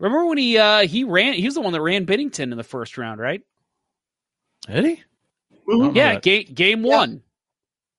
Remember 0.00 0.26
when 0.26 0.38
he 0.38 0.58
uh 0.58 0.80
he 0.86 1.04
ran? 1.04 1.34
He 1.34 1.44
was 1.44 1.54
the 1.54 1.60
one 1.60 1.72
that 1.74 1.80
ran 1.82 2.06
Binnington 2.06 2.50
in 2.50 2.56
the 2.56 2.64
first 2.64 2.98
round, 2.98 3.20
right? 3.20 3.42
Did 4.66 4.84
he? 4.84 5.02
Yeah, 5.68 6.14
that. 6.14 6.22
game 6.22 6.46
game 6.52 6.84
Yeah. 6.84 6.96
one. 6.96 7.22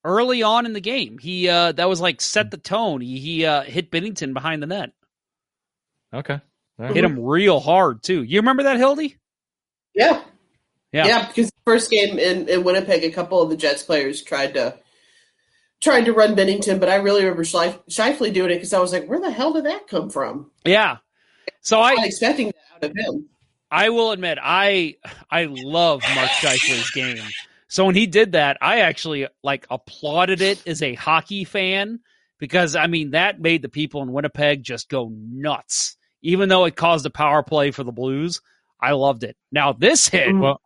Early 0.04 0.42
on 0.42 0.66
in 0.66 0.74
the 0.74 0.82
game, 0.82 1.20
he 1.20 1.48
uh 1.48 1.74
that 1.74 1.88
was 1.88 2.02
like 2.02 2.20
set 2.22 2.50
the 2.50 2.58
tone. 2.58 3.02
He 3.02 3.20
he 3.20 3.46
uh 3.46 3.62
hit 3.62 3.92
Binnington 3.92 4.34
behind 4.34 4.64
the 4.64 4.68
net, 4.68 4.94
Okay. 6.12 6.34
All 6.34 6.42
right. 6.80 6.96
hit 6.96 7.04
him 7.04 7.20
real 7.20 7.60
hard 7.60 8.02
too. 8.02 8.24
You 8.24 8.40
remember 8.40 8.64
that, 8.64 8.78
Hildy? 8.78 9.18
Yeah. 9.94 10.24
Yeah. 10.92 11.06
Yeah, 11.06 11.28
because 11.28 11.52
the 11.52 11.58
first 11.66 11.92
game 11.92 12.18
in, 12.18 12.50
in 12.50 12.64
Winnipeg, 12.64 13.04
a 13.04 13.12
couple 13.12 13.42
of 13.44 13.50
the 13.52 13.56
Jets 13.58 13.84
players 13.84 14.24
tried 14.24 14.56
to 14.56 14.76
tried 15.82 16.06
to 16.06 16.14
run 16.14 16.36
Binnington, 16.36 16.80
but 16.80 16.90
I 16.90 16.96
really 16.96 17.22
remember 17.24 17.44
Shif- 17.44 17.80
Scheifele 17.90 18.34
doing 18.34 18.52
it 18.52 18.56
because 18.56 18.74
I 18.74 18.80
was 18.80 18.94
like, 18.94 19.08
where 19.08 19.20
the 19.20 19.32
hell 19.32 19.54
did 19.54 19.66
that 19.66 19.88
come 19.88 20.10
from? 20.10 20.52
Yeah. 20.64 20.98
So 21.62 21.80
I 21.80 21.92
was 21.92 22.00
I 22.00 22.02
not 22.02 22.08
expecting 22.08 22.48
that 22.48 22.86
out 22.86 22.92
of 22.92 22.96
him. 22.96 23.26
I 23.70 23.90
will 23.90 24.12
admit 24.12 24.38
I 24.42 24.96
I 25.30 25.46
love 25.50 26.02
Mark 26.16 26.30
Scheifele's 26.30 26.92
game. 26.92 27.24
So 27.68 27.86
when 27.86 27.96
he 27.96 28.06
did 28.06 28.34
that, 28.34 28.58
I 28.62 28.80
actually 28.80 29.28
like 29.44 29.66
applauded 29.70 30.42
it 30.42 30.66
as 30.68 30.82
a 30.82 30.94
hockey 30.94 31.46
fan 31.46 32.02
because 32.38 32.76
I 32.76 32.88
mean 32.88 33.12
that 33.12 33.40
made 33.40 33.62
the 33.62 33.70
people 33.70 34.02
in 34.02 34.12
Winnipeg 34.12 34.64
just 34.64 34.90
go 34.90 35.10
nuts. 35.14 35.96
Even 36.22 36.50
though 36.50 36.66
it 36.66 36.76
caused 36.76 37.06
a 37.06 37.10
power 37.10 37.44
play 37.44 37.72
for 37.72 37.84
the 37.84 37.92
Blues, 37.92 38.42
I 38.80 38.92
loved 38.92 39.24
it. 39.24 39.38
Now 39.52 39.74
this 39.74 40.08
hit, 40.08 40.28
mm. 40.28 40.42
Well, 40.42 40.62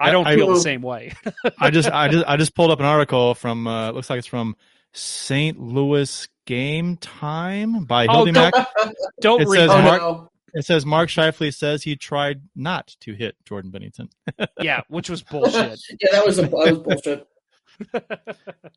I 0.00 0.10
don't 0.10 0.26
I- 0.26 0.36
feel 0.36 0.48
the 0.54 0.60
same 0.60 0.82
way. 0.82 1.14
I 1.58 1.70
just 1.70 1.90
I 1.90 2.08
just 2.08 2.24
I 2.26 2.36
just 2.36 2.54
pulled 2.54 2.70
up 2.70 2.78
an 2.80 2.86
article 2.86 3.34
from 3.34 3.66
uh 3.66 3.90
looks 3.92 4.08
like 4.10 4.18
it's 4.18 4.26
from 4.28 4.56
St. 4.92 5.58
Louis 5.58 6.28
Game 6.46 6.96
Time 6.96 7.84
by 7.84 8.06
Oh, 8.06 8.12
Hildy 8.24 8.32
don't- 8.32 8.54
Mac. 8.54 8.68
don't 9.20 9.42
it 9.42 9.48
read 9.48 9.58
says 9.58 9.68
that. 9.70 9.84
Mark, 9.84 10.02
Oh, 10.02 10.12
no. 10.12 10.30
It 10.54 10.64
says 10.64 10.86
Mark 10.86 11.10
Scheifele 11.10 11.54
says 11.54 11.82
he 11.82 11.94
tried 11.94 12.40
not 12.56 12.96
to 13.00 13.12
hit 13.12 13.36
Jordan 13.44 13.70
Binnington. 13.70 14.08
Yeah, 14.60 14.80
which 14.88 15.10
was 15.10 15.22
bullshit. 15.22 15.78
Yeah, 16.00 16.08
that 16.12 16.24
was 16.26 16.38
a 16.38 16.42
that 16.42 16.50
was 16.52 16.78
bullshit. 16.78 17.26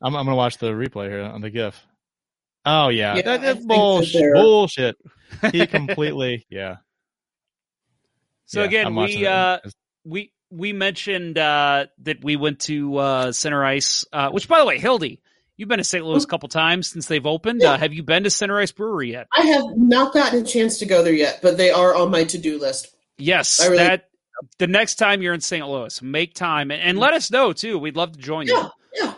I'm, 0.02 0.14
I'm 0.14 0.24
gonna 0.26 0.36
watch 0.36 0.58
the 0.58 0.70
replay 0.72 1.08
here 1.08 1.22
on 1.22 1.40
the 1.40 1.50
GIF. 1.50 1.80
Oh 2.64 2.88
yeah, 2.88 3.16
Yeah, 3.16 3.22
that, 3.22 3.40
I 3.40 3.42
that's 3.42 3.58
think 3.60 3.68
that 3.70 3.74
bullshit. 3.74 4.32
Bullshit. 4.34 4.96
He 5.50 5.66
completely 5.66 6.46
yeah. 6.50 6.76
So 8.46 8.60
Yeah, 8.60 8.66
again, 8.66 8.94
we 8.94 9.26
uh, 9.26 9.58
we 10.04 10.32
we 10.52 10.72
mentioned 10.72 11.38
uh, 11.38 11.86
that 12.02 12.22
we 12.22 12.36
went 12.36 12.60
to 12.60 12.96
uh, 12.98 13.32
Center 13.32 13.64
Ice, 13.64 14.04
uh, 14.12 14.30
which 14.30 14.48
by 14.48 14.58
the 14.60 14.66
way, 14.66 14.78
Hildy, 14.78 15.20
you've 15.56 15.68
been 15.68 15.78
to 15.78 15.84
St. 15.84 16.04
Louis 16.04 16.22
a 16.22 16.26
couple 16.26 16.48
times 16.48 16.90
since 16.90 17.06
they've 17.06 17.24
opened. 17.26 17.62
Uh, 17.62 17.78
have 17.78 17.92
you 17.92 18.02
been 18.02 18.24
to 18.24 18.30
Center 18.30 18.58
Ice 18.58 18.72
Brewery 18.72 19.12
yet? 19.12 19.28
I 19.36 19.42
have 19.46 19.64
not 19.76 20.12
gotten 20.12 20.40
a 20.42 20.44
chance 20.44 20.78
to 20.78 20.86
go 20.86 21.02
there 21.02 21.12
yet, 21.14 21.40
but 21.42 21.56
they 21.56 21.70
are 21.70 21.94
on 21.94 22.10
my 22.10 22.24
to 22.24 22.38
do 22.38 22.58
list. 22.60 22.94
Yes, 23.18 23.60
really- 23.66 23.78
that 23.78 24.08
the 24.58 24.66
next 24.66 24.96
time 24.96 25.22
you're 25.22 25.34
in 25.34 25.40
St. 25.40 25.66
Louis, 25.66 26.02
make 26.02 26.34
time 26.34 26.70
and, 26.70 26.82
and 26.82 26.98
let 26.98 27.14
us 27.14 27.30
know 27.30 27.52
too. 27.52 27.78
We'd 27.78 27.96
love 27.96 28.12
to 28.12 28.18
join 28.18 28.46
Yeah, 28.46 28.68
you. 28.94 29.04
yeah. 29.04 29.14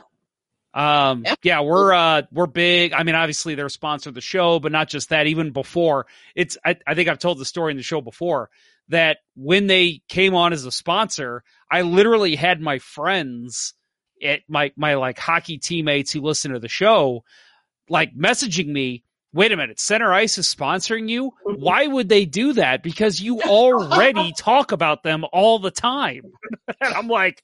Um, 0.74 1.24
yeah, 1.42 1.60
we're 1.60 1.92
uh, 1.92 2.22
we're 2.32 2.46
big. 2.46 2.92
I 2.92 3.04
mean, 3.04 3.14
obviously 3.14 3.54
they're 3.54 3.66
a 3.66 3.70
sponsor 3.70 4.08
of 4.08 4.14
the 4.14 4.20
show, 4.20 4.58
but 4.58 4.72
not 4.72 4.88
just 4.88 5.10
that. 5.10 5.26
Even 5.28 5.52
before 5.52 6.06
it's, 6.34 6.58
I, 6.64 6.76
I 6.86 6.94
think 6.94 7.08
I've 7.08 7.20
told 7.20 7.38
the 7.38 7.44
story 7.44 7.70
in 7.70 7.76
the 7.76 7.82
show 7.84 8.00
before 8.00 8.50
that 8.88 9.18
when 9.34 9.66
they 9.66 10.02
came 10.08 10.34
on 10.34 10.52
as 10.52 10.64
a 10.64 10.72
sponsor, 10.72 11.42
I 11.70 11.82
literally 11.82 12.36
had 12.36 12.60
my 12.60 12.78
friends 12.78 13.74
at 14.22 14.40
my 14.48 14.72
my 14.76 14.94
like 14.94 15.18
hockey 15.18 15.58
teammates 15.58 16.12
who 16.12 16.20
listen 16.20 16.52
to 16.52 16.58
the 16.58 16.68
show, 16.68 17.24
like 17.88 18.14
messaging 18.16 18.68
me. 18.68 19.04
Wait 19.32 19.50
a 19.50 19.56
minute, 19.56 19.80
Center 19.80 20.12
Ice 20.12 20.38
is 20.38 20.52
sponsoring 20.52 21.08
you. 21.08 21.32
Why 21.42 21.88
would 21.88 22.08
they 22.08 22.24
do 22.24 22.52
that? 22.52 22.84
Because 22.84 23.20
you 23.20 23.40
already 23.42 24.32
talk 24.38 24.70
about 24.70 25.02
them 25.02 25.24
all 25.32 25.58
the 25.58 25.72
time. 25.72 26.22
and 26.80 26.94
I'm 26.94 27.08
like, 27.08 27.42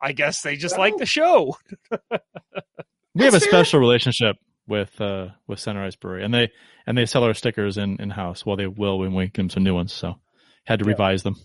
I 0.00 0.12
guess 0.12 0.42
they 0.42 0.56
just 0.56 0.76
like 0.76 0.98
the 0.98 1.06
show. 1.06 1.56
we 3.14 3.24
have 3.24 3.32
a 3.32 3.40
special 3.40 3.80
relationship 3.80 4.36
with 4.68 5.00
uh 5.00 5.28
with 5.46 5.58
Center 5.58 5.82
Ice 5.84 5.96
Brewery, 5.96 6.22
and 6.22 6.34
they 6.34 6.50
and 6.86 6.98
they 6.98 7.06
sell 7.06 7.24
our 7.24 7.34
stickers 7.34 7.78
in 7.78 7.96
in 7.98 8.10
house. 8.10 8.44
Well, 8.44 8.56
they 8.56 8.66
will 8.66 8.98
when 8.98 9.14
we 9.14 9.24
give 9.26 9.34
them 9.34 9.50
some 9.50 9.64
new 9.64 9.74
ones. 9.74 9.92
So 9.94 10.16
had 10.64 10.78
to 10.78 10.84
revise 10.84 11.22
them. 11.22 11.36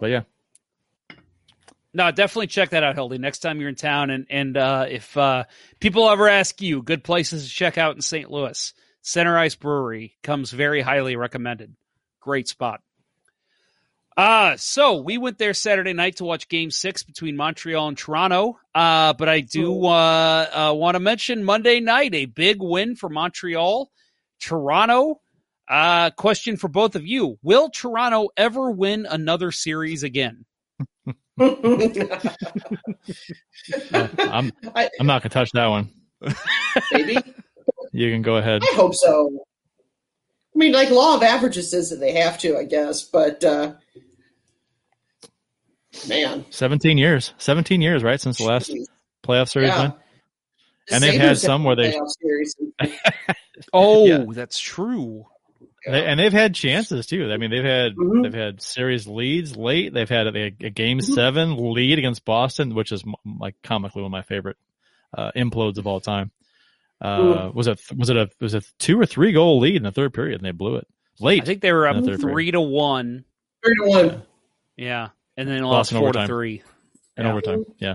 But 0.00 0.10
yeah, 0.10 0.22
No, 1.92 2.10
definitely 2.10 2.48
check 2.48 2.70
that 2.70 2.82
out, 2.82 2.94
Hildy. 2.94 3.18
Next 3.18 3.40
time 3.40 3.60
you're 3.60 3.68
in 3.68 3.74
town, 3.74 4.10
and 4.10 4.26
and 4.30 4.56
uh, 4.56 4.86
if 4.88 5.16
uh, 5.16 5.44
people 5.80 6.08
ever 6.08 6.28
ask 6.28 6.60
you 6.60 6.82
good 6.82 7.04
places 7.04 7.46
to 7.46 7.54
check 7.54 7.78
out 7.78 7.94
in 7.94 8.02
St. 8.02 8.30
Louis, 8.30 8.72
Center 9.02 9.38
Ice 9.38 9.54
Brewery 9.54 10.16
comes 10.22 10.50
very 10.50 10.80
highly 10.80 11.16
recommended. 11.16 11.76
Great 12.20 12.48
spot. 12.48 12.80
Uh, 14.16 14.56
so 14.56 15.00
we 15.00 15.18
went 15.18 15.38
there 15.38 15.52
Saturday 15.52 15.92
night 15.92 16.16
to 16.16 16.24
watch 16.24 16.48
Game 16.48 16.70
Six 16.70 17.02
between 17.02 17.36
Montreal 17.36 17.88
and 17.88 17.98
Toronto. 17.98 18.58
Uh, 18.74 19.12
but 19.12 19.28
I 19.28 19.40
do 19.40 19.86
uh, 19.86 20.70
uh, 20.70 20.74
want 20.74 20.94
to 20.94 21.00
mention 21.00 21.44
Monday 21.44 21.80
night 21.80 22.14
a 22.14 22.26
big 22.26 22.62
win 22.62 22.94
for 22.96 23.08
Montreal. 23.08 23.90
Toronto. 24.40 25.20
Uh, 25.68 26.10
question 26.10 26.56
for 26.56 26.68
both 26.68 26.94
of 26.96 27.06
you: 27.06 27.38
Will 27.42 27.70
Toronto 27.70 28.28
ever 28.36 28.70
win 28.70 29.06
another 29.08 29.50
series 29.50 30.02
again? 30.02 30.44
Uh, 33.92 34.08
I'm 34.18 34.52
I, 34.74 34.90
I'm 35.00 35.06
not 35.06 35.22
gonna 35.22 35.30
touch 35.30 35.50
that 35.52 35.66
one. 35.66 35.90
maybe. 36.92 37.16
You 37.92 38.10
can 38.10 38.22
go 38.22 38.36
ahead. 38.36 38.62
I 38.62 38.74
hope 38.74 38.94
so. 38.94 39.30
I 40.54 40.58
mean, 40.58 40.72
like 40.72 40.90
law 40.90 41.16
of 41.16 41.22
averages 41.22 41.70
says 41.70 41.90
that 41.90 41.96
they 41.96 42.12
have 42.12 42.38
to, 42.38 42.56
I 42.56 42.64
guess, 42.64 43.02
but 43.02 43.42
uh, 43.42 43.72
man, 46.08 46.44
Seventeen 46.50 46.98
years, 46.98 47.34
seventeen 47.38 47.80
years, 47.82 48.02
right 48.02 48.20
since 48.20 48.38
the 48.38 48.44
last 48.44 48.70
Jeez. 48.70 48.86
playoff 49.26 49.48
series 49.48 49.68
Yeah. 49.68 49.82
win. 49.82 49.92
The 50.88 50.94
And 50.94 51.02
they've 51.04 51.20
had 51.20 51.38
some 51.38 51.64
where 51.64 51.76
they- 51.76 51.98
Oh, 53.72 54.06
Yeah. 54.06 54.24
that's 54.30 54.58
true. 54.58 55.24
They, 55.86 56.04
and 56.06 56.18
they've 56.18 56.32
had 56.32 56.54
chances 56.54 57.06
too. 57.06 57.30
I 57.30 57.36
mean, 57.36 57.50
they've 57.50 57.62
had 57.64 57.94
Mhm. 57.96 58.22
they've 58.22 58.32
had 58.34 58.62
series 58.62 59.06
leads 59.06 59.56
late. 59.56 59.92
They've 59.92 60.08
had 60.08 60.26
a, 60.28 60.46
a 60.46 60.70
game 60.70 60.98
Mm-hmm. 60.98 61.12
seven 61.12 61.72
lead 61.74 61.98
against 61.98 62.24
Boston, 62.24 62.74
which 62.74 62.90
is 62.92 63.02
m- 63.06 63.14
like 63.38 63.54
comically 63.62 64.02
one 64.02 64.08
of 64.08 64.12
my 64.12 64.22
favorite 64.22 64.56
uh, 65.16 65.30
implodes 65.36 65.76
of 65.78 65.86
all 65.86 66.00
time. 66.00 66.30
Uh, 67.00 67.50
was 67.52 67.66
it 67.66 67.80
was 67.96 68.08
it 68.08 68.16
a 68.16 68.30
was 68.40 68.54
it 68.54 68.64
a 68.64 68.66
two 68.78 68.98
or 68.98 69.04
three 69.04 69.32
goal 69.32 69.58
lead 69.60 69.76
in 69.76 69.82
the 69.82 69.92
third 69.92 70.14
period 70.14 70.36
and 70.40 70.46
they 70.46 70.52
blew 70.52 70.76
it 70.76 70.86
late? 71.20 71.42
I 71.42 71.44
think 71.44 71.60
they 71.60 71.72
were 71.72 71.86
up 71.86 71.96
the 71.96 72.12
third 72.12 72.20
three 72.20 72.50
to 72.52 72.60
one. 72.60 73.24
Three 73.62 73.74
to 73.76 73.84
one. 73.88 74.22
Yeah, 74.76 75.08
and 75.36 75.46
then 75.48 75.62
Lost 75.64 75.92
lost 75.92 75.92
in 75.92 75.98
four 75.98 76.12
to 76.12 76.26
three. 76.26 76.62
in 77.18 77.26
Yeah. 77.26 77.30
overtime. 77.30 77.64
Yeah. 77.78 77.94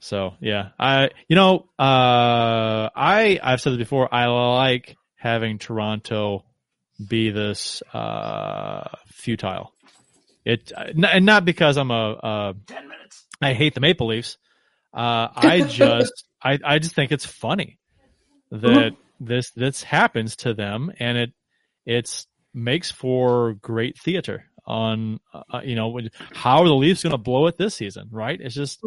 So 0.00 0.34
yeah, 0.40 0.70
I 0.78 1.10
you 1.28 1.36
know 1.36 1.66
uh 1.78 2.88
I 2.96 3.38
I've 3.42 3.60
said 3.60 3.72
this 3.72 3.78
before. 3.78 4.12
I 4.12 4.26
like 4.26 4.96
having 5.16 5.58
Toronto 5.58 6.44
be 7.04 7.30
this 7.30 7.82
uh 7.92 8.88
futile. 9.06 9.72
It 10.44 10.72
and 10.76 11.26
not 11.26 11.44
because 11.44 11.76
I'm 11.76 11.90
a 11.90 12.10
uh, 12.12 12.52
Ten 12.66 12.88
minutes. 12.88 13.26
I 13.40 13.54
hate 13.54 13.74
the 13.74 13.80
Maple 13.80 14.08
Leafs. 14.08 14.38
Uh, 14.92 15.28
I 15.34 15.60
just 15.68 16.24
I 16.42 16.58
I 16.64 16.78
just 16.78 16.94
think 16.94 17.12
it's 17.12 17.26
funny 17.26 17.78
that 18.50 18.92
this 19.20 19.50
this 19.52 19.82
happens 19.82 20.36
to 20.36 20.54
them 20.54 20.92
and 20.98 21.16
it 21.16 21.32
it's 21.86 22.26
makes 22.54 22.90
for 22.90 23.54
great 23.54 23.98
theater 23.98 24.44
on 24.66 25.18
uh, 25.32 25.60
you 25.64 25.74
know 25.74 25.98
how 26.32 26.62
are 26.62 26.68
the 26.68 26.74
Leafs 26.74 27.02
going 27.02 27.12
to 27.12 27.18
blow 27.18 27.46
it 27.46 27.56
this 27.56 27.74
season 27.74 28.08
right 28.10 28.40
it's 28.40 28.54
just 28.54 28.80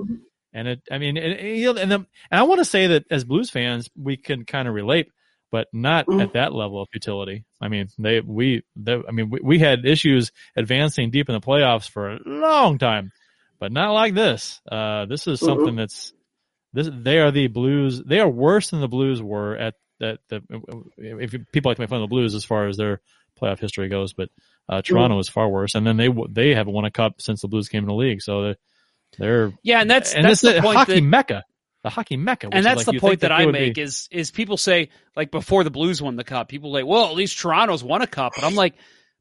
and 0.53 0.67
it 0.67 0.81
I 0.91 0.97
mean 0.97 1.17
and, 1.17 1.33
and, 1.33 1.77
and, 1.77 1.91
then, 1.91 2.05
and 2.31 2.39
I 2.39 2.43
want 2.43 2.59
to 2.59 2.65
say 2.65 2.87
that 2.87 3.05
as 3.09 3.23
Blues 3.23 3.49
fans 3.49 3.89
we 3.97 4.17
can 4.17 4.45
kind 4.45 4.67
of 4.67 4.73
relate 4.73 5.09
but 5.55 5.67
not 5.71 6.05
at 6.21 6.33
that 6.33 6.53
level 6.53 6.81
of 6.81 6.89
futility 6.91 7.45
I 7.61 7.67
mean 7.69 7.87
they 7.97 8.19
we 8.19 8.63
they, 8.75 8.95
I 9.07 9.11
mean 9.11 9.29
we, 9.29 9.39
we 9.41 9.59
had 9.59 9.85
issues 9.85 10.31
advancing 10.55 11.11
deep 11.11 11.29
in 11.29 11.33
the 11.33 11.41
playoffs 11.41 11.89
for 11.89 12.11
a 12.11 12.19
long 12.25 12.77
time 12.77 13.11
but 13.59 13.71
not 13.71 13.91
like 13.91 14.13
this 14.13 14.59
uh 14.69 15.05
this 15.05 15.27
is 15.27 15.39
something 15.39 15.75
that's 15.75 16.13
this 16.75 16.89
they 16.91 17.19
are 17.19 17.31
the 17.31 17.47
Blues. 17.47 18.03
They 18.03 18.19
are 18.19 18.29
worse 18.29 18.69
than 18.69 18.81
the 18.81 18.89
Blues 18.89 19.23
were 19.23 19.55
at 19.55 19.75
that. 20.01 20.19
The, 20.27 20.41
if 20.97 21.33
people 21.53 21.69
like 21.69 21.77
to 21.77 21.81
make 21.81 21.89
fun 21.89 22.01
of 22.01 22.09
the 22.09 22.13
Blues 22.13 22.35
as 22.35 22.43
far 22.43 22.67
as 22.67 22.75
their 22.75 22.99
playoff 23.41 23.59
history 23.59 23.87
goes, 23.87 24.11
but 24.11 24.29
uh, 24.67 24.81
Toronto 24.81 25.17
is 25.19 25.29
far 25.29 25.47
worse. 25.47 25.73
And 25.73 25.87
then 25.87 25.95
they 25.95 26.09
they 26.29 26.53
haven't 26.53 26.73
won 26.73 26.83
a 26.83 26.91
cup 26.91 27.21
since 27.21 27.41
the 27.41 27.47
Blues 27.47 27.69
came 27.69 27.83
in 27.83 27.87
the 27.87 27.95
league. 27.95 28.21
So 28.21 28.43
they're, 28.43 28.57
they're 29.17 29.53
Yeah, 29.63 29.79
and 29.79 29.89
that's 29.89 30.13
and 30.13 30.25
that's 30.25 30.43
it's 30.43 30.53
the 30.53 30.59
a 30.59 30.61
point 30.61 30.77
hockey 30.77 30.95
that, 30.95 31.03
mecca, 31.03 31.45
the 31.85 31.91
hockey 31.91 32.17
mecca. 32.17 32.47
which 32.47 32.55
and 32.55 32.59
is 32.61 32.65
that's 32.65 32.87
like 32.87 32.95
the 32.95 32.99
point 32.99 33.19
think 33.19 33.21
that, 33.21 33.31
I 33.31 33.45
make 33.45 33.75
be- 33.75 33.81
is 33.81 34.09
is 34.11 34.31
people 34.31 34.57
say 34.57 34.89
like 35.15 35.29
before 35.29 35.63
the 35.63 35.69
Blues 35.69 36.01
won 36.01 36.15
the 36.15 36.23
cup, 36.23 36.49
people 36.49 36.71
like, 36.73 36.85
well, 36.87 37.05
at 37.05 37.13
least 37.13 37.37
Toronto's 37.37 37.83
won 37.83 38.01
a 38.01 38.07
cup, 38.07 38.33
and 38.37 38.43
I'm 38.43 38.55
like, 38.55 38.73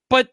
but 0.08 0.30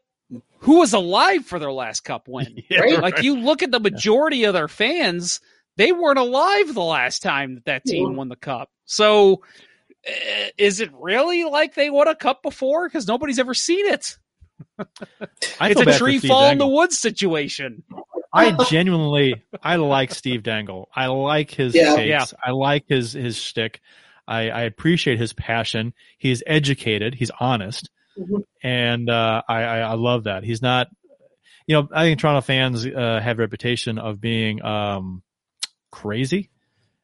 who 0.59 0.79
was 0.79 0.93
alive 0.93 1.45
for 1.45 1.59
their 1.59 1.73
last 1.73 2.05
cup 2.05 2.29
win? 2.29 2.63
Yeah, 2.69 2.79
Right. 2.79 3.01
Like 3.01 3.21
you 3.21 3.37
look 3.37 3.63
at 3.63 3.71
the 3.71 3.81
majority 3.81 4.45
of 4.45 4.53
their 4.53 4.69
fans, 4.69 5.41
they 5.75 5.91
weren't 5.91 6.19
alive 6.19 6.73
the 6.73 6.81
last 6.81 7.21
time 7.21 7.55
that 7.55 7.65
that 7.65 7.83
team 7.83 8.11
Yeah. 8.11 8.15
won 8.17 8.29
the 8.29 8.37
cup. 8.37 8.69
So, 8.85 9.41
uh, 10.07 10.11
is 10.57 10.79
it 10.79 10.89
really 10.93 11.43
like 11.43 11.75
they 11.75 11.89
won 11.89 12.07
a 12.07 12.15
cup 12.15 12.41
before? 12.43 12.87
Because 12.87 13.07
nobody's 13.09 13.39
ever 13.39 13.53
seen 13.53 13.85
it. 13.87 14.17
It's 15.59 15.81
a 15.81 15.97
tree 15.97 16.19
Steve 16.19 16.29
fall 16.29 16.49
in 16.51 16.57
the 16.59 16.67
woods 16.67 16.97
situation. 16.97 17.83
I 18.33 18.51
genuinely, 18.69 19.43
I 19.61 19.75
like 19.77 20.13
Steve 20.13 20.43
Dangle. 20.43 20.89
I 20.95 21.07
like 21.07 21.51
his 21.51 21.75
Yeah. 21.75 21.95
takes. 21.95 22.09
Yeah. 22.09 22.25
I 22.43 22.51
like 22.51 22.85
his 22.87 23.13
his 23.13 23.37
shtick. 23.37 23.81
I, 24.27 24.49
I 24.49 24.61
appreciate 24.61 25.17
his 25.19 25.33
passion. 25.33 25.93
He's 26.17 26.41
educated. 26.45 27.15
He's 27.15 27.31
honest, 27.39 27.89
Mhm. 28.17 28.43
and 28.63 29.09
uh, 29.09 29.41
I, 29.47 29.63
I 29.63 29.79
I 29.79 29.93
love 29.93 30.25
that. 30.25 30.43
He's 30.43 30.61
not. 30.61 30.87
You 31.67 31.75
know, 31.75 31.89
I 31.93 32.03
think 32.03 32.19
Toronto 32.19 32.41
fans 32.41 32.85
uh, 32.85 33.19
have 33.21 33.37
a 33.37 33.41
reputation 33.41 33.97
of 33.99 34.19
being 34.19 34.63
um, 34.63 35.21
crazy 35.91 36.49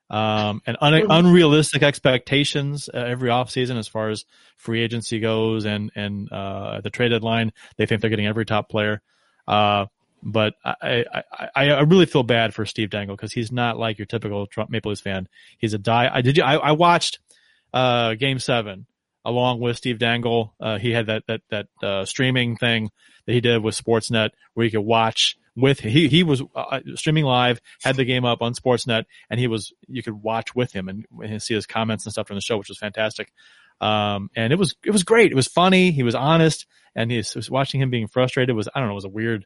um, 0.10 0.62
and 0.66 0.78
un- 0.82 1.06
unrealistic 1.10 1.84
expectations 1.84 2.90
uh, 2.94 2.98
every 2.98 3.30
offseason 3.30 3.78
as 3.78 3.88
far 3.88 4.10
as 4.10 4.26
free 4.56 4.82
agency 4.82 5.20
goes 5.20 5.66
and 5.66 5.92
and 5.96 6.32
uh, 6.32 6.82
the 6.82 6.90
trade 6.90 7.10
deadline 7.10 7.52
they 7.78 7.86
think 7.86 8.02
they're 8.02 8.10
getting 8.10 8.28
every 8.28 8.46
top 8.46 8.70
player. 8.70 9.02
Uh, 9.48 9.86
but 10.24 10.56
I, 10.64 11.06
I, 11.56 11.70
I, 11.70 11.82
really 11.82 12.06
feel 12.06 12.24
bad 12.24 12.54
for 12.54 12.66
Steve 12.66 12.90
Dangle 12.90 13.16
because 13.16 13.34
he's 13.34 13.52
not 13.52 13.78
like 13.78 13.98
your 13.98 14.06
typical 14.06 14.48
Trump 14.48 14.70
Maple 14.70 14.90
Leafs 14.90 15.02
fan. 15.02 15.28
He's 15.58 15.74
a 15.74 15.78
die. 15.78 16.10
I 16.12 16.22
did. 16.22 16.38
You, 16.38 16.44
I, 16.44 16.56
I 16.56 16.72
watched 16.72 17.20
uh, 17.74 18.16
Game 18.16 18.40
Seven 18.40 18.88
along 19.24 19.60
with 19.60 19.78
Steve 19.78 20.00
Dangle. 20.00 20.54
Uh, 20.60 20.78
he 20.78 20.92
had 20.92 21.08
that 21.08 21.24
that 21.28 21.42
that 21.50 21.68
uh, 21.84 22.06
streaming 22.06 22.58
thing 22.58 22.90
that 23.26 23.34
he 23.34 23.42
did 23.42 23.62
with 23.62 23.82
Sportsnet 23.82 24.32
where 24.54 24.66
you 24.66 24.72
could 24.72 24.80
watch 24.80 25.38
with 25.56 25.80
he 25.80 26.08
he 26.08 26.24
was 26.24 26.42
uh, 26.56 26.80
streaming 26.96 27.26
live, 27.26 27.60
had 27.84 27.96
the 27.96 28.06
game 28.06 28.26
up 28.26 28.42
on 28.42 28.54
Sportsnet, 28.54 29.06
and 29.30 29.40
he 29.40 29.48
was 29.48 29.74
you 29.88 30.02
could 30.04 30.22
watch 30.22 30.56
with 30.56 30.72
him 30.72 30.88
and, 30.88 31.06
and 31.22 31.42
see 31.42 31.56
his 31.56 31.66
comments 31.66 32.06
and 32.06 32.14
stuff 32.14 32.28
from 32.28 32.38
the 32.38 32.42
show, 32.42 32.58
which 32.58 32.70
was 32.70 32.78
fantastic. 32.78 33.32
Um, 33.82 34.30
and 34.36 34.54
it 34.54 34.58
was 34.58 34.76
it 34.84 34.92
was 34.92 35.04
great. 35.04 35.32
It 35.32 35.36
was 35.36 35.48
funny. 35.48 35.92
He 35.92 36.04
was 36.04 36.16
honest, 36.16 36.66
and 36.96 37.12
he 37.12 37.18
was 37.18 37.50
watching 37.50 37.82
him 37.82 37.90
being 37.90 38.08
frustrated 38.08 38.56
was 38.56 38.70
I 38.74 38.80
don't 38.80 38.88
know 38.88 38.94
it 38.94 38.96
was 38.96 39.06
a 39.06 39.10
weird 39.10 39.46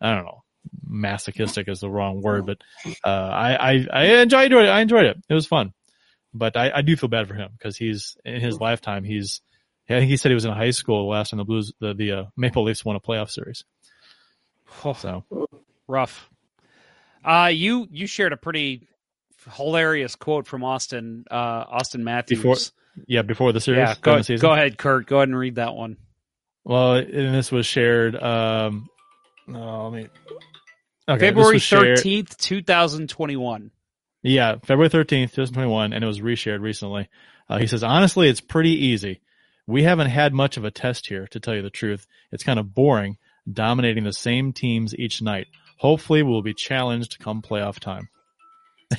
I 0.00 0.14
don't 0.14 0.24
know 0.24 0.42
masochistic 0.86 1.68
is 1.68 1.80
the 1.80 1.90
wrong 1.90 2.20
word, 2.20 2.46
but 2.46 2.58
uh, 3.04 3.08
I, 3.08 3.72
I 3.72 3.86
I 3.92 4.04
enjoyed 4.22 4.52
it. 4.52 4.68
I 4.68 4.80
enjoyed 4.80 5.06
it. 5.06 5.16
It 5.28 5.34
was 5.34 5.46
fun, 5.46 5.72
but 6.34 6.56
I, 6.56 6.70
I 6.74 6.82
do 6.82 6.96
feel 6.96 7.08
bad 7.08 7.28
for 7.28 7.34
him 7.34 7.50
because 7.56 7.76
he's 7.76 8.16
in 8.24 8.40
his 8.40 8.60
lifetime 8.60 9.04
he's 9.04 9.40
I 9.88 9.98
think 9.98 10.10
he 10.10 10.16
said 10.16 10.30
he 10.30 10.34
was 10.34 10.44
in 10.44 10.52
high 10.52 10.70
school 10.70 11.04
the 11.04 11.10
last 11.10 11.30
time 11.30 11.38
the 11.38 11.44
Blues 11.44 11.72
the 11.80 11.94
the 11.94 12.12
uh, 12.12 12.24
Maple 12.36 12.64
Leafs 12.64 12.84
won 12.84 12.96
a 12.96 13.00
playoff 13.00 13.30
series. 13.30 13.64
So 14.82 15.24
rough. 15.88 16.30
Uh, 17.24 17.50
you 17.52 17.88
you 17.90 18.06
shared 18.06 18.32
a 18.32 18.36
pretty 18.36 18.86
hilarious 19.56 20.14
quote 20.14 20.46
from 20.46 20.62
Austin 20.62 21.24
uh, 21.30 21.34
Austin 21.34 22.04
Matthews. 22.04 22.38
Before, 22.38 22.56
yeah, 23.08 23.22
before 23.22 23.52
the 23.52 23.60
series. 23.60 23.78
Yeah, 23.78 23.94
go, 24.00 24.22
go 24.38 24.52
ahead, 24.52 24.78
Kurt. 24.78 25.06
Go 25.06 25.16
ahead 25.16 25.28
and 25.28 25.38
read 25.38 25.56
that 25.56 25.74
one. 25.74 25.96
Well, 26.62 26.94
and 26.94 27.34
this 27.34 27.50
was 27.50 27.66
shared. 27.66 28.14
Um, 28.14 28.88
oh, 29.48 29.86
I 29.86 29.90
mean, 29.90 30.10
Okay, 31.08 31.26
February 31.26 31.58
thirteenth, 31.58 32.36
two 32.38 32.62
thousand 32.62 33.08
twenty-one. 33.08 33.72
Yeah, 34.22 34.56
February 34.62 34.90
thirteenth, 34.90 35.32
two 35.32 35.42
thousand 35.42 35.54
twenty-one, 35.54 35.92
and 35.92 36.04
it 36.04 36.06
was 36.06 36.20
reshared 36.20 36.60
recently. 36.60 37.08
Uh, 37.48 37.58
he 37.58 37.66
says, 37.66 37.82
honestly, 37.82 38.28
it's 38.28 38.40
pretty 38.40 38.86
easy. 38.86 39.20
We 39.66 39.82
haven't 39.82 40.08
had 40.08 40.32
much 40.32 40.56
of 40.56 40.64
a 40.64 40.70
test 40.70 41.08
here, 41.08 41.26
to 41.28 41.40
tell 41.40 41.54
you 41.54 41.62
the 41.62 41.70
truth. 41.70 42.06
It's 42.30 42.44
kind 42.44 42.60
of 42.60 42.74
boring, 42.74 43.18
dominating 43.50 44.04
the 44.04 44.12
same 44.12 44.52
teams 44.52 44.94
each 44.94 45.20
night. 45.20 45.48
Hopefully, 45.78 46.22
we'll 46.22 46.42
be 46.42 46.54
challenged 46.54 47.18
come 47.18 47.42
playoff 47.42 47.80
time. 47.80 48.08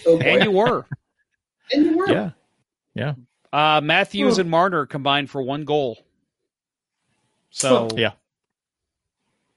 Oh 0.05 0.17
and 0.19 0.43
you 0.43 0.51
were. 0.51 0.85
and 1.71 1.85
you 1.85 1.97
were. 1.97 2.11
Yeah. 2.11 2.29
Yeah. 2.93 3.13
Uh, 3.53 3.79
Matthews 3.81 4.37
and 4.37 4.49
Marner 4.49 4.85
combined 4.85 5.29
for 5.29 5.41
one 5.41 5.63
goal. 5.63 5.97
So 7.51 7.89
yeah, 7.95 8.11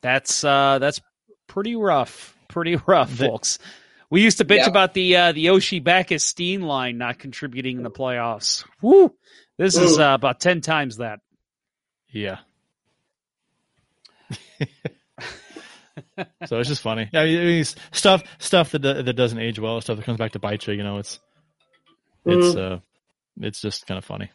that's 0.05 0.45
uh, 0.45 0.79
that's 0.81 1.01
pretty 1.47 1.75
rough. 1.77 2.37
Pretty 2.49 2.77
rough, 2.87 3.17
the, 3.17 3.27
folks. 3.27 3.59
We 4.11 4.21
used 4.21 4.37
to 4.37 4.45
bitch 4.45 4.59
yeah. 4.59 4.69
about 4.69 4.93
the 4.93 5.17
uh, 5.17 5.33
the 5.33 5.47
Oshie 5.47 5.83
Backes 5.83 6.25
Steen 6.25 6.61
line 6.61 6.99
not 6.99 7.19
contributing 7.19 7.79
in 7.79 7.83
the 7.83 7.91
playoffs. 7.91 8.67
Woo! 8.83 9.15
This 9.57 9.79
is 9.79 9.99
uh, 9.99 10.13
about 10.15 10.41
ten 10.41 10.61
times 10.61 10.99
that. 10.99 11.21
Yeah. 12.11 12.37
so 16.45 16.59
it's 16.59 16.69
just 16.69 16.83
funny. 16.83 17.09
Yeah, 17.11 17.23
I 17.23 17.25
mean, 17.25 17.65
stuff 17.93 18.25
stuff 18.39 18.73
that 18.73 18.83
that 18.83 19.15
doesn't 19.15 19.39
age 19.39 19.59
well, 19.59 19.81
stuff 19.81 19.97
that 19.97 20.05
comes 20.05 20.19
back 20.19 20.33
to 20.33 20.39
bite 20.39 20.67
you. 20.67 20.75
You 20.75 20.83
know, 20.83 20.99
it's 20.99 21.19
it's 22.27 22.55
mm-hmm. 22.55 22.75
uh 22.75 22.79
it's 23.41 23.63
just 23.63 23.87
kind 23.87 23.97
of 23.97 24.05
funny. 24.05 24.31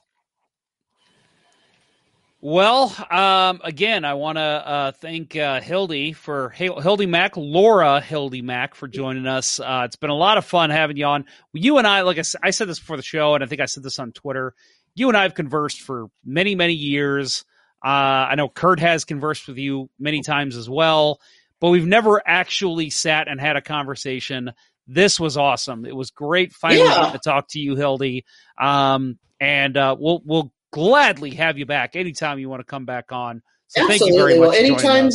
Well, 2.42 2.96
um, 3.12 3.60
again, 3.66 4.06
I 4.06 4.14
want 4.14 4.38
to 4.38 4.42
uh, 4.42 4.92
thank 4.94 5.36
uh, 5.36 5.60
Hildy 5.60 6.14
for 6.14 6.50
Hildy 6.50 7.06
Mac, 7.06 7.36
Laura 7.36 8.00
Hildy 8.00 8.42
Mac 8.42 8.76
for 8.76 8.88
joining 8.88 9.28
us. 9.28 9.60
Uh, 9.60 9.82
it's 9.84 9.98
been 9.98 10.10
a 10.10 10.16
lot 10.16 10.38
of 10.38 10.46
fun 10.46 10.70
having 10.70 10.96
you 10.96 11.06
on. 11.06 11.26
You 11.52 11.80
and 11.80 11.86
I, 11.86 12.02
like 12.02 12.18
I, 12.18 12.24
I 12.42 12.52
said 12.52 12.70
this 12.70 12.80
before 12.80 12.96
the 12.96 13.04
show, 13.04 13.36
and 13.36 13.44
I 13.44 13.48
think 13.48 13.60
I 13.60 13.66
said 13.66 13.84
this 13.84 14.00
on 14.00 14.14
Twitter. 14.14 14.54
You 14.96 15.10
and 15.10 15.18
I 15.18 15.24
have 15.24 15.34
conversed 15.34 15.82
for 15.82 16.08
many, 16.24 16.56
many 16.56 16.76
years. 16.76 17.44
Uh, 17.84 18.32
I 18.32 18.36
know 18.36 18.48
Kurt 18.48 18.80
has 18.80 19.04
conversed 19.04 19.50
with 19.50 19.58
you 19.58 19.90
many 20.00 20.22
times 20.22 20.56
as 20.56 20.70
well, 20.70 21.20
but 21.60 21.72
we've 21.72 21.88
never 21.88 22.22
actually 22.26 22.90
sat 22.90 23.28
and 23.28 23.42
had 23.42 23.58
a 23.58 23.62
conversation. 23.62 24.54
This 24.88 25.20
was 25.20 25.36
awesome. 25.36 25.86
It 25.86 25.96
was 25.96 26.12
great 26.12 26.54
finally 26.54 26.86
yeah. 26.88 27.12
to 27.12 27.20
talk 27.20 27.50
to 27.50 27.60
you, 27.60 27.76
Hildy. 27.76 28.24
Um, 28.58 29.20
and 29.42 29.76
uh, 29.76 29.98
we'll 30.00 30.22
we'll 30.24 30.54
gladly 30.72 31.32
have 31.32 31.58
you 31.58 31.66
back 31.66 31.96
anytime 31.96 32.40
you 32.40 32.50
want 32.50 32.60
to 32.62 32.66
come 32.66 32.86
back 32.86 33.12
on. 33.12 33.42
So 33.68 33.82
Absolutely. 33.82 34.00
thank 34.00 34.12
you 34.12 34.18
very 34.18 34.40
much. 34.40 34.50
Well, 34.50 34.58
anytime, 34.58 35.10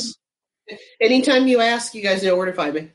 anytime 1.00 1.48
you 1.48 1.60
ask, 1.60 1.94
you 1.94 2.02
guys 2.02 2.22
know 2.22 2.36
where 2.36 2.46
to 2.46 2.52
find 2.52 2.74
me. 2.74 2.90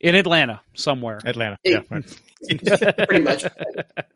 In 0.00 0.14
Atlanta, 0.14 0.60
somewhere. 0.74 1.20
Atlanta, 1.24 1.58
yeah. 1.64 1.80
Pretty 1.88 3.20
much. 3.20 3.44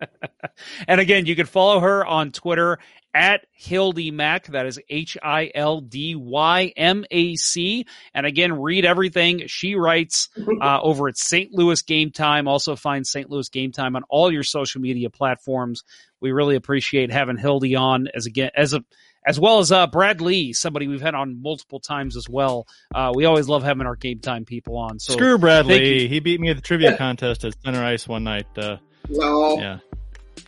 and 0.89 1.01
again, 1.01 1.25
you 1.27 1.35
can 1.35 1.47
follow 1.47 1.81
her 1.81 2.05
on 2.05 2.33
Twitter 2.33 2.79
at 3.15 3.47
Hildy 3.53 4.11
Mac. 4.11 4.47
That 4.49 4.67
is 4.67 4.81
H 4.89 5.17
I 5.23 5.51
L 5.55 5.81
D 5.81 6.15
Y 6.15 6.73
M 6.77 7.05
A 7.11 7.37
C. 7.37 7.87
And 8.15 8.27
again, 8.27 8.61
read 8.61 8.85
everything 8.85 9.43
she 9.47 9.75
writes 9.75 10.29
uh, 10.61 10.81
over 10.81 11.09
at 11.09 11.17
St. 11.17 11.53
Louis 11.53 11.81
Game 11.83 12.11
Time. 12.11 12.49
Also 12.49 12.77
find 12.77 13.07
St. 13.07 13.29
Louis 13.31 13.49
Game 13.49 13.73
Time 13.73 13.97
on 13.97 14.03
all 14.09 14.33
your 14.33 14.43
social 14.43 14.81
media 14.81 15.11
platforms. 15.11 15.85
We 16.21 16.33
really 16.33 16.57
appreciate 16.57 17.11
having 17.11 17.37
Hildy 17.37 17.77
on 17.77 18.09
as 18.15 18.27
again 18.27 18.51
as 18.55 18.75
a 18.75 18.85
as 19.27 19.39
well 19.39 19.59
as 19.59 19.71
uh, 19.71 19.87
Brad 19.87 20.23
Lee, 20.23 20.55
somebody 20.55 20.89
we've 20.89 21.03
had 21.03 21.15
on 21.15 21.43
multiple 21.43 21.79
times 21.79 22.17
as 22.17 22.27
well. 22.27 22.67
Uh, 22.95 23.13
we 23.15 23.27
always 23.27 23.49
love 23.49 23.63
having 23.63 23.87
our 23.87 23.97
game 23.97 24.19
time 24.19 24.47
people 24.47 24.79
on. 24.79 24.99
So 24.99 25.13
screw 25.13 25.37
Brad 25.37 25.67
Lee. 25.67 26.09
He 26.09 26.21
beat 26.21 26.41
me 26.41 26.49
at 26.49 26.57
the 26.57 26.63
trivia 26.63 26.97
contest 26.97 27.45
at 27.45 27.55
Center 27.63 27.85
Ice 27.85 28.09
one 28.09 28.25
night. 28.25 28.47
Uh, 28.57 28.79
no. 29.11 29.59
Yeah 29.59 29.79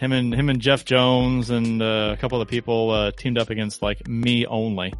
him 0.02 0.10
and 0.10 0.34
him 0.34 0.48
and 0.48 0.60
Jeff 0.60 0.84
Jones 0.84 1.50
and 1.50 1.80
uh, 1.80 2.10
a 2.12 2.16
couple 2.16 2.40
of 2.40 2.48
the 2.48 2.50
people 2.50 2.90
uh, 2.90 3.12
teamed 3.12 3.38
up 3.38 3.50
against 3.50 3.82
like 3.82 4.08
me 4.08 4.44
only, 4.46 4.92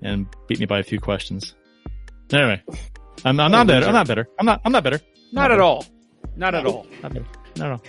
and 0.00 0.26
beat 0.46 0.60
me 0.60 0.66
by 0.66 0.78
a 0.78 0.84
few 0.84 1.00
questions. 1.00 1.54
Anyway, 2.32 2.62
I'm, 3.24 3.40
I'm 3.40 3.50
not 3.50 3.66
better. 3.66 3.86
I'm 3.86 3.92
not 3.92 4.06
better. 4.06 4.28
I'm 4.38 4.46
not. 4.46 4.60
I'm 4.64 4.70
not 4.70 4.84
better. 4.84 5.00
Not, 5.32 5.42
not 5.42 5.44
at 5.44 5.54
better. 5.54 5.62
all. 5.62 5.84
Not 6.36 6.54
at 6.54 6.66
all. 6.66 6.86
Not 7.02 7.12
better. 7.12 7.26
Not 7.56 7.66
at 7.66 7.72
all. 7.72 7.82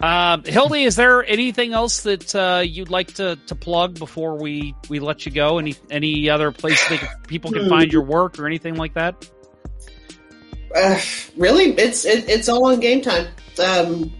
Um, 0.00 0.44
Hildy, 0.44 0.84
is 0.84 0.96
there 0.96 1.24
anything 1.24 1.72
else 1.72 2.02
that 2.02 2.34
uh, 2.34 2.62
you'd 2.64 2.88
like 2.88 3.14
to, 3.14 3.36
to 3.46 3.54
plug 3.54 3.98
before 3.98 4.36
we, 4.38 4.74
we 4.88 5.00
let 5.00 5.26
you 5.26 5.32
go? 5.32 5.58
Any 5.58 5.74
any 5.90 6.30
other 6.30 6.50
place 6.50 6.88
they 6.88 6.98
can, 6.98 7.08
people 7.26 7.50
can 7.52 7.68
find 7.68 7.92
your 7.92 8.02
work 8.02 8.38
or 8.38 8.46
anything 8.46 8.76
like 8.76 8.94
that? 8.94 9.28
Uh, 10.74 11.00
really, 11.36 11.72
it's 11.72 12.04
it, 12.04 12.28
it's 12.28 12.48
all 12.48 12.66
on 12.66 12.80
game 12.80 13.02
time. 13.02 13.26
Um, 13.58 14.12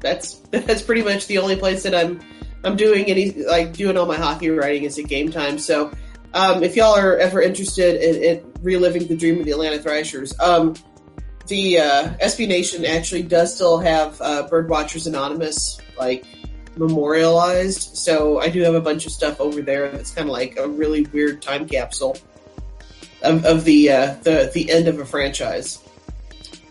that's 0.00 0.34
that's 0.50 0.82
pretty 0.82 1.02
much 1.02 1.26
the 1.26 1.38
only 1.38 1.56
place 1.56 1.82
that 1.84 1.94
I'm 1.94 2.20
I'm 2.64 2.76
doing 2.76 3.06
any 3.06 3.32
like 3.32 3.72
doing 3.72 3.96
all 3.96 4.06
my 4.06 4.16
hockey 4.16 4.50
writing 4.50 4.84
is 4.84 4.98
at 4.98 5.06
game 5.06 5.30
time. 5.30 5.58
So 5.58 5.92
um, 6.34 6.62
if 6.62 6.76
y'all 6.76 6.96
are 6.96 7.16
ever 7.16 7.40
interested 7.40 8.02
in, 8.02 8.22
in, 8.22 8.52
reliving 8.62 9.06
the 9.06 9.16
dream 9.16 9.38
of 9.38 9.46
the 9.46 9.52
Atlanta 9.52 9.78
Thrashers, 9.78 10.38
um, 10.40 10.74
the 11.46 11.78
uh, 11.78 12.14
SB 12.14 12.48
Nation 12.48 12.84
actually 12.84 13.22
does 13.22 13.54
still 13.54 13.78
have 13.78 14.20
uh, 14.20 14.48
Birdwatchers 14.50 15.06
Anonymous 15.06 15.78
like 15.96 16.26
memorialized. 16.76 17.96
So 17.96 18.40
I 18.40 18.48
do 18.48 18.62
have 18.62 18.74
a 18.74 18.80
bunch 18.80 19.06
of 19.06 19.12
stuff 19.12 19.40
over 19.40 19.62
there 19.62 19.90
that's 19.90 20.10
kind 20.10 20.28
of 20.28 20.32
like 20.32 20.56
a 20.58 20.68
really 20.68 21.04
weird 21.06 21.40
time 21.40 21.66
capsule 21.66 22.18
of, 23.22 23.44
of 23.44 23.64
the 23.64 23.90
uh, 23.90 24.14
the 24.22 24.50
the 24.52 24.70
end 24.70 24.88
of 24.88 24.98
a 24.98 25.04
franchise. 25.04 25.82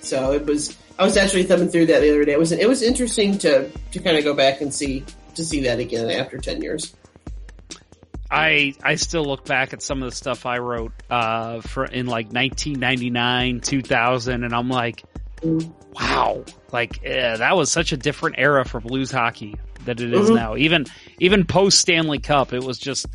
So 0.02 0.34
it 0.34 0.46
was 0.46 0.78
I 0.98 1.04
was 1.04 1.18
actually 1.18 1.44
thumbing 1.44 1.70
through 1.70 1.88
that 1.88 2.00
the 2.00 2.10
other 2.10 2.26
day. 2.26 2.34
It 2.34 2.40
was 2.40 2.52
it 2.52 2.68
was 2.70 2.82
interesting 2.82 3.38
to 3.40 3.70
to 3.70 4.00
kind 4.00 4.18
of 4.18 4.24
go 4.24 4.34
back 4.34 4.62
and 4.62 4.74
see 4.74 5.04
to 5.36 5.44
see 5.44 5.62
that 5.62 5.80
again 5.80 6.10
after 6.10 6.38
ten 6.38 6.62
years. 6.62 6.96
I 8.32 8.74
I 8.84 8.96
still 8.96 9.26
look 9.26 9.46
back 9.46 9.74
at 9.74 9.82
some 9.82 10.02
of 10.02 10.10
the 10.10 10.16
stuff 10.16 10.46
I 10.46 10.58
wrote 10.58 10.94
uh, 11.10 11.62
for 11.62 11.86
in 11.86 12.06
like 12.06 12.28
1999, 12.28 13.60
2000, 13.62 14.44
and 14.44 14.54
I'm 14.54 14.70
like, 14.70 15.04
wow, 15.94 16.44
like 16.72 17.02
yeah, 17.04 17.38
that 17.38 17.56
was 17.56 17.72
such 17.72 17.92
a 17.92 17.98
different 17.98 18.38
era 18.40 18.66
for 18.66 18.80
blues 18.80 19.12
hockey 19.12 19.56
that 19.86 20.02
it 20.02 20.14
is 20.14 20.28
mm-hmm. 20.28 20.36
now. 20.36 20.56
Even 20.56 20.86
even 21.20 21.46
post 21.46 21.80
Stanley 21.80 22.20
Cup, 22.20 22.54
it 22.54 22.64
was 22.64 22.78
just 22.78 23.06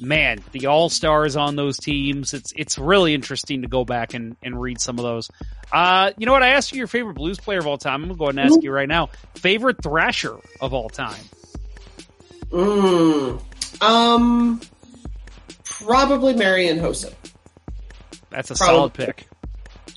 man, 0.00 0.40
the 0.52 0.66
all 0.66 0.88
stars 0.88 1.36
on 1.36 1.56
those 1.56 1.76
teams. 1.76 2.34
It's 2.34 2.52
it's 2.56 2.78
really 2.78 3.14
interesting 3.14 3.62
to 3.62 3.68
go 3.68 3.84
back 3.84 4.14
and, 4.14 4.36
and 4.42 4.60
read 4.60 4.80
some 4.80 4.98
of 4.98 5.04
those. 5.04 5.30
Uh, 5.72 6.12
you 6.16 6.26
know 6.26 6.32
what? 6.32 6.42
I 6.42 6.50
asked 6.50 6.72
you 6.72 6.78
your 6.78 6.86
favorite 6.86 7.14
blues 7.14 7.38
player 7.38 7.58
of 7.58 7.66
all 7.66 7.78
time. 7.78 8.02
I'm 8.02 8.08
gonna 8.08 8.18
go 8.18 8.24
ahead 8.24 8.36
and 8.36 8.46
ask 8.46 8.54
mm-hmm. 8.54 8.64
you 8.64 8.72
right 8.72 8.88
now. 8.88 9.10
Favorite 9.34 9.82
thrasher 9.82 10.36
of 10.60 10.72
all 10.72 10.88
time? 10.88 11.22
Mm, 12.50 13.42
um, 13.82 14.60
probably 15.64 16.34
Marian 16.34 16.78
Hossa. 16.78 17.12
That's 18.30 18.50
a 18.50 18.54
probably. 18.54 18.76
solid 18.76 18.94
pick. 18.94 19.26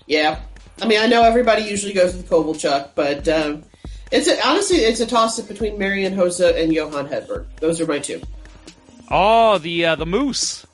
Yeah, 0.07 0.39
I 0.81 0.87
mean, 0.87 0.99
I 0.99 1.07
know 1.07 1.23
everybody 1.23 1.63
usually 1.63 1.93
goes 1.93 2.15
with 2.15 2.29
Kovalchuk, 2.29 2.89
but 2.95 3.27
um, 3.27 3.63
it's 4.11 4.27
a, 4.27 4.45
honestly 4.45 4.77
it's 4.77 4.99
a 4.99 5.05
toss 5.05 5.39
up 5.39 5.47
between 5.47 5.77
Marian 5.77 6.13
Hossa 6.13 6.61
and 6.61 6.73
Johan 6.73 7.07
Hedberg. 7.07 7.45
Those 7.59 7.79
are 7.79 7.85
my 7.85 7.99
two. 7.99 8.21
Oh, 9.11 9.57
the 9.57 9.85
uh, 9.85 9.95
the 9.95 10.05
moose. 10.05 10.65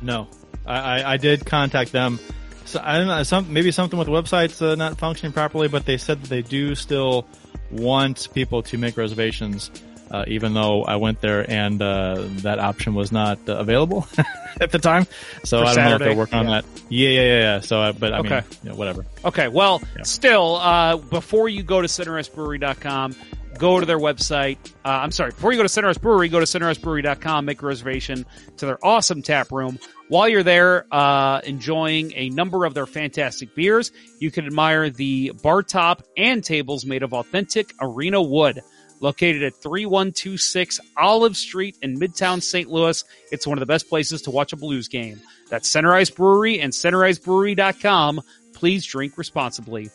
no, 0.00 0.28
I, 0.64 0.78
I, 1.00 1.12
I, 1.14 1.16
did 1.16 1.44
contact 1.44 1.90
them. 1.90 2.20
So 2.66 2.80
I 2.84 2.98
don't 2.98 3.08
know, 3.08 3.20
some, 3.24 3.52
maybe 3.52 3.72
something 3.72 3.98
with 3.98 4.06
the 4.06 4.12
website's 4.12 4.62
uh, 4.62 4.76
not 4.76 4.96
functioning 4.96 5.32
properly, 5.32 5.66
but 5.66 5.86
they 5.86 5.96
said 5.96 6.22
that 6.22 6.28
they 6.28 6.42
do 6.42 6.76
still 6.76 7.26
want 7.72 8.28
people 8.32 8.62
to 8.62 8.78
make 8.78 8.96
reservations 8.96 9.72
uh, 10.10 10.24
even 10.26 10.54
though 10.54 10.82
I 10.84 10.96
went 10.96 11.20
there 11.20 11.48
and 11.50 11.80
uh, 11.82 12.24
that 12.42 12.58
option 12.58 12.94
was 12.94 13.12
not 13.12 13.38
uh, 13.48 13.56
available 13.56 14.06
at 14.60 14.70
the 14.72 14.78
time. 14.78 15.06
So 15.44 15.58
For 15.60 15.64
I 15.64 15.66
don't 15.66 15.74
Saturday, 15.74 15.88
know 15.90 15.94
if 15.94 16.00
they're 16.00 16.16
working 16.16 16.34
yeah. 16.38 16.40
on 16.40 16.46
that. 16.46 16.64
Yeah, 16.88 17.08
yeah, 17.08 17.20
yeah. 17.20 17.40
yeah. 17.40 17.60
So, 17.60 17.80
I, 17.80 17.92
but 17.92 18.12
I 18.14 18.18
Okay. 18.18 18.28
mean, 18.34 18.44
you 18.64 18.70
know, 18.70 18.76
whatever. 18.76 19.06
Okay, 19.24 19.48
well, 19.48 19.82
Yeah. 19.96 20.02
still, 20.04 20.56
uh, 20.56 20.96
before 20.96 21.48
you 21.48 21.62
go 21.62 21.80
to 21.82 21.88
centericeBrewery.com, 21.88 23.14
go 23.58 23.80
to 23.80 23.86
their 23.86 23.98
website. 23.98 24.56
Uh, 24.84 24.88
I'm 24.88 25.10
sorry, 25.10 25.30
before 25.32 25.50
you 25.52 25.58
go 25.58 25.64
to 25.64 25.68
Center 25.68 25.88
Ice 25.88 25.98
Brewery, 25.98 26.28
go 26.28 26.38
to 26.38 26.46
centericeBrewery.com, 26.46 27.44
make 27.44 27.60
a 27.62 27.66
reservation 27.66 28.24
to 28.58 28.66
their 28.66 28.78
awesome 28.84 29.20
tap 29.22 29.50
room. 29.50 29.78
While 30.08 30.28
you're 30.28 30.42
there, 30.44 30.86
uh, 30.92 31.40
enjoying 31.44 32.12
a 32.14 32.30
number 32.30 32.64
of 32.64 32.74
their 32.74 32.86
fantastic 32.86 33.54
beers, 33.54 33.90
you 34.20 34.30
can 34.30 34.46
admire 34.46 34.88
the 34.90 35.32
bar 35.42 35.62
top 35.62 36.02
and 36.16 36.42
tables 36.42 36.86
made 36.86 37.02
of 37.02 37.12
authentic 37.12 37.74
arena 37.80 38.22
wood. 38.22 38.60
Located 39.00 39.42
at 39.42 39.54
3126 39.56 40.80
Olive 40.96 41.36
Street 41.36 41.76
in 41.82 41.98
Midtown 41.98 42.42
St. 42.42 42.68
Louis, 42.68 43.04
it's 43.30 43.46
one 43.46 43.58
of 43.58 43.60
the 43.60 43.66
best 43.66 43.88
places 43.88 44.22
to 44.22 44.30
watch 44.30 44.52
a 44.52 44.56
blues 44.56 44.88
game. 44.88 45.20
That's 45.50 45.68
Center 45.68 45.94
Ice 45.94 46.10
Brewery 46.10 46.60
and 46.60 46.72
centericebrewery.com. 46.72 48.20
Please 48.54 48.84
drink 48.84 49.16
responsibly. 49.16 49.90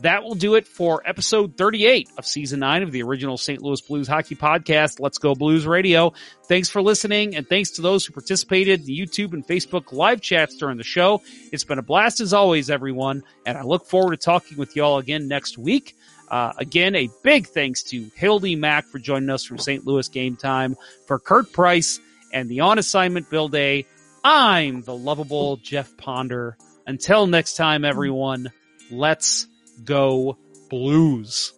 That 0.00 0.24
will 0.24 0.34
do 0.34 0.56
it 0.56 0.68
for 0.68 1.02
episode 1.06 1.56
38 1.56 2.10
of 2.18 2.26
season 2.26 2.60
9 2.60 2.82
of 2.82 2.92
the 2.92 3.02
original 3.02 3.38
St. 3.38 3.62
Louis 3.62 3.80
Blues 3.80 4.06
hockey 4.06 4.34
podcast, 4.34 5.00
Let's 5.00 5.16
Go 5.16 5.34
Blues 5.34 5.66
Radio. 5.66 6.12
Thanks 6.48 6.68
for 6.68 6.82
listening 6.82 7.34
and 7.34 7.48
thanks 7.48 7.70
to 7.72 7.82
those 7.82 8.04
who 8.04 8.12
participated 8.12 8.80
in 8.80 8.86
the 8.86 8.98
YouTube 8.98 9.32
and 9.32 9.46
Facebook 9.46 9.92
live 9.92 10.20
chats 10.20 10.56
during 10.58 10.76
the 10.76 10.84
show. 10.84 11.22
It's 11.50 11.64
been 11.64 11.78
a 11.78 11.82
blast 11.82 12.20
as 12.20 12.34
always, 12.34 12.68
everyone, 12.68 13.22
and 13.46 13.56
I 13.56 13.62
look 13.62 13.86
forward 13.86 14.10
to 14.10 14.18
talking 14.18 14.58
with 14.58 14.76
you 14.76 14.84
all 14.84 14.98
again 14.98 15.28
next 15.28 15.56
week. 15.56 15.96
Uh, 16.28 16.52
again, 16.58 16.94
a 16.94 17.08
big 17.22 17.46
thanks 17.46 17.82
to 17.84 18.10
Hildy 18.14 18.56
Mac 18.56 18.84
for 18.86 18.98
joining 18.98 19.30
us 19.30 19.44
from 19.44 19.58
St. 19.58 19.86
Louis 19.86 20.08
Game 20.08 20.36
Time, 20.36 20.76
for 21.06 21.18
Kurt 21.18 21.52
Price 21.52 22.00
and 22.32 22.48
the 22.48 22.60
on 22.60 22.78
assignment 22.78 23.30
Bill 23.30 23.48
Day. 23.48 23.86
I'm 24.24 24.82
the 24.82 24.94
lovable 24.94 25.56
Jeff 25.58 25.96
Ponder. 25.96 26.56
Until 26.86 27.26
next 27.26 27.56
time, 27.56 27.84
everyone, 27.84 28.50
let's 28.90 29.46
go 29.84 30.36
blues. 30.68 31.52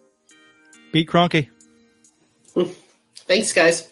Beat 0.91 1.09
Cronky. 1.09 1.49
Thanks, 3.15 3.53
guys. 3.53 3.89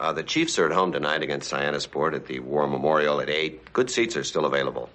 Uh, 0.00 0.12
the 0.12 0.22
Chiefs 0.22 0.58
are 0.58 0.66
at 0.66 0.72
home 0.72 0.92
tonight 0.92 1.22
against 1.22 1.52
Sport 1.80 2.14
at 2.14 2.26
the 2.26 2.38
War 2.40 2.66
Memorial 2.68 3.20
at 3.20 3.28
8. 3.28 3.72
Good 3.72 3.90
seats 3.90 4.16
are 4.16 4.24
still 4.24 4.46
available. 4.46 4.90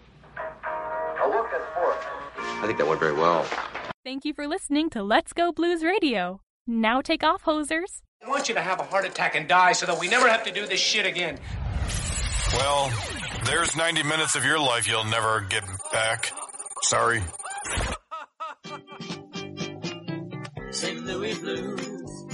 I 2.64 2.66
think 2.66 2.78
that 2.78 2.88
went 2.88 3.02
very 3.02 3.14
well. 3.14 3.46
Thank 4.04 4.26
you 4.26 4.34
for 4.34 4.50
listening 4.50 4.90
to 4.90 5.02
Let's 5.02 5.32
Go 5.32 5.54
Blues 5.54 5.82
Radio. 5.82 6.42
Now 6.68 7.00
take 7.00 7.24
off, 7.24 7.46
hosers. 7.46 8.02
I 8.22 8.28
want 8.28 8.50
you 8.50 8.56
to 8.56 8.62
have 8.62 8.82
a 8.82 8.84
heart 8.84 9.06
attack 9.06 9.36
and 9.36 9.48
die 9.48 9.72
so 9.72 9.86
that 9.86 9.98
we 9.98 10.10
never 10.10 10.28
have 10.28 10.44
to 10.44 10.52
do 10.52 10.68
this 10.68 10.82
shit 10.82 11.06
again. 11.06 11.40
Well, 12.52 12.92
there's 13.46 13.78
90 13.78 14.04
minutes 14.04 14.36
of 14.36 14.44
your 14.44 14.60
life 14.60 14.90
you'll 14.90 15.06
never 15.06 15.40
get 15.50 15.64
back. 15.94 16.34
Sorry. 16.82 17.22
St. 20.72 21.06
Louis 21.06 21.40
Blues, 21.40 22.26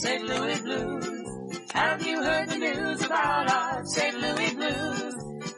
St. 0.00 0.26
Louis 0.26 0.60
Blues. 0.60 1.60
Have 1.72 2.06
you 2.06 2.22
heard 2.22 2.48
the 2.48 2.56
news 2.56 3.04
about 3.04 3.50
our 3.50 3.84
St. 3.84 4.18
Louis 4.18 4.54
Blues? 4.54 5.14